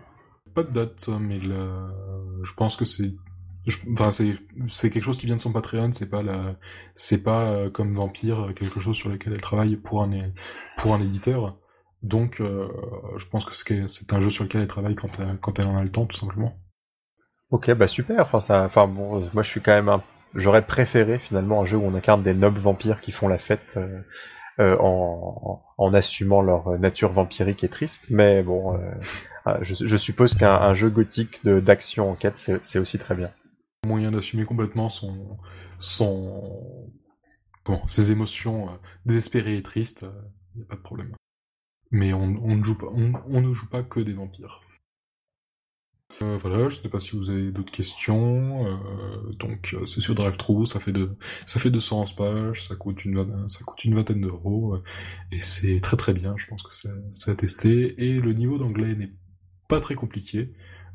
Pas 0.54 0.64
de 0.64 0.72
date, 0.72 1.08
mais 1.20 1.36
je 1.40 2.54
pense 2.56 2.76
que 2.76 2.84
c'est 2.84 3.14
enfin 3.92 4.10
c'est 4.10 4.90
quelque 4.90 5.04
chose 5.04 5.18
qui 5.18 5.26
vient 5.26 5.36
de 5.36 5.40
son 5.40 5.52
Patreon 5.52 5.92
c'est 5.92 6.08
pas 6.08 6.22
la 6.22 6.56
c'est 6.94 7.22
pas 7.22 7.50
euh, 7.50 7.70
comme 7.70 7.94
Vampire 7.94 8.54
quelque 8.56 8.80
chose 8.80 8.96
sur 8.96 9.10
lequel 9.10 9.34
elle 9.34 9.40
travaille 9.42 9.76
pour 9.76 10.02
un 10.02 10.10
pour 10.78 10.94
un 10.94 11.00
éditeur 11.00 11.59
donc 12.02 12.40
euh, 12.40 12.68
je 13.16 13.26
pense 13.26 13.44
que 13.44 13.86
c'est 13.86 14.12
un 14.12 14.20
jeu 14.20 14.30
sur 14.30 14.44
lequel 14.44 14.62
elle 14.62 14.68
travaille 14.68 14.94
quand 14.94 15.10
elle, 15.18 15.38
quand 15.40 15.58
elle 15.58 15.66
en 15.66 15.76
a 15.76 15.82
le 15.82 15.90
temps 15.90 16.06
tout 16.06 16.16
simplement. 16.16 16.58
Ok 17.50 17.72
bah 17.74 17.88
super. 17.88 18.20
Enfin 18.20 18.40
ça 18.40 18.64
enfin 18.64 18.86
bon 18.86 19.28
moi 19.34 19.42
je 19.42 19.48
suis 19.48 19.60
quand 19.60 19.72
même 19.72 19.88
un 19.88 20.02
j'aurais 20.34 20.64
préféré 20.64 21.18
finalement 21.18 21.62
un 21.62 21.66
jeu 21.66 21.76
où 21.76 21.84
on 21.84 21.94
incarne 21.94 22.22
des 22.22 22.34
nobles 22.34 22.60
vampires 22.60 23.00
qui 23.00 23.12
font 23.12 23.28
la 23.28 23.38
fête 23.38 23.78
euh, 24.58 24.76
en, 24.78 25.62
en, 25.78 25.94
assumant 25.94 26.42
leur 26.42 26.78
nature 26.78 27.12
vampirique 27.12 27.64
et 27.64 27.68
triste. 27.68 28.06
Mais 28.10 28.42
bon 28.42 28.78
je, 29.62 29.74
je, 29.74 29.96
suppose 29.96 30.34
qu'un 30.34 30.74
jeu 30.74 30.90
gothique 30.90 31.44
d'action 31.44 32.10
enquête 32.10 32.34
c'est 32.62 32.78
aussi 32.78 32.98
très 32.98 33.14
bien. 33.14 33.30
Moyen 33.86 34.10
d'assumer 34.10 34.44
complètement 34.44 34.90
son, 34.90 35.38
son, 35.78 36.52
ses 37.86 38.10
émotions 38.10 38.68
euh, 38.68 38.72
désespérées 39.06 39.56
et 39.56 39.62
tristes, 39.62 40.06
il 40.54 40.58
n'y 40.58 40.62
a 40.62 40.66
pas 40.66 40.76
de 40.76 40.82
problème. 40.82 41.14
Mais 41.90 42.12
on, 42.14 42.28
ne 42.28 42.62
joue 42.62 42.78
pas, 42.78 42.86
on, 42.86 43.40
ne 43.40 43.52
joue 43.52 43.68
pas 43.68 43.82
que 43.82 44.00
des 44.00 44.12
vampires. 44.12 44.60
Euh, 46.22 46.36
voilà, 46.36 46.68
je 46.68 46.76
sais 46.76 46.88
pas 46.88 47.00
si 47.00 47.16
vous 47.16 47.30
avez 47.30 47.50
d'autres 47.50 47.72
questions. 47.72 48.66
Euh, 48.66 49.32
donc 49.38 49.76
c'est 49.86 50.00
sur 50.00 50.14
DriveThru, 50.14 50.66
ça 50.66 50.78
fait 50.78 50.92
de, 50.92 51.16
ça 51.46 51.58
fait 51.58 51.70
211 51.70 52.14
pages, 52.14 52.68
ça 52.68 52.76
coûte 52.76 53.04
une, 53.04 53.48
ça 53.48 53.64
coûte 53.64 53.84
une 53.84 53.94
vingtaine 53.94 54.20
d'euros 54.20 54.76
et 55.32 55.40
c'est 55.40 55.80
très 55.80 55.96
très 55.96 56.12
bien. 56.12 56.34
Je 56.36 56.46
pense 56.46 56.62
que 56.62 56.72
c'est 57.12 57.30
à 57.30 57.34
tester 57.34 57.94
et 58.04 58.20
le 58.20 58.32
niveau 58.34 58.58
d'anglais 58.58 58.94
n'est 58.94 59.12
pas 59.68 59.80
très 59.80 59.94
compliqué. 59.94 60.52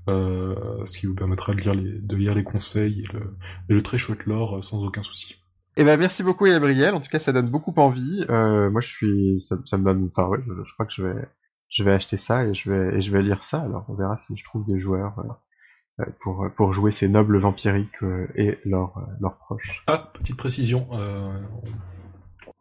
Euh, 0.07 0.85
ce 0.85 0.99
qui 0.99 1.07
vous 1.07 1.15
permettra 1.15 1.53
de 1.55 1.61
lire 1.61 1.73
les, 1.73 1.99
de 1.99 2.15
lire 2.15 2.35
les 2.35 2.43
conseils 2.43 3.01
et 3.01 3.73
le, 3.73 3.81
très 3.81 3.97
chouette 3.97 4.25
lore 4.25 4.57
euh, 4.57 4.61
sans 4.61 4.83
aucun 4.83 5.01
souci. 5.01 5.35
Eh 5.77 5.83
ben 5.83 5.97
merci 5.99 6.23
beaucoup 6.23 6.45
Gabriel. 6.45 6.93
En 6.93 7.01
tout 7.01 7.09
cas, 7.09 7.19
ça 7.19 7.33
donne 7.33 7.49
beaucoup 7.49 7.73
envie. 7.77 8.25
Euh, 8.29 8.69
moi, 8.69 8.79
je 8.79 8.87
suis, 8.87 9.41
ça, 9.41 9.77
me 9.77 9.83
donne. 9.83 10.09
Enfin, 10.11 10.27
ouais, 10.27 10.39
je, 10.47 10.73
crois 10.73 10.85
que 10.85 10.93
je 10.93 11.03
vais, 11.03 11.27
je 11.69 11.83
vais 11.83 11.91
acheter 11.91 12.17
ça 12.17 12.45
et 12.45 12.53
je 12.53 12.71
vais, 12.71 12.97
et 12.97 13.01
je 13.01 13.11
vais 13.11 13.21
lire 13.21 13.43
ça. 13.43 13.61
Alors, 13.61 13.85
on 13.89 13.95
verra 13.95 14.15
si 14.15 14.37
je 14.37 14.43
trouve 14.45 14.63
des 14.63 14.79
joueurs 14.79 15.19
euh, 15.19 16.03
euh 16.03 16.05
pour 16.21 16.47
pour 16.55 16.71
jouer 16.71 16.91
ces 16.91 17.09
nobles 17.09 17.37
vampiriques 17.39 18.03
euh, 18.03 18.27
et 18.35 18.57
leurs 18.63 19.05
leurs 19.19 19.37
proches. 19.37 19.83
Ah, 19.87 20.11
petite 20.13 20.37
précision. 20.37 20.87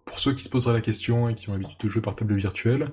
Pour 0.05 0.19
ceux 0.19 0.35
qui 0.35 0.45
se 0.45 0.51
poseraient 0.51 0.75
la 0.75 0.81
question 0.81 1.29
et 1.29 1.35
qui 1.35 1.49
ont 1.51 1.53
l'habitude 1.53 1.79
de 1.83 1.89
jouer 1.89 2.03
par 2.03 2.17
table 2.17 2.35
virtuelle, 2.35 2.91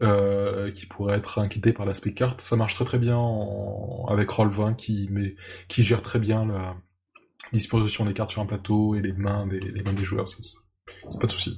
qui 0.00 0.86
pourraient 0.86 1.16
être 1.16 1.40
inquiétés 1.40 1.72
par 1.72 1.84
l'aspect 1.84 2.14
carte, 2.14 2.40
ça 2.40 2.54
marche 2.54 2.74
très 2.74 2.84
très 2.84 2.98
bien 2.98 3.16
en... 3.16 4.06
avec 4.08 4.28
Roll20 4.28 4.76
qui 4.76 5.08
met, 5.10 5.34
qui 5.68 5.82
gère 5.82 6.02
très 6.02 6.18
bien 6.18 6.46
la 6.46 6.76
disposition 7.52 8.04
des 8.04 8.12
cartes 8.14 8.30
sur 8.30 8.42
un 8.42 8.46
plateau 8.46 8.94
et 8.94 9.00
les 9.02 9.12
mains 9.12 9.46
des, 9.46 9.60
les 9.60 9.82
mains 9.82 9.92
des 9.94 10.04
joueurs, 10.04 10.26
ça, 10.28 10.36
pas 11.20 11.26
de 11.26 11.32
souci. 11.32 11.56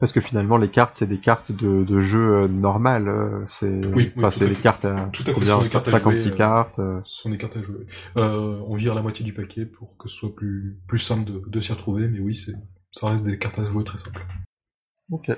Parce 0.00 0.12
que 0.12 0.20
finalement, 0.20 0.58
les 0.58 0.70
cartes, 0.70 0.94
c'est 0.96 1.08
des 1.08 1.18
cartes 1.18 1.50
de, 1.50 1.82
de 1.82 2.00
jeu 2.00 2.42
euh, 2.44 2.46
normales. 2.48 3.08
euh, 3.08 3.44
C'est 3.48 3.84
Oui, 3.96 4.12
c'est 4.30 4.46
des 4.48 4.54
cartes 4.54 4.84
à, 4.84 5.08
Tout 5.12 5.24
à 5.26 5.32
fait, 5.34 5.40
des 5.40 5.68
cartes 5.68 5.88
à 5.88 5.90
56 5.90 6.22
jouer, 6.22 6.32
euh, 6.32 6.36
cartes. 6.36 6.78
euh. 6.78 7.00
Ce 7.04 7.22
sont 7.22 7.30
des 7.30 7.36
cartes 7.38 7.56
à 7.56 7.62
jouer. 7.62 7.84
Euh, 8.16 8.62
on 8.68 8.76
vire 8.76 8.94
la 8.94 9.02
moitié 9.02 9.24
du 9.24 9.34
paquet 9.34 9.66
pour 9.66 9.96
que 9.98 10.08
ce 10.08 10.14
soit 10.14 10.36
plus, 10.36 10.78
plus 10.86 11.00
simple 11.00 11.24
de, 11.24 11.42
de 11.44 11.60
s'y 11.60 11.72
retrouver, 11.72 12.06
mais 12.06 12.20
oui, 12.20 12.36
c'est, 12.36 12.52
ça 12.92 13.08
reste 13.08 13.24
des 13.24 13.38
cartes 13.38 13.58
à 13.58 13.68
jouer 13.68 13.82
très 13.82 13.98
simples. 13.98 14.24
Ok. 15.10 15.32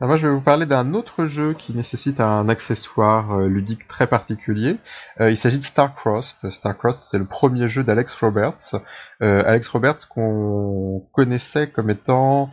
Alors 0.00 0.08
moi, 0.08 0.16
je 0.16 0.26
vais 0.26 0.32
vous 0.32 0.40
parler 0.40 0.64
d'un 0.64 0.94
autre 0.94 1.26
jeu 1.26 1.52
qui 1.52 1.74
nécessite 1.74 2.20
un 2.20 2.48
accessoire 2.48 3.32
euh, 3.32 3.48
ludique 3.48 3.86
très 3.86 4.06
particulier. 4.06 4.78
Euh, 5.20 5.30
il 5.30 5.36
s'agit 5.36 5.58
de 5.58 5.64
Starcrossed. 5.64 6.50
Starcrossed, 6.50 7.02
c'est 7.10 7.18
le 7.18 7.26
premier 7.26 7.68
jeu 7.68 7.84
d'Alex 7.84 8.14
Roberts. 8.14 8.76
Euh, 9.22 9.42
Alex 9.44 9.68
Roberts 9.68 10.08
qu'on 10.08 11.06
connaissait 11.12 11.68
comme 11.68 11.90
étant 11.90 12.50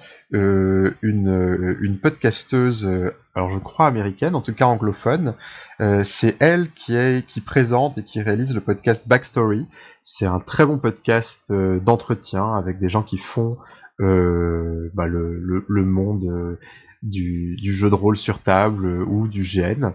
une, 1.01 1.97
podcasteuse, 2.01 2.85
euh, 2.85 3.13
alors 3.35 3.49
je 3.49 3.59
crois 3.59 3.87
américaine, 3.87 4.35
en 4.35 4.41
tout 4.41 4.53
cas 4.53 4.65
anglophone. 4.65 5.35
Euh, 5.79 6.03
c'est 6.03 6.35
elle 6.41 6.71
qui, 6.71 7.41
présente 7.45 7.97
et 7.97 8.03
qui 8.03 8.21
réalise 8.21 8.53
le 8.53 8.61
podcast 8.61 9.03
Backstory. 9.07 9.65
C'est 10.01 10.25
un 10.25 10.39
très 10.39 10.65
bon 10.65 10.79
podcast 10.79 11.45
euh, 11.51 11.79
d'entretien 11.79 12.55
avec 12.55 12.79
des 12.79 12.89
gens 12.89 13.03
qui 13.03 13.17
font 13.17 13.57
bah, 13.99 15.07
le, 15.07 15.65
monde 15.69 16.57
du, 17.01 17.57
jeu 17.61 17.89
de 17.89 17.95
rôle 17.95 18.17
sur 18.17 18.39
table 18.39 19.01
ou 19.03 19.27
du 19.27 19.41
GN. 19.41 19.91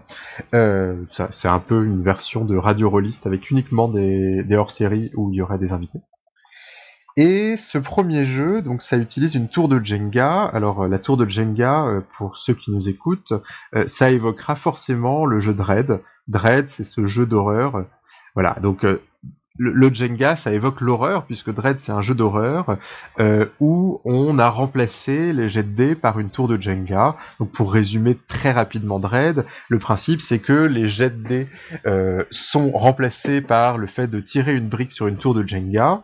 C'est 0.51 1.47
un 1.47 1.59
peu 1.59 1.85
une 1.85 2.03
version 2.03 2.45
de 2.45 2.57
radio 2.57 2.89
rolliste 2.89 3.25
avec 3.27 3.49
uniquement 3.49 3.87
des, 3.87 4.43
des 4.43 4.55
hors-séries 4.55 5.11
où 5.15 5.31
il 5.31 5.37
y 5.37 5.41
aurait 5.41 5.57
des 5.57 5.71
invités. 5.71 5.99
Et 7.15 7.57
ce 7.57 7.77
premier 7.77 8.25
jeu, 8.25 8.63
donc 8.63 8.81
ça 8.81 8.97
utilise 8.97 9.35
une 9.35 9.47
tour 9.47 9.69
de 9.69 9.83
Jenga. 9.83 10.45
Alors 10.45 10.83
euh, 10.83 10.87
la 10.87 10.97
tour 10.97 11.15
de 11.15 11.29
Jenga, 11.29 11.85
euh, 11.85 12.01
pour 12.17 12.37
ceux 12.37 12.55
qui 12.55 12.71
nous 12.71 12.89
écoutent, 12.89 13.33
euh, 13.75 13.85
ça 13.85 14.09
évoquera 14.09 14.55
forcément 14.55 15.25
le 15.25 15.39
jeu 15.39 15.53
Dread. 15.53 15.99
Dread, 16.27 16.69
c'est 16.69 16.83
ce 16.83 17.05
jeu 17.05 17.27
d'horreur. 17.27 17.85
Voilà, 18.33 18.55
donc 18.63 18.83
le, 19.59 19.93
Jenga, 19.93 20.35
ça 20.35 20.51
évoque 20.53 20.81
l'horreur, 20.81 21.25
puisque 21.25 21.53
Dread, 21.53 21.77
c'est 21.79 21.91
un 21.91 22.01
jeu 22.01 22.15
d'horreur 22.15 22.77
où 23.59 24.01
on 24.05 24.39
a 24.39 24.49
remplacé 24.49 25.33
les 25.33 25.49
jets 25.49 25.61
de 25.63 25.75
dés 25.75 25.95
par 25.95 26.17
une 26.17 26.31
tour 26.31 26.47
de 26.47 26.59
Jenga. 26.59 27.15
Donc 27.39 27.51
pour 27.51 27.71
résumer 27.71 28.17
très 28.27 28.51
rapidement 28.51 28.99
Dread, 28.99 29.45
le 29.67 29.79
principe 29.79 30.21
c'est 30.21 30.39
que 30.39 30.65
les 30.65 30.87
jets 30.87 31.11
de 31.11 31.27
dés 31.27 31.47
sont 32.31 32.71
remplacés 32.71 33.41
par 33.41 33.77
le 33.77 33.85
fait 33.85 34.07
de 34.07 34.19
tirer 34.21 34.55
une 34.55 34.69
brique 34.69 34.93
sur 34.93 35.07
une 35.07 35.17
tour 35.17 35.35
de 35.35 35.45
Jenga. 35.45 36.01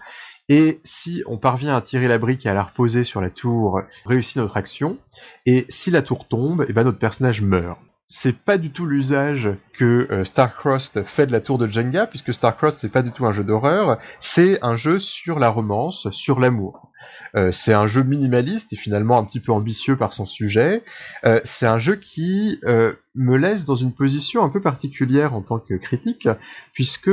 Et 0.50 0.82
si 0.84 1.24
on 1.28 1.38
parvient 1.38 1.76
à 1.76 1.82
tirer 1.82 2.08
la 2.08 2.18
brique 2.18 2.46
et 2.46 2.50
à 2.50 2.54
la 2.54 2.64
reposer 2.64 3.04
sur 3.04 3.22
la 3.22 3.30
tour, 3.30 3.82
réussit 4.06 4.38
notre 4.38 4.58
action. 4.58 4.98
Et 5.46 5.66
si 5.70 5.92
la 5.92 6.02
tour 6.02 6.28
tombe, 6.28 6.66
et 6.68 6.74
ben 6.74 6.84
notre 6.84 6.98
personnage 6.98 7.42
meurt. 7.42 7.80
C'est 8.12 8.36
pas 8.36 8.58
du 8.58 8.72
tout 8.72 8.88
l'usage 8.88 9.50
que 9.74 10.08
euh, 10.10 10.26
Starcrossed 10.26 11.04
fait 11.04 11.28
de 11.28 11.32
la 11.32 11.42
tour 11.42 11.60
de 11.60 11.68
Jenga, 11.68 12.08
puisque 12.08 12.34
Starcrossed 12.34 12.80
c'est 12.80 12.90
pas 12.90 13.04
du 13.04 13.12
tout 13.12 13.28
un 13.28 13.34
jeu 13.34 13.44
d'horreur, 13.44 14.00
c'est 14.20 14.58
un 14.64 14.76
jeu 14.76 14.98
sur 14.98 15.38
la 15.38 15.50
romance, 15.50 16.10
sur 16.10 16.40
l'amour. 16.40 16.90
Euh, 17.36 17.52
c'est 17.52 17.74
un 17.74 17.88
jeu 17.88 18.04
minimaliste 18.04 18.74
et 18.74 18.76
finalement 18.76 19.18
un 19.18 19.24
petit 19.24 19.40
peu 19.40 19.52
ambitieux 19.52 19.96
par 19.96 20.14
son 20.14 20.26
sujet. 20.26 20.84
Euh, 21.24 21.40
c'est 21.44 21.68
un 21.68 21.80
jeu 21.80 21.96
qui 21.96 22.60
euh, 22.64 22.94
me 23.16 23.38
laisse 23.38 23.66
dans 23.66 23.76
une 23.76 23.94
position 23.94 24.44
un 24.44 24.50
peu 24.50 24.62
particulière 24.62 25.36
en 25.36 25.42
tant 25.42 25.60
que 25.60 25.76
critique, 25.76 26.28
puisque 26.74 27.12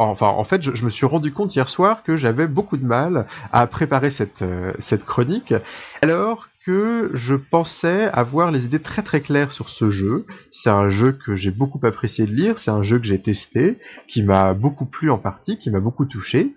Enfin, 0.00 0.28
en 0.28 0.44
fait, 0.44 0.62
je, 0.62 0.84
me 0.84 0.90
suis 0.90 1.06
rendu 1.06 1.32
compte 1.32 1.56
hier 1.56 1.68
soir 1.68 2.04
que 2.04 2.16
j'avais 2.16 2.46
beaucoup 2.46 2.76
de 2.76 2.86
mal 2.86 3.26
à 3.52 3.66
préparer 3.66 4.10
cette, 4.10 4.42
euh, 4.42 4.72
cette 4.78 5.04
chronique, 5.04 5.52
alors 6.02 6.48
que 6.64 7.10
je 7.14 7.34
pensais 7.34 8.08
avoir 8.12 8.52
les 8.52 8.64
idées 8.64 8.78
très 8.78 9.02
très 9.02 9.20
claires 9.20 9.50
sur 9.50 9.70
ce 9.70 9.90
jeu. 9.90 10.24
C'est 10.52 10.70
un 10.70 10.88
jeu 10.88 11.10
que 11.10 11.34
j'ai 11.34 11.50
beaucoup 11.50 11.84
apprécié 11.84 12.26
de 12.26 12.32
lire, 12.32 12.60
c'est 12.60 12.70
un 12.70 12.82
jeu 12.82 13.00
que 13.00 13.06
j'ai 13.06 13.20
testé, 13.20 13.78
qui 14.06 14.22
m'a 14.22 14.54
beaucoup 14.54 14.86
plu 14.86 15.10
en 15.10 15.18
partie, 15.18 15.58
qui 15.58 15.68
m'a 15.68 15.80
beaucoup 15.80 16.04
touché. 16.04 16.54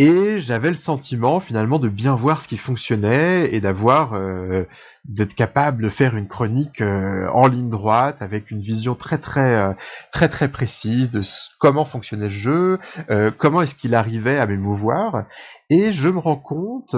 Et 0.00 0.38
j'avais 0.38 0.70
le 0.70 0.76
sentiment 0.76 1.40
finalement 1.40 1.78
de 1.78 1.90
bien 1.90 2.14
voir 2.14 2.40
ce 2.40 2.48
qui 2.48 2.56
fonctionnait 2.56 3.52
et 3.52 3.60
d'avoir 3.60 4.14
euh, 4.14 4.64
d'être 5.04 5.34
capable 5.34 5.82
de 5.82 5.90
faire 5.90 6.16
une 6.16 6.26
chronique 6.26 6.80
euh, 6.80 7.28
en 7.34 7.46
ligne 7.46 7.68
droite 7.68 8.22
avec 8.22 8.50
une 8.50 8.60
vision 8.60 8.94
très 8.94 9.18
très 9.18 9.54
euh, 9.56 9.74
très 10.10 10.30
très 10.30 10.48
précise 10.48 11.10
de 11.10 11.20
comment 11.58 11.84
fonctionnait 11.84 12.30
ce 12.30 12.34
jeu, 12.34 12.78
euh, 13.10 13.30
comment 13.36 13.60
est-ce 13.60 13.74
qu'il 13.74 13.94
arrivait 13.94 14.38
à 14.38 14.46
m'émouvoir. 14.46 15.24
Et 15.68 15.92
je 15.92 16.08
me 16.08 16.18
rends 16.18 16.36
compte 16.36 16.96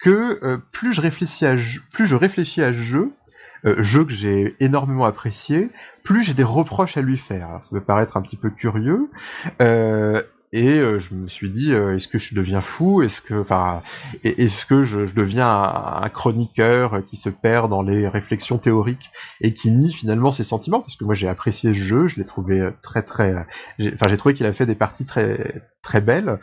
que 0.00 0.42
euh, 0.42 0.56
plus 0.72 0.94
je 0.94 1.02
réfléchis 1.02 1.44
à 1.44 1.54
plus 1.92 2.06
je 2.06 2.14
réfléchis 2.14 2.62
à 2.62 2.72
ce 2.72 2.78
jeu, 2.78 3.12
euh, 3.66 3.82
jeu 3.82 4.06
que 4.06 4.12
j'ai 4.12 4.56
énormément 4.58 5.04
apprécié, 5.04 5.68
plus 6.02 6.22
j'ai 6.22 6.32
des 6.32 6.44
reproches 6.44 6.96
à 6.96 7.02
lui 7.02 7.18
faire. 7.18 7.48
Alors, 7.48 7.62
ça 7.62 7.70
peut 7.72 7.84
paraître 7.84 8.16
un 8.16 8.22
petit 8.22 8.38
peu 8.38 8.48
curieux. 8.48 9.10
Euh, 9.60 10.22
et 10.52 10.78
euh, 10.78 10.98
je 10.98 11.14
me 11.14 11.28
suis 11.28 11.50
dit 11.50 11.72
euh, 11.72 11.94
est-ce 11.94 12.08
que 12.08 12.18
je 12.18 12.34
deviens 12.34 12.60
fou? 12.60 13.02
Est-ce 13.02 13.20
que 13.20 13.34
enfin 13.34 13.82
est-ce 14.24 14.66
que 14.66 14.82
je, 14.82 15.06
je 15.06 15.14
deviens 15.14 15.48
un, 15.48 16.02
un, 16.02 16.08
chroniqueur 16.08 17.04
qui 17.06 17.16
se 17.16 17.28
perd 17.28 17.70
dans 17.70 17.82
les 17.82 18.08
réflexions 18.08 18.58
théoriques 18.58 19.10
et 19.40 19.54
qui 19.54 19.70
nie 19.70 19.92
finalement 19.92 20.32
ses 20.32 20.44
sentiments? 20.44 20.80
Parce 20.80 20.96
que 20.96 21.04
moi 21.04 21.14
j'ai 21.14 21.28
apprécié 21.28 21.72
ce 21.74 21.78
jeu 21.78 22.08
je 22.08 22.16
l'ai 22.16 22.24
trouvé 22.24 22.68
très 22.82 23.02
très 23.02 23.46
enfin 23.80 24.08
j'ai 24.08 24.16
trouvé 24.16 24.34
qu'il 24.34 24.46
a 24.46 24.52
fait 24.52 24.66
des 24.66 24.74
parties 24.74 25.04
très 25.04 25.62
très 25.82 26.00
belles. 26.00 26.38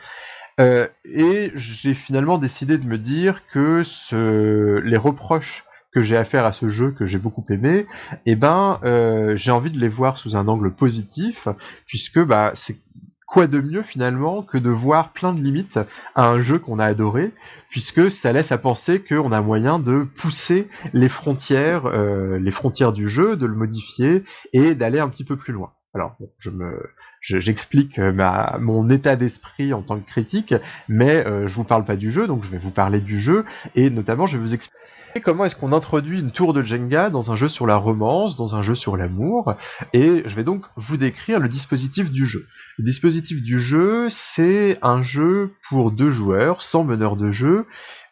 Euh, 0.60 0.88
et 1.03 1.52
j'ai 1.56 1.94
finalement 1.94 2.38
décidé 2.38 2.77
de 2.77 2.86
me 2.86 2.98
dire 2.98 3.41
que 3.48 3.84
ce, 3.84 4.80
les 4.80 4.98
reproches 4.98 5.65
que 5.91 6.02
j'ai 6.02 6.18
à 6.18 6.26
faire 6.26 6.45
à 6.45 6.52
ce 6.52 6.69
jeu 6.69 6.91
que 6.91 7.06
j'ai 7.06 7.18
beaucoup 7.18 7.45
aimé, 7.49 7.86
eh 8.26 8.36
ben 8.36 8.80
euh, 8.84 9.36
j'ai 9.38 9.52
envie 9.52 9.72
de 9.72 9.80
les 9.80 9.88
voir 9.88 10.18
sous 10.18 10.36
un 10.36 10.48
angle 10.48 10.73
positif 10.73 11.48
puisque 11.86 12.19
bah 12.19 12.52
c'est 12.53 12.77
quoi 13.26 13.47
de 13.47 13.60
mieux 13.60 13.81
finalement 13.81 14.43
que 14.43 14.57
de 14.57 14.69
voir 14.69 15.11
plein 15.11 15.34
de 15.34 15.41
limites 15.41 15.80
à 16.15 16.30
un 16.30 16.39
jeu 16.39 16.60
qu'on 16.60 16.80
a 16.80 16.85
adoré, 16.85 17.31
puisque 17.69 18.11
ça 18.11 18.31
laisse 18.34 18.52
à 18.52 18.57
penser 18.57 19.02
qu'on 19.02 19.31
a 19.31 19.41
moyen 19.41 19.80
de 19.80 20.07
pousser 20.15 20.68
les 20.93 21.10
frontières, 21.10 21.85
euh, 21.88 22.38
les 22.39 22.52
frontières 22.52 22.93
du 22.93 23.10
jeu, 23.10 23.35
de 23.35 23.45
le 23.45 23.56
modifier 23.56 24.23
et 24.53 24.76
d'aller 24.76 24.99
un 24.99 25.10
petit 25.10 25.23
peu 25.23 25.35
plus 25.35 25.53
loin. 25.53 25.73
Alors, 25.93 26.15
bon, 26.19 26.30
je 26.38 26.49
me, 26.49 26.77
j'explique 27.22 27.99
ma, 27.99 28.57
mon 28.60 28.89
état 28.89 29.15
d'esprit 29.15 29.73
en 29.73 29.81
tant 29.81 29.97
que 29.97 30.06
critique, 30.06 30.53
mais 30.89 31.26
euh, 31.26 31.47
je 31.47 31.56
vous 31.56 31.64
parle 31.64 31.85
pas 31.85 31.95
du 31.95 32.11
jeu, 32.11 32.27
donc 32.27 32.43
je 32.43 32.49
vais 32.49 32.57
vous 32.57 32.72
parler 32.72 32.99
du 32.99 33.18
jeu 33.18 33.45
et 33.76 33.89
notamment 33.89 34.27
je 34.27 34.35
vais 34.35 34.41
vous 34.41 34.53
expliquer 34.53 34.76
comment 35.21 35.45
est-ce 35.45 35.55
qu'on 35.55 35.71
introduit 35.71 36.19
une 36.19 36.31
tour 36.31 36.53
de 36.53 36.61
Jenga 36.61 37.09
dans 37.09 37.31
un 37.31 37.35
jeu 37.35 37.47
sur 37.47 37.65
la 37.65 37.77
romance, 37.77 38.35
dans 38.35 38.55
un 38.55 38.61
jeu 38.61 38.75
sur 38.75 38.97
l'amour, 38.97 39.55
et 39.93 40.23
je 40.25 40.35
vais 40.35 40.43
donc 40.43 40.65
vous 40.75 40.97
décrire 40.97 41.39
le 41.39 41.47
dispositif 41.47 42.11
du 42.11 42.25
jeu. 42.25 42.47
Le 42.77 42.83
dispositif 42.83 43.41
du 43.41 43.59
jeu, 43.59 44.07
c'est 44.09 44.77
un 44.81 45.01
jeu 45.01 45.53
pour 45.69 45.91
deux 45.91 46.11
joueurs, 46.11 46.61
sans 46.61 46.83
meneur 46.83 47.15
de 47.15 47.31
jeu, 47.31 47.65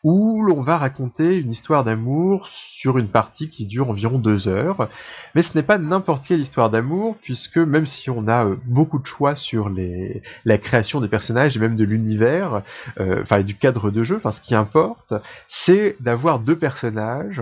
où 0.04 0.44
l'on 0.44 0.62
va 0.62 0.78
raconter 0.78 1.38
une 1.38 1.52
histoire 1.52 1.86
d'amour 1.86 2.48
sur 2.50 2.98
une 2.98 3.08
partie 3.08 3.50
qui 3.50 3.66
dure 3.66 3.90
environ 3.90 4.20
deux 4.20 4.48
heures. 4.50 4.90
Mais 5.34 5.44
ce 5.44 5.58
n'est 5.58 5.64
pas 5.64 5.78
n'importe 5.78 6.28
quelle 6.28 6.42
histoire 6.42 6.70
d'amour, 6.70 7.16
puisque 7.22 7.58
même 7.58 7.86
si 7.86 8.10
on 8.10 8.28
a 8.28 8.46
beaucoup 8.66 9.00
de 9.00 9.06
choix 9.06 9.36
sur 9.36 9.70
les, 9.70 10.22
la 10.44 10.58
création 10.58 11.00
des 11.00 11.08
personnages 11.08 11.56
et 11.56 11.60
même 11.60 11.78
de 11.78 11.86
l'univers, 11.86 12.64
euh, 13.00 13.22
enfin 13.22 13.42
du 13.42 13.56
cadre 13.56 13.92
de 13.92 14.04
jeu, 14.04 14.18
enfin 14.18 14.32
ce 14.32 14.42
qui 14.42 14.56
importe, 14.56 15.14
c'est 15.48 15.96
d'avoir 16.02 16.40
deux 16.40 16.58
personnages 16.58 17.42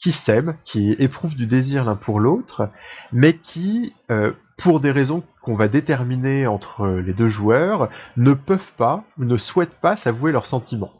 qui 0.00 0.10
s'aiment, 0.10 0.56
qui 0.64 0.92
éprouvent 0.98 1.36
du 1.36 1.46
désir 1.46 1.84
l'un 1.84 1.96
pour 1.96 2.18
l'autre, 2.18 2.68
mais 3.12 3.34
qui, 3.34 3.94
euh, 4.10 4.32
pour 4.58 4.80
des 4.80 4.90
raisons 4.90 5.22
qu'on 5.42 5.54
va 5.54 5.68
déterminer 5.68 6.46
entre 6.48 6.88
les 6.88 7.12
deux 7.12 7.28
joueurs, 7.28 7.88
ne 8.16 8.34
peuvent 8.34 8.74
pas, 8.76 9.04
ne 9.16 9.36
souhaitent 9.36 9.78
pas 9.80 9.94
s'avouer 9.94 10.32
leurs 10.32 10.46
sentiments. 10.46 10.92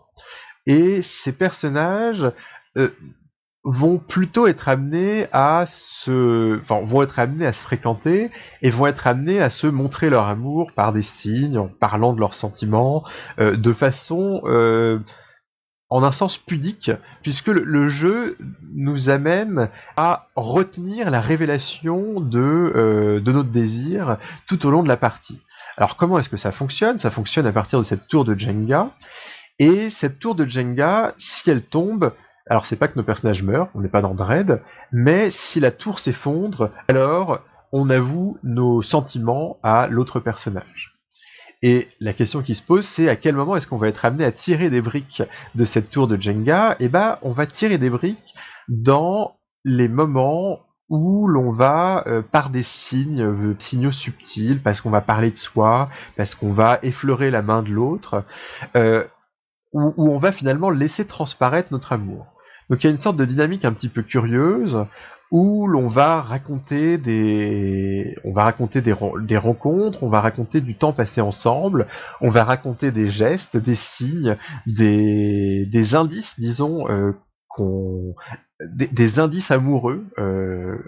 Et 0.66 1.02
ces 1.02 1.32
personnages 1.32 2.30
euh, 2.76 2.90
vont 3.64 3.98
plutôt 3.98 4.46
être 4.46 4.68
amenés 4.68 5.26
à 5.32 5.64
se, 5.66 6.58
enfin, 6.60 6.82
vont 6.84 7.02
être 7.02 7.18
amenés 7.18 7.46
à 7.46 7.52
se 7.52 7.62
fréquenter 7.62 8.30
et 8.60 8.70
vont 8.70 8.86
être 8.86 9.06
amenés 9.06 9.40
à 9.40 9.48
se 9.48 9.66
montrer 9.66 10.10
leur 10.10 10.28
amour 10.28 10.72
par 10.72 10.92
des 10.92 11.02
signes, 11.02 11.58
en 11.58 11.68
parlant 11.68 12.12
de 12.12 12.20
leurs 12.20 12.34
sentiments, 12.34 13.04
euh, 13.38 13.56
de 13.56 13.72
façon 13.72 14.42
euh, 14.44 14.98
en 15.88 16.02
un 16.02 16.12
sens 16.12 16.36
pudique, 16.36 16.90
puisque 17.22 17.48
le, 17.48 17.88
jeu 17.88 18.36
nous 18.74 19.08
amène 19.08 19.70
à 19.96 20.28
retenir 20.36 21.10
la 21.10 21.20
révélation 21.20 22.20
de, 22.20 22.72
euh, 22.74 23.20
de 23.20 23.32
notre 23.32 23.50
désir 23.50 24.18
tout 24.46 24.66
au 24.66 24.70
long 24.70 24.82
de 24.82 24.88
la 24.88 24.98
partie. 24.98 25.40
Alors 25.76 25.96
comment 25.96 26.18
est-ce 26.18 26.28
que 26.28 26.36
ça 26.36 26.52
fonctionne? 26.52 26.98
Ça 26.98 27.10
fonctionne 27.10 27.46
à 27.46 27.52
partir 27.52 27.78
de 27.78 27.84
cette 27.84 28.08
tour 28.08 28.24
de 28.24 28.38
Jenga, 28.38 28.90
et 29.58 29.90
cette 29.90 30.18
tour 30.18 30.34
de 30.34 30.44
Jenga, 30.44 31.14
si 31.16 31.50
elle 31.50 31.62
tombe, 31.62 32.12
alors 32.48 32.66
c'est 32.66 32.76
pas 32.76 32.88
que 32.88 32.98
nos 32.98 33.04
personnages 33.04 33.42
meurent, 33.42 33.68
on 33.74 33.80
n'est 33.80 33.88
pas 33.88 34.02
dans 34.02 34.14
Dread, 34.14 34.62
mais 34.92 35.30
si 35.30 35.60
la 35.60 35.70
tour 35.70 36.00
s'effondre, 36.00 36.70
alors 36.88 37.40
on 37.72 37.90
avoue 37.90 38.38
nos 38.42 38.82
sentiments 38.82 39.58
à 39.62 39.88
l'autre 39.88 40.20
personnage. 40.20 40.94
Et 41.62 41.88
la 41.98 42.12
question 42.12 42.42
qui 42.42 42.54
se 42.54 42.62
pose, 42.62 42.84
c'est 42.84 43.08
à 43.08 43.16
quel 43.16 43.34
moment 43.34 43.56
est-ce 43.56 43.66
qu'on 43.66 43.78
va 43.78 43.88
être 43.88 44.04
amené 44.04 44.24
à 44.24 44.32
tirer 44.32 44.68
des 44.68 44.82
briques 44.82 45.22
de 45.54 45.64
cette 45.64 45.88
tour 45.88 46.06
de 46.06 46.20
Jenga? 46.20 46.76
Eh 46.78 46.88
ben, 46.88 47.18
on 47.22 47.30
va 47.30 47.46
tirer 47.46 47.78
des 47.78 47.88
briques 47.88 48.34
dans 48.68 49.36
les 49.64 49.88
moments 49.88 50.60
où 50.90 51.26
l'on 51.26 51.50
va, 51.50 52.04
euh, 52.06 52.20
par 52.20 52.50
des 52.50 52.62
signes, 52.62 53.22
euh, 53.22 53.56
signaux 53.58 53.92
subtils, 53.92 54.60
parce 54.62 54.82
qu'on 54.82 54.90
va 54.90 55.00
parler 55.00 55.30
de 55.30 55.36
soi, 55.36 55.88
parce 56.16 56.34
qu'on 56.34 56.52
va 56.52 56.78
effleurer 56.82 57.30
la 57.30 57.40
main 57.40 57.62
de 57.62 57.70
l'autre, 57.70 58.24
euh, 58.76 59.04
où, 59.74 60.08
on 60.10 60.18
va 60.18 60.32
finalement 60.32 60.70
laisser 60.70 61.06
transparaître 61.06 61.72
notre 61.72 61.92
amour. 61.92 62.26
Donc 62.70 62.82
il 62.82 62.86
y 62.86 62.90
a 62.90 62.92
une 62.92 62.98
sorte 62.98 63.16
de 63.16 63.24
dynamique 63.24 63.64
un 63.64 63.72
petit 63.72 63.88
peu 63.88 64.02
curieuse 64.02 64.86
où 65.30 65.66
l'on 65.66 65.88
va 65.88 66.22
raconter 66.22 66.96
des, 66.96 68.16
on 68.24 68.32
va 68.32 68.44
raconter 68.44 68.80
des, 68.80 68.94
des, 69.22 69.36
rencontres, 69.36 70.02
on 70.04 70.08
va 70.08 70.20
raconter 70.20 70.60
du 70.60 70.76
temps 70.76 70.92
passé 70.92 71.20
ensemble, 71.20 71.88
on 72.20 72.30
va 72.30 72.44
raconter 72.44 72.92
des 72.92 73.10
gestes, 73.10 73.56
des 73.56 73.74
signes, 73.74 74.36
des, 74.66 75.66
des 75.66 75.94
indices, 75.96 76.38
disons, 76.38 76.88
euh, 76.88 77.12
qu'on, 77.48 78.14
des, 78.60 79.18
indices 79.18 79.50
amoureux, 79.50 80.04
euh, 80.18 80.78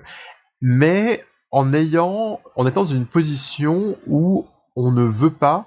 mais 0.61 1.25
en 1.51 1.73
ayant, 1.73 2.41
en 2.55 2.67
étant 2.67 2.83
dans 2.83 2.91
une 2.91 3.07
position 3.07 3.97
où 4.07 4.47
on 4.77 4.93
ne 4.93 5.03
veut 5.03 5.31
pas 5.31 5.67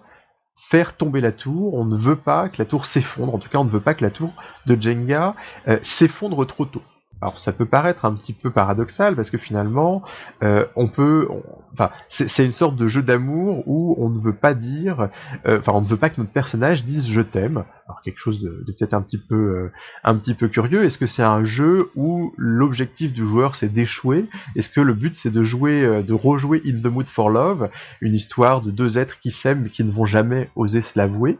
faire 0.59 0.95
tomber 0.95 1.21
la 1.21 1.31
tour, 1.31 1.73
on 1.73 1.85
ne 1.85 1.97
veut 1.97 2.15
pas 2.15 2.49
que 2.49 2.57
la 2.59 2.65
tour 2.65 2.85
s'effondre, 2.85 3.33
en 3.33 3.39
tout 3.39 3.49
cas 3.49 3.57
on 3.57 3.63
ne 3.63 3.69
veut 3.69 3.79
pas 3.79 3.93
que 3.93 4.03
la 4.03 4.11
tour 4.11 4.33
de 4.65 4.79
Jenga 4.79 5.35
euh, 5.67 5.79
s'effondre 5.81 6.45
trop 6.45 6.65
tôt. 6.65 6.83
Alors 7.21 7.37
ça 7.37 7.51
peut 7.51 7.65
paraître 7.65 8.05
un 8.05 8.13
petit 8.13 8.31
peu 8.31 8.49
paradoxal 8.49 9.15
parce 9.15 9.29
que 9.29 9.37
finalement, 9.37 10.03
euh, 10.41 10.65
on 10.75 10.87
peut, 10.87 11.27
enfin, 11.73 11.89
c'est 12.07 12.45
une 12.45 12.53
sorte 12.53 12.77
de 12.77 12.87
jeu 12.87 13.03
d'amour 13.03 13.63
où 13.67 13.95
on 13.97 14.09
ne 14.09 14.19
veut 14.19 14.35
pas 14.35 14.53
dire, 14.53 15.09
euh, 15.45 15.59
enfin, 15.59 15.73
on 15.75 15.81
ne 15.81 15.85
veut 15.85 15.97
pas 15.97 16.09
que 16.09 16.19
notre 16.21 16.31
personnage 16.31 16.83
dise 16.83 17.09
je 17.09 17.19
t'aime. 17.21 17.65
Alors 17.87 18.01
quelque 18.03 18.19
chose 18.19 18.41
de, 18.41 18.63
peut-être 18.65 18.93
un 18.93 19.01
petit 19.01 19.17
peu, 19.17 19.35
euh, 19.35 19.71
un 20.05 20.15
petit 20.15 20.33
peu 20.33 20.47
curieux. 20.47 20.85
Est-ce 20.85 20.97
que 20.97 21.07
c'est 21.07 21.23
un 21.23 21.43
jeu 21.43 21.91
où 21.95 22.33
l'objectif 22.37 23.11
du 23.11 23.27
joueur 23.27 23.55
c'est 23.55 23.69
d'échouer? 23.69 24.25
Est-ce 24.55 24.69
que 24.69 24.81
le 24.81 24.93
but 24.93 25.13
c'est 25.13 25.31
de 25.31 25.43
jouer, 25.43 26.03
de 26.03 26.13
rejouer 26.13 26.61
In 26.65 26.79
the 26.81 26.91
Mood 26.91 27.07
for 27.07 27.29
Love, 27.29 27.69
une 27.99 28.15
histoire 28.15 28.61
de 28.61 28.71
deux 28.71 28.97
êtres 28.97 29.19
qui 29.19 29.31
s'aiment 29.31 29.63
mais 29.63 29.69
qui 29.69 29.83
ne 29.83 29.91
vont 29.91 30.05
jamais 30.05 30.49
oser 30.55 30.81
se 30.81 30.97
l'avouer? 30.97 31.37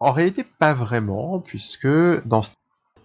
En 0.00 0.10
réalité, 0.10 0.44
pas 0.58 0.74
vraiment, 0.74 1.38
puisque 1.38 1.86
dans 2.24 2.42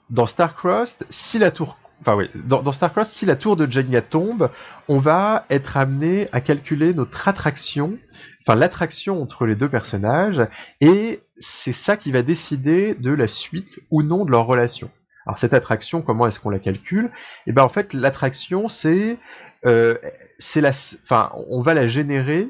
dans 0.10 0.26
Starcross, 0.26 0.98
si 1.10 1.40
la 1.40 1.52
tour 1.52 1.78
Enfin 2.00 2.16
oui, 2.16 2.30
dans, 2.36 2.64
si 3.04 3.26
la 3.26 3.36
tour 3.36 3.56
de 3.56 3.70
Jenga 3.70 4.02
tombe, 4.02 4.52
on 4.88 5.00
va 5.00 5.46
être 5.50 5.78
amené 5.78 6.30
à 6.32 6.42
calculer 6.42 6.94
notre 6.94 7.28
attraction, 7.28 7.98
enfin 8.42 8.56
l'attraction 8.56 9.22
entre 9.22 9.48
les 9.48 9.56
deux 9.56 9.68
personnages, 9.68 10.46
et 10.80 11.22
c'est 11.40 11.74
ça 11.74 11.98
qui 11.98 12.12
va 12.12 12.22
décider 12.22 12.94
de 12.94 13.12
la 13.12 13.28
suite 13.28 13.80
ou 13.90 14.04
non 14.04 14.26
de 14.26 14.32
leur 14.32 14.46
relation. 14.46 14.92
Alors 15.26 15.40
cette 15.40 15.54
attraction, 15.54 16.02
comment 16.02 16.28
est-ce 16.28 16.40
qu'on 16.40 16.52
la 16.52 16.60
calcule? 16.60 17.12
Eh 17.48 17.52
ben 17.52 17.64
en 17.64 17.70
fait, 17.70 17.94
l'attraction, 17.94 18.68
c'est, 18.68 19.18
euh, 19.66 19.98
c'est 20.38 20.62
la, 20.62 20.70
enfin, 20.70 21.32
on 21.50 21.62
va 21.62 21.74
la 21.74 21.88
générer 21.88 22.50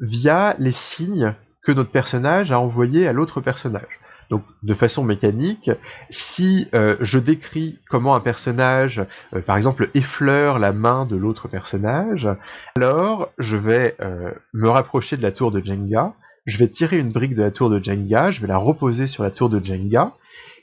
via 0.00 0.56
les 0.58 0.72
signes 0.72 1.34
que 1.62 1.70
notre 1.70 1.90
personnage 1.90 2.50
a 2.50 2.58
envoyés 2.58 3.06
à 3.06 3.12
l'autre 3.12 3.40
personnage. 3.40 4.00
Donc 4.32 4.44
de 4.62 4.72
façon 4.72 5.04
mécanique, 5.04 5.70
si 6.08 6.66
euh, 6.72 6.96
je 7.02 7.18
décris 7.18 7.78
comment 7.90 8.14
un 8.14 8.20
personnage, 8.20 9.04
euh, 9.34 9.42
par 9.42 9.58
exemple, 9.58 9.90
effleure 9.92 10.58
la 10.58 10.72
main 10.72 11.04
de 11.04 11.16
l'autre 11.16 11.48
personnage, 11.48 12.26
alors 12.74 13.28
je 13.36 13.58
vais 13.58 13.94
euh, 14.00 14.30
me 14.54 14.70
rapprocher 14.70 15.18
de 15.18 15.22
la 15.22 15.32
tour 15.32 15.52
de 15.52 15.62
Jenga, 15.62 16.14
je 16.46 16.56
vais 16.56 16.68
tirer 16.68 16.96
une 16.96 17.12
brique 17.12 17.34
de 17.34 17.42
la 17.42 17.50
tour 17.50 17.68
de 17.68 17.78
Jenga, 17.84 18.30
je 18.30 18.40
vais 18.40 18.46
la 18.46 18.56
reposer 18.56 19.06
sur 19.06 19.22
la 19.22 19.30
tour 19.30 19.50
de 19.50 19.62
Jenga, 19.62 20.14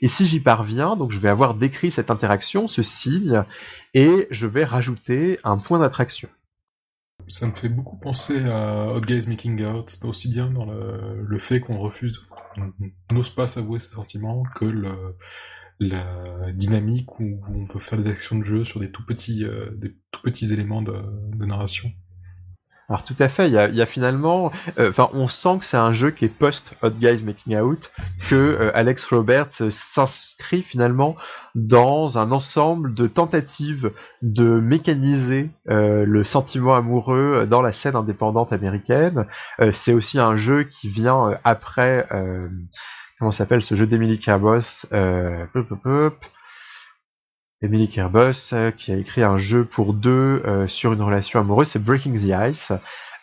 et 0.02 0.08
si 0.08 0.26
j'y 0.26 0.40
parviens, 0.40 0.96
donc 0.96 1.12
je 1.12 1.20
vais 1.20 1.28
avoir 1.28 1.54
décrit 1.54 1.92
cette 1.92 2.10
interaction, 2.10 2.66
ce 2.66 2.82
signe, 2.82 3.44
et 3.94 4.26
je 4.32 4.48
vais 4.48 4.64
rajouter 4.64 5.38
un 5.44 5.58
point 5.58 5.78
d'attraction. 5.78 6.28
Ça 7.28 7.46
me 7.46 7.52
fait 7.52 7.68
beaucoup 7.68 7.96
penser 7.96 8.44
à 8.46 8.88
Hot 8.94 9.00
Guys 9.02 9.28
Making 9.28 9.64
Out, 9.64 9.96
aussi 10.02 10.28
bien 10.28 10.50
dans 10.50 10.66
le 10.66 11.38
fait 11.38 11.60
qu'on 11.60 11.78
refuse 11.78 12.26
n'ose 13.12 13.30
pas 13.30 13.46
s'avouer 13.46 13.78
ses 13.78 13.92
sentiments 13.92 14.42
que 14.54 14.64
la 15.80 16.52
dynamique 16.52 17.20
où 17.20 17.40
on 17.48 17.66
peut 17.66 17.78
faire 17.78 17.98
des 17.98 18.10
actions 18.10 18.38
de 18.38 18.44
jeu 18.44 18.64
sur 18.64 18.80
des 18.80 18.90
tout 18.90 19.04
petits, 19.04 19.44
euh, 19.44 19.70
des 19.76 19.94
tout 20.10 20.20
petits 20.22 20.52
éléments 20.52 20.82
de, 20.82 20.94
narration. 21.44 21.90
Alors 22.90 23.02
tout 23.02 23.14
à 23.20 23.28
fait, 23.28 23.46
il 23.46 23.52
y 23.52 23.82
a, 23.82 23.86
finalement, 23.86 24.50
euh, 24.80 24.88
enfin, 24.88 25.10
on 25.12 25.28
sent 25.28 25.60
que 25.60 25.64
c'est 25.64 25.76
un 25.76 25.92
jeu 25.92 26.10
qui 26.10 26.24
est 26.24 26.28
post 26.28 26.74
Hot 26.82 26.90
Guys 26.90 27.22
Making 27.24 27.56
Out, 27.60 27.92
que 28.28 28.34
euh, 28.34 28.72
Alex 28.74 29.04
Roberts 29.04 29.70
s'inscrit 29.70 30.62
finalement 30.62 31.14
dans 31.54 32.18
un 32.18 32.32
ensemble 32.32 32.92
de 32.92 33.06
tentatives 33.06 33.92
de 34.22 34.58
mécaniser 34.58 35.50
le 35.66 36.24
sentiment 36.24 36.74
amoureux 36.74 37.46
dans 37.48 37.62
la 37.62 37.72
scène 37.72 37.94
indépendante 37.94 38.52
américaine. 38.52 39.26
c'est 39.72 39.92
aussi 39.92 40.18
un 40.18 40.36
jeu 40.36 40.64
qui 40.64 40.88
vient 40.88 41.38
après, 41.44 42.08
comment 43.18 43.30
s'appelle 43.30 43.62
ce 43.62 43.74
jeu 43.74 43.86
d'Emily 43.86 44.18
Carbos 44.18 44.86
Emily 47.62 47.88
Kerbos, 47.88 48.54
euh, 48.54 48.70
qui 48.70 48.90
a 48.90 48.96
écrit 48.96 49.22
un 49.22 49.36
jeu 49.36 49.64
pour 49.64 49.92
deux 49.92 50.42
euh, 50.46 50.66
sur 50.66 50.92
une 50.92 51.02
relation 51.02 51.40
amoureuse, 51.40 51.68
c'est 51.68 51.82
Breaking 51.82 52.14
the 52.14 52.50
Ice. 52.50 52.72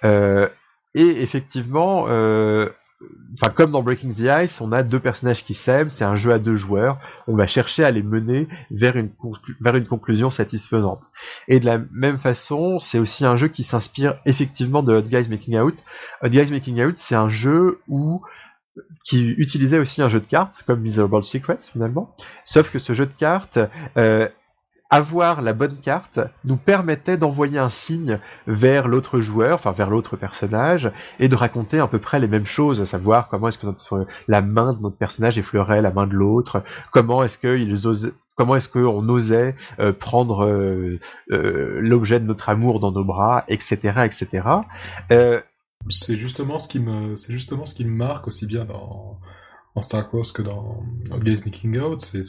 Euh, 0.03 0.47
et 0.93 1.21
effectivement, 1.21 2.03
enfin 2.03 3.51
comme 3.53 3.71
dans 3.71 3.83
Breaking 3.83 4.11
the 4.11 4.43
Ice, 4.43 4.61
on 4.61 4.71
a 4.71 4.83
deux 4.83 4.99
personnages 4.99 5.43
qui 5.43 5.53
s'aiment, 5.53 5.89
c'est 5.89 6.05
un 6.05 6.15
jeu 6.15 6.31
à 6.33 6.39
deux 6.39 6.55
joueurs, 6.55 6.97
on 7.27 7.35
va 7.35 7.45
chercher 7.45 7.83
à 7.83 7.91
les 7.91 8.01
mener 8.01 8.47
vers 8.71 8.95
une, 8.95 9.11
vers 9.59 9.75
une 9.75 9.85
conclusion 9.85 10.29
satisfaisante. 10.29 11.05
Et 11.47 11.59
de 11.59 11.65
la 11.65 11.79
même 11.91 12.17
façon, 12.17 12.79
c'est 12.79 12.97
aussi 12.97 13.25
un 13.25 13.37
jeu 13.37 13.47
qui 13.47 13.63
s'inspire 13.63 14.19
effectivement 14.25 14.81
de 14.81 14.93
Hot 14.93 15.03
Guys 15.03 15.29
Making 15.29 15.59
Out. 15.59 15.83
Hot 16.23 16.29
Guys 16.29 16.51
Making 16.51 16.83
Out, 16.83 16.97
c'est 16.97 17.15
un 17.15 17.29
jeu 17.29 17.79
où 17.87 18.21
qui 19.03 19.29
utilisait 19.31 19.79
aussi 19.79 20.01
un 20.01 20.09
jeu 20.09 20.19
de 20.19 20.25
cartes, 20.25 20.63
comme 20.65 20.81
Miserable 20.81 21.23
Secrets 21.23 21.59
finalement, 21.71 22.15
sauf 22.45 22.71
que 22.71 22.79
ce 22.79 22.93
jeu 22.93 23.05
de 23.05 23.13
cartes, 23.13 23.59
euh, 23.97 24.27
avoir 24.89 25.41
la 25.41 25.53
bonne 25.53 25.77
carte 25.77 26.19
nous 26.45 26.55
permettait 26.55 27.17
d'envoyer 27.17 27.59
un 27.59 27.69
signe 27.69 28.19
vers 28.47 28.87
l'autre 28.87 29.19
joueur, 29.19 29.55
enfin 29.55 29.71
vers 29.71 29.89
l'autre 29.89 30.15
personnage, 30.15 30.91
et 31.19 31.27
de 31.27 31.35
raconter 31.35 31.79
à 31.79 31.87
peu 31.87 31.99
près 31.99 32.19
les 32.19 32.27
mêmes 32.27 32.45
choses, 32.45 32.81
à 32.81 32.85
savoir 32.85 33.27
comment 33.27 33.49
est-ce 33.49 33.57
que 33.57 33.65
notre, 33.65 34.05
la 34.27 34.41
main 34.41 34.73
de 34.73 34.79
notre 34.79 34.97
personnage 34.97 35.37
effleurait 35.37 35.81
la 35.81 35.91
main 35.91 36.07
de 36.07 36.13
l'autre, 36.13 36.63
comment 36.91 37.23
est-ce 37.23 37.37
qu'ils 37.37 37.87
osaient 37.87 38.13
comment 38.35 38.55
est-ce 38.55 38.69
qu'on 38.69 39.09
osait 39.09 39.55
euh, 39.79 39.91
prendre 39.91 40.45
euh, 40.45 40.99
l'objet 41.27 42.19
de 42.19 42.25
notre 42.25 42.49
amour 42.49 42.79
dans 42.79 42.91
nos 42.91 43.03
bras, 43.03 43.43
etc., 43.47 44.05
etc. 44.05 44.47
C'est 45.89 46.17
justement 46.17 46.59
ce 46.59 46.67
qui 46.67 46.79
me, 46.79 47.15
c'est 47.15 47.33
justement 47.33 47.65
ce 47.65 47.75
qui 47.75 47.85
me 47.85 47.95
marque 47.95 48.27
aussi 48.27 48.45
bien 48.45 48.65
dans, 48.65 49.19
en 49.75 49.81
Star 49.81 50.13
Wars 50.13 50.25
que 50.33 50.41
dans, 50.41 50.83
dans 51.09 51.17
Making 51.17 51.79
Out, 51.79 51.99
c'est 51.99 52.23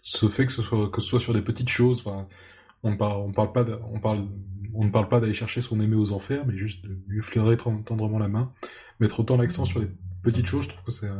ce 0.00 0.28
fait 0.28 0.46
que 0.46 0.52
ce 0.52 0.62
soit, 0.62 0.90
que 0.90 1.00
ce 1.00 1.08
soit 1.08 1.20
sur 1.20 1.34
des 1.34 1.42
petites 1.42 1.68
choses. 1.68 2.04
On 2.82 2.96
parle, 2.96 3.20
on 3.20 3.28
ne 3.28 4.90
parle 4.90 5.08
pas 5.08 5.20
d'aller 5.20 5.34
chercher 5.34 5.60
son 5.60 5.80
aimé 5.80 5.96
aux 5.96 6.12
enfers, 6.12 6.46
mais 6.46 6.56
juste 6.56 6.84
de 6.84 6.96
lui 7.08 7.22
fleurer 7.22 7.56
tendrement 7.56 8.18
la 8.18 8.28
main, 8.28 8.52
mettre 9.00 9.20
autant 9.20 9.36
l'accent 9.36 9.64
sur 9.64 9.80
les 9.80 9.88
petites 10.22 10.46
choses. 10.46 10.64
Je 10.64 10.68
trouve 10.68 10.84
que 10.84 10.90
c'est 10.92 11.10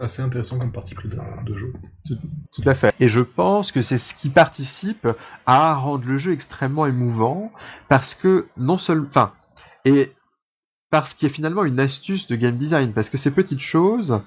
assez 0.00 0.22
intéressant 0.22 0.58
comme 0.58 0.72
partie 0.72 0.94
pris 0.94 1.08
de, 1.08 1.56
jeu. 1.56 1.72
Tout, 2.06 2.16
tout, 2.52 2.68
à 2.68 2.74
fait. 2.74 2.94
Et 3.00 3.08
je 3.08 3.20
pense 3.20 3.72
que 3.72 3.82
c'est 3.82 3.98
ce 3.98 4.14
qui 4.14 4.28
participe 4.28 5.08
à 5.44 5.74
rendre 5.74 6.06
le 6.06 6.18
jeu 6.18 6.32
extrêmement 6.32 6.86
émouvant, 6.86 7.52
parce 7.88 8.14
que 8.14 8.46
non 8.56 8.78
seulement, 8.78 9.08
enfin, 9.08 9.32
et 9.84 10.12
parce 10.90 11.14
qu'il 11.14 11.28
y 11.28 11.30
a 11.30 11.34
finalement 11.34 11.64
une 11.64 11.80
astuce 11.80 12.26
de 12.26 12.36
game 12.36 12.56
design, 12.56 12.92
parce 12.92 13.10
que 13.10 13.16
ces 13.16 13.30
petites 13.30 13.60
choses, 13.60 14.20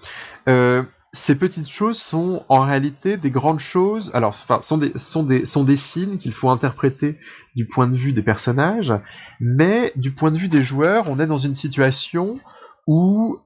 euh, 0.48 0.84
ces 1.14 1.36
petites 1.36 1.69
choses 1.69 1.99
sont 1.99 2.44
en 2.49 2.60
réalité 2.60 3.18
des 3.18 3.31
grandes 3.31 3.60
choses, 3.60 4.11
alors 4.14 4.30
enfin 4.30 4.61
sont 4.61 4.77
des 4.77 4.91
sont 4.98 5.23
des 5.23 5.45
sont 5.45 5.64
des 5.64 5.77
signes 5.77 6.18
qu'il 6.18 6.34
faut 6.34 6.49
interpréter 6.49 7.18
du 7.56 7.65
point 7.65 7.88
de 7.88 7.95
vue 7.95 8.14
des 8.14 8.22
personnages, 8.22 8.94
mais 9.40 9.91
du 9.95 10.11
point 10.11 10.31
de 10.31 10.38
vue 10.38 10.49
des 10.49 10.61
joueurs, 10.61 11.10
on 11.10 11.19
est 11.19 11.27
dans 11.27 11.38
une 11.38 11.56
situation 11.56 12.40
où 12.88 13.40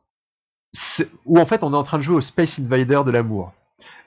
où 1.26 1.40
en 1.40 1.46
fait 1.46 1.64
on 1.64 1.72
est 1.72 1.78
en 1.78 1.84
train 1.84 2.00
de 2.00 2.04
jouer 2.04 2.16
au 2.16 2.22
Space 2.22 2.60
Invader 2.60 3.02
de 3.06 3.12
l'amour. 3.12 3.54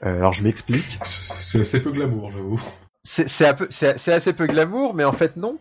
alors 0.02 0.32
je 0.32 0.42
m'explique. 0.42 0.98
C'est 1.04 1.60
assez 1.60 1.80
peu 1.80 1.92
glamour, 1.92 2.32
j'avoue. 2.32 2.60
C'est 3.04 4.12
assez 4.12 4.32
peu 4.32 4.46
glamour, 4.46 4.94
mais 4.94 5.04
en 5.04 5.12
fait 5.12 5.36
non, 5.36 5.58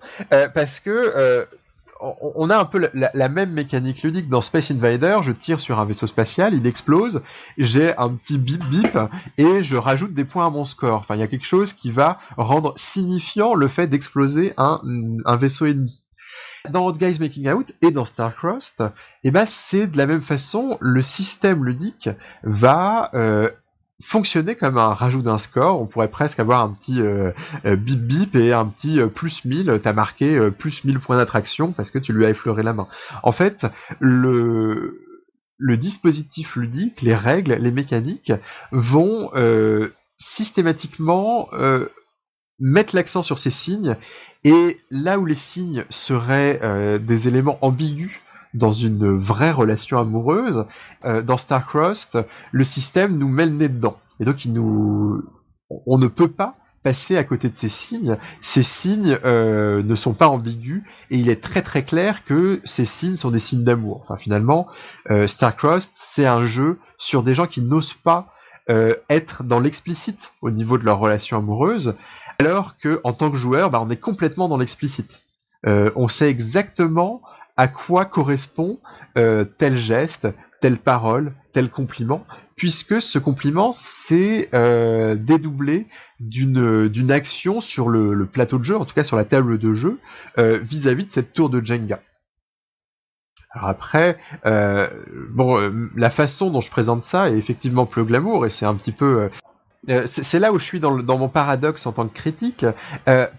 parce 0.53 0.79
que 0.79 1.47
on 1.99 2.49
a 2.49 2.57
un 2.57 2.65
peu 2.65 2.89
la, 2.93 3.29
même 3.29 3.51
mécanique 3.51 4.03
ludique 4.03 4.29
dans 4.29 4.41
Space 4.41 4.71
Invader. 4.71 5.19
Je 5.21 5.31
tire 5.31 5.59
sur 5.59 5.79
un 5.79 5.85
vaisseau 5.85 6.07
spatial, 6.07 6.53
il 6.53 6.67
explose, 6.67 7.21
j'ai 7.57 7.95
un 7.97 8.09
petit 8.09 8.37
bip 8.37 8.63
bip 8.65 8.97
et 9.37 9.63
je 9.63 9.77
rajoute 9.77 10.13
des 10.13 10.25
points 10.25 10.47
à 10.47 10.49
mon 10.49 10.65
score. 10.65 10.99
Enfin, 10.99 11.15
il 11.15 11.19
y 11.19 11.23
a 11.23 11.27
quelque 11.27 11.45
chose 11.45 11.73
qui 11.73 11.91
va 11.91 12.19
rendre 12.37 12.73
signifiant 12.75 13.55
le 13.55 13.67
fait 13.67 13.87
d'exploser 13.87 14.53
un, 14.57 14.81
vaisseau 15.37 15.65
ennemi. 15.65 16.01
Dans 16.69 16.87
Hot 16.87 16.93
Guys 16.93 17.17
Making 17.19 17.49
Out 17.51 17.73
et 17.81 17.91
dans 17.91 18.05
Starcrossed, 18.05 18.91
eh 19.23 19.31
ben 19.31 19.45
c'est 19.45 19.85
de 19.85 19.97
la 19.97 20.07
même 20.07 20.21
façon, 20.21 20.77
le 20.81 21.01
système 21.03 21.63
ludique 21.63 22.09
va 22.43 23.11
euh, 23.13 23.51
fonctionner 24.01 24.55
comme 24.55 24.77
un 24.77 24.93
rajout 24.93 25.21
d'un 25.21 25.37
score. 25.37 25.81
On 25.81 25.85
pourrait 25.85 26.09
presque 26.09 26.39
avoir 26.39 26.63
un 26.63 26.69
petit 26.69 27.01
euh, 27.01 27.31
euh, 27.65 27.75
bip 27.75 27.99
bip 27.99 28.35
et 28.35 28.53
un 28.53 28.65
petit 28.65 28.99
euh, 28.99 29.07
plus 29.07 29.45
1000. 29.45 29.79
T'as 29.81 29.93
marqué 29.93 30.49
plus 30.51 30.83
1000 30.83 30.99
points 30.99 31.17
d'attraction 31.17 31.71
parce 31.71 31.89
que 31.89 31.99
tu 31.99 32.13
lui 32.13 32.25
as 32.25 32.29
effleuré 32.29 32.63
la 32.63 32.73
main. 32.73 32.87
En 33.23 33.31
fait, 33.31 33.65
le, 33.99 35.01
le 35.57 35.77
dispositif 35.77 36.55
ludique, 36.55 37.01
les 37.01 37.15
règles, 37.15 37.53
les 37.53 37.71
mécaniques 37.71 38.33
vont 38.71 39.31
systématiquement 40.17 41.49
mettre 42.59 42.95
l'accent 42.95 43.23
sur 43.23 43.39
ces 43.39 43.51
signes 43.51 43.95
et 44.43 44.79
là 44.89 45.19
où 45.19 45.25
les 45.25 45.35
signes 45.35 45.85
seraient 45.89 46.99
des 46.99 47.27
éléments 47.27 47.57
ambigus 47.61 48.21
dans 48.55 48.73
une 48.73 49.15
vraie 49.15 49.51
relation 49.51 49.99
amoureuse. 49.99 50.65
Euh, 51.05 51.21
dans 51.21 51.37
Starcrossed, 51.37 52.25
le 52.51 52.63
système 52.63 53.17
nous 53.17 53.29
met 53.29 53.45
le 53.45 53.51
nez 53.51 53.69
dedans. 53.69 53.97
Et 54.19 54.25
donc, 54.25 54.45
il 54.45 54.53
nous... 54.53 55.23
on 55.69 55.97
ne 55.97 56.07
peut 56.07 56.29
pas 56.29 56.55
passer 56.83 57.17
à 57.17 57.23
côté 57.23 57.49
de 57.49 57.55
ces 57.55 57.67
signes. 57.67 58.15
Ces 58.41 58.61
signes 58.61 59.17
euh, 59.25 59.81
ne 59.81 59.95
sont 59.95 60.13
pas 60.13 60.27
ambigus 60.27 60.83
et 61.09 61.17
il 61.17 61.29
est 61.29 61.41
très 61.41 61.63
très 61.63 61.83
clair 61.83 62.23
que 62.25 62.61
ces 62.63 62.85
signes 62.85 63.15
sont 63.15 63.31
des 63.31 63.39
signes 63.39 63.63
d'amour. 63.63 64.01
Enfin, 64.03 64.17
finalement, 64.17 64.67
euh, 65.09 65.25
Starcrossed, 65.25 65.91
c'est 65.95 66.27
un 66.27 66.45
jeu 66.45 66.79
sur 66.99 67.23
des 67.23 67.33
gens 67.33 67.47
qui 67.47 67.61
n'osent 67.61 67.95
pas 67.95 68.27
euh, 68.69 68.95
être 69.09 69.43
dans 69.43 69.59
l'explicite 69.59 70.31
au 70.41 70.51
niveau 70.51 70.77
de 70.77 70.83
leur 70.85 70.99
relation 70.99 71.37
amoureuse, 71.37 71.95
alors 72.39 72.77
que 72.77 72.99
en 73.03 73.13
tant 73.13 73.31
que 73.31 73.37
joueur, 73.37 73.71
bah, 73.71 73.79
on 73.81 73.89
est 73.89 73.99
complètement 73.99 74.47
dans 74.47 74.57
l'explicite. 74.57 75.21
Euh, 75.67 75.91
on 75.95 76.07
sait 76.07 76.29
exactement 76.29 77.21
à 77.57 77.67
quoi 77.67 78.05
correspond 78.05 78.79
euh, 79.17 79.45
tel 79.45 79.77
geste, 79.77 80.27
telle 80.61 80.77
parole, 80.77 81.33
tel 81.53 81.69
compliment, 81.69 82.25
puisque 82.55 83.01
ce 83.01 83.19
compliment 83.19 83.71
c'est 83.71 84.49
euh, 84.53 85.15
dédoublé 85.15 85.87
d'une 86.19 86.87
d'une 86.87 87.11
action 87.11 87.61
sur 87.61 87.89
le, 87.89 88.25
plateau 88.25 88.57
de 88.57 88.63
jeu, 88.63 88.77
en 88.77 88.85
tout 88.85 88.93
cas 88.93 89.03
sur 89.03 89.17
la 89.17 89.25
table 89.25 89.57
de 89.57 89.73
jeu, 89.73 89.99
euh, 90.37 90.59
vis-à-vis 90.61 91.05
de 91.05 91.11
cette 91.11 91.33
tour 91.33 91.49
de 91.49 91.65
Jenga. 91.65 92.01
Alors 93.51 93.69
après, 93.69 94.17
bon, 95.29 95.89
la 95.95 96.09
façon 96.09 96.51
dont 96.51 96.59
je 96.59 96.69
présente 96.69 97.03
ça 97.03 97.29
est 97.29 97.37
effectivement 97.37 97.85
plus 97.85 98.03
glamour 98.03 98.45
et 98.45 98.49
c'est 98.49 98.65
un 98.65 98.75
petit 98.75 98.91
peu 98.91 99.29
c'est 100.07 100.39
là 100.39 100.51
où 100.51 100.59
je 100.59 100.65
suis 100.65 100.81
dans, 100.81 100.97
dans, 100.97 101.17
mon 101.17 101.29
paradoxe 101.29 101.85
en 101.85 101.93
tant 101.93 102.05
que 102.07 102.13
critique, 102.13 102.65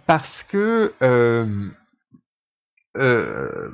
parce 0.06 0.43
que 0.43 0.94
euh, 2.97 3.70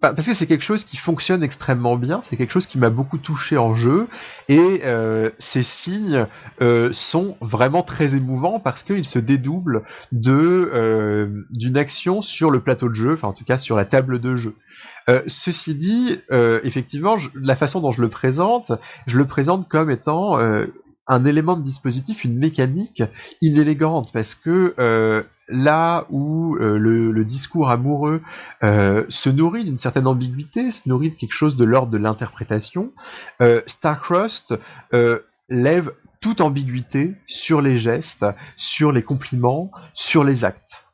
parce 0.00 0.26
que 0.26 0.32
c'est 0.32 0.46
quelque 0.46 0.64
chose 0.64 0.84
qui 0.84 0.96
fonctionne 0.96 1.42
extrêmement 1.42 1.96
bien, 1.96 2.20
c'est 2.22 2.36
quelque 2.36 2.52
chose 2.52 2.66
qui 2.66 2.78
m'a 2.78 2.90
beaucoup 2.90 3.18
touché 3.18 3.56
en 3.56 3.74
jeu, 3.74 4.08
et 4.48 4.82
euh, 4.84 5.30
ces 5.38 5.62
signes 5.62 6.26
euh, 6.60 6.90
sont 6.92 7.36
vraiment 7.40 7.82
très 7.82 8.14
émouvants 8.14 8.60
parce 8.60 8.82
qu'ils 8.82 9.06
se 9.06 9.18
dédoublent 9.18 9.82
de 10.12 10.70
euh, 10.72 11.44
d'une 11.50 11.76
action 11.76 12.22
sur 12.22 12.50
le 12.50 12.60
plateau 12.60 12.88
de 12.88 12.94
jeu, 12.94 13.14
enfin 13.14 13.28
en 13.28 13.32
tout 13.32 13.44
cas 13.44 13.58
sur 13.58 13.76
la 13.76 13.84
table 13.84 14.20
de 14.20 14.36
jeu. 14.36 14.54
ceci 15.26 15.74
dit, 15.74 16.18
effectivement, 16.64 17.16
la 17.34 17.56
façon 17.56 17.80
dont 17.80 17.92
je 17.92 18.02
le 18.02 18.08
présente, 18.08 18.72
je 19.06 19.16
le 19.18 19.24
présente 19.24 19.68
comme 19.68 19.90
étant 19.90 20.36
un 21.08 21.24
élément 21.24 21.56
de 21.56 21.62
dispositif, 21.62 22.24
une 22.24 22.38
mécanique 22.38 23.02
inélégante, 23.40 24.12
parce 24.12 24.34
que 24.34 24.74
euh, 24.78 25.22
là 25.48 26.06
où 26.10 26.56
euh, 26.56 26.78
le, 26.78 27.24
discours 27.24 27.70
amoureux 27.70 28.22
euh, 28.62 29.04
se 29.08 29.28
nourrit 29.28 29.64
d'une 29.64 29.76
certaine 29.76 30.06
ambiguïté, 30.06 30.70
se 30.70 30.88
nourrit 30.88 31.10
de 31.10 31.16
quelque 31.16 31.32
chose 31.32 31.56
de 31.56 31.64
l'ordre 31.64 31.90
de 31.90 31.98
l'interprétation, 31.98 32.92
Starcrossed 33.66 34.58
lève 35.48 35.92
toute 36.20 36.40
ambiguïté 36.40 37.14
sur 37.26 37.60
les 37.60 37.78
gestes, 37.78 38.26
sur 38.56 38.92
les 38.92 39.02
compliments, 39.02 39.70
sur 39.94 40.24
les 40.24 40.44
actes, 40.44 40.86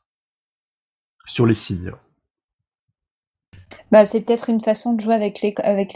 sur 1.27 1.47
les 1.47 1.55
signes. 1.55 1.93
Bah, 3.91 4.05
c'est 4.05 4.23
peut-être 4.23 4.51
une 4.51 4.61
façon 4.61 4.95
de 4.95 5.01
jouer 5.01 5.15
avec 5.15 5.41
les, 5.43 5.53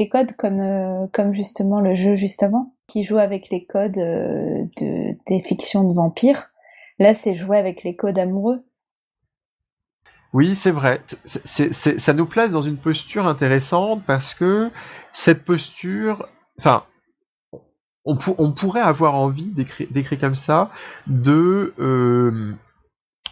codes, 0.09 0.33
comme, 0.37 1.33
justement 1.33 1.81
le 1.81 1.95
jeu 1.95 2.15
juste 2.15 2.43
avant 2.43 2.73
qui 2.87 3.03
joue 3.03 3.19
avec 3.19 3.51
les 3.51 3.65
codes 3.65 3.99
euh, 3.99 4.63
de, 4.79 5.17
des 5.27 5.41
fictions 5.41 5.85
de 5.85 5.95
vampires. 5.95 6.51
Là, 6.99 7.15
c'est 7.15 7.35
jouer 7.35 7.59
avec 7.59 7.83
les 7.83 7.95
codes 7.95 8.19
amoureux. 8.19 8.65
Oui, 10.33 10.55
c'est 10.55 10.71
vrai. 10.71 11.01
ça 11.25 12.13
nous 12.13 12.27
place 12.27 12.51
dans 12.51 12.61
une 12.61 12.77
posture 12.77 13.27
intéressante 13.27 14.03
parce 14.05 14.35
que 14.35 14.71
cette 15.13 15.45
posture, 15.45 16.29
enfin, 16.59 16.85
on, 18.05 18.53
pourrait 18.53 18.81
avoir 18.81 19.15
envie 19.15 19.49
d'écrire 19.49 20.19
comme 20.21 20.35
ça 20.35 20.71
euh, 21.09 22.53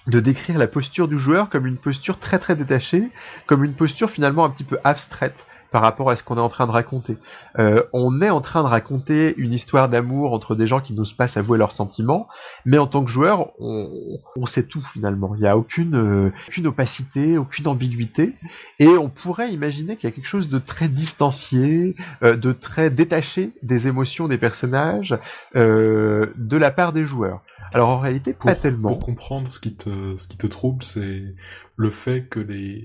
de 0.07 0.21
décrire 0.21 0.59
la 0.59 0.67
posture 0.67 1.09
du 1.09 1.19
joueur 1.19 1.49
comme 1.49 1.67
une 1.67 1.77
posture 1.77 2.19
très 2.19 2.39
très 2.39 2.57
détachée, 2.57 3.11
comme 3.47 3.65
une 3.65 3.75
posture 3.75 4.11
finalement 4.11 4.45
un 4.45 4.51
petit 4.51 4.65
peu 4.65 4.79
abstraite 4.83 5.47
par 5.75 5.83
rapport 5.83 6.09
à 6.09 6.15
ce 6.15 6.23
qu'on 6.23 6.37
est 6.37 6.41
en 6.41 6.49
train 6.49 6.69
de 6.69 6.71
raconter. 6.71 7.17
Euh, 7.59 7.83
on 7.93 8.23
est 8.23 8.31
en 8.31 8.41
train 8.41 8.63
de 8.63 8.69
raconter 8.69 9.35
une 9.39 9.53
histoire 9.53 9.89
d'amour 9.89 10.33
entre 10.33 10.55
des 10.55 10.69
gens 10.69 10.79
qui 10.79 10.93
n'osent 10.93 11.15
pas 11.15 11.27
s'avouer 11.27 11.59
leurs 11.59 11.73
sentiments, 11.73 12.29
mais 12.65 12.79
en 12.79 12.87
tant 12.87 13.05
que 13.05 13.11
joueur, 13.11 13.51
on, 13.59 14.47
sait 14.47 14.69
tout 14.69 14.83
finalement. 14.83 15.35
Il 15.35 15.41
n'y 15.41 15.49
a 15.49 15.59
aucune, 15.59 15.97
euh, 15.97 16.31
aucune 16.47 16.69
opacité, 16.69 17.37
aucune 17.39 17.67
ambiguïté, 17.67 18.37
et 18.79 18.87
on 18.87 19.09
pourrait 19.09 19.51
imaginer 19.51 19.97
qu'il 19.97 20.09
y 20.09 20.13
a 20.13 20.15
quelque 20.15 20.29
chose 20.29 20.49
de 20.49 20.59
très 20.59 20.87
distancié, 20.87 21.97
euh, 22.23 22.37
de 22.37 22.53
très 22.53 22.91
détaché 22.91 23.51
des 23.65 23.89
émotions 23.89 24.29
des 24.29 24.39
personnages 24.39 25.19
de 25.57 26.57
la 26.57 26.71
part 26.71 26.93
des 26.93 27.05
joueurs. 27.05 27.41
Alors 27.73 27.89
en 27.89 27.99
réalité, 27.99 28.33
pas 28.33 28.55
tellement. 28.55 28.91
Pour 28.91 29.01
comprendre 29.01 29.49
ce 29.49 29.59
qui 29.59 29.75
te, 29.75 30.17
ce 30.17 30.29
qui 30.29 30.37
te 30.37 30.47
trouble, 30.47 30.85
c'est 30.85 31.35
le 31.77 31.91
fait 31.91 32.29
que 32.29 32.41
les, 32.41 32.85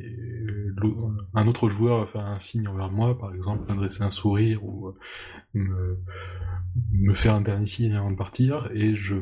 un 1.33 1.47
autre 1.47 1.69
joueur 1.69 1.99
va 1.99 2.05
faire 2.07 2.25
un 2.25 2.39
signe 2.39 2.67
envers 2.67 2.91
moi, 2.91 3.17
par 3.17 3.33
exemple, 3.33 3.65
m'adresser 3.67 4.03
un 4.03 4.11
sourire 4.11 4.63
ou 4.63 4.87
euh, 4.87 4.97
me, 5.53 5.99
me 6.91 7.13
faire 7.13 7.35
un 7.35 7.41
dernier 7.41 7.65
signe 7.65 7.93
avant 7.93 8.11
de 8.11 8.15
partir, 8.15 8.69
et 8.73 8.95
je, 8.95 9.15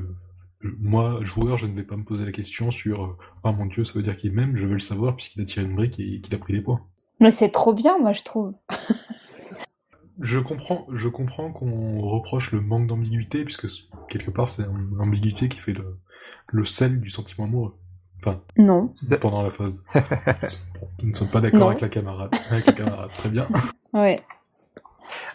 moi, 0.62 1.20
joueur, 1.24 1.58
je 1.58 1.68
ne 1.68 1.76
vais 1.76 1.84
pas 1.84 1.98
me 1.98 2.04
poser 2.04 2.26
la 2.26 2.32
question 2.32 2.72
sur 2.72 3.18
oh 3.44 3.52
mon 3.52 3.66
dieu, 3.66 3.84
ça 3.84 3.94
veut 3.94 4.04
dire 4.04 4.18
qu'il 4.18 4.32
m'aime, 4.32 4.56
je 4.56 4.66
veux 4.66 4.74
le 4.74 4.80
savoir 4.80 5.16
puisqu'il 5.16 5.42
a 5.42 5.46
tiré 5.46 5.66
une 5.66 5.76
brique 5.76 6.00
et 6.00 6.22
qu'il 6.22 6.34
a 6.34 6.38
pris 6.38 6.54
des 6.54 6.62
points. 6.62 6.82
Mais 7.20 7.32
c'est 7.32 7.50
trop 7.50 7.74
bien, 7.74 7.98
moi, 7.98 8.14
je 8.14 8.24
trouve. 8.24 8.56
je 10.20 10.40
comprends, 10.40 10.88
je 10.94 11.10
comprends 11.10 11.52
qu'on 11.52 12.00
reproche 12.02 12.52
le 12.52 12.62
manque 12.62 12.88
d'ambiguïté, 12.88 13.44
puisque 13.44 13.68
quelque 14.08 14.32
part 14.32 14.50
c'est 14.50 14.66
l'ambiguïté 14.96 15.50
qui 15.50 15.60
fait 15.60 15.74
le, 15.74 15.98
le 16.48 16.66
sel 16.66 17.00
du 17.02 17.10
sentiment 17.10 17.46
amoureux. 17.46 17.76
Enfin, 18.20 18.40
non. 18.58 18.94
Pendant 19.22 19.44
la 19.44 19.52
phase. 19.52 19.84
Nous 21.04 21.10
ne 21.10 21.14
sommes 21.14 21.30
pas 21.30 21.42
d'accord 21.42 21.70
avec 21.70 21.82
la 21.82 21.90
camarade. 21.90 22.32
Avec 22.50 22.66
la 22.66 22.74
camarade, 22.74 23.10
très 23.10 23.30
bien. 23.30 23.48
Ouais. 23.94 24.22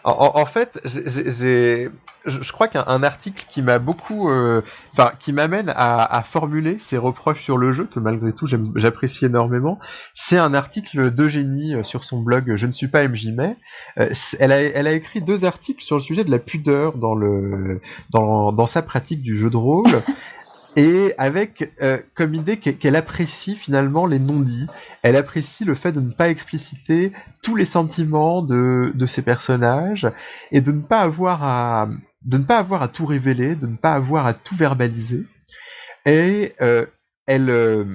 En, 0.03 0.45
fait, 0.45 0.79
j'ai, 0.85 1.89
je 2.25 2.51
crois 2.51 2.67
qu'un 2.67 3.03
article 3.03 3.45
qui 3.49 3.61
m'a 3.61 3.79
beaucoup, 3.79 4.29
euh, 4.29 4.61
enfin, 4.91 5.11
qui 5.19 5.33
m'amène 5.33 5.73
à, 5.75 6.21
formuler 6.23 6.77
ces 6.77 6.97
reproches 6.97 7.41
sur 7.41 7.57
le 7.57 7.71
jeu 7.71 7.85
que 7.85 7.99
malgré 7.99 8.33
tout 8.33 8.47
j'apprécie 8.75 9.25
énormément, 9.25 9.79
c'est 10.13 10.37
un 10.37 10.53
article 10.53 11.11
d'Eugénie 11.11 11.75
euh, 11.75 11.83
sur 11.83 12.03
son 12.03 12.21
blog 12.21 12.53
Je 12.55 12.67
ne 12.67 12.71
suis 12.71 12.87
pas 12.87 13.07
MJ 13.07 13.27
May. 13.27 13.55
Euh, 13.97 14.09
elle, 14.39 14.51
a, 14.51 14.61
elle 14.61 14.87
a 14.87 14.91
écrit 14.91 15.21
deux 15.21 15.45
articles 15.45 15.83
sur 15.83 15.95
le 15.95 16.01
sujet 16.01 16.23
de 16.23 16.31
la 16.31 16.39
pudeur 16.39 16.97
dans 16.97 17.15
le, 17.15 17.81
dans, 18.09 18.51
dans 18.51 18.67
sa 18.67 18.81
pratique 18.81 19.21
du 19.21 19.37
jeu 19.37 19.49
de 19.49 19.57
rôle. 19.57 19.87
et 20.75 21.13
avec 21.17 21.71
euh, 21.81 21.99
comme 22.15 22.33
idée 22.33 22.57
qu'elle 22.57 22.95
apprécie 22.95 23.55
finalement 23.55 24.05
les 24.05 24.19
non-dits. 24.19 24.67
Elle 25.01 25.15
apprécie 25.15 25.65
le 25.65 25.75
fait 25.75 25.91
de 25.91 25.99
ne 25.99 26.11
pas 26.11 26.29
expliciter 26.29 27.11
tous 27.41 27.55
les 27.55 27.65
sentiments 27.65 28.41
de, 28.41 28.91
de 28.95 29.05
ses 29.05 29.21
personnages 29.21 30.09
et 30.51 30.61
de 30.61 30.71
ne 30.71 30.81
pas 30.81 31.01
avoir 31.01 31.43
à 31.43 31.89
de 32.25 32.37
ne 32.37 32.43
pas 32.43 32.57
avoir 32.57 32.81
à 32.81 32.87
tout 32.87 33.05
révéler, 33.05 33.55
de 33.55 33.67
ne 33.67 33.75
pas 33.75 33.93
avoir 33.93 34.25
à 34.25 34.33
tout 34.33 34.55
verbaliser. 34.55 35.25
Et 36.05 36.53
euh, 36.61 36.85
elle 37.25 37.49
euh, 37.49 37.85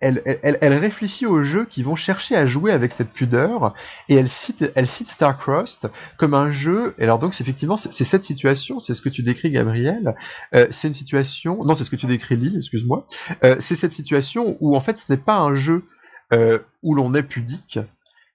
elle, 0.00 0.22
elle, 0.42 0.74
réfléchit 0.74 1.26
aux 1.26 1.42
jeux 1.42 1.64
qui 1.64 1.82
vont 1.82 1.96
chercher 1.96 2.36
à 2.36 2.46
jouer 2.46 2.70
avec 2.70 2.92
cette 2.92 3.10
pudeur 3.10 3.74
et 4.08 4.14
elle 4.14 4.28
cite, 4.28 4.70
elle 4.76 4.88
cite 4.88 5.08
Starcrossed 5.08 5.90
comme 6.16 6.34
un 6.34 6.52
jeu. 6.52 6.94
Et 6.98 7.04
alors 7.04 7.18
donc 7.18 7.34
c'est 7.34 7.42
effectivement 7.42 7.76
c'est 7.76 8.04
cette 8.04 8.22
situation, 8.22 8.78
c'est 8.78 8.94
ce 8.94 9.02
que 9.02 9.08
tu 9.08 9.22
décris 9.22 9.50
Gabriel. 9.50 10.14
Euh, 10.54 10.68
c'est 10.70 10.88
une 10.88 10.94
situation, 10.94 11.64
non 11.64 11.74
c'est 11.74 11.84
ce 11.84 11.90
que 11.90 11.96
tu 11.96 12.06
décris 12.06 12.36
Lille, 12.36 12.56
excuse-moi. 12.56 13.06
Euh, 13.42 13.56
c'est 13.58 13.74
cette 13.74 13.92
situation 13.92 14.56
où 14.60 14.76
en 14.76 14.80
fait 14.80 14.98
ce 14.98 15.12
n'est 15.12 15.18
pas 15.18 15.38
un 15.38 15.54
jeu 15.54 15.84
euh, 16.32 16.60
où 16.84 16.94
l'on 16.94 17.12
est 17.14 17.24
pudique, 17.24 17.80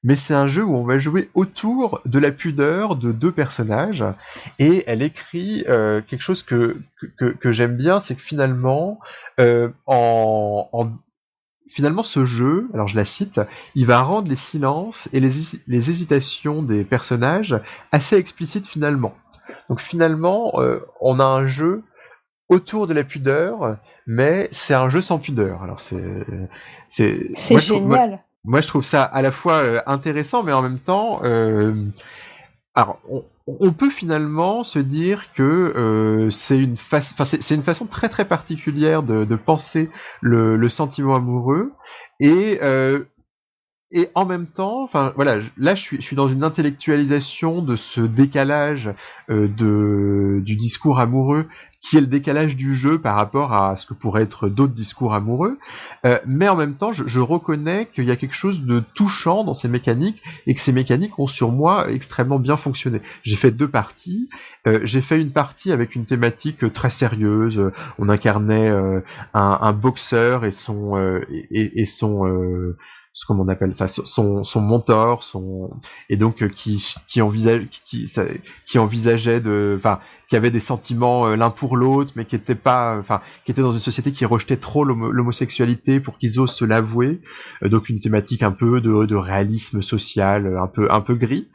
mais 0.03 0.17
c'est 0.17 0.33
un 0.33 0.47
jeu 0.47 0.65
où 0.65 0.75
on 0.75 0.83
va 0.83 0.99
jouer 0.99 1.29
autour 1.35 2.01
de 2.03 2.19
la 2.19 2.33
pudeur 2.33 2.97
de 2.97 3.13
deux 3.13 3.31
personnages. 3.31 4.03
Et 4.59 4.83
elle 4.87 5.01
écrit 5.01 5.63
quelque 5.65 6.19
chose 6.19 6.43
que, 6.43 6.81
que, 7.17 7.27
que 7.27 7.51
j'aime 7.53 7.77
bien, 7.77 8.01
c'est 8.01 8.15
que 8.15 8.21
finalement, 8.21 8.99
en, 9.37 10.69
en, 10.73 10.91
finalement, 11.67 12.03
ce 12.03 12.25
jeu, 12.25 12.69
alors 12.73 12.87
je 12.87 12.95
la 12.95 13.05
cite, 13.05 13.41
il 13.75 13.85
va 13.85 14.01
rendre 14.01 14.29
les 14.29 14.35
silences 14.35 15.09
et 15.13 15.19
les, 15.19 15.31
les 15.67 15.89
hésitations 15.89 16.61
des 16.61 16.83
personnages 16.83 17.59
assez 17.91 18.17
explicites 18.17 18.67
finalement. 18.67 19.15
Donc 19.69 19.79
finalement, 19.81 20.53
euh, 20.55 20.79
on 21.01 21.19
a 21.19 21.25
un 21.25 21.47
jeu 21.47 21.83
autour 22.49 22.87
de 22.87 22.93
la 22.93 23.03
pudeur, 23.03 23.77
mais 24.05 24.47
c'est 24.51 24.73
un 24.73 24.89
jeu 24.89 25.01
sans 25.01 25.19
pudeur. 25.19 25.63
Alors 25.63 25.79
c'est 25.79 26.25
c'est 26.89 27.59
génial. 27.59 28.23
moi, 28.43 28.61
je 28.61 28.67
trouve 28.67 28.83
ça 28.83 29.03
à 29.03 29.21
la 29.21 29.31
fois 29.31 29.55
euh, 29.55 29.81
intéressant, 29.85 30.43
mais 30.43 30.53
en 30.53 30.61
même 30.61 30.79
temps, 30.79 31.21
euh, 31.23 31.73
alors 32.75 32.99
on, 33.09 33.23
on 33.47 33.71
peut 33.73 33.89
finalement 33.89 34.63
se 34.63 34.79
dire 34.79 35.33
que 35.33 35.73
euh, 35.75 36.29
c'est 36.29 36.57
une, 36.57 36.75
une 37.51 37.61
façon 37.61 37.85
très 37.85 38.07
très 38.09 38.25
particulière 38.25 39.03
de, 39.03 39.35
penser 39.35 39.89
le, 40.21 40.55
le, 40.55 40.69
sentiment 40.69 41.15
amoureux. 41.15 41.73
Et 42.19 42.59
euh, 42.61 43.03
et 43.93 44.09
en 44.15 44.25
même 44.25 44.47
temps, 44.47 44.83
enfin 44.83 45.13
voilà, 45.15 45.39
là 45.57 45.75
je 45.75 45.81
suis, 45.81 45.97
je 45.97 46.01
suis 46.01 46.15
dans 46.15 46.27
une 46.27 46.43
intellectualisation 46.43 47.61
de 47.61 47.75
ce 47.75 48.01
décalage 48.01 48.91
euh, 49.29 49.47
de, 49.47 50.41
du 50.43 50.55
discours 50.55 50.99
amoureux 50.99 51.47
qui 51.83 51.97
est 51.97 52.01
le 52.01 52.07
décalage 52.07 52.55
du 52.55 52.73
jeu 52.73 52.97
par 52.97 53.15
rapport 53.15 53.53
à 53.53 53.75
ce 53.75 53.85
que 53.85 53.93
pourraient 53.93 54.23
être 54.23 54.47
d'autres 54.47 54.73
discours 54.73 55.13
amoureux. 55.13 55.59
Euh, 56.05 56.17
mais 56.25 56.47
en 56.47 56.55
même 56.55 56.75
temps, 56.75 56.93
je, 56.93 57.03
je 57.05 57.19
reconnais 57.19 57.87
qu'il 57.93 58.05
y 58.05 58.11
a 58.11 58.15
quelque 58.15 58.35
chose 58.35 58.61
de 58.61 58.79
touchant 58.79 59.43
dans 59.43 59.53
ces 59.53 59.67
mécaniques 59.67 60.23
et 60.47 60.55
que 60.55 60.61
ces 60.61 60.71
mécaniques 60.71 61.19
ont 61.19 61.27
sur 61.27 61.51
moi 61.51 61.91
extrêmement 61.91 62.39
bien 62.39 62.55
fonctionné. 62.55 63.01
J'ai 63.23 63.35
fait 63.35 63.51
deux 63.51 63.67
parties. 63.67 64.29
Euh, 64.65 64.79
j'ai 64.83 65.01
fait 65.01 65.19
une 65.19 65.31
partie 65.31 65.73
avec 65.73 65.93
une 65.95 66.05
thématique 66.05 66.71
très 66.71 66.89
sérieuse. 66.89 67.61
On 67.99 68.07
incarnait 68.07 68.69
euh, 68.69 69.01
un, 69.33 69.59
un, 69.61 69.73
boxeur 69.73 70.45
et 70.45 70.51
son 70.51 70.97
et, 71.29 71.81
et 71.81 71.85
son 71.85 72.25
ce 73.13 73.25
qu'on 73.25 73.47
appelle 73.47 73.75
ça, 73.75 73.87
son, 73.87 74.43
son 74.43 74.61
mentor, 74.61 75.23
son 75.23 75.69
et 76.09 76.17
donc 76.17 76.41
euh, 76.41 76.49
qui 76.49 76.95
qui 77.07 77.21
envisage 77.21 77.67
qui 77.85 78.11
qui 78.65 78.79
envisageait 78.79 79.39
de, 79.39 79.75
enfin 79.77 79.99
qui 80.33 80.37
avait 80.37 80.49
des 80.49 80.59
sentiments 80.59 81.27
euh, 81.27 81.35
l'un 81.35 81.51
pour 81.51 81.77
l'autre, 81.77 82.13
mais 82.15 82.25
qui 82.25 82.35
était 82.35 82.55
pas, 82.55 82.97
enfin, 82.97 83.21
qui 83.45 83.51
était 83.51 83.61
dans 83.61 83.71
une 83.71 83.77
société 83.77 84.11
qui 84.11 84.25
rejetait 84.25 84.57
trop 84.57 84.83
l'homosexualité 84.83 85.99
pour 85.99 86.17
qu'ils 86.17 86.39
osent 86.39 86.55
se 86.55 86.65
l'avouer. 86.65 87.21
Euh, 87.61 87.69
donc 87.69 87.87
une 87.87 87.99
thématique 87.99 88.41
un 88.41 88.49
peu 88.51 88.81
de, 88.81 89.05
de, 89.05 89.15
réalisme 89.15 89.83
social, 89.83 90.57
un 90.59 90.65
peu 90.65 90.91
un 90.91 91.01
peu 91.01 91.13
gris. 91.13 91.49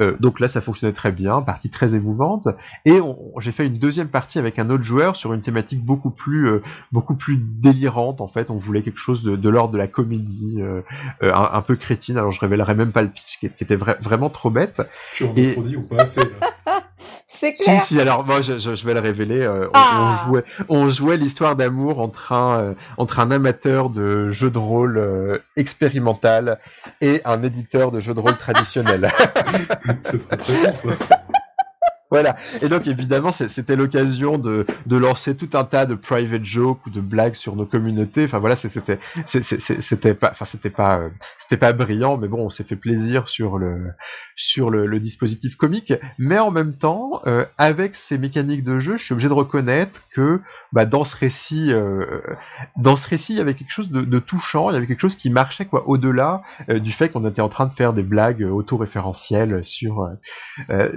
Euh, 0.00 0.16
donc 0.18 0.40
là, 0.40 0.48
ça 0.48 0.62
fonctionnait 0.62 0.94
très 0.94 1.12
bien, 1.12 1.42
partie 1.42 1.68
très 1.68 1.94
émouvante. 1.94 2.48
Et 2.86 3.00
j'ai 3.38 3.52
fait 3.52 3.66
une 3.66 3.76
deuxième 3.76 4.08
partie 4.08 4.38
avec 4.38 4.58
un 4.58 4.70
autre 4.70 4.82
joueur 4.82 5.14
sur 5.14 5.34
une 5.34 5.42
thématique 5.42 5.84
beaucoup 5.84 6.10
plus 6.10 6.48
beaucoup 6.90 7.16
plus 7.16 7.36
délirante. 7.36 8.22
En 8.22 8.28
fait, 8.28 8.50
on 8.50 8.56
voulait 8.56 8.80
quelque 8.80 8.98
chose 8.98 9.22
de, 9.22 9.36
de 9.36 9.48
l'ordre 9.50 9.74
de 9.74 9.78
la 9.78 9.88
comédie, 9.88 10.58
un, 11.20 11.50
un, 11.52 11.62
peu 11.62 11.76
crétine. 11.76 12.18
Alors 12.18 12.30
je 12.30 12.40
révélerai 12.40 12.74
même 12.74 12.92
pas 12.92 13.02
le 13.02 13.08
pitch, 13.08 13.38
qui, 13.38 13.50
qui 13.50 13.64
était 13.64 13.76
vraiment 13.76 14.30
trop 14.30 14.50
bête. 14.50 14.82
Tu 15.14 15.24
en 15.24 15.30
as 15.30 15.52
trop 15.52 15.62
dit 15.62 15.76
ou 15.76 15.82
pas 15.82 16.02
assez 16.02 16.20
C'est 17.28 17.52
clair. 17.52 17.80
Si, 17.80 17.94
si, 17.94 18.00
alors 18.00 18.24
moi 18.24 18.40
je, 18.40 18.58
je, 18.58 18.86
vais 18.86 18.94
le 18.94 19.00
révéler. 19.00 19.40
Euh, 19.40 19.66
on, 19.68 19.70
ah. 19.74 20.24
jouait, 20.26 20.44
on 20.68 20.88
jouait 20.88 21.16
l'histoire 21.16 21.56
d'amour 21.56 21.98
entre 21.98 22.32
un, 22.32 22.60
euh, 22.60 22.74
entre 22.98 23.20
un 23.20 23.30
amateur 23.30 23.90
de 23.90 24.30
jeux 24.30 24.50
de 24.50 24.58
rôle 24.58 24.98
euh, 24.98 25.38
expérimental 25.56 26.58
et 27.00 27.20
un 27.24 27.42
éditeur 27.42 27.90
de 27.90 28.00
jeux 28.00 28.14
de 28.14 28.20
rôle 28.20 28.36
traditionnel. 28.38 29.10
C'est 30.02 30.28
très 30.28 30.36
très 30.36 30.68
bon 30.68 30.74
ça. 30.74 30.90
Voilà. 32.12 32.36
Et 32.60 32.68
donc 32.68 32.86
évidemment, 32.86 33.30
c'était 33.32 33.74
l'occasion 33.74 34.36
de, 34.36 34.66
de 34.84 34.96
lancer 34.98 35.34
tout 35.34 35.48
un 35.54 35.64
tas 35.64 35.86
de 35.86 35.94
private 35.94 36.44
jokes 36.44 36.84
ou 36.84 36.90
de 36.90 37.00
blagues 37.00 37.32
sur 37.32 37.56
nos 37.56 37.64
communautés. 37.64 38.24
Enfin 38.24 38.38
voilà, 38.38 38.54
c'était 38.54 38.98
c'était 39.24 40.12
pas, 40.12 40.28
enfin 40.30 40.44
c'était 40.44 40.68
pas 40.68 40.98
euh, 40.98 41.08
c'était 41.38 41.56
pas 41.56 41.72
brillant, 41.72 42.18
mais 42.18 42.28
bon, 42.28 42.44
on 42.44 42.50
s'est 42.50 42.64
fait 42.64 42.76
plaisir 42.76 43.28
sur 43.28 43.56
le 43.56 43.92
sur 44.36 44.68
le, 44.68 45.00
dispositif 45.00 45.56
comique. 45.56 45.94
Mais 46.18 46.38
en 46.38 46.50
même 46.50 46.76
temps, 46.76 47.22
euh, 47.26 47.46
avec 47.56 47.96
ces 47.96 48.18
mécaniques 48.18 48.62
de 48.62 48.78
jeu, 48.78 48.98
je 48.98 49.04
suis 49.04 49.14
obligé 49.14 49.28
de 49.28 49.32
reconnaître 49.32 50.02
que 50.10 50.42
bah, 50.72 50.84
dans 50.84 51.04
ce 51.04 51.16
récit, 51.16 51.72
euh, 51.72 52.20
dans 52.76 52.96
ce 52.96 53.08
récit, 53.08 53.32
il 53.32 53.38
y 53.38 53.40
avait 53.40 53.54
quelque 53.54 53.72
chose 53.72 53.90
de, 53.90 54.02
de, 54.02 54.18
touchant. 54.18 54.68
Il 54.68 54.74
y 54.74 54.76
avait 54.76 54.86
quelque 54.86 55.00
chose 55.00 55.16
qui 55.16 55.30
marchait 55.30 55.64
quoi 55.64 55.88
au-delà 55.88 56.42
du 56.68 56.92
fait 56.92 57.08
qu'on 57.08 57.26
était 57.26 57.40
en 57.40 57.48
train 57.48 57.64
de 57.64 57.72
faire 57.72 57.94
des 57.94 58.02
blagues 58.02 58.42
autoréférentielles 58.42 59.64
sur 59.64 60.10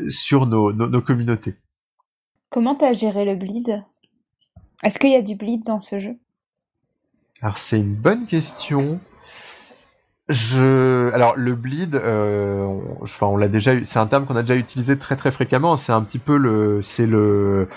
sur 0.09 0.45
nos, 0.45 0.73
nos, 0.73 0.89
nos 0.89 1.04
communauté. 1.05 1.55
Comment 2.49 2.75
t'as 2.75 2.93
géré 2.93 3.25
le 3.25 3.35
bleed? 3.35 3.83
Est-ce 4.83 4.99
qu'il 4.99 5.11
y 5.11 5.15
a 5.15 5.21
du 5.21 5.35
bleed 5.35 5.63
dans 5.63 5.79
ce 5.79 5.99
jeu? 5.99 6.17
Alors 7.41 7.57
c'est 7.57 7.77
une 7.77 7.95
bonne 7.95 8.25
question. 8.25 8.99
Je, 10.27 11.11
alors 11.13 11.35
le 11.35 11.53
bleed, 11.53 11.95
euh, 11.95 12.65
enfin 13.01 13.27
on 13.27 13.37
l'a 13.37 13.47
déjà, 13.47 13.83
c'est 13.83 13.99
un 13.99 14.07
terme 14.07 14.25
qu'on 14.25 14.35
a 14.35 14.41
déjà 14.41 14.55
utilisé 14.55 14.97
très 14.97 15.15
très 15.15 15.31
fréquemment. 15.31 15.77
C'est 15.77 15.91
un 15.91 16.01
petit 16.01 16.17
peu 16.17 16.37
le, 16.37 16.81
c'est 16.81 17.05
le, 17.05 17.67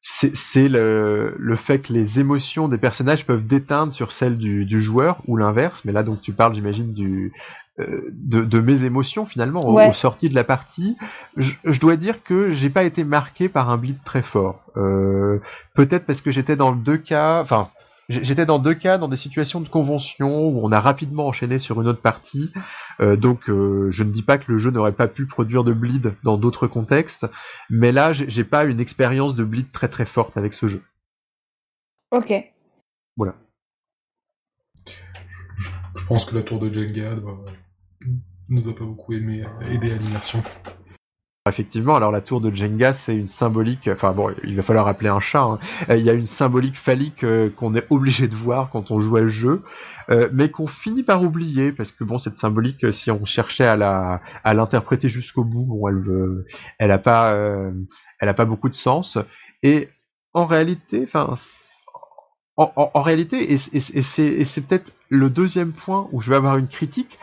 c'est 0.00 0.68
le, 0.68 1.34
le, 1.36 1.56
fait 1.56 1.80
que 1.80 1.92
les 1.92 2.20
émotions 2.20 2.68
des 2.68 2.78
personnages 2.78 3.26
peuvent 3.26 3.46
déteindre 3.46 3.92
sur 3.92 4.12
celles 4.12 4.38
du, 4.38 4.64
du 4.64 4.80
joueur 4.80 5.20
ou 5.26 5.36
l'inverse. 5.36 5.84
Mais 5.84 5.92
là 5.92 6.02
donc 6.02 6.22
tu 6.22 6.32
parles, 6.32 6.54
j'imagine, 6.54 6.92
du, 6.92 7.32
de, 7.78 8.42
de, 8.42 8.60
mes 8.60 8.84
émotions 8.84 9.26
finalement 9.26 9.70
ouais. 9.70 9.90
aux, 9.90 9.92
sorties 9.92 10.28
de 10.28 10.34
la 10.34 10.44
partie. 10.44 10.96
Je, 11.36 11.52
je 11.64 11.78
dois 11.78 11.96
dire 11.96 12.22
que 12.22 12.52
j'ai 12.52 12.70
pas 12.70 12.84
été 12.84 13.04
marqué 13.04 13.48
par 13.48 13.70
un 13.70 13.76
bleed 13.76 13.98
très 14.04 14.22
fort. 14.22 14.62
Euh, 14.76 15.40
Peut-être 15.74 16.06
parce 16.06 16.20
que 16.20 16.30
j'étais 16.30 16.56
dans 16.56 16.72
deux 16.72 16.96
cas, 16.96 17.42
enfin 17.42 17.70
j'étais 18.08 18.46
dans 18.46 18.58
deux 18.58 18.74
cas 18.74 18.98
dans 18.98 19.08
des 19.08 19.16
situations 19.16 19.60
de 19.60 19.68
convention 19.68 20.46
où 20.48 20.60
on 20.62 20.72
a 20.72 20.80
rapidement 20.80 21.26
enchaîné 21.26 21.58
sur 21.58 21.80
une 21.80 21.88
autre 21.88 22.00
partie. 22.00 22.50
Euh, 23.00 23.16
donc 23.16 23.50
euh, 23.50 23.90
je 23.90 24.02
ne 24.04 24.10
dis 24.10 24.22
pas 24.22 24.38
que 24.38 24.50
le 24.50 24.58
jeu 24.58 24.70
n'aurait 24.70 24.92
pas 24.92 25.08
pu 25.08 25.26
produire 25.26 25.64
de 25.64 25.72
bleed 25.72 26.14
dans 26.22 26.38
d'autres 26.38 26.66
contextes, 26.66 27.26
mais 27.68 27.92
là 27.92 28.12
j'ai 28.12 28.44
pas 28.44 28.64
une 28.64 28.80
expérience 28.80 29.34
de 29.34 29.44
bleed 29.44 29.70
très 29.72 29.88
très 29.88 30.06
forte 30.06 30.36
avec 30.36 30.54
ce 30.54 30.66
jeu. 30.66 30.82
Ok. 32.10 32.32
Voilà. 33.16 33.34
Je 35.96 36.06
pense 36.06 36.24
que 36.24 36.34
la 36.34 36.42
tour 36.42 36.58
de 36.60 36.72
Jenga 36.72 37.16
doit 37.16 37.44
nous 38.48 38.68
a 38.68 38.74
pas 38.74 38.84
beaucoup 38.84 39.12
aimé, 39.12 39.44
aidé 39.70 39.92
à 39.92 39.96
l'immersion. 39.96 40.42
Effectivement, 41.48 41.94
alors 41.94 42.10
la 42.10 42.20
tour 42.20 42.40
de 42.40 42.52
Jenga, 42.52 42.92
c'est 42.92 43.16
une 43.16 43.28
symbolique. 43.28 43.88
Enfin 43.88 44.12
bon, 44.12 44.34
il 44.42 44.56
va 44.56 44.62
falloir 44.62 44.88
appeler 44.88 45.10
un 45.10 45.20
chat. 45.20 45.42
Hein. 45.42 45.58
Il 45.90 46.00
y 46.00 46.10
a 46.10 46.12
une 46.12 46.26
symbolique 46.26 46.76
phallique 46.76 47.22
euh, 47.22 47.50
qu'on 47.50 47.76
est 47.76 47.86
obligé 47.90 48.26
de 48.26 48.34
voir 48.34 48.68
quand 48.70 48.90
on 48.90 48.98
joue 48.98 49.16
à 49.16 49.20
le 49.20 49.28
jeu, 49.28 49.62
euh, 50.10 50.28
mais 50.32 50.50
qu'on 50.50 50.66
finit 50.66 51.04
par 51.04 51.22
oublier 51.22 51.70
parce 51.70 51.92
que 51.92 52.02
bon, 52.02 52.18
cette 52.18 52.36
symbolique, 52.36 52.84
euh, 52.84 52.90
si 52.90 53.12
on 53.12 53.24
cherchait 53.24 53.66
à 53.66 53.76
la 53.76 54.20
à 54.42 54.54
l'interpréter 54.54 55.08
jusqu'au 55.08 55.44
bout, 55.44 55.66
bon, 55.66 55.86
elle 55.86 56.00
veut, 56.00 56.46
elle 56.78 56.90
a 56.90 56.98
pas, 56.98 57.32
euh, 57.34 57.70
elle 58.18 58.28
a 58.28 58.34
pas 58.34 58.44
beaucoup 58.44 58.68
de 58.68 58.74
sens. 58.74 59.16
Et 59.62 59.88
en 60.34 60.46
réalité, 60.46 61.02
enfin, 61.04 61.34
en, 62.56 63.02
réalité, 63.02 63.52
et 63.52 63.56
c'est 63.56 64.60
peut-être 64.62 64.92
le 65.08 65.30
deuxième 65.30 65.72
point 65.72 66.08
où 66.12 66.20
je 66.20 66.30
vais 66.30 66.36
avoir 66.36 66.56
une 66.58 66.68
crique, 66.68 67.18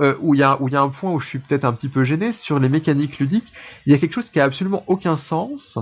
euh, 0.00 0.14
où 0.20 0.34
il 0.34 0.38
y, 0.38 0.40
y 0.40 0.44
a 0.76 0.82
un 0.82 0.88
point 0.88 1.12
où 1.12 1.20
je 1.20 1.26
suis 1.26 1.38
peut-être 1.38 1.64
un 1.64 1.72
petit 1.72 1.88
peu 1.88 2.04
gêné 2.04 2.32
sur 2.32 2.58
les 2.58 2.68
mécaniques 2.68 3.18
ludiques, 3.18 3.52
il 3.86 3.92
y 3.92 3.94
a 3.94 3.98
quelque 3.98 4.14
chose 4.14 4.30
qui 4.30 4.40
a 4.40 4.44
absolument 4.44 4.84
aucun 4.86 5.16
sens 5.16 5.78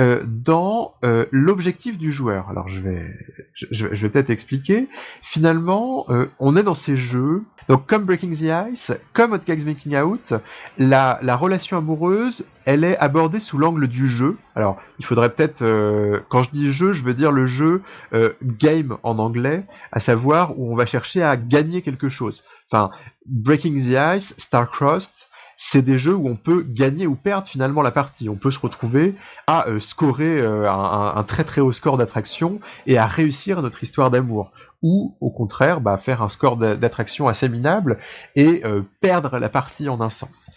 euh, 0.00 0.24
dans 0.26 0.94
euh, 1.04 1.26
l'objectif 1.30 1.98
du 1.98 2.12
joueur. 2.12 2.48
Alors 2.48 2.68
je 2.68 2.80
vais, 2.80 3.14
je, 3.54 3.66
je 3.70 3.86
vais 3.86 4.08
peut-être 4.08 4.30
expliquer. 4.30 4.88
Finalement, 5.22 6.06
euh, 6.08 6.26
on 6.38 6.56
est 6.56 6.62
dans 6.62 6.74
ces 6.74 6.96
jeux, 6.96 7.42
donc 7.68 7.86
comme 7.86 8.04
Breaking 8.04 8.32
the 8.32 8.72
Ice, 8.72 8.92
comme 9.12 9.32
Hot 9.32 9.38
Cakes 9.38 9.64
Making 9.64 9.96
Out, 9.98 10.34
la, 10.78 11.18
la 11.22 11.36
relation 11.36 11.76
amoureuse, 11.76 12.44
elle 12.64 12.84
est 12.84 12.96
abordée 12.98 13.40
sous 13.40 13.58
l'angle 13.58 13.86
du 13.88 14.08
jeu. 14.08 14.36
Alors 14.54 14.80
il 14.98 15.04
faudrait 15.04 15.32
peut-être, 15.34 15.62
euh, 15.62 16.20
quand 16.28 16.42
je 16.42 16.50
dis 16.50 16.72
jeu, 16.72 16.92
je 16.92 17.02
veux 17.02 17.14
dire 17.14 17.32
le 17.32 17.46
jeu 17.46 17.82
euh, 18.14 18.32
game 18.42 18.96
en 19.02 19.18
anglais, 19.18 19.64
à 19.92 20.00
savoir 20.00 20.58
où 20.58 20.72
on 20.72 20.76
va 20.76 20.86
chercher 20.86 21.22
à 21.22 21.36
gagner 21.36 21.82
quelque 21.82 22.08
chose. 22.08 22.42
Enfin, 22.70 22.90
Breaking 23.26 23.74
the 23.74 24.16
Ice, 24.16 24.34
Starcrossed, 24.38 25.28
c'est 25.64 25.82
des 25.82 25.96
jeux 25.96 26.16
où 26.16 26.28
on 26.28 26.34
peut 26.34 26.64
gagner 26.68 27.06
ou 27.06 27.14
perdre 27.14 27.46
finalement 27.46 27.82
la 27.82 27.92
partie. 27.92 28.28
On 28.28 28.34
peut 28.34 28.50
se 28.50 28.58
retrouver 28.58 29.14
à 29.46 29.68
euh, 29.68 29.78
scorer 29.78 30.40
euh, 30.40 30.68
un, 30.68 31.22
très 31.22 31.44
très 31.44 31.60
haut 31.60 31.70
score 31.70 31.96
d'attraction 31.98 32.58
et 32.88 32.98
à 32.98 33.06
réussir 33.06 33.62
notre 33.62 33.80
histoire 33.80 34.10
d'amour. 34.10 34.50
Ou 34.82 35.16
au 35.20 35.30
contraire, 35.30 35.80
bah, 35.80 35.98
faire 35.98 36.20
un 36.20 36.28
score 36.28 36.56
d'attraction 36.56 37.28
assez 37.28 37.48
minable 37.48 37.98
et 38.34 38.62
euh, 38.64 38.82
perdre 39.00 39.38
la 39.38 39.48
partie 39.48 39.88
en 39.88 40.00
un 40.00 40.10
sens. 40.10 40.50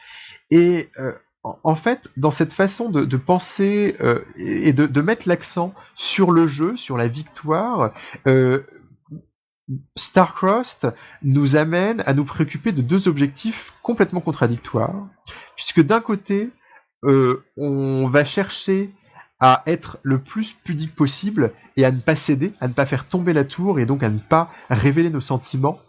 Et 0.50 0.90
en 1.44 1.76
fait, 1.76 2.10
dans 2.18 2.32
cette 2.32 2.52
façon 2.52 2.90
de, 2.90 3.18
penser 3.18 3.96
et 4.38 4.74
de, 4.74 4.88
de 4.88 5.02
mettre 5.02 5.30
l'accent 5.30 5.74
sur 5.94 6.32
le 6.32 6.48
jeu, 6.48 6.76
sur 6.76 6.98
la 6.98 7.08
victoire, 7.08 7.94
Starcrossed 9.96 10.94
nous 11.24 11.56
amène 11.56 12.04
à 12.06 12.14
nous 12.14 12.26
préoccuper 12.26 12.72
de 12.72 12.82
deux 12.82 13.08
objectifs 13.08 13.74
complètement 13.82 14.22
contradictoires, 14.22 15.08
puisque 15.56 15.82
d'un 15.82 16.02
côté, 16.02 16.52
euh, 17.04 17.44
on 17.58 18.08
va 18.08 18.26
chercher 18.26 18.94
à 19.40 19.64
être 19.66 19.98
le 20.04 20.22
plus 20.22 20.54
pudique 20.54 20.96
possible 20.96 21.52
et 21.78 21.86
à 21.86 21.92
ne 21.92 22.00
pas 22.00 22.16
céder, 22.16 22.54
à 22.62 22.68
ne 22.68 22.74
pas 22.74 22.86
faire 22.86 23.08
tomber 23.08 23.34
la 23.34 23.44
tour 23.44 23.80
et 23.80 23.86
donc 23.86 24.04
à 24.04 24.10
ne 24.10 24.20
pas 24.20 24.50
révéler 24.70 25.10
nos 25.10 25.22
sentiments, 25.22 25.80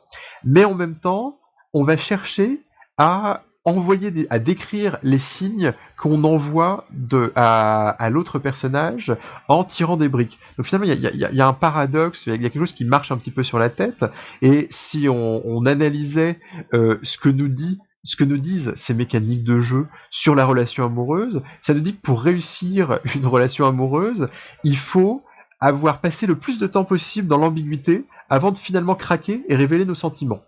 mais 0.44 0.64
en 0.64 0.74
même 0.74 0.96
temps, 0.96 1.38
on 1.72 1.82
va 1.82 1.96
chercher 1.96 2.62
à 2.98 3.42
envoyer 3.66 4.26
à 4.30 4.38
décrire 4.38 4.96
les 5.02 5.18
signes 5.18 5.74
qu'on 5.98 6.24
envoie 6.24 6.86
de, 6.92 7.32
à, 7.34 8.08
l'autre 8.10 8.38
personnage 8.38 9.14
en 9.48 9.64
tirant 9.64 9.96
des 9.96 10.08
briques. 10.08 10.38
Donc 10.56 10.66
finalement, 10.66 10.86
il 10.90 11.00
y 11.00 11.42
a, 11.42 11.48
un 11.48 11.52
paradoxe, 11.52 12.26
il 12.26 12.32
y 12.32 12.34
a 12.34 12.38
quelque 12.38 12.60
chose 12.60 12.72
qui 12.72 12.84
marche 12.84 13.10
un 13.10 13.18
petit 13.18 13.32
peu 13.32 13.42
sur 13.42 13.58
la 13.58 13.68
tête. 13.68 14.04
Et 14.40 14.68
si 14.70 15.08
on, 15.08 15.66
analysait 15.66 16.38
euh, 16.74 16.98
ce 17.02 17.18
que 17.18 17.28
nous 17.28 17.48
dit 17.48 17.80
ce 18.04 18.14
que 18.14 18.22
nous 18.22 18.38
disent 18.38 18.72
ces 18.76 18.94
mécaniques 18.94 19.42
de 19.42 19.58
jeu 19.58 19.88
sur 20.10 20.36
la 20.36 20.44
relation 20.44 20.84
amoureuse, 20.84 21.42
ça 21.60 21.74
nous 21.74 21.80
dit 21.80 21.96
que 21.96 22.02
pour 22.02 22.22
réussir 22.22 23.00
une 23.16 23.26
relation 23.26 23.66
amoureuse, 23.66 24.28
il 24.62 24.76
faut 24.76 25.24
avoir 25.58 26.00
passé 26.00 26.28
le 26.28 26.38
plus 26.38 26.60
de 26.60 26.68
temps 26.68 26.84
possible 26.84 27.26
dans 27.26 27.38
l'ambiguïté 27.38 28.04
avant 28.28 28.52
de 28.52 28.58
finalement 28.58 28.94
craquer 28.94 29.42
et 29.48 29.56
révéler 29.56 29.84
nos 29.84 29.96
sentiments. 29.96 30.44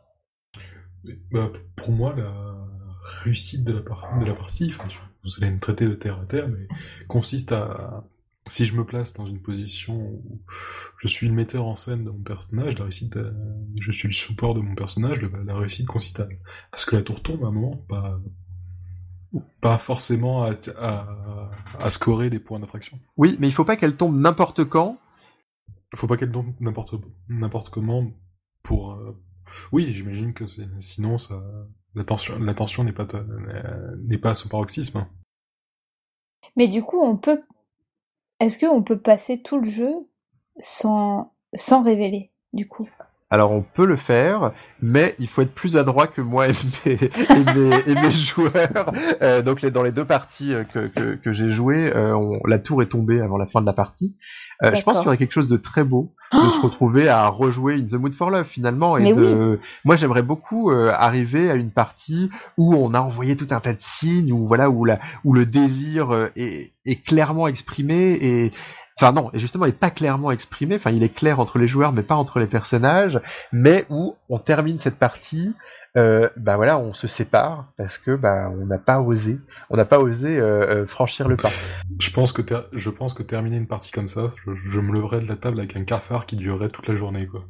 Bah, 1.32 1.50
pour 1.74 1.90
moi, 1.90 2.14
la, 2.16 2.57
réussite 3.22 3.64
de 3.64 3.72
la, 3.72 3.80
de 3.80 4.24
la 4.24 4.34
partie, 4.34 4.70
enfin, 4.74 4.88
vous 5.24 5.30
allez 5.42 5.50
me 5.50 5.60
traiter 5.60 5.86
de 5.86 5.94
terre 5.94 6.20
à 6.20 6.26
terre, 6.26 6.48
mais 6.48 6.68
consiste 7.06 7.52
à, 7.52 8.04
si 8.48 8.66
je 8.66 8.76
me 8.76 8.84
place 8.84 9.12
dans 9.12 9.26
une 9.26 9.40
position 9.40 9.94
où 9.94 10.40
je 10.98 11.08
suis 11.08 11.28
le 11.28 11.34
metteur 11.34 11.66
en 11.66 11.74
scène 11.74 12.04
de 12.04 12.10
mon 12.10 12.22
personnage, 12.22 12.78
la 12.78 12.84
réussite, 12.84 13.18
je 13.80 13.92
suis 13.92 14.08
le 14.08 14.14
support 14.14 14.54
de 14.54 14.60
mon 14.60 14.74
personnage, 14.74 15.20
la 15.20 15.54
réussite 15.54 15.86
consiste 15.86 16.20
à, 16.20 16.28
ce 16.76 16.86
que 16.86 16.96
la 16.96 17.02
tour 17.02 17.22
tombe 17.22 17.44
à 17.44 17.48
un 17.48 17.52
moment, 17.52 17.76
pas, 17.88 18.20
pas 19.60 19.78
forcément 19.78 20.44
à, 20.44 20.54
à, 21.78 21.90
scorer 21.90 22.30
des 22.30 22.38
points 22.38 22.60
d'attraction. 22.60 22.98
Oui, 23.16 23.36
mais 23.38 23.48
il 23.48 23.52
faut 23.52 23.64
pas 23.64 23.76
qu'elle 23.76 23.96
tombe 23.96 24.18
n'importe 24.18 24.64
quand. 24.64 24.98
Il 25.92 25.98
faut 25.98 26.06
pas 26.06 26.16
qu'elle 26.16 26.32
tombe 26.32 26.54
n'importe 26.60 27.70
comment 27.70 28.10
oui, 29.72 29.92
j'imagine 29.92 30.34
que 30.34 30.44
sinon 30.80 31.18
ça, 31.18 31.42
la 31.94 32.04
n'est 32.84 32.92
pas, 32.92 33.06
pas 33.06 34.30
à 34.30 34.34
son 34.34 34.48
paroxysme. 34.48 35.06
Mais 36.56 36.68
du 36.68 36.82
coup, 36.82 37.00
on 37.00 37.16
peut. 37.16 37.42
Est-ce 38.40 38.58
qu'on 38.58 38.82
peut 38.82 39.00
passer 39.00 39.42
tout 39.42 39.58
le 39.58 39.68
jeu 39.68 39.92
sans, 40.58 41.34
sans 41.54 41.82
révéler, 41.82 42.32
du 42.52 42.68
coup? 42.68 42.88
Alors 43.30 43.50
on 43.52 43.60
peut 43.62 43.84
le 43.84 43.96
faire, 43.96 44.52
mais 44.80 45.14
il 45.18 45.28
faut 45.28 45.42
être 45.42 45.52
plus 45.52 45.76
adroit 45.76 46.06
que 46.06 46.22
moi 46.22 46.48
et 46.48 46.52
mes, 46.86 48.10
joueurs. 48.10 48.90
Euh, 49.20 49.42
donc 49.42 49.60
les, 49.60 49.70
dans 49.70 49.82
les 49.82 49.92
deux 49.92 50.06
parties 50.06 50.54
euh, 50.54 50.64
que, 50.64 51.14
que, 51.14 51.32
j'ai 51.32 51.50
jouées, 51.50 51.92
euh, 51.94 52.38
la 52.46 52.58
tour 52.58 52.80
est 52.80 52.86
tombée 52.86 53.20
avant 53.20 53.36
la 53.36 53.44
fin 53.44 53.60
de 53.60 53.66
la 53.66 53.74
partie. 53.74 54.16
je 54.62 54.82
pense 54.82 54.96
qu'il 54.96 55.04
y 55.04 55.08
aurait 55.08 55.18
quelque 55.18 55.32
chose 55.32 55.48
de 55.48 55.58
très 55.58 55.84
beau 55.84 56.14
de 56.32 56.50
se 56.50 56.60
retrouver 56.60 57.08
à 57.08 57.28
rejouer 57.28 57.74
In 57.74 57.84
the 57.84 57.94
Mood 58.00 58.14
for 58.14 58.30
Love 58.30 58.46
finalement. 58.46 58.96
Et 58.96 59.12
de... 59.12 59.60
Moi 59.84 59.96
j'aimerais 59.96 60.22
beaucoup 60.22 60.70
arriver 60.70 61.50
à 61.50 61.54
une 61.54 61.70
partie 61.70 62.30
où 62.56 62.74
on 62.74 62.94
a 62.94 63.00
envoyé 63.00 63.36
tout 63.36 63.48
un 63.50 63.60
tas 63.60 63.74
de 63.74 63.80
signes, 63.80 64.32
où 64.32 64.46
voilà 64.46 64.70
où, 64.70 64.86
la, 64.86 65.00
où 65.24 65.34
le 65.34 65.44
désir 65.44 66.30
est, 66.36 66.72
est 66.86 67.04
clairement 67.04 67.46
exprimé 67.46 68.18
et 68.20 68.52
enfin 69.00 69.12
non, 69.12 69.30
et 69.32 69.38
justement, 69.38 69.64
il 69.64 69.68
n'est 69.68 69.74
pas 69.74 69.90
clairement 69.90 70.32
exprimé, 70.32 70.74
enfin 70.74 70.90
il 70.90 71.02
est 71.02 71.14
clair 71.14 71.38
entre 71.38 71.58
les 71.58 71.68
joueurs, 71.68 71.92
mais 71.92 72.02
pas 72.02 72.16
entre 72.16 72.40
les 72.40 72.46
personnages, 72.46 73.20
mais 73.52 73.86
où 73.90 74.16
on 74.28 74.38
termine 74.38 74.78
cette 74.78 74.96
partie, 74.96 75.54
euh, 75.96 76.28
bah 76.36 76.56
voilà, 76.56 76.78
on 76.78 76.92
se 76.94 77.06
sépare 77.06 77.72
parce 77.76 77.98
que 77.98 78.16
bah 78.16 78.50
on 78.50 78.66
n'a 78.66 78.78
pas 78.78 79.00
osé, 79.00 79.38
on 79.70 79.76
n'a 79.76 79.84
pas 79.84 80.00
osé 80.00 80.38
euh, 80.38 80.82
euh, 80.82 80.86
franchir 80.86 81.28
le 81.28 81.36
pas. 81.36 81.50
Je 82.00 82.10
pense 82.10 82.32
que 82.32 82.42
je 82.72 82.90
pense 82.90 83.14
que 83.14 83.22
terminer 83.22 83.56
une 83.56 83.68
partie 83.68 83.90
comme 83.90 84.08
ça, 84.08 84.28
je, 84.46 84.80
me 84.80 84.92
leverais 84.92 85.20
de 85.20 85.28
la 85.28 85.36
table 85.36 85.60
avec 85.60 85.76
un 85.76 85.84
cafard 85.84 86.26
qui 86.26 86.36
durerait 86.36 86.68
toute 86.68 86.88
la 86.88 86.96
journée 86.96 87.26
quoi. 87.26 87.44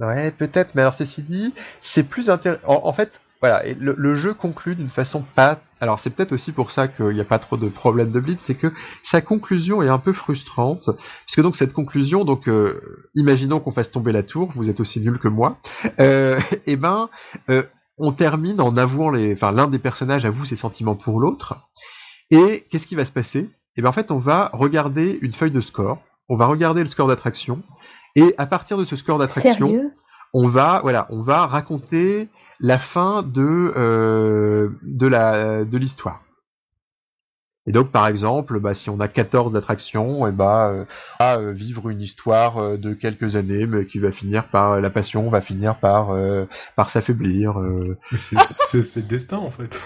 Ouais, 0.00 0.32
peut-être, 0.32 0.74
mais 0.74 0.82
alors 0.82 0.94
ceci 0.94 1.22
dit, 1.22 1.54
c'est 1.80 2.02
plus 2.02 2.28
intéressant. 2.28 2.62
en, 2.66 2.92
fait, 2.92 3.20
voilà, 3.44 3.62
le, 3.78 4.16
jeu 4.16 4.32
conclut 4.32 4.74
d'une 4.74 4.88
façon 4.88 5.22
pas. 5.34 5.60
Alors 5.78 6.00
c'est 6.00 6.08
peut-être 6.08 6.32
aussi 6.32 6.50
pour 6.50 6.70
ça 6.70 6.88
qu'il 6.88 7.10
n'y 7.10 7.20
a 7.20 7.26
pas 7.26 7.38
trop 7.38 7.58
de 7.58 7.68
problèmes 7.68 8.10
de 8.10 8.18
blitz, 8.18 8.40
c'est 8.40 8.54
que 8.54 8.72
sa 9.02 9.20
conclusion 9.20 9.82
est 9.82 9.90
un 9.90 9.98
peu 9.98 10.14
frustrante, 10.14 10.88
puisque 11.26 11.42
donc 11.42 11.54
cette 11.54 11.74
conclusion, 11.74 12.24
donc 12.24 12.48
euh, 12.48 13.10
imaginons 13.14 13.60
qu'on 13.60 13.70
fasse 13.70 13.90
tomber 13.90 14.12
la 14.12 14.22
tour, 14.22 14.48
vous 14.50 14.70
êtes 14.70 14.80
aussi 14.80 14.98
nul 14.98 15.18
que 15.18 15.28
moi, 15.28 15.58
euh, 16.00 16.40
et 16.52 16.58
eh 16.68 16.76
ben 16.76 17.10
euh, 17.50 17.64
on 17.98 18.12
termine 18.12 18.62
en 18.62 18.78
avouant 18.78 19.10
les, 19.10 19.34
enfin 19.34 19.52
l'un 19.52 19.66
des 19.66 19.78
personnages 19.78 20.24
avoue 20.24 20.46
ses 20.46 20.56
sentiments 20.56 20.94
pour 20.94 21.20
l'autre, 21.20 21.58
et 22.30 22.66
qu'est-ce 22.70 22.86
qui 22.86 22.94
va 22.94 23.04
se 23.04 23.12
passer? 23.12 23.40
Et 23.40 23.50
eh 23.76 23.82
ben 23.82 23.90
en 23.90 23.92
fait 23.92 24.10
on 24.10 24.16
va 24.16 24.48
regarder 24.54 25.18
une 25.20 25.32
feuille 25.32 25.50
de 25.50 25.60
score, 25.60 25.98
on 26.30 26.36
va 26.36 26.46
regarder 26.46 26.80
le 26.80 26.88
score 26.88 27.08
d'attraction, 27.08 27.62
et 28.16 28.34
à 28.38 28.46
partir 28.46 28.78
de 28.78 28.86
ce 28.86 28.96
score 28.96 29.18
d'attraction, 29.18 29.92
on 30.34 30.46
va 30.46 30.80
voilà, 30.82 31.06
on 31.10 31.22
va 31.22 31.46
raconter 31.46 32.28
la 32.60 32.76
fin 32.76 33.22
de 33.22 33.72
euh, 33.76 34.68
de 34.82 35.06
la 35.06 35.64
de 35.64 35.78
l'histoire. 35.78 36.20
Et 37.66 37.72
donc, 37.72 37.90
par 37.90 38.06
exemple, 38.06 38.60
bah, 38.60 38.74
si 38.74 38.90
on 38.90 39.00
a 39.00 39.08
14 39.08 39.52
d'attractions, 39.52 40.26
et 40.26 40.32
bah, 40.32 40.68
euh, 40.68 40.84
à 41.18 41.38
euh, 41.38 41.52
vivre 41.52 41.88
une 41.88 42.00
histoire 42.00 42.58
euh, 42.58 42.76
de 42.76 42.92
quelques 42.92 43.36
années, 43.36 43.66
mais 43.66 43.86
qui 43.86 43.98
va 43.98 44.12
finir 44.12 44.48
par 44.48 44.80
la 44.80 44.90
passion, 44.90 45.30
va 45.30 45.40
finir 45.40 45.76
par 45.76 46.14
par 46.76 46.90
s'affaiblir. 46.90 47.54
C'est 48.18 48.36
le 48.36 49.02
destin 49.08 49.38
en 49.38 49.50
fait. 49.50 49.80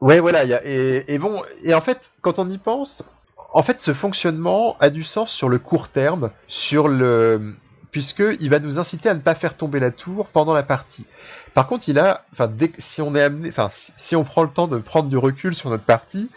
Ouais, 0.00 0.20
voilà. 0.20 0.44
Y 0.44 0.54
a, 0.54 0.60
et, 0.64 1.04
et, 1.08 1.18
bon, 1.18 1.42
et 1.62 1.74
en 1.74 1.80
fait, 1.80 2.10
quand 2.20 2.38
on 2.38 2.48
y 2.48 2.58
pense, 2.58 3.04
en 3.52 3.62
fait, 3.62 3.80
ce 3.80 3.92
fonctionnement 3.92 4.76
a 4.80 4.90
du 4.90 5.02
sens 5.02 5.30
sur 5.30 5.48
le 5.48 5.58
court 5.58 5.88
terme, 5.88 6.30
sur 6.48 6.88
le 6.88 7.54
puisqu'il 7.96 8.50
va 8.50 8.58
nous 8.58 8.78
inciter 8.78 9.08
à 9.08 9.14
ne 9.14 9.20
pas 9.20 9.34
faire 9.34 9.56
tomber 9.56 9.80
la 9.80 9.90
tour 9.90 10.26
pendant 10.26 10.52
la 10.52 10.62
partie. 10.62 11.06
Par 11.54 11.66
contre, 11.66 11.88
il 11.88 11.98
a, 11.98 12.26
enfin, 12.30 12.52
si 12.76 13.00
on 13.00 13.14
est 13.14 13.22
amené, 13.22 13.48
enfin, 13.48 13.70
si 13.72 14.14
on 14.14 14.22
prend 14.22 14.42
le 14.42 14.50
temps 14.50 14.68
de 14.68 14.76
prendre 14.76 15.08
du 15.08 15.16
recul 15.16 15.54
sur 15.54 15.70
notre 15.70 15.84
partie, 15.84 16.28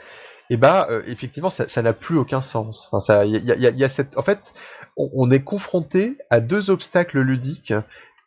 et 0.49 0.53
eh 0.53 0.56
ben, 0.56 0.88
euh, 0.90 1.03
effectivement, 1.06 1.49
ça 1.49 1.81
n'a 1.81 1.91
plus 1.91 2.18
aucun 2.18 2.40
sens. 2.40 2.88
Enfin, 2.88 3.02
ça, 3.02 3.26
il 3.26 3.44
y 3.44 3.84
a, 3.84 3.90
cette, 3.90 4.18
en 4.18 4.22
fait, 4.22 4.53
on, 4.95 5.30
est 5.31 5.41
confronté 5.41 6.18
à 6.30 6.40
deux 6.40 6.69
obstacles 6.69 7.19
ludiques 7.19 7.73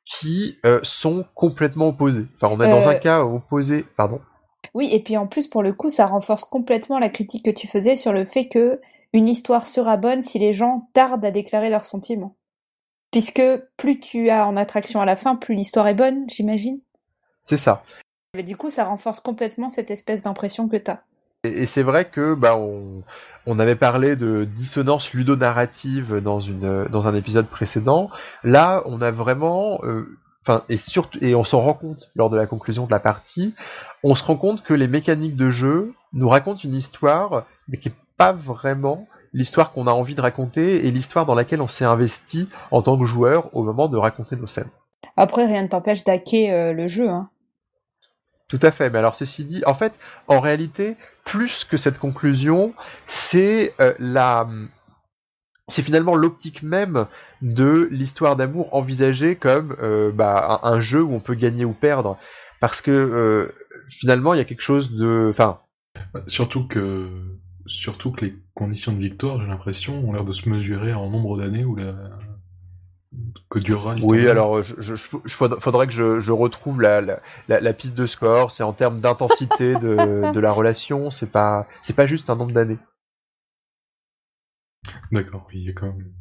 qui 0.05 0.59
euh, 0.67 0.81
sont 0.83 1.25
complètement 1.35 1.89
opposés. 1.89 2.27
Enfin, 2.37 2.55
on 2.55 2.63
est 2.63 2.69
dans 2.69 2.87
un 2.87 2.97
euh. 2.97 2.99
cas 2.99 3.21
opposé, 3.23 3.87
pardon. 3.97 4.21
Oui, 4.75 4.91
et 4.93 5.03
puis 5.03 5.17
en 5.17 5.27
plus, 5.27 5.49
pour 5.49 5.63
le 5.63 5.73
coup, 5.73 5.89
ça 5.89 6.05
renforce 6.05 6.45
complètement 6.45 6.99
la 6.99 7.09
critique 7.09 7.47
que 7.47 7.51
tu 7.51 7.67
faisais 7.67 7.97
sur 7.97 8.13
le 8.13 8.27
fait 8.27 8.49
que 8.49 8.79
une 9.15 9.27
histoire 9.27 9.67
sera 9.67 9.97
bonne 9.97 10.21
si 10.21 10.39
les 10.39 10.53
gens 10.53 10.91
tardent 10.93 11.25
à 11.25 11.31
déclarer 11.31 11.71
leurs 11.71 11.87
sentiments. 11.87 12.37
Puisque 13.13 13.43
plus 13.77 14.01
tu 14.01 14.31
as 14.31 14.47
en 14.47 14.57
attraction 14.57 15.01
à 15.01 15.05
la 15.05 15.17
fin, 15.17 15.37
plus 15.37 15.55
l'histoire 15.55 15.87
est 15.87 15.95
bonne, 15.95 16.25
j'imagine. 16.29 16.81
C'est 17.43 17.59
ça. 17.59 17.83
Et 18.37 18.43
du 18.43 18.57
coup, 18.57 18.71
ça 18.71 18.85
renforce 18.85 19.21
complètement 19.21 19.69
cette 19.69 19.91
espèce 19.91 20.23
d'impression 20.23 20.67
que 20.67 20.79
tu 20.79 20.91
as. 20.91 21.03
Et, 21.45 21.67
c'est 21.67 21.83
vrai 21.83 22.09
que 22.09 22.35
bah 22.35 22.57
on, 22.57 23.59
avait 23.59 23.77
parlé 23.77 24.17
de 24.17 24.45
dissonance 24.45 25.13
ludonarrative 25.13 26.21
dans 26.21 26.41
une 26.41 26.87
dans 26.87 27.07
un 27.07 27.15
épisode 27.15 27.49
précédent. 27.49 28.11
Là, 28.45 28.83
on 28.87 29.03
a 29.03 29.11
vraiment 29.11 29.81
euh, 29.83 30.17
enfin 30.41 30.65
et 30.69 30.77
surtout 30.77 31.19
et 31.21 31.35
on 31.35 31.45
s'en 31.45 31.61
rend 31.61 31.75
compte 31.75 32.11
lors 32.15 32.31
de 32.31 32.37
la 32.37 32.47
conclusion 32.47 32.87
de 32.87 32.93
la 32.93 33.01
partie, 33.01 33.55
on 34.05 34.15
se 34.15 34.23
rend 34.23 34.37
compte 34.37 34.63
que 34.63 34.73
les 34.73 34.87
mécaniques 34.87 35.37
de 35.37 35.51
jeu 35.51 35.93
nous 36.13 36.29
racontent 36.29 36.61
une 36.63 36.75
histoire 36.75 37.45
mais 37.69 37.77
qui 37.77 37.89
est 37.89 37.95
pas 38.17 38.33
vraiment 38.33 39.09
l'histoire 39.33 39.73
qu'on 39.73 39.87
a 39.87 39.93
envie 39.93 40.15
de 40.15 40.21
raconter 40.21 40.87
et 40.87 40.91
l'histoire 40.91 41.27
dans 41.27 41.35
laquelle 41.35 41.61
on 41.61 41.69
s'est 41.69 41.85
investi 41.85 42.49
en 42.71 42.83
tant 42.83 42.99
que 42.99 43.05
joueur 43.05 43.55
au 43.57 43.63
moment 43.63 43.89
de 43.89 43.97
raconter 43.97 44.37
nos 44.37 44.47
scènes. 44.47 44.71
Après, 45.17 45.47
rien 45.47 45.63
ne 45.63 45.69
t'empêche 45.69 46.05
d'hacker 46.05 46.53
euh, 46.53 46.73
le 46.73 46.89
jeu. 46.89 47.09
Hein. 47.09 47.31
Tout 48.49 48.61
à 48.63 48.71
fait. 48.71 48.91
Mais 48.91 48.99
alors, 48.99 49.15
ceci 49.15 49.45
dit, 49.45 49.63
en 49.67 49.75
fait, 49.75 49.93
en 50.29 50.41
réalité, 50.41 50.97
plus 51.25 51.65
que 51.65 51.77
cette 51.77 51.99
conclusion, 51.99 52.75
c'est 53.07 53.75
euh, 53.81 53.95
la. 53.99 54.49
C'est 55.69 55.83
finalement 55.83 56.17
l'optique 56.17 56.63
même 56.63 57.07
de 57.41 57.89
l'histoire 57.91 58.37
d'amour 58.37 58.75
envisagée 58.75 59.37
comme 59.37 59.77
euh, 59.81 60.11
bah, 60.13 60.61
un, 60.65 60.81
jeu 60.81 61.03
où 61.03 61.15
on 61.15 61.21
peut 61.21 61.35
gagner 61.35 61.65
ou 61.65 61.73
perdre. 61.73 62.19
Parce 62.61 62.81
que 62.81 63.55
finalement, 63.89 64.35
il 64.35 64.39
y 64.39 64.41
a 64.41 64.45
quelque 64.45 64.63
chose 64.63 64.93
de, 64.93 65.29
enfin. 65.31 65.61
Surtout 66.27 66.67
que, 66.67 67.09
surtout 67.67 68.13
que 68.13 68.25
les 68.25 68.37
conditions 68.55 68.93
de 68.93 68.99
victoire, 68.99 69.41
j'ai 69.41 69.47
l'impression, 69.47 70.09
ont 70.09 70.13
l'air 70.13 70.25
de 70.25 70.33
se 70.33 70.49
mesurer 70.49 70.95
en 70.95 71.11
nombre 71.11 71.39
d'années 71.39 71.65
où 71.65 71.77
la, 71.77 71.95
que 73.51 73.59
durera 73.59 73.95
l'histoire. 73.95 74.19
Oui, 74.19 74.29
alors 74.29 74.63
je, 74.63 74.75
je, 74.79 74.95
je, 74.95 75.35
faudrait 75.35 75.87
que 75.87 75.93
je, 75.93 76.21
je 76.21 76.33
retrouve 76.33 76.81
la, 76.81 77.01
la, 77.01 77.21
la, 77.49 77.73
piste 77.73 77.95
de 77.95 78.07
score. 78.07 78.51
C'est 78.51 78.63
en 78.63 78.73
termes 78.73 79.01
d'intensité 79.01 79.75
de, 79.75 80.33
de 80.33 80.41
la 80.41 80.53
relation. 80.53 81.11
C'est 81.11 81.31
pas, 81.31 81.67
c'est 81.83 81.97
pas 81.97 82.07
juste 82.07 82.31
un 82.31 82.37
nombre 82.37 82.53
d'années. 82.53 82.79
D'accord, 85.11 85.47
il 85.53 85.63
y 85.63 85.69
a 85.71 85.73
quand 85.73 85.87
même 85.87 86.13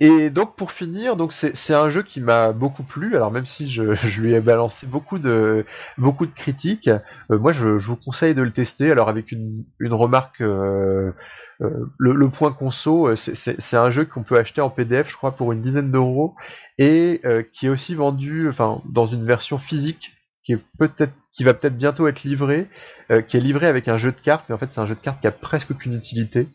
Et 0.00 0.28
donc 0.30 0.56
pour 0.56 0.72
finir, 0.72 1.16
donc 1.16 1.32
c'est 1.32 1.74
un 1.74 1.88
jeu 1.88 2.02
qui 2.02 2.20
m'a 2.20 2.52
beaucoup 2.52 2.82
plu. 2.82 3.14
Alors 3.14 3.30
même 3.30 3.46
si 3.46 3.68
je, 3.68 3.94
je, 3.94 4.20
lui 4.20 4.34
ai 4.34 4.40
balancé 4.40 4.86
beaucoup 4.86 5.18
de 5.18 5.64
beaucoup 5.98 6.26
de 6.26 6.32
critiques, 6.32 6.88
euh, 6.88 7.38
moi 7.38 7.52
je, 7.52 7.78
je, 7.78 7.86
vous 7.88 7.96
conseille 7.96 8.34
de 8.34 8.42
le 8.42 8.50
tester. 8.50 8.90
Alors 8.90 9.08
avec 9.08 9.30
une, 9.30 9.64
une 9.78 9.94
remarque, 9.94 10.40
euh, 10.40 11.12
euh, 11.60 11.92
le, 11.98 12.12
le, 12.12 12.28
point 12.28 12.52
conso, 12.52 13.14
c'est 13.16 13.76
un 13.76 13.90
jeu 13.90 14.04
qu'on 14.04 14.24
peut 14.24 14.36
acheter 14.36 14.60
en 14.60 14.70
PDF, 14.70 15.10
je 15.10 15.16
crois, 15.16 15.36
pour 15.36 15.52
une 15.52 15.60
dizaine 15.60 15.92
d'euros, 15.92 16.34
et 16.78 17.22
qui 17.52 17.66
est 17.66 17.70
aussi 17.70 17.94
vendu, 17.94 18.48
enfin 18.48 18.82
dans 18.86 19.06
une 19.06 19.24
version 19.24 19.58
physique 19.58 20.12
qui 20.44 20.54
va 20.54 21.54
peut-être 21.54 21.76
bientôt 21.76 22.06
être 22.06 22.22
livré, 22.22 22.68
euh, 23.10 23.22
qui 23.22 23.36
est 23.36 23.40
livré 23.40 23.66
avec 23.66 23.88
un 23.88 23.98
jeu 23.98 24.12
de 24.12 24.20
cartes, 24.20 24.46
mais 24.48 24.54
en 24.54 24.58
fait 24.58 24.70
c'est 24.70 24.80
un 24.80 24.86
jeu 24.86 24.94
de 24.94 25.00
cartes 25.00 25.20
qui 25.20 25.26
a 25.26 25.32
presque 25.32 25.70
aucune 25.70 25.94
utilité. 25.94 26.48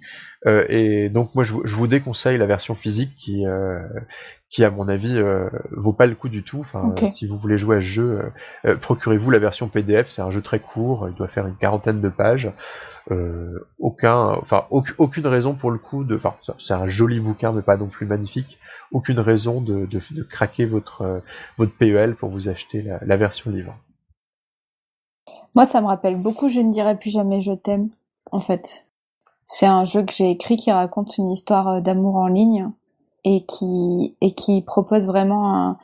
Euh, 0.46 0.66
et 0.70 1.10
donc 1.10 1.36
moi 1.36 1.44
je, 1.44 1.54
vous 1.54 1.88
déconseille 1.88 2.38
la 2.38 2.46
version 2.46 2.76
physique 2.76 3.16
qui, 3.18 3.46
euh, 3.46 3.82
qui 4.50 4.64
à 4.64 4.72
mon 4.72 4.88
avis 4.88 5.16
euh, 5.16 5.50
vaut 5.72 5.94
pas 5.94 6.08
le 6.08 6.16
coup 6.16 6.30
du 6.30 6.44
tout. 6.44 6.60
Enfin, 6.60 6.94
si 7.10 7.28
vous 7.28 7.38
voulez 7.38 7.58
jouer 7.58 7.78
à 7.78 7.80
ce 7.80 7.86
jeu, 7.86 8.32
procurez-vous 8.82 9.32
la 9.32 9.40
version 9.40 9.68
PDF. 9.68 10.08
C'est 10.08 10.22
un 10.22 10.32
jeu 10.32 10.42
très 10.42 10.60
court, 10.60 11.08
il 11.08 11.16
doit 11.16 11.28
faire 11.28 11.46
une 11.46 11.56
quarantaine 11.56 12.02
de 12.02 12.10
pages. 12.10 12.52
aucun, 13.80 14.18
enfin 14.42 14.66
aucune 14.72 15.28
raison 15.28 15.54
pour 15.54 15.72
le 15.72 15.78
coup 15.78 16.04
de, 16.04 16.16
enfin 16.16 16.36
c'est 16.58 16.74
un 16.74 16.88
joli 16.88 17.20
bouquin 17.20 17.52
mais 17.52 17.62
pas 17.62 17.78
non 17.78 17.88
plus 17.88 18.06
magnifique. 18.06 18.60
Aucune 18.92 19.20
raison 19.20 19.62
de, 19.62 19.86
de, 19.86 20.02
de 20.12 20.24
craquer 20.24 20.66
votre 20.66 21.22
votre 21.58 21.74
PEL 21.74 22.16
pour 22.16 22.30
vous 22.30 22.50
acheter 22.50 22.82
la, 22.82 23.00
la 23.06 23.18
version 23.18 23.52
livre. 23.52 23.76
Moi, 25.56 25.66
ça 25.66 25.82
me 25.82 25.88
rappelle 25.88 26.16
beaucoup 26.16 26.50
Je 26.50 26.62
ne 26.62 26.72
dirai 26.72 26.98
plus 26.98 27.10
jamais 27.10 27.42
je 27.42 27.54
t'aime, 27.54 27.90
en 28.32 28.40
fait. 28.40 28.88
C'est 29.44 29.66
un 29.66 29.84
jeu 29.84 30.04
que 30.04 30.14
j'ai 30.14 30.30
écrit 30.30 30.58
qui 30.58 30.72
raconte 30.72 31.18
une 31.18 31.32
histoire 31.32 31.68
euh, 31.68 31.82
d'amour 31.82 32.16
en 32.18 32.28
ligne 32.28 32.70
et 33.24 33.46
qui, 33.46 34.16
et 34.22 34.34
qui 34.34 34.62
propose 34.62 35.08
vraiment 35.08 35.78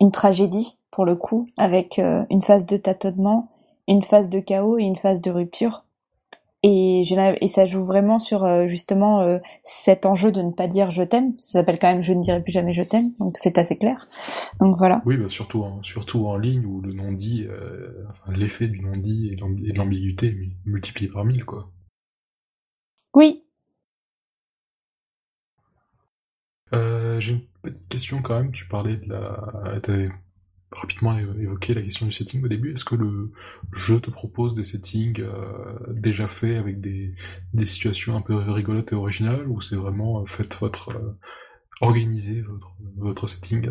une 0.00 0.10
tragédie, 0.10 0.78
pour 0.90 1.04
le 1.04 1.16
coup, 1.16 1.46
avec 1.56 1.98
euh, 1.98 2.24
une 2.30 2.42
phase 2.42 2.66
de 2.66 2.76
tâtonnement, 2.76 3.50
une 3.86 4.02
phase 4.02 4.30
de 4.30 4.40
chaos 4.40 4.78
et 4.78 4.84
une 4.84 4.96
phase 4.96 5.20
de 5.20 5.30
rupture. 5.30 5.84
Et, 6.64 7.02
et 7.02 7.48
ça 7.48 7.66
joue 7.66 7.84
vraiment 7.84 8.18
sur 8.18 8.44
euh, 8.44 8.66
justement 8.66 9.20
euh, 9.20 9.38
cet 9.62 10.06
enjeu 10.06 10.32
de 10.32 10.42
ne 10.42 10.50
pas 10.50 10.66
dire 10.66 10.90
je 10.90 11.04
t'aime. 11.04 11.34
Ça 11.38 11.60
s'appelle 11.60 11.78
quand 11.78 11.92
même 11.92 12.02
je 12.02 12.12
ne 12.12 12.20
dirai 12.20 12.42
plus 12.42 12.50
jamais 12.50 12.72
je 12.72 12.82
t'aime, 12.82 13.12
donc 13.20 13.38
c'est 13.38 13.58
assez 13.58 13.76
clair. 13.76 14.06
Donc 14.58 14.76
voilà. 14.76 15.00
Oui, 15.06 15.16
bah 15.16 15.28
surtout, 15.28 15.62
en, 15.62 15.80
surtout 15.84 16.26
en 16.26 16.36
ligne 16.36 16.66
où 16.66 16.80
le 16.80 16.92
non-dit, 16.92 17.46
enfin, 18.10 18.32
l'effet 18.36 18.66
du 18.66 18.80
non-dit 18.80 19.30
et 19.32 19.36
de 19.36 19.78
l'ambiguïté 19.78 20.50
multiplié 20.64 21.08
par 21.08 21.24
mille, 21.24 21.44
quoi. 21.44 21.70
Oui. 23.14 23.44
J'ai 26.72 27.32
une 27.32 27.42
petite 27.62 27.88
question 27.88 28.22
quand 28.22 28.36
même. 28.36 28.52
Tu 28.52 28.66
parlais 28.66 28.96
de 28.96 29.08
la 29.08 29.80
rapidement 30.70 31.16
évoqué 31.18 31.74
la 31.74 31.82
question 31.82 32.06
du 32.06 32.12
setting 32.12 32.44
au 32.44 32.48
début. 32.48 32.74
Est-ce 32.74 32.84
que 32.84 32.94
le 32.94 33.32
jeu 33.72 34.00
te 34.00 34.10
propose 34.10 34.54
des 34.54 34.64
settings 34.64 35.20
euh, 35.20 35.78
déjà 35.90 36.28
faits 36.28 36.56
avec 36.56 36.80
des, 36.80 37.14
des 37.54 37.66
situations 37.66 38.16
un 38.16 38.20
peu 38.20 38.34
rigolotes 38.36 38.92
et 38.92 38.96
originales 38.96 39.48
ou 39.48 39.60
c'est 39.60 39.76
vraiment 39.76 40.20
euh, 40.20 40.24
faites 40.24 40.58
votre 40.60 40.90
euh, 40.90 41.18
organisé 41.80 42.42
votre, 42.42 42.74
votre 42.96 43.26
setting? 43.26 43.70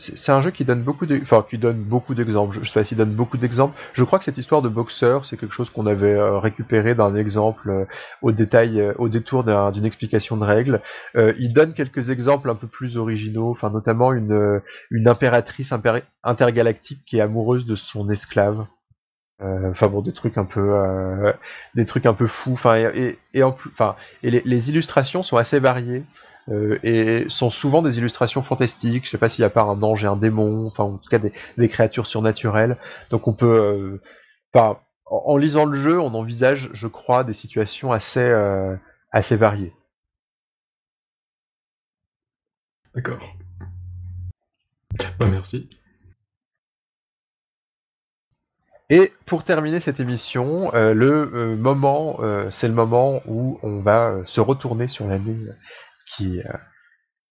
C'est 0.00 0.32
un 0.32 0.40
jeu 0.40 0.50
qui 0.50 0.64
donne 0.64 0.82
beaucoup 0.82 1.06
de, 1.06 1.18
enfin 1.20 1.44
qui 1.48 1.58
donne 1.58 1.82
beaucoup 1.82 2.14
d'exemples. 2.14 2.58
Je, 2.60 2.66
sais 2.68 2.80
pas 2.80 2.84
s'il 2.84 2.96
donne 2.96 3.14
beaucoup 3.14 3.36
d'exemples. 3.36 3.78
Je 3.92 4.04
crois 4.04 4.18
que 4.18 4.24
cette 4.24 4.38
histoire 4.38 4.62
de 4.62 4.68
boxeur, 4.68 5.24
c'est 5.24 5.36
quelque 5.36 5.54
chose 5.54 5.70
qu'on 5.70 5.86
avait 5.86 6.14
euh, 6.14 6.38
récupéré 6.38 6.94
d'un 6.94 7.14
exemple 7.14 7.70
euh, 7.70 7.84
au 8.22 8.32
détail, 8.32 8.80
euh, 8.80 8.94
au 8.98 9.08
détour 9.08 9.44
d'une 9.44 9.84
explication 9.84 10.36
de 10.36 10.44
règles. 10.44 10.80
il 11.14 11.52
donne 11.52 11.74
quelques 11.74 12.10
exemples 12.10 12.50
un 12.50 12.54
peu 12.54 12.66
plus 12.66 12.96
originaux, 12.96 13.50
enfin 13.50 13.70
notamment 13.70 14.12
une 14.12 14.62
impératrice 15.06 15.72
intergalactique 16.22 17.02
qui 17.04 17.18
est 17.18 17.20
amoureuse 17.20 17.66
de 17.66 17.76
son 17.76 18.08
esclave. 18.10 18.66
Enfin 19.42 19.88
bon, 19.88 20.02
des 20.02 20.12
trucs 20.12 20.36
un 20.36 20.44
peu, 20.44 21.32
des 21.74 21.86
trucs 21.86 22.06
un 22.06 22.14
peu 22.14 22.26
fous. 22.26 22.58
Et, 22.74 23.18
les 24.22 24.70
illustrations 24.70 25.22
sont 25.22 25.36
assez 25.36 25.58
variées. 25.58 26.04
Euh, 26.48 26.78
et 26.82 27.28
sont 27.28 27.50
souvent 27.50 27.82
des 27.82 27.98
illustrations 27.98 28.42
fantastiques. 28.42 29.04
Je 29.04 29.10
sais 29.10 29.18
pas 29.18 29.28
s'il 29.28 29.42
n'y 29.42 29.46
a 29.46 29.50
pas 29.50 29.62
un 29.62 29.82
ange 29.82 30.04
et 30.04 30.06
un 30.06 30.16
démon, 30.16 30.66
enfin 30.66 30.84
en 30.84 30.96
tout 30.96 31.08
cas 31.08 31.18
des, 31.18 31.68
créatures 31.68 32.06
surnaturelles. 32.06 32.76
Donc 33.10 33.28
on 33.28 33.34
peut, 33.34 34.00
euh, 34.54 34.74
en, 35.06 35.36
lisant 35.36 35.64
le 35.64 35.76
jeu, 35.76 36.00
on 36.00 36.14
envisage, 36.14 36.70
je 36.72 36.86
crois, 36.86 37.24
des 37.24 37.34
situations 37.34 37.92
assez 37.92 38.20
euh, 38.20 38.74
assez 39.12 39.36
variées. 39.36 39.72
D'accord. 42.94 43.36
Bah, 45.18 45.28
merci. 45.30 45.68
Et 48.92 49.12
pour 49.24 49.44
terminer 49.44 49.78
cette 49.78 50.00
émission, 50.00 50.72
le 50.74 51.54
moment, 51.54 52.18
c'est 52.50 52.66
le 52.66 52.74
moment 52.74 53.22
où 53.26 53.60
on 53.62 53.80
va 53.82 54.16
se 54.24 54.40
retourner 54.40 54.88
sur 54.88 55.06
l'année 55.06 55.36
qui, 56.16 56.40
euh, 56.40 56.52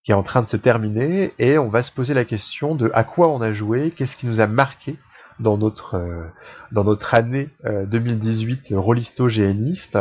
qui 0.03 0.11
est 0.11 0.15
en 0.15 0.23
train 0.23 0.41
de 0.41 0.47
se 0.47 0.57
terminer 0.57 1.33
et 1.39 1.57
on 1.57 1.69
va 1.69 1.83
se 1.83 1.91
poser 1.91 2.13
la 2.13 2.25
question 2.25 2.75
de 2.75 2.91
à 2.93 3.03
quoi 3.03 3.27
on 3.29 3.41
a 3.41 3.53
joué, 3.53 3.91
qu'est-ce 3.91 4.15
qui 4.15 4.27
nous 4.27 4.39
a 4.39 4.47
marqué 4.47 4.97
dans 5.39 5.57
notre 5.57 5.95
euh, 5.95 6.25
dans 6.71 6.83
notre 6.83 7.13
année 7.13 7.49
2018 7.63 8.71
euh, 8.71 8.79
rolisto 8.79 9.29
géaniste 9.29 9.97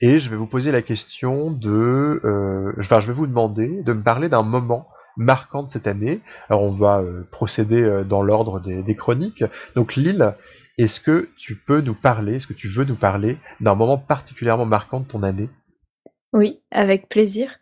et 0.00 0.18
je 0.18 0.30
vais 0.30 0.36
vous 0.36 0.46
poser 0.46 0.72
la 0.72 0.82
question 0.82 1.50
de 1.50 2.20
euh, 2.24 2.72
enfin, 2.78 3.00
je 3.00 3.06
vais 3.06 3.12
vous 3.12 3.26
demander 3.26 3.82
de 3.82 3.92
me 3.92 4.02
parler 4.02 4.28
d'un 4.28 4.42
moment 4.42 4.88
marquant 5.16 5.64
de 5.64 5.68
cette 5.68 5.88
année. 5.88 6.20
Alors 6.48 6.62
on 6.62 6.70
va 6.70 7.02
procéder 7.32 8.04
dans 8.08 8.22
l'ordre 8.22 8.60
des, 8.60 8.94
chroniques. 8.94 9.42
Donc 9.74 9.96
Lille, 9.96 10.36
est-ce 10.78 11.00
que 11.00 11.30
tu 11.36 11.56
peux 11.56 11.80
nous 11.80 11.94
parler, 11.94 12.36
est-ce 12.36 12.46
que 12.46 12.52
tu 12.52 12.68
veux 12.68 12.84
nous 12.84 12.94
parler 12.94 13.36
d'un 13.58 13.74
moment 13.74 13.98
particulièrement 13.98 14.64
marquant 14.64 15.00
de 15.00 15.06
ton 15.06 15.24
année? 15.24 15.50
Oui, 16.32 16.60
avec 16.70 17.08
plaisir. 17.08 17.56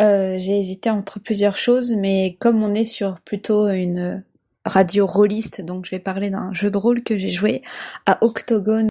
Euh, 0.00 0.36
j'ai 0.38 0.58
hésité 0.58 0.90
entre 0.90 1.20
plusieurs 1.20 1.56
choses, 1.56 1.94
mais 1.94 2.36
comme 2.40 2.62
on 2.62 2.74
est 2.74 2.84
sur 2.84 3.20
plutôt 3.20 3.68
une 3.68 4.24
radio 4.64 5.06
rôliste, 5.06 5.62
donc 5.62 5.86
je 5.86 5.90
vais 5.90 5.98
parler 5.98 6.30
d'un 6.30 6.52
jeu 6.52 6.70
de 6.70 6.76
rôle 6.76 7.02
que 7.02 7.16
j'ai 7.16 7.30
joué 7.30 7.62
à 8.06 8.22
Octogone. 8.22 8.88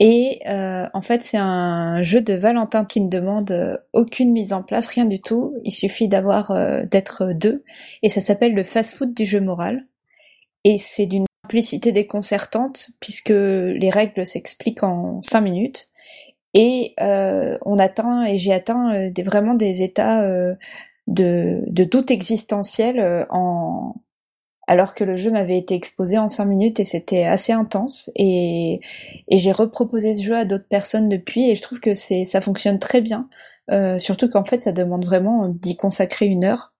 Et 0.00 0.40
euh, 0.48 0.86
en 0.94 1.00
fait, 1.00 1.22
c'est 1.22 1.38
un 1.38 2.02
jeu 2.02 2.20
de 2.20 2.34
Valentin 2.34 2.84
qui 2.84 3.00
ne 3.00 3.08
demande 3.08 3.80
aucune 3.92 4.32
mise 4.32 4.52
en 4.52 4.62
place, 4.62 4.86
rien 4.86 5.06
du 5.06 5.20
tout. 5.20 5.54
Il 5.64 5.72
suffit 5.72 6.08
d'avoir 6.08 6.50
euh, 6.50 6.84
d'être 6.84 7.32
deux, 7.32 7.64
et 8.02 8.08
ça 8.08 8.20
s'appelle 8.20 8.54
le 8.54 8.62
fast-food 8.62 9.14
du 9.14 9.24
jeu 9.24 9.40
moral. 9.40 9.86
Et 10.64 10.78
c'est 10.78 11.06
d'une 11.06 11.26
simplicité 11.44 11.92
déconcertante 11.92 12.90
puisque 13.00 13.30
les 13.30 13.90
règles 13.90 14.26
s'expliquent 14.26 14.82
en 14.82 15.22
cinq 15.22 15.40
minutes 15.40 15.88
et 16.60 16.94
euh, 17.00 17.56
on 17.64 17.78
atteint 17.78 18.24
et 18.24 18.36
j'ai 18.36 18.52
atteint 18.52 18.92
euh, 18.92 19.10
des, 19.10 19.22
vraiment 19.22 19.54
des 19.54 19.82
états 19.82 20.24
euh, 20.24 20.56
de, 21.06 21.62
de 21.68 21.84
doute 21.84 22.10
existentiel 22.10 23.26
en 23.30 23.94
alors 24.66 24.96
que 24.96 25.04
le 25.04 25.14
jeu 25.14 25.30
m'avait 25.30 25.56
été 25.56 25.76
exposé 25.76 26.18
en 26.18 26.26
cinq 26.26 26.46
minutes 26.46 26.80
et 26.80 26.84
c'était 26.84 27.24
assez 27.24 27.52
intense. 27.52 28.10
Et, 28.16 28.80
et 29.28 29.38
j'ai 29.38 29.52
reproposé 29.52 30.14
ce 30.14 30.22
jeu 30.22 30.36
à 30.36 30.44
d'autres 30.44 30.68
personnes 30.68 31.08
depuis 31.08 31.48
et 31.48 31.54
je 31.54 31.62
trouve 31.62 31.78
que 31.78 31.94
c'est 31.94 32.24
ça 32.24 32.40
fonctionne 32.40 32.80
très 32.80 33.00
bien. 33.00 33.30
Surtout 33.98 34.28
qu'en 34.28 34.44
fait 34.44 34.60
ça 34.60 34.72
demande 34.72 35.06
vraiment 35.06 35.48
d'y 35.48 35.76
consacrer 35.76 36.26
une 36.26 36.44
heure. 36.44 36.74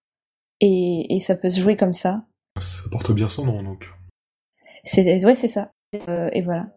Et, 0.59 1.15
et 1.15 1.19
ça 1.19 1.35
peut 1.35 1.49
se 1.49 1.61
jouer 1.61 1.75
comme 1.75 1.93
ça. 1.93 2.25
Ça 2.59 2.83
porte 2.91 3.11
bien 3.11 3.27
son 3.27 3.45
nom 3.45 3.63
donc. 3.63 3.89
C'est 4.83 5.25
ouais 5.25 5.35
c'est 5.35 5.47
ça. 5.47 5.71
Et 5.93 6.41
voilà 6.41 6.67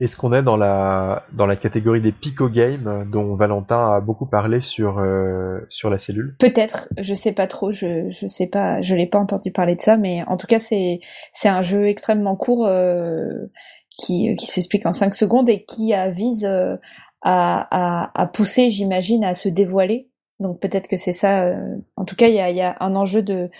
est-ce 0.00 0.16
qu'on 0.16 0.32
est 0.32 0.44
dans 0.44 0.56
la 0.56 1.24
dans 1.32 1.46
la 1.46 1.56
catégorie 1.56 2.00
des 2.00 2.12
pico 2.12 2.48
games 2.48 3.04
dont 3.10 3.34
Valentin 3.34 3.94
a 3.94 4.00
beaucoup 4.00 4.26
parlé 4.26 4.60
sur 4.60 4.98
euh, 4.98 5.58
sur 5.70 5.90
la 5.90 5.98
cellule? 5.98 6.36
Peut-être, 6.38 6.88
je 6.98 7.14
sais 7.14 7.32
pas 7.32 7.48
trop, 7.48 7.72
je 7.72 8.08
je 8.08 8.26
sais 8.28 8.46
pas, 8.46 8.80
je 8.80 8.94
l'ai 8.94 9.06
pas 9.06 9.18
entendu 9.18 9.50
parler 9.50 9.74
de 9.74 9.80
ça, 9.80 9.96
mais 9.96 10.22
en 10.28 10.36
tout 10.36 10.46
cas 10.46 10.60
c'est 10.60 11.00
c'est 11.32 11.48
un 11.48 11.62
jeu 11.62 11.86
extrêmement 11.86 12.36
court 12.36 12.66
euh, 12.68 13.50
qui 13.90 14.36
qui 14.36 14.46
s'explique 14.46 14.86
en 14.86 14.92
5 14.92 15.12
secondes 15.14 15.48
et 15.48 15.64
qui 15.64 15.92
vise 16.10 16.44
euh, 16.44 16.76
à, 17.22 17.66
à, 17.72 18.22
à 18.22 18.26
pousser, 18.28 18.70
j'imagine, 18.70 19.24
à 19.24 19.34
se 19.34 19.48
dévoiler. 19.48 20.08
Donc 20.38 20.60
peut-être 20.60 20.86
que 20.86 20.96
c'est 20.96 21.12
ça. 21.12 21.56
en 21.96 22.04
tout 22.04 22.14
cas, 22.14 22.28
il 22.28 22.34
y 22.34 22.40
a 22.40 22.50
il 22.50 22.56
y 22.56 22.62
a 22.62 22.76
un 22.78 22.94
enjeu 22.94 23.22
de 23.22 23.50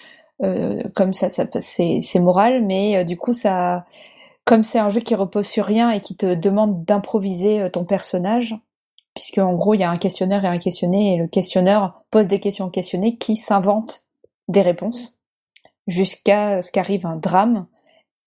comme 0.95 1.13
ça, 1.13 1.31
ça 1.31 1.47
c'est 1.59 2.21
moral, 2.21 2.65
mais 2.65 3.05
du 3.05 3.17
coup 3.17 3.33
ça, 3.33 3.87
comme 4.49 4.65
c'est 4.65 4.79
un 4.79 4.89
jeu 4.89 5.01
qui 5.01 5.15
repose 5.15 5.47
sur 5.47 5.67
rien 5.67 5.91
et 5.91 6.01
qui 6.01 6.17
te 6.17 6.35
demande 6.35 6.83
d'improviser 6.87 7.71
ton 7.71 7.85
personnage, 7.85 8.57
puisque 9.13 9.37
en 9.37 9.53
gros 9.53 9.75
il 9.75 9.81
y 9.81 9.85
a 9.85 9.91
un 9.91 9.99
questionneur 9.99 10.43
et 10.43 10.49
un 10.49 10.57
questionné 10.57 11.13
et 11.13 11.19
le 11.19 11.29
questionneur 11.29 12.03
pose 12.11 12.29
des 12.29 12.41
questions 12.41 12.65
au 12.65 12.71
questionné 12.71 13.19
qui 13.19 13.37
s'invente 13.37 14.07
des 14.49 14.63
réponses 14.63 15.19
jusqu'à 15.87 16.63
ce 16.63 16.73
qu'arrive 16.73 17.05
un 17.05 17.17
drame 17.17 17.67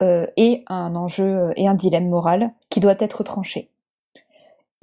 euh, 0.03 0.27
et 0.37 0.63
un 0.67 0.95
enjeu 0.95 1.25
euh, 1.25 1.53
et 1.55 1.67
un 1.67 1.73
dilemme 1.73 2.07
moral 2.07 2.53
qui 2.69 2.81
doit 2.81 2.95
être 2.99 3.23
tranché. 3.23 3.71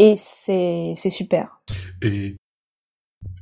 Et 0.00 0.16
c'est 0.16 0.94
super. 0.94 1.62
Et 2.02 2.34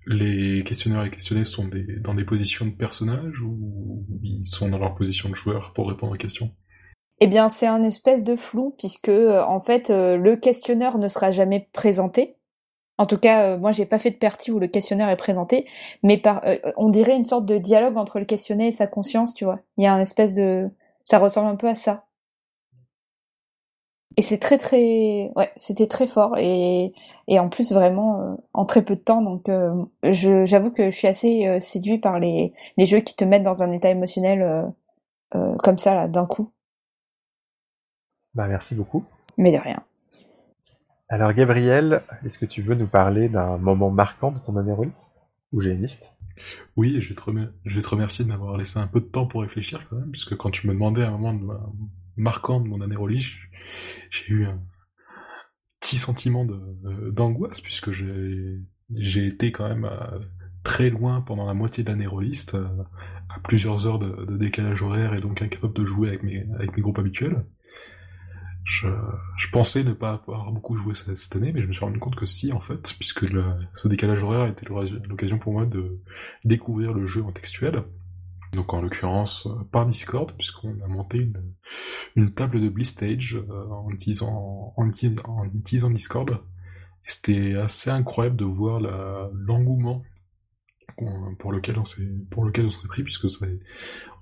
les 0.07 0.63
questionneurs 0.65 1.07
et 1.07 1.11
questionnés 1.11 1.45
sont 1.45 1.71
dans 2.01 2.15
des 2.15 2.25
positions 2.25 2.67
de 2.67 2.73
personnages 2.73 3.41
ou 3.41 4.05
ils 4.23 4.45
sont 4.45 4.69
dans 4.69 4.79
leur 4.79 4.95
position 4.95 5.31
de 5.31 5.35
joueur 5.35 5.73
pour 5.73 5.89
répondre 5.89 6.13
aux 6.13 6.19
questions? 6.19 6.51
Eh 7.21 7.27
bien, 7.29 7.49
c'est 7.49 7.67
un 7.67 7.83
espèce 7.83 8.25
de 8.25 8.37
flou 8.37 8.75
puisque 8.79 9.09
euh, 9.09 9.43
en 9.45 9.61
fait 9.61 9.91
le 9.91 10.37
questionneur 10.37 10.99
ne 10.99 11.09
sera 11.09 11.31
jamais 11.31 11.69
présenté. 11.73 12.37
En 12.99 13.07
tout 13.07 13.19
cas, 13.19 13.57
moi 13.59 13.73
j'ai 13.73 13.87
pas 13.87 13.99
fait 13.99 14.11
de 14.11 14.17
partie 14.17 14.51
où 14.51 14.59
le 14.59 14.69
questionneur 14.69 15.09
est 15.11 15.17
présenté, 15.17 15.67
mais 16.03 16.17
par, 16.19 16.43
on 16.79 16.89
dirait 16.89 17.17
une 17.17 17.25
sorte 17.25 17.45
de 17.47 17.59
dialogue 17.59 17.97
entre 17.99 18.19
le 18.19 18.25
questionné 18.25 18.69
et 18.69 18.73
sa 18.73 18.87
conscience, 18.87 19.35
tu 19.35 19.45
vois. 19.45 19.61
Il 19.77 19.85
y 19.85 19.87
a 19.87 19.93
un 19.95 20.01
espèce 20.01 20.35
de 20.35 20.71
ça 21.05 21.19
ressemble 21.19 21.49
un 21.49 21.57
peu 21.57 21.69
à 21.69 21.75
ça. 21.75 22.07
Et 24.19 24.23
c'est 24.23 24.39
très 24.39 24.57
très, 24.57 25.31
ouais, 25.37 25.53
c'était 25.57 25.87
très 25.87 26.07
fort 26.07 26.37
et 26.39 26.93
et 27.29 27.39
en 27.39 27.49
plus 27.51 27.73
vraiment 27.73 28.21
euh, 28.23 28.35
en 28.55 28.65
très 28.65 28.83
peu 28.83 28.97
de 28.97 29.01
temps. 29.01 29.21
Donc 29.21 29.49
euh, 29.49 29.85
j'avoue 30.03 30.71
que 30.71 30.91
je 30.91 30.97
suis 30.97 31.09
assez 31.09 31.47
euh, 31.47 31.61
séduit 31.61 31.99
par 31.99 32.19
les 32.19 32.55
les 32.79 32.87
jeux 32.87 33.01
qui 33.01 33.15
te 33.15 33.25
mettent 33.25 33.43
dans 33.43 33.63
un 33.63 33.73
état 33.73 33.91
émotionnel 33.91 34.73
comme 35.63 35.79
ça 35.79 35.95
là 35.95 36.09
d'un 36.09 36.27
coup. 36.27 36.51
Bah 38.37 38.49
merci 38.49 38.75
beaucoup. 38.75 39.07
Mais 39.39 39.51
de 39.51 39.59
rien. 39.59 39.83
Alors 41.09 41.33
Gabriel, 41.33 42.03
est-ce 42.25 42.39
que 42.39 42.45
tu 42.45 42.61
veux 42.61 42.75
nous 42.75 42.87
parler 42.87 43.31
d'un 43.31 43.57
moment 43.57 43.91
marquant 43.91 44.31
de 44.31 44.39
ton 44.39 44.57
année 44.59 44.75
ou 45.53 45.61
géniste? 45.61 46.13
Oui, 46.77 47.01
je 47.01 47.09
vais, 47.09 47.15
te 47.15 47.89
remercier 47.89 48.27
de 48.27 48.29
m'avoir 48.29 48.59
laissé 48.59 48.79
un 48.79 48.87
peu 48.89 49.01
de 49.01 49.07
temps 49.07 49.27
pour 49.27 49.41
réfléchir 49.41 49.89
quand 49.89 49.97
même, 49.97 50.11
puisque 50.11 50.37
quand 50.37 50.51
tu 50.51 50.67
me 50.69 50.75
demandais 50.75 51.03
un 51.03 51.13
moment 51.13 51.33
de, 51.33 51.47
marquant 52.17 52.61
de 52.61 52.69
mon 52.69 52.83
année 52.83 52.97
j'ai 54.11 54.29
eu 54.29 54.45
un 54.45 54.61
petit 55.81 55.97
sentiment 55.97 56.47
d'angoisse, 57.13 57.63
puisque 57.63 57.91
j'ai 57.91 59.27
été 59.27 59.51
quand 59.51 59.67
même 59.67 59.87
euh, 59.87 60.19
très 60.63 60.91
loin 60.91 61.23
pendant 61.23 61.47
la 61.47 61.55
moitié 61.55 61.85
d'année 61.85 62.07
rôliste, 62.07 62.57
euh, 62.57 62.69
à 63.31 63.41
plusieurs 63.41 63.87
heures 63.87 63.99
de, 63.99 64.37
décalage 64.37 64.83
horaire 64.83 65.15
et 65.15 65.21
donc 65.21 65.41
incapable 65.41 65.73
de 65.73 65.87
jouer 65.87 66.09
avec 66.09 66.23
mes, 66.23 66.47
avec 66.59 66.77
mes 66.77 66.83
groupes 66.83 66.99
habituels. 66.99 67.47
Je, 68.67 68.89
je, 69.37 69.49
pensais 69.51 69.85
ne 69.85 69.93
pas 69.93 70.15
avoir 70.15 70.51
beaucoup 70.51 70.75
joué 70.75 70.93
cette, 70.97 71.37
année, 71.37 71.53
mais 71.53 71.63
je 71.63 71.69
me 71.69 71.73
suis 71.73 71.85
rendu 71.85 72.01
compte 72.01 72.17
que 72.17 72.27
si, 72.27 72.53
en 72.53 72.59
fait, 72.59 72.97
puisque 72.99 73.25
ce 73.77 73.87
décalage 73.87 74.25
horaire 74.25 74.49
était 74.49 74.67
l'occasion 74.67 75.39
pour 75.39 75.53
moi 75.53 75.67
de 75.67 76.01
découvrir 76.45 76.93
le 76.93 77.07
jeu 77.07 77.23
en 77.23 77.31
textuel. 77.31 77.85
Donc 78.53 78.75
en 78.75 78.83
l'occurrence 78.83 79.47
euh, 79.47 79.65
par 79.71 79.87
Discord, 79.87 80.33
puisqu'on 80.33 80.81
a 80.85 80.89
monté 80.89 81.31
une, 82.17 82.33
table 82.33 82.61
de 82.61 82.69
Blistage 82.69 83.37
euh, 83.37 83.69
en 83.69 83.89
utilisant, 83.91 84.75
en 84.77 84.89
utilisant 85.55 85.91
Discord. 85.91 86.41
C'était 87.05 87.55
assez 87.55 87.91
incroyable 87.91 88.37
de 88.37 88.45
voir 88.45 88.81
l'engouement 89.33 90.03
pour 91.39 91.53
lequel 91.53 91.79
on 91.79 91.85
s'est 91.85 92.09
pour 92.31 92.45
lequel 92.45 92.67
on 92.67 92.71
s'est 92.71 92.89
pris 92.89 93.03
puisque 93.03 93.27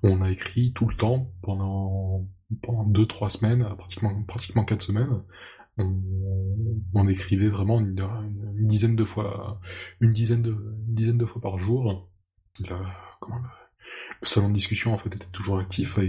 on 0.03 0.21
a 0.21 0.31
écrit 0.31 0.73
tout 0.73 0.87
le 0.87 0.95
temps 0.95 1.31
pendant 1.41 2.27
pendant 2.61 2.83
deux 2.83 3.05
trois 3.05 3.29
semaines, 3.29 3.65
pratiquement 3.77 4.23
pratiquement 4.23 4.65
quatre 4.65 4.81
semaines, 4.81 5.21
on, 5.77 7.07
écrivait 7.07 7.47
vraiment 7.47 7.79
une, 7.79 7.95
dizaine 8.65 8.95
de 8.95 9.03
fois, 9.03 9.59
une 9.99 10.13
dizaine 10.13 10.41
de 10.41 10.51
une 10.51 10.95
dizaine 10.95 11.17
de 11.17 11.25
fois 11.25 11.41
par 11.41 11.57
jour. 11.57 12.09
Le, 12.59 12.75
salon 14.23 14.49
de 14.49 14.53
discussion 14.53 14.93
en 14.93 14.97
fait 14.97 15.13
était 15.15 15.27
toujours 15.27 15.59
actif 15.59 15.99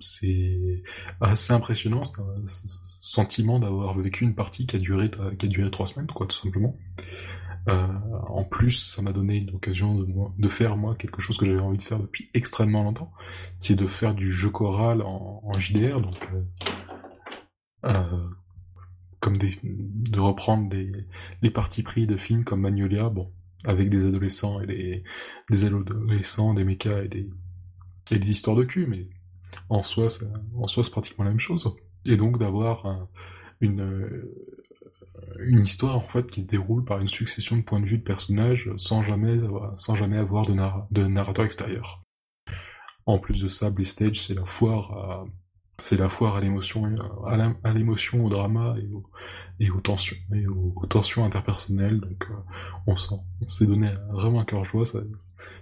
c'est 0.00 0.82
assez 1.20 1.52
impressionnant, 1.52 2.02
un 2.02 2.46
sentiment 3.00 3.58
d'avoir 3.58 3.98
vécu 3.98 4.24
une 4.24 4.36
partie 4.36 4.64
qui 4.66 4.76
a 4.76 4.78
duré 4.78 5.10
qui 5.38 5.46
a 5.46 5.48
duré 5.48 5.70
trois 5.70 5.86
semaines 5.86 6.06
quoi 6.06 6.26
tout 6.26 6.36
simplement. 6.36 6.76
Euh, 7.68 7.86
en 8.28 8.44
plus, 8.44 8.94
ça 8.94 9.02
m'a 9.02 9.12
donné 9.12 9.40
l'occasion 9.40 9.94
de, 9.94 10.06
de, 10.38 10.48
faire 10.48 10.76
moi 10.76 10.94
quelque 10.94 11.20
chose 11.20 11.36
que 11.36 11.44
j'avais 11.44 11.60
envie 11.60 11.78
de 11.78 11.82
faire 11.82 11.98
depuis 11.98 12.30
extrêmement 12.34 12.82
longtemps, 12.82 13.12
qui 13.60 13.72
est 13.72 13.76
de 13.76 13.86
faire 13.86 14.14
du 14.14 14.32
jeu 14.32 14.50
choral 14.50 15.02
en, 15.02 15.42
en 15.44 15.52
JDR, 15.54 16.00
donc 16.00 16.16
euh, 16.32 16.42
euh, 17.84 18.28
comme 19.20 19.36
des, 19.36 19.58
de 19.62 20.20
reprendre 20.20 20.68
des, 20.68 20.92
les 21.42 21.50
parties 21.50 21.82
pris 21.82 22.06
de 22.06 22.16
films 22.16 22.44
comme 22.44 22.60
Magnolia, 22.60 23.08
bon, 23.08 23.30
avec 23.66 23.90
des 23.90 24.06
adolescents 24.06 24.60
et 24.60 24.66
des, 24.66 25.04
des 25.50 25.64
adolescents, 25.64 26.54
des 26.54 26.64
mechas 26.64 27.02
et 27.02 27.08
des, 27.08 27.28
et 28.10 28.18
des 28.18 28.30
histoires 28.30 28.56
de 28.56 28.64
cul, 28.64 28.86
mais 28.86 29.08
en 29.68 29.82
soi, 29.82 30.08
en 30.54 30.66
soi, 30.66 30.82
c'est 30.82 30.90
pratiquement 30.90 31.24
la 31.24 31.30
même 31.30 31.40
chose. 31.40 31.74
Et 32.06 32.16
donc 32.16 32.38
d'avoir 32.38 33.08
une 33.60 34.24
une 35.40 35.62
histoire 35.62 35.96
en 35.96 36.00
fait 36.00 36.30
qui 36.30 36.42
se 36.42 36.46
déroule 36.46 36.84
par 36.84 37.00
une 37.00 37.08
succession 37.08 37.56
de 37.56 37.62
points 37.62 37.80
de 37.80 37.86
vue 37.86 37.98
de 37.98 38.02
personnages 38.02 38.70
sans 38.76 39.02
jamais 39.02 39.42
avoir, 39.42 39.78
sans 39.78 39.94
jamais 39.94 40.18
avoir 40.18 40.46
de, 40.46 40.54
de 40.90 41.06
narrateur 41.06 41.44
extérieur. 41.44 42.02
En 43.06 43.18
plus 43.18 43.42
de 43.42 43.48
ça, 43.48 43.70
Stage 43.84 44.20
c'est 44.20 44.34
la 44.34 44.44
foire 44.44 44.92
à, 44.92 45.24
c'est 45.80 45.96
la 45.96 46.08
foire 46.08 46.36
à 46.36 46.40
l'émotion, 46.40 46.92
à 47.62 47.72
l'émotion, 47.72 48.24
au 48.24 48.28
drama 48.28 48.74
et, 49.60 49.70
aux 49.70 49.80
tensions, 49.80 50.16
et 50.34 50.46
aux, 50.48 50.74
tensions 50.90 51.24
interpersonnelles. 51.24 52.00
Donc, 52.00 52.26
euh, 52.30 52.34
on 52.88 53.48
s'est 53.48 53.66
donné 53.66 53.94
vraiment 54.10 54.40
un 54.40 54.44
cœur 54.44 54.64
joie. 54.64 54.84
Ça, 54.84 54.98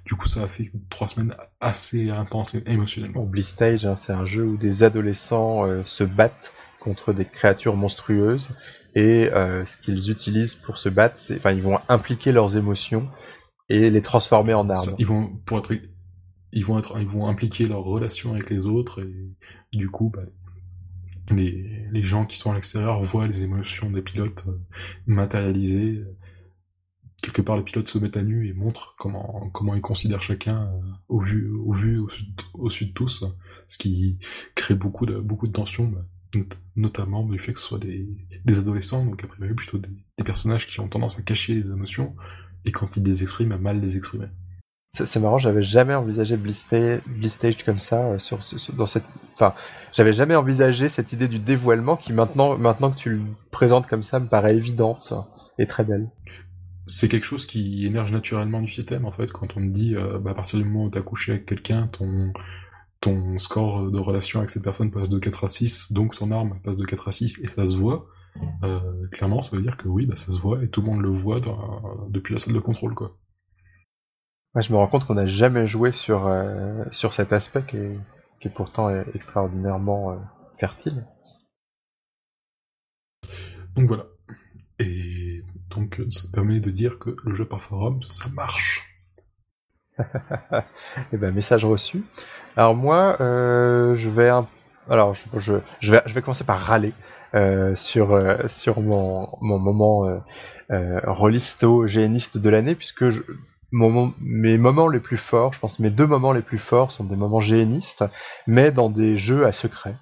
du 0.06 0.14
coup, 0.14 0.26
ça 0.26 0.42
a 0.42 0.48
fait 0.48 0.72
trois 0.88 1.06
semaines 1.06 1.36
assez 1.60 2.08
intenses 2.08 2.56
émotionnellement. 2.66 3.24
Blistage, 3.24 3.84
hein, 3.84 3.94
c'est 3.94 4.12
un 4.12 4.24
jeu 4.24 4.44
où 4.44 4.56
des 4.56 4.82
adolescents 4.82 5.66
euh, 5.66 5.82
se 5.84 6.02
battent 6.02 6.52
contre 6.80 7.12
des 7.12 7.26
créatures 7.26 7.76
monstrueuses 7.76 8.50
et 8.96 9.30
euh, 9.30 9.66
ce 9.66 9.76
qu'ils 9.76 10.10
utilisent 10.10 10.54
pour 10.54 10.78
se 10.78 10.88
battre, 10.88 11.18
c'est, 11.18 11.36
enfin, 11.36 11.52
ils 11.52 11.62
vont 11.62 11.78
impliquer 11.88 12.32
leurs 12.32 12.56
émotions 12.56 13.08
et 13.68 13.90
les 13.90 14.00
transformer 14.00 14.54
en 14.54 14.70
armes. 14.70 14.94
ils 14.98 15.06
vont, 15.06 15.36
pour 15.44 15.58
être, 15.58 15.74
ils 16.50 16.64
vont 16.64 16.78
être, 16.78 16.98
ils 16.98 17.06
vont 17.06 17.28
impliquer 17.28 17.68
leurs 17.68 17.84
relations 17.84 18.32
avec 18.32 18.48
les 18.48 18.64
autres 18.64 19.02
et 19.02 19.76
du 19.76 19.90
coup, 19.90 20.10
bah, 20.14 20.22
les, 21.30 21.86
les 21.92 22.02
gens 22.02 22.24
qui 22.24 22.38
sont 22.38 22.52
à 22.52 22.54
l'extérieur 22.54 23.02
voient 23.02 23.26
les 23.26 23.44
émotions 23.44 23.90
des 23.90 24.00
pilotes 24.00 24.46
euh, 24.48 24.58
matérialisées. 25.06 26.02
Quelque 27.22 27.42
part, 27.42 27.58
les 27.58 27.64
pilotes 27.64 27.88
se 27.88 27.98
mettent 27.98 28.16
à 28.16 28.22
nu 28.22 28.48
et 28.48 28.54
montrent 28.54 28.94
comment 28.98 29.50
comment 29.52 29.74
ils 29.74 29.82
considèrent 29.82 30.22
chacun 30.22 30.68
euh, 30.68 30.80
au 31.08 31.20
vu 31.20 31.50
au 31.50 31.72
vu 31.74 31.98
au, 31.98 32.08
au 32.54 32.70
sud 32.70 32.88
de 32.88 32.92
tous, 32.94 33.24
ce 33.68 33.76
qui 33.76 34.18
crée 34.54 34.74
beaucoup 34.74 35.04
de 35.04 35.18
beaucoup 35.18 35.48
de 35.48 35.52
tensions. 35.52 35.84
Bah, 35.84 36.06
notamment 36.76 37.24
du 37.24 37.38
fait 37.38 37.52
que 37.52 37.60
ce 37.60 37.66
soit 37.66 37.78
des, 37.78 38.06
adolescents, 38.58 39.04
donc 39.04 39.22
a 39.24 39.26
priori 39.26 39.54
plutôt 39.54 39.78
des, 39.78 40.24
personnages 40.24 40.66
qui 40.66 40.80
ont 40.80 40.88
tendance 40.88 41.18
à 41.18 41.22
cacher 41.22 41.54
les 41.54 41.70
émotions, 41.70 42.14
et 42.64 42.72
quand 42.72 42.96
ils 42.96 43.04
les 43.04 43.22
expriment, 43.22 43.52
à 43.52 43.58
mal 43.58 43.80
les 43.80 43.96
exprimer. 43.96 44.26
C'est 44.92 45.20
marrant, 45.20 45.36
j'avais 45.36 45.62
jamais 45.62 45.94
envisagé 45.94 46.38
Blistage 46.38 47.64
comme 47.64 47.78
ça 47.78 48.06
euh, 48.06 48.18
sur, 48.18 48.38
dans 48.74 48.86
cette. 48.86 49.04
Enfin, 49.34 49.52
j'avais 49.92 50.14
jamais 50.14 50.34
envisagé 50.34 50.88
cette 50.88 51.12
idée 51.12 51.28
du 51.28 51.38
dévoilement 51.38 51.98
qui 51.98 52.14
maintenant, 52.14 52.56
maintenant 52.56 52.90
que 52.90 52.96
tu 52.96 53.10
le 53.10 53.20
présentes 53.50 53.86
comme 53.86 54.02
ça, 54.02 54.20
me 54.20 54.26
paraît 54.26 54.56
évidente 54.56 55.12
et 55.58 55.66
très 55.66 55.84
belle. 55.84 56.08
C'est 56.86 57.08
quelque 57.08 57.26
chose 57.26 57.44
qui 57.44 57.84
émerge 57.84 58.10
naturellement 58.10 58.62
du 58.62 58.68
système 58.68 59.04
en 59.04 59.12
fait. 59.12 59.30
Quand 59.32 59.56
on 59.58 59.60
te 59.60 59.66
dit, 59.66 59.94
euh, 59.96 60.18
bah, 60.18 60.30
à 60.30 60.34
partir 60.34 60.58
du 60.58 60.64
moment 60.64 60.84
où 60.84 60.90
t'as 60.90 61.02
couché 61.02 61.32
avec 61.32 61.44
quelqu'un, 61.44 61.88
ton 61.88 62.32
ton 63.06 63.38
score 63.38 63.88
de 63.88 63.98
relation 64.00 64.40
avec 64.40 64.50
cette 64.50 64.64
personne 64.64 64.90
passe 64.90 65.08
de 65.08 65.20
4 65.20 65.44
à 65.44 65.50
6, 65.50 65.92
donc 65.92 66.16
ton 66.16 66.32
arme 66.32 66.58
passe 66.64 66.76
de 66.76 66.84
4 66.84 67.06
à 67.06 67.12
6 67.12 67.38
et 67.40 67.46
ça 67.46 67.64
se 67.68 67.76
voit, 67.76 68.08
euh, 68.64 68.80
clairement 69.12 69.42
ça 69.42 69.54
veut 69.54 69.62
dire 69.62 69.76
que 69.76 69.86
oui, 69.86 70.06
bah, 70.06 70.16
ça 70.16 70.32
se 70.32 70.40
voit 70.40 70.60
et 70.64 70.68
tout 70.68 70.80
le 70.80 70.88
monde 70.88 71.02
le 71.02 71.08
voit 71.08 71.40
depuis 72.08 72.34
la 72.34 72.40
salle 72.40 72.54
de 72.54 72.58
contrôle. 72.58 72.96
quoi. 72.96 73.16
je 74.56 74.72
me 74.72 74.76
rends 74.76 74.88
compte 74.88 75.06
qu'on 75.06 75.14
n'a 75.14 75.28
jamais 75.28 75.68
joué 75.68 75.92
sur, 75.92 76.26
euh, 76.26 76.84
sur 76.90 77.12
cet 77.12 77.32
aspect 77.32 77.62
qui 77.68 77.76
est, 77.76 77.98
qui 78.40 78.48
est 78.48 78.50
pourtant 78.50 78.90
extraordinairement 79.14 80.10
euh, 80.10 80.16
fertile. 80.58 81.06
Donc 83.76 83.86
voilà. 83.86 84.06
Et 84.80 85.44
donc 85.70 86.02
ça 86.10 86.26
permet 86.32 86.58
de 86.58 86.70
dire 86.72 86.98
que 86.98 87.14
le 87.22 87.34
jeu 87.36 87.44
par 87.44 87.62
forum, 87.62 88.02
ça 88.10 88.28
marche. 88.30 88.84
et 89.98 90.02
eh 91.12 91.16
ben 91.16 91.32
message 91.32 91.64
reçu. 91.64 92.02
Alors 92.56 92.74
moi, 92.74 93.16
euh, 93.20 93.96
je 93.96 94.08
vais 94.08 94.30
alors 94.88 95.14
je, 95.14 95.26
je, 95.80 95.92
vais 95.92 96.02
je 96.06 96.14
vais 96.14 96.22
commencer 96.22 96.44
par 96.44 96.58
râler 96.58 96.92
euh, 97.34 97.74
sur 97.76 98.12
euh, 98.12 98.36
sur 98.46 98.80
mon 98.80 99.28
mon 99.40 99.58
moment 99.58 100.06
euh, 100.70 101.00
rolisto 101.04 101.86
géniste 101.86 102.38
de 102.38 102.48
l'année 102.48 102.74
puisque 102.74 103.10
je, 103.10 103.20
mes 103.72 104.58
moments 104.58 104.88
les 104.88 105.00
plus 105.00 105.16
forts, 105.16 105.52
je 105.52 105.58
pense 105.58 105.80
mes 105.80 105.90
deux 105.90 106.06
moments 106.06 106.32
les 106.32 106.42
plus 106.42 106.58
forts 106.58 106.92
sont 106.92 107.04
des 107.04 107.16
moments 107.16 107.40
génistes, 107.40 108.04
mais 108.46 108.70
dans 108.70 108.88
des 108.88 109.18
jeux 109.18 109.46
à 109.46 109.52
secret. 109.52 109.96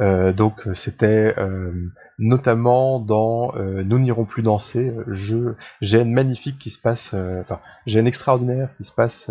Euh, 0.00 0.32
donc 0.32 0.66
c'était 0.74 1.34
euh, 1.36 1.70
notamment 2.18 2.98
dans 2.98 3.54
euh, 3.56 3.82
Nous 3.84 3.98
n'irons 3.98 4.24
plus 4.24 4.42
danser, 4.42 4.92
jeu 5.08 5.56
GN 5.82 6.10
magnifique 6.10 6.58
qui 6.58 6.70
se 6.70 6.78
passe, 6.78 7.14
enfin 7.14 7.60
GN 7.86 8.06
extraordinaire 8.06 8.70
qui 8.76 8.84
se 8.84 8.92
passe 8.92 9.30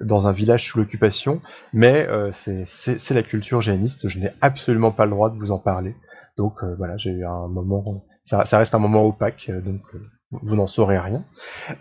dans 0.00 0.26
un 0.26 0.32
village 0.32 0.66
sous 0.66 0.78
l'occupation, 0.78 1.40
mais 1.72 2.08
c'est 2.32 3.10
la 3.10 3.22
culture 3.22 3.60
géniste, 3.60 4.08
je 4.08 4.18
n'ai 4.18 4.30
absolument 4.40 4.92
pas 4.92 5.04
le 5.04 5.10
droit 5.10 5.30
de 5.30 5.36
vous 5.36 5.50
en 5.50 5.58
parler. 5.58 5.94
Donc 6.36 6.62
voilà, 6.76 6.96
j'ai 6.96 7.10
eu 7.10 7.24
un 7.24 7.48
moment, 7.48 8.04
ça, 8.24 8.44
ça, 8.44 8.58
reste 8.58 8.74
un 8.74 8.78
moment 8.78 9.04
opaque, 9.04 9.50
donc 9.64 9.82
vous 10.30 10.56
n'en 10.56 10.66
saurez 10.66 10.98
rien. 10.98 11.24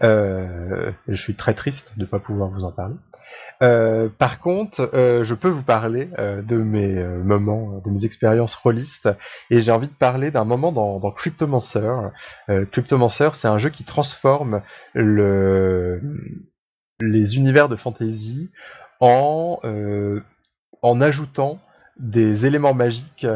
Euh, 0.04 0.92
je 1.08 1.22
suis 1.22 1.36
très 1.36 1.54
triste 1.54 1.94
de 1.98 2.04
ne 2.04 2.06
pas 2.08 2.20
pouvoir 2.20 2.50
vous 2.50 2.64
en 2.64 2.72
parler. 2.72 2.96
Euh, 3.62 4.08
par 4.10 4.40
contre, 4.40 4.90
euh, 4.94 5.24
je 5.24 5.34
peux 5.34 5.50
vous 5.50 5.64
parler 5.64 6.10
de 6.18 6.56
mes 6.56 7.04
moments, 7.04 7.82
de 7.84 7.90
mes 7.90 8.06
expériences 8.06 8.56
rôlistes, 8.56 9.10
et 9.50 9.60
j'ai 9.60 9.72
envie 9.72 9.88
de 9.88 9.96
parler 9.96 10.32
d'un 10.32 10.46
moment 10.46 10.72
dans, 10.72 11.12
Cryptomancer. 11.12 11.90
Cryptomancer, 12.72 13.30
c'est 13.34 13.48
un 13.48 13.58
jeu 13.58 13.70
qui 13.70 13.84
transforme 13.84 14.62
le, 14.94 16.02
les 17.00 17.36
univers 17.36 17.68
de 17.68 17.76
fantasy 17.76 18.50
en, 19.00 19.60
en 20.82 21.02
ajoutant 21.02 21.60
des 22.00 22.46
éléments 22.46 22.74
magiques 22.74 23.28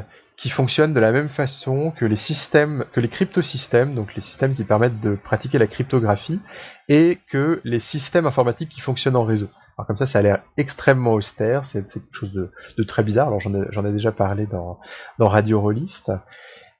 qui 0.41 0.49
fonctionnent 0.49 0.93
de 0.93 0.99
la 0.99 1.11
même 1.11 1.29
façon 1.29 1.93
que 1.95 2.03
les 2.03 2.15
systèmes, 2.15 2.85
que 2.93 2.99
les 2.99 3.09
cryptosystèmes, 3.09 3.93
donc 3.93 4.15
les 4.15 4.21
systèmes 4.21 4.55
qui 4.55 4.63
permettent 4.63 4.99
de 4.99 5.13
pratiquer 5.13 5.59
la 5.59 5.67
cryptographie, 5.67 6.39
et 6.89 7.19
que 7.29 7.61
les 7.63 7.79
systèmes 7.79 8.25
informatiques 8.25 8.69
qui 8.69 8.81
fonctionnent 8.81 9.15
en 9.15 9.23
réseau. 9.23 9.49
Alors 9.77 9.85
comme 9.85 9.97
ça, 9.97 10.07
ça 10.07 10.17
a 10.17 10.21
l'air 10.23 10.41
extrêmement 10.57 11.13
austère, 11.13 11.63
c'est 11.65 11.83
quelque 11.83 12.07
chose 12.11 12.33
de, 12.33 12.83
très 12.83 13.03
bizarre. 13.03 13.27
Alors 13.27 13.39
j'en 13.39 13.53
ai, 13.53 13.87
ai, 13.87 13.91
déjà 13.91 14.11
parlé 14.11 14.47
dans, 14.47 14.79
dans 15.19 15.27
Radio 15.27 15.61
Rollist. 15.61 16.11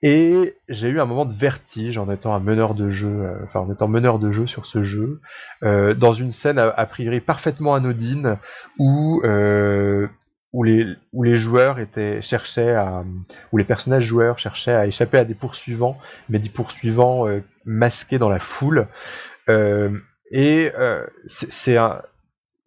Et 0.04 0.58
j'ai 0.68 0.88
eu 0.88 1.00
un 1.00 1.06
moment 1.06 1.26
de 1.26 1.34
vertige 1.34 2.00
en 2.00 2.10
étant 2.10 2.34
un 2.34 2.40
meneur 2.40 2.74
de 2.74 2.90
jeu, 2.90 3.22
euh, 3.22 3.36
enfin 3.44 3.60
en 3.60 3.72
étant 3.72 3.88
meneur 3.88 4.18
de 4.18 4.32
jeu 4.32 4.48
sur 4.48 4.66
ce 4.66 4.82
jeu, 4.82 5.22
euh, 5.62 5.94
dans 5.94 6.16
une 6.16 6.32
scène 6.32 6.58
a, 6.58 6.86
priori 6.88 7.20
parfaitement 7.20 7.76
anodine 7.76 8.38
où 8.80 9.22
euh, 9.24 10.08
où 10.53 10.64
les, 10.64 10.86
où 11.14 11.23
les 11.23 11.38
joueurs 11.38 11.80
étaient, 11.80 12.22
cherchaient 12.22 12.76
à, 12.76 13.03
où 13.52 13.57
les 13.57 13.64
personnages 13.64 14.03
joueurs 14.03 14.38
cherchaient 14.40 14.73
à 14.73 14.86
échapper 14.86 15.18
à 15.18 15.23
des 15.23 15.34
poursuivants, 15.34 15.98
mais 16.30 16.40
des 16.40 16.49
poursuivants 16.49 17.28
euh, 17.28 17.41
masqués 17.65 18.19
dans 18.19 18.30
la 18.30 18.40
foule. 18.40 18.88
Euh, 19.49 19.98
et 20.32 20.72
euh, 20.78 21.06
c'est 21.26 21.78
un, 21.78 22.02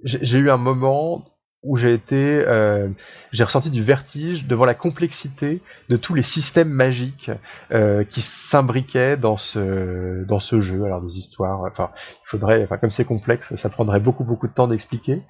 j'ai 0.02 0.38
eu 0.38 0.50
un 0.50 0.56
moment 0.56 1.24
où 1.64 1.76
j'ai 1.76 1.92
été, 1.92 2.44
euh, 2.46 2.88
j'ai 3.32 3.44
ressenti 3.44 3.70
du 3.70 3.82
vertige 3.82 4.46
devant 4.46 4.64
la 4.64 4.74
complexité 4.74 5.62
de 5.88 5.96
tous 5.96 6.14
les 6.14 6.22
systèmes 6.22 6.68
magiques 6.68 7.30
euh, 7.72 8.04
qui 8.04 8.20
s'imbriquaient 8.20 9.16
dans 9.16 9.36
ce 9.36 10.24
dans 10.24 10.40
ce 10.40 10.60
jeu. 10.60 10.84
Alors 10.84 11.00
des 11.00 11.18
histoires, 11.18 11.62
enfin 11.62 11.90
il 11.96 12.28
faudrait, 12.28 12.62
enfin 12.62 12.76
comme 12.76 12.90
c'est 12.90 13.04
complexe, 13.04 13.54
ça 13.56 13.68
prendrait 13.68 14.00
beaucoup 14.00 14.24
beaucoup 14.24 14.46
de 14.46 14.52
temps 14.52 14.68
d'expliquer. 14.68 15.22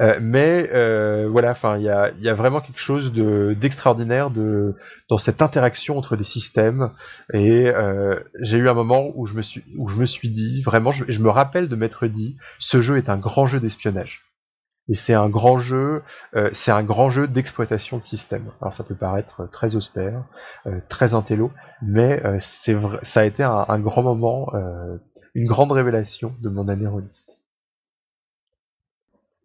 Euh, 0.00 0.18
mais 0.20 0.70
euh, 0.72 1.28
voilà, 1.30 1.50
enfin 1.50 1.76
il 1.76 1.84
y 1.84 1.90
a 1.90 2.10
il 2.16 2.22
y 2.22 2.28
a 2.28 2.34
vraiment 2.34 2.60
quelque 2.60 2.80
chose 2.80 3.12
de 3.12 3.54
d'extraordinaire 3.60 4.30
de 4.30 4.74
dans 5.08 5.18
cette 5.18 5.42
interaction 5.42 5.98
entre 5.98 6.16
des 6.16 6.24
systèmes. 6.24 6.90
Et 7.32 7.68
euh, 7.68 8.18
j'ai 8.40 8.58
eu 8.58 8.68
un 8.68 8.74
moment 8.74 9.10
où 9.14 9.26
je 9.26 9.34
me 9.34 9.42
suis 9.42 9.62
où 9.76 9.88
je 9.88 9.96
me 9.96 10.06
suis 10.06 10.30
dit 10.30 10.62
vraiment, 10.62 10.92
je, 10.92 11.04
je 11.08 11.18
me 11.20 11.30
rappelle 11.30 11.68
de 11.68 11.76
m'être 11.76 12.06
dit, 12.06 12.36
ce 12.58 12.80
jeu 12.80 12.96
est 12.96 13.08
un 13.08 13.16
grand 13.16 13.46
jeu 13.46 13.60
d'espionnage. 13.60 14.31
Et 14.88 14.94
c'est 14.94 15.14
un 15.14 15.28
grand 15.28 15.58
jeu, 15.58 16.02
euh, 16.34 16.50
c'est 16.52 16.72
un 16.72 16.82
grand 16.82 17.08
jeu 17.08 17.28
d'exploitation 17.28 17.98
de 17.98 18.02
système. 18.02 18.50
Alors 18.60 18.72
ça 18.72 18.82
peut 18.82 18.96
paraître 18.96 19.48
très 19.50 19.76
austère, 19.76 20.24
euh, 20.66 20.80
très 20.88 21.14
intello, 21.14 21.52
mais 21.82 22.24
euh, 22.24 22.36
c'est 22.40 22.74
vrai, 22.74 22.98
ça 23.02 23.20
a 23.20 23.24
été 23.24 23.44
un, 23.44 23.78
grand 23.78 24.02
moment, 24.02 24.52
une 25.34 25.46
grande 25.46 25.72
révélation 25.72 26.34
de 26.40 26.48
mon 26.48 26.68
année 26.68 26.86
rôliste. 26.86 27.38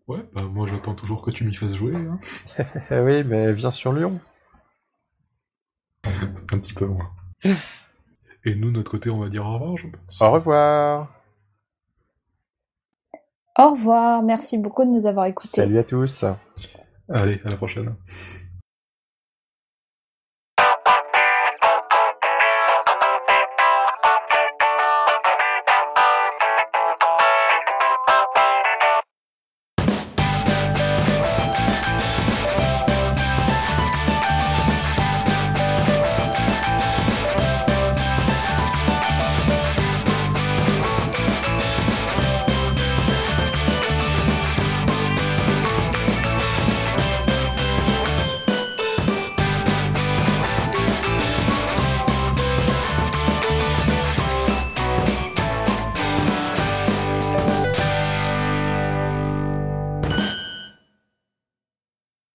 Ouais, 0.07 0.25
bah 0.33 0.43
moi 0.43 0.65
j'attends 0.67 0.95
toujours 0.95 1.21
que 1.21 1.31
tu 1.31 1.43
m'y 1.43 1.53
fasses 1.53 1.75
jouer. 1.75 1.93
Hein. 1.95 2.19
oui, 2.91 3.23
mais 3.23 3.53
viens 3.53 3.71
sur 3.71 3.91
Lyon. 3.93 4.19
c'est 6.03 6.53
un 6.53 6.59
petit 6.59 6.73
peu 6.73 6.85
loin. 6.85 7.11
Et 8.45 8.55
nous, 8.55 8.69
de 8.69 8.77
notre 8.77 8.91
côté, 8.91 9.09
on 9.09 9.19
va 9.19 9.27
dire 9.27 9.45
au 9.45 9.55
revoir, 9.55 9.75
je 9.75 9.87
pense. 9.87 10.21
Au 10.21 10.31
revoir. 10.31 11.16
Au 13.57 13.71
revoir, 13.71 14.21
merci 14.21 14.57
beaucoup 14.57 14.85
de 14.85 14.89
nous 14.89 15.07
avoir 15.07 15.25
écoutés. 15.25 15.61
Salut 15.61 15.79
à 15.79 15.83
tous. 15.83 16.23
Allez, 17.09 17.41
à 17.43 17.49
la 17.49 17.57
prochaine. 17.57 17.95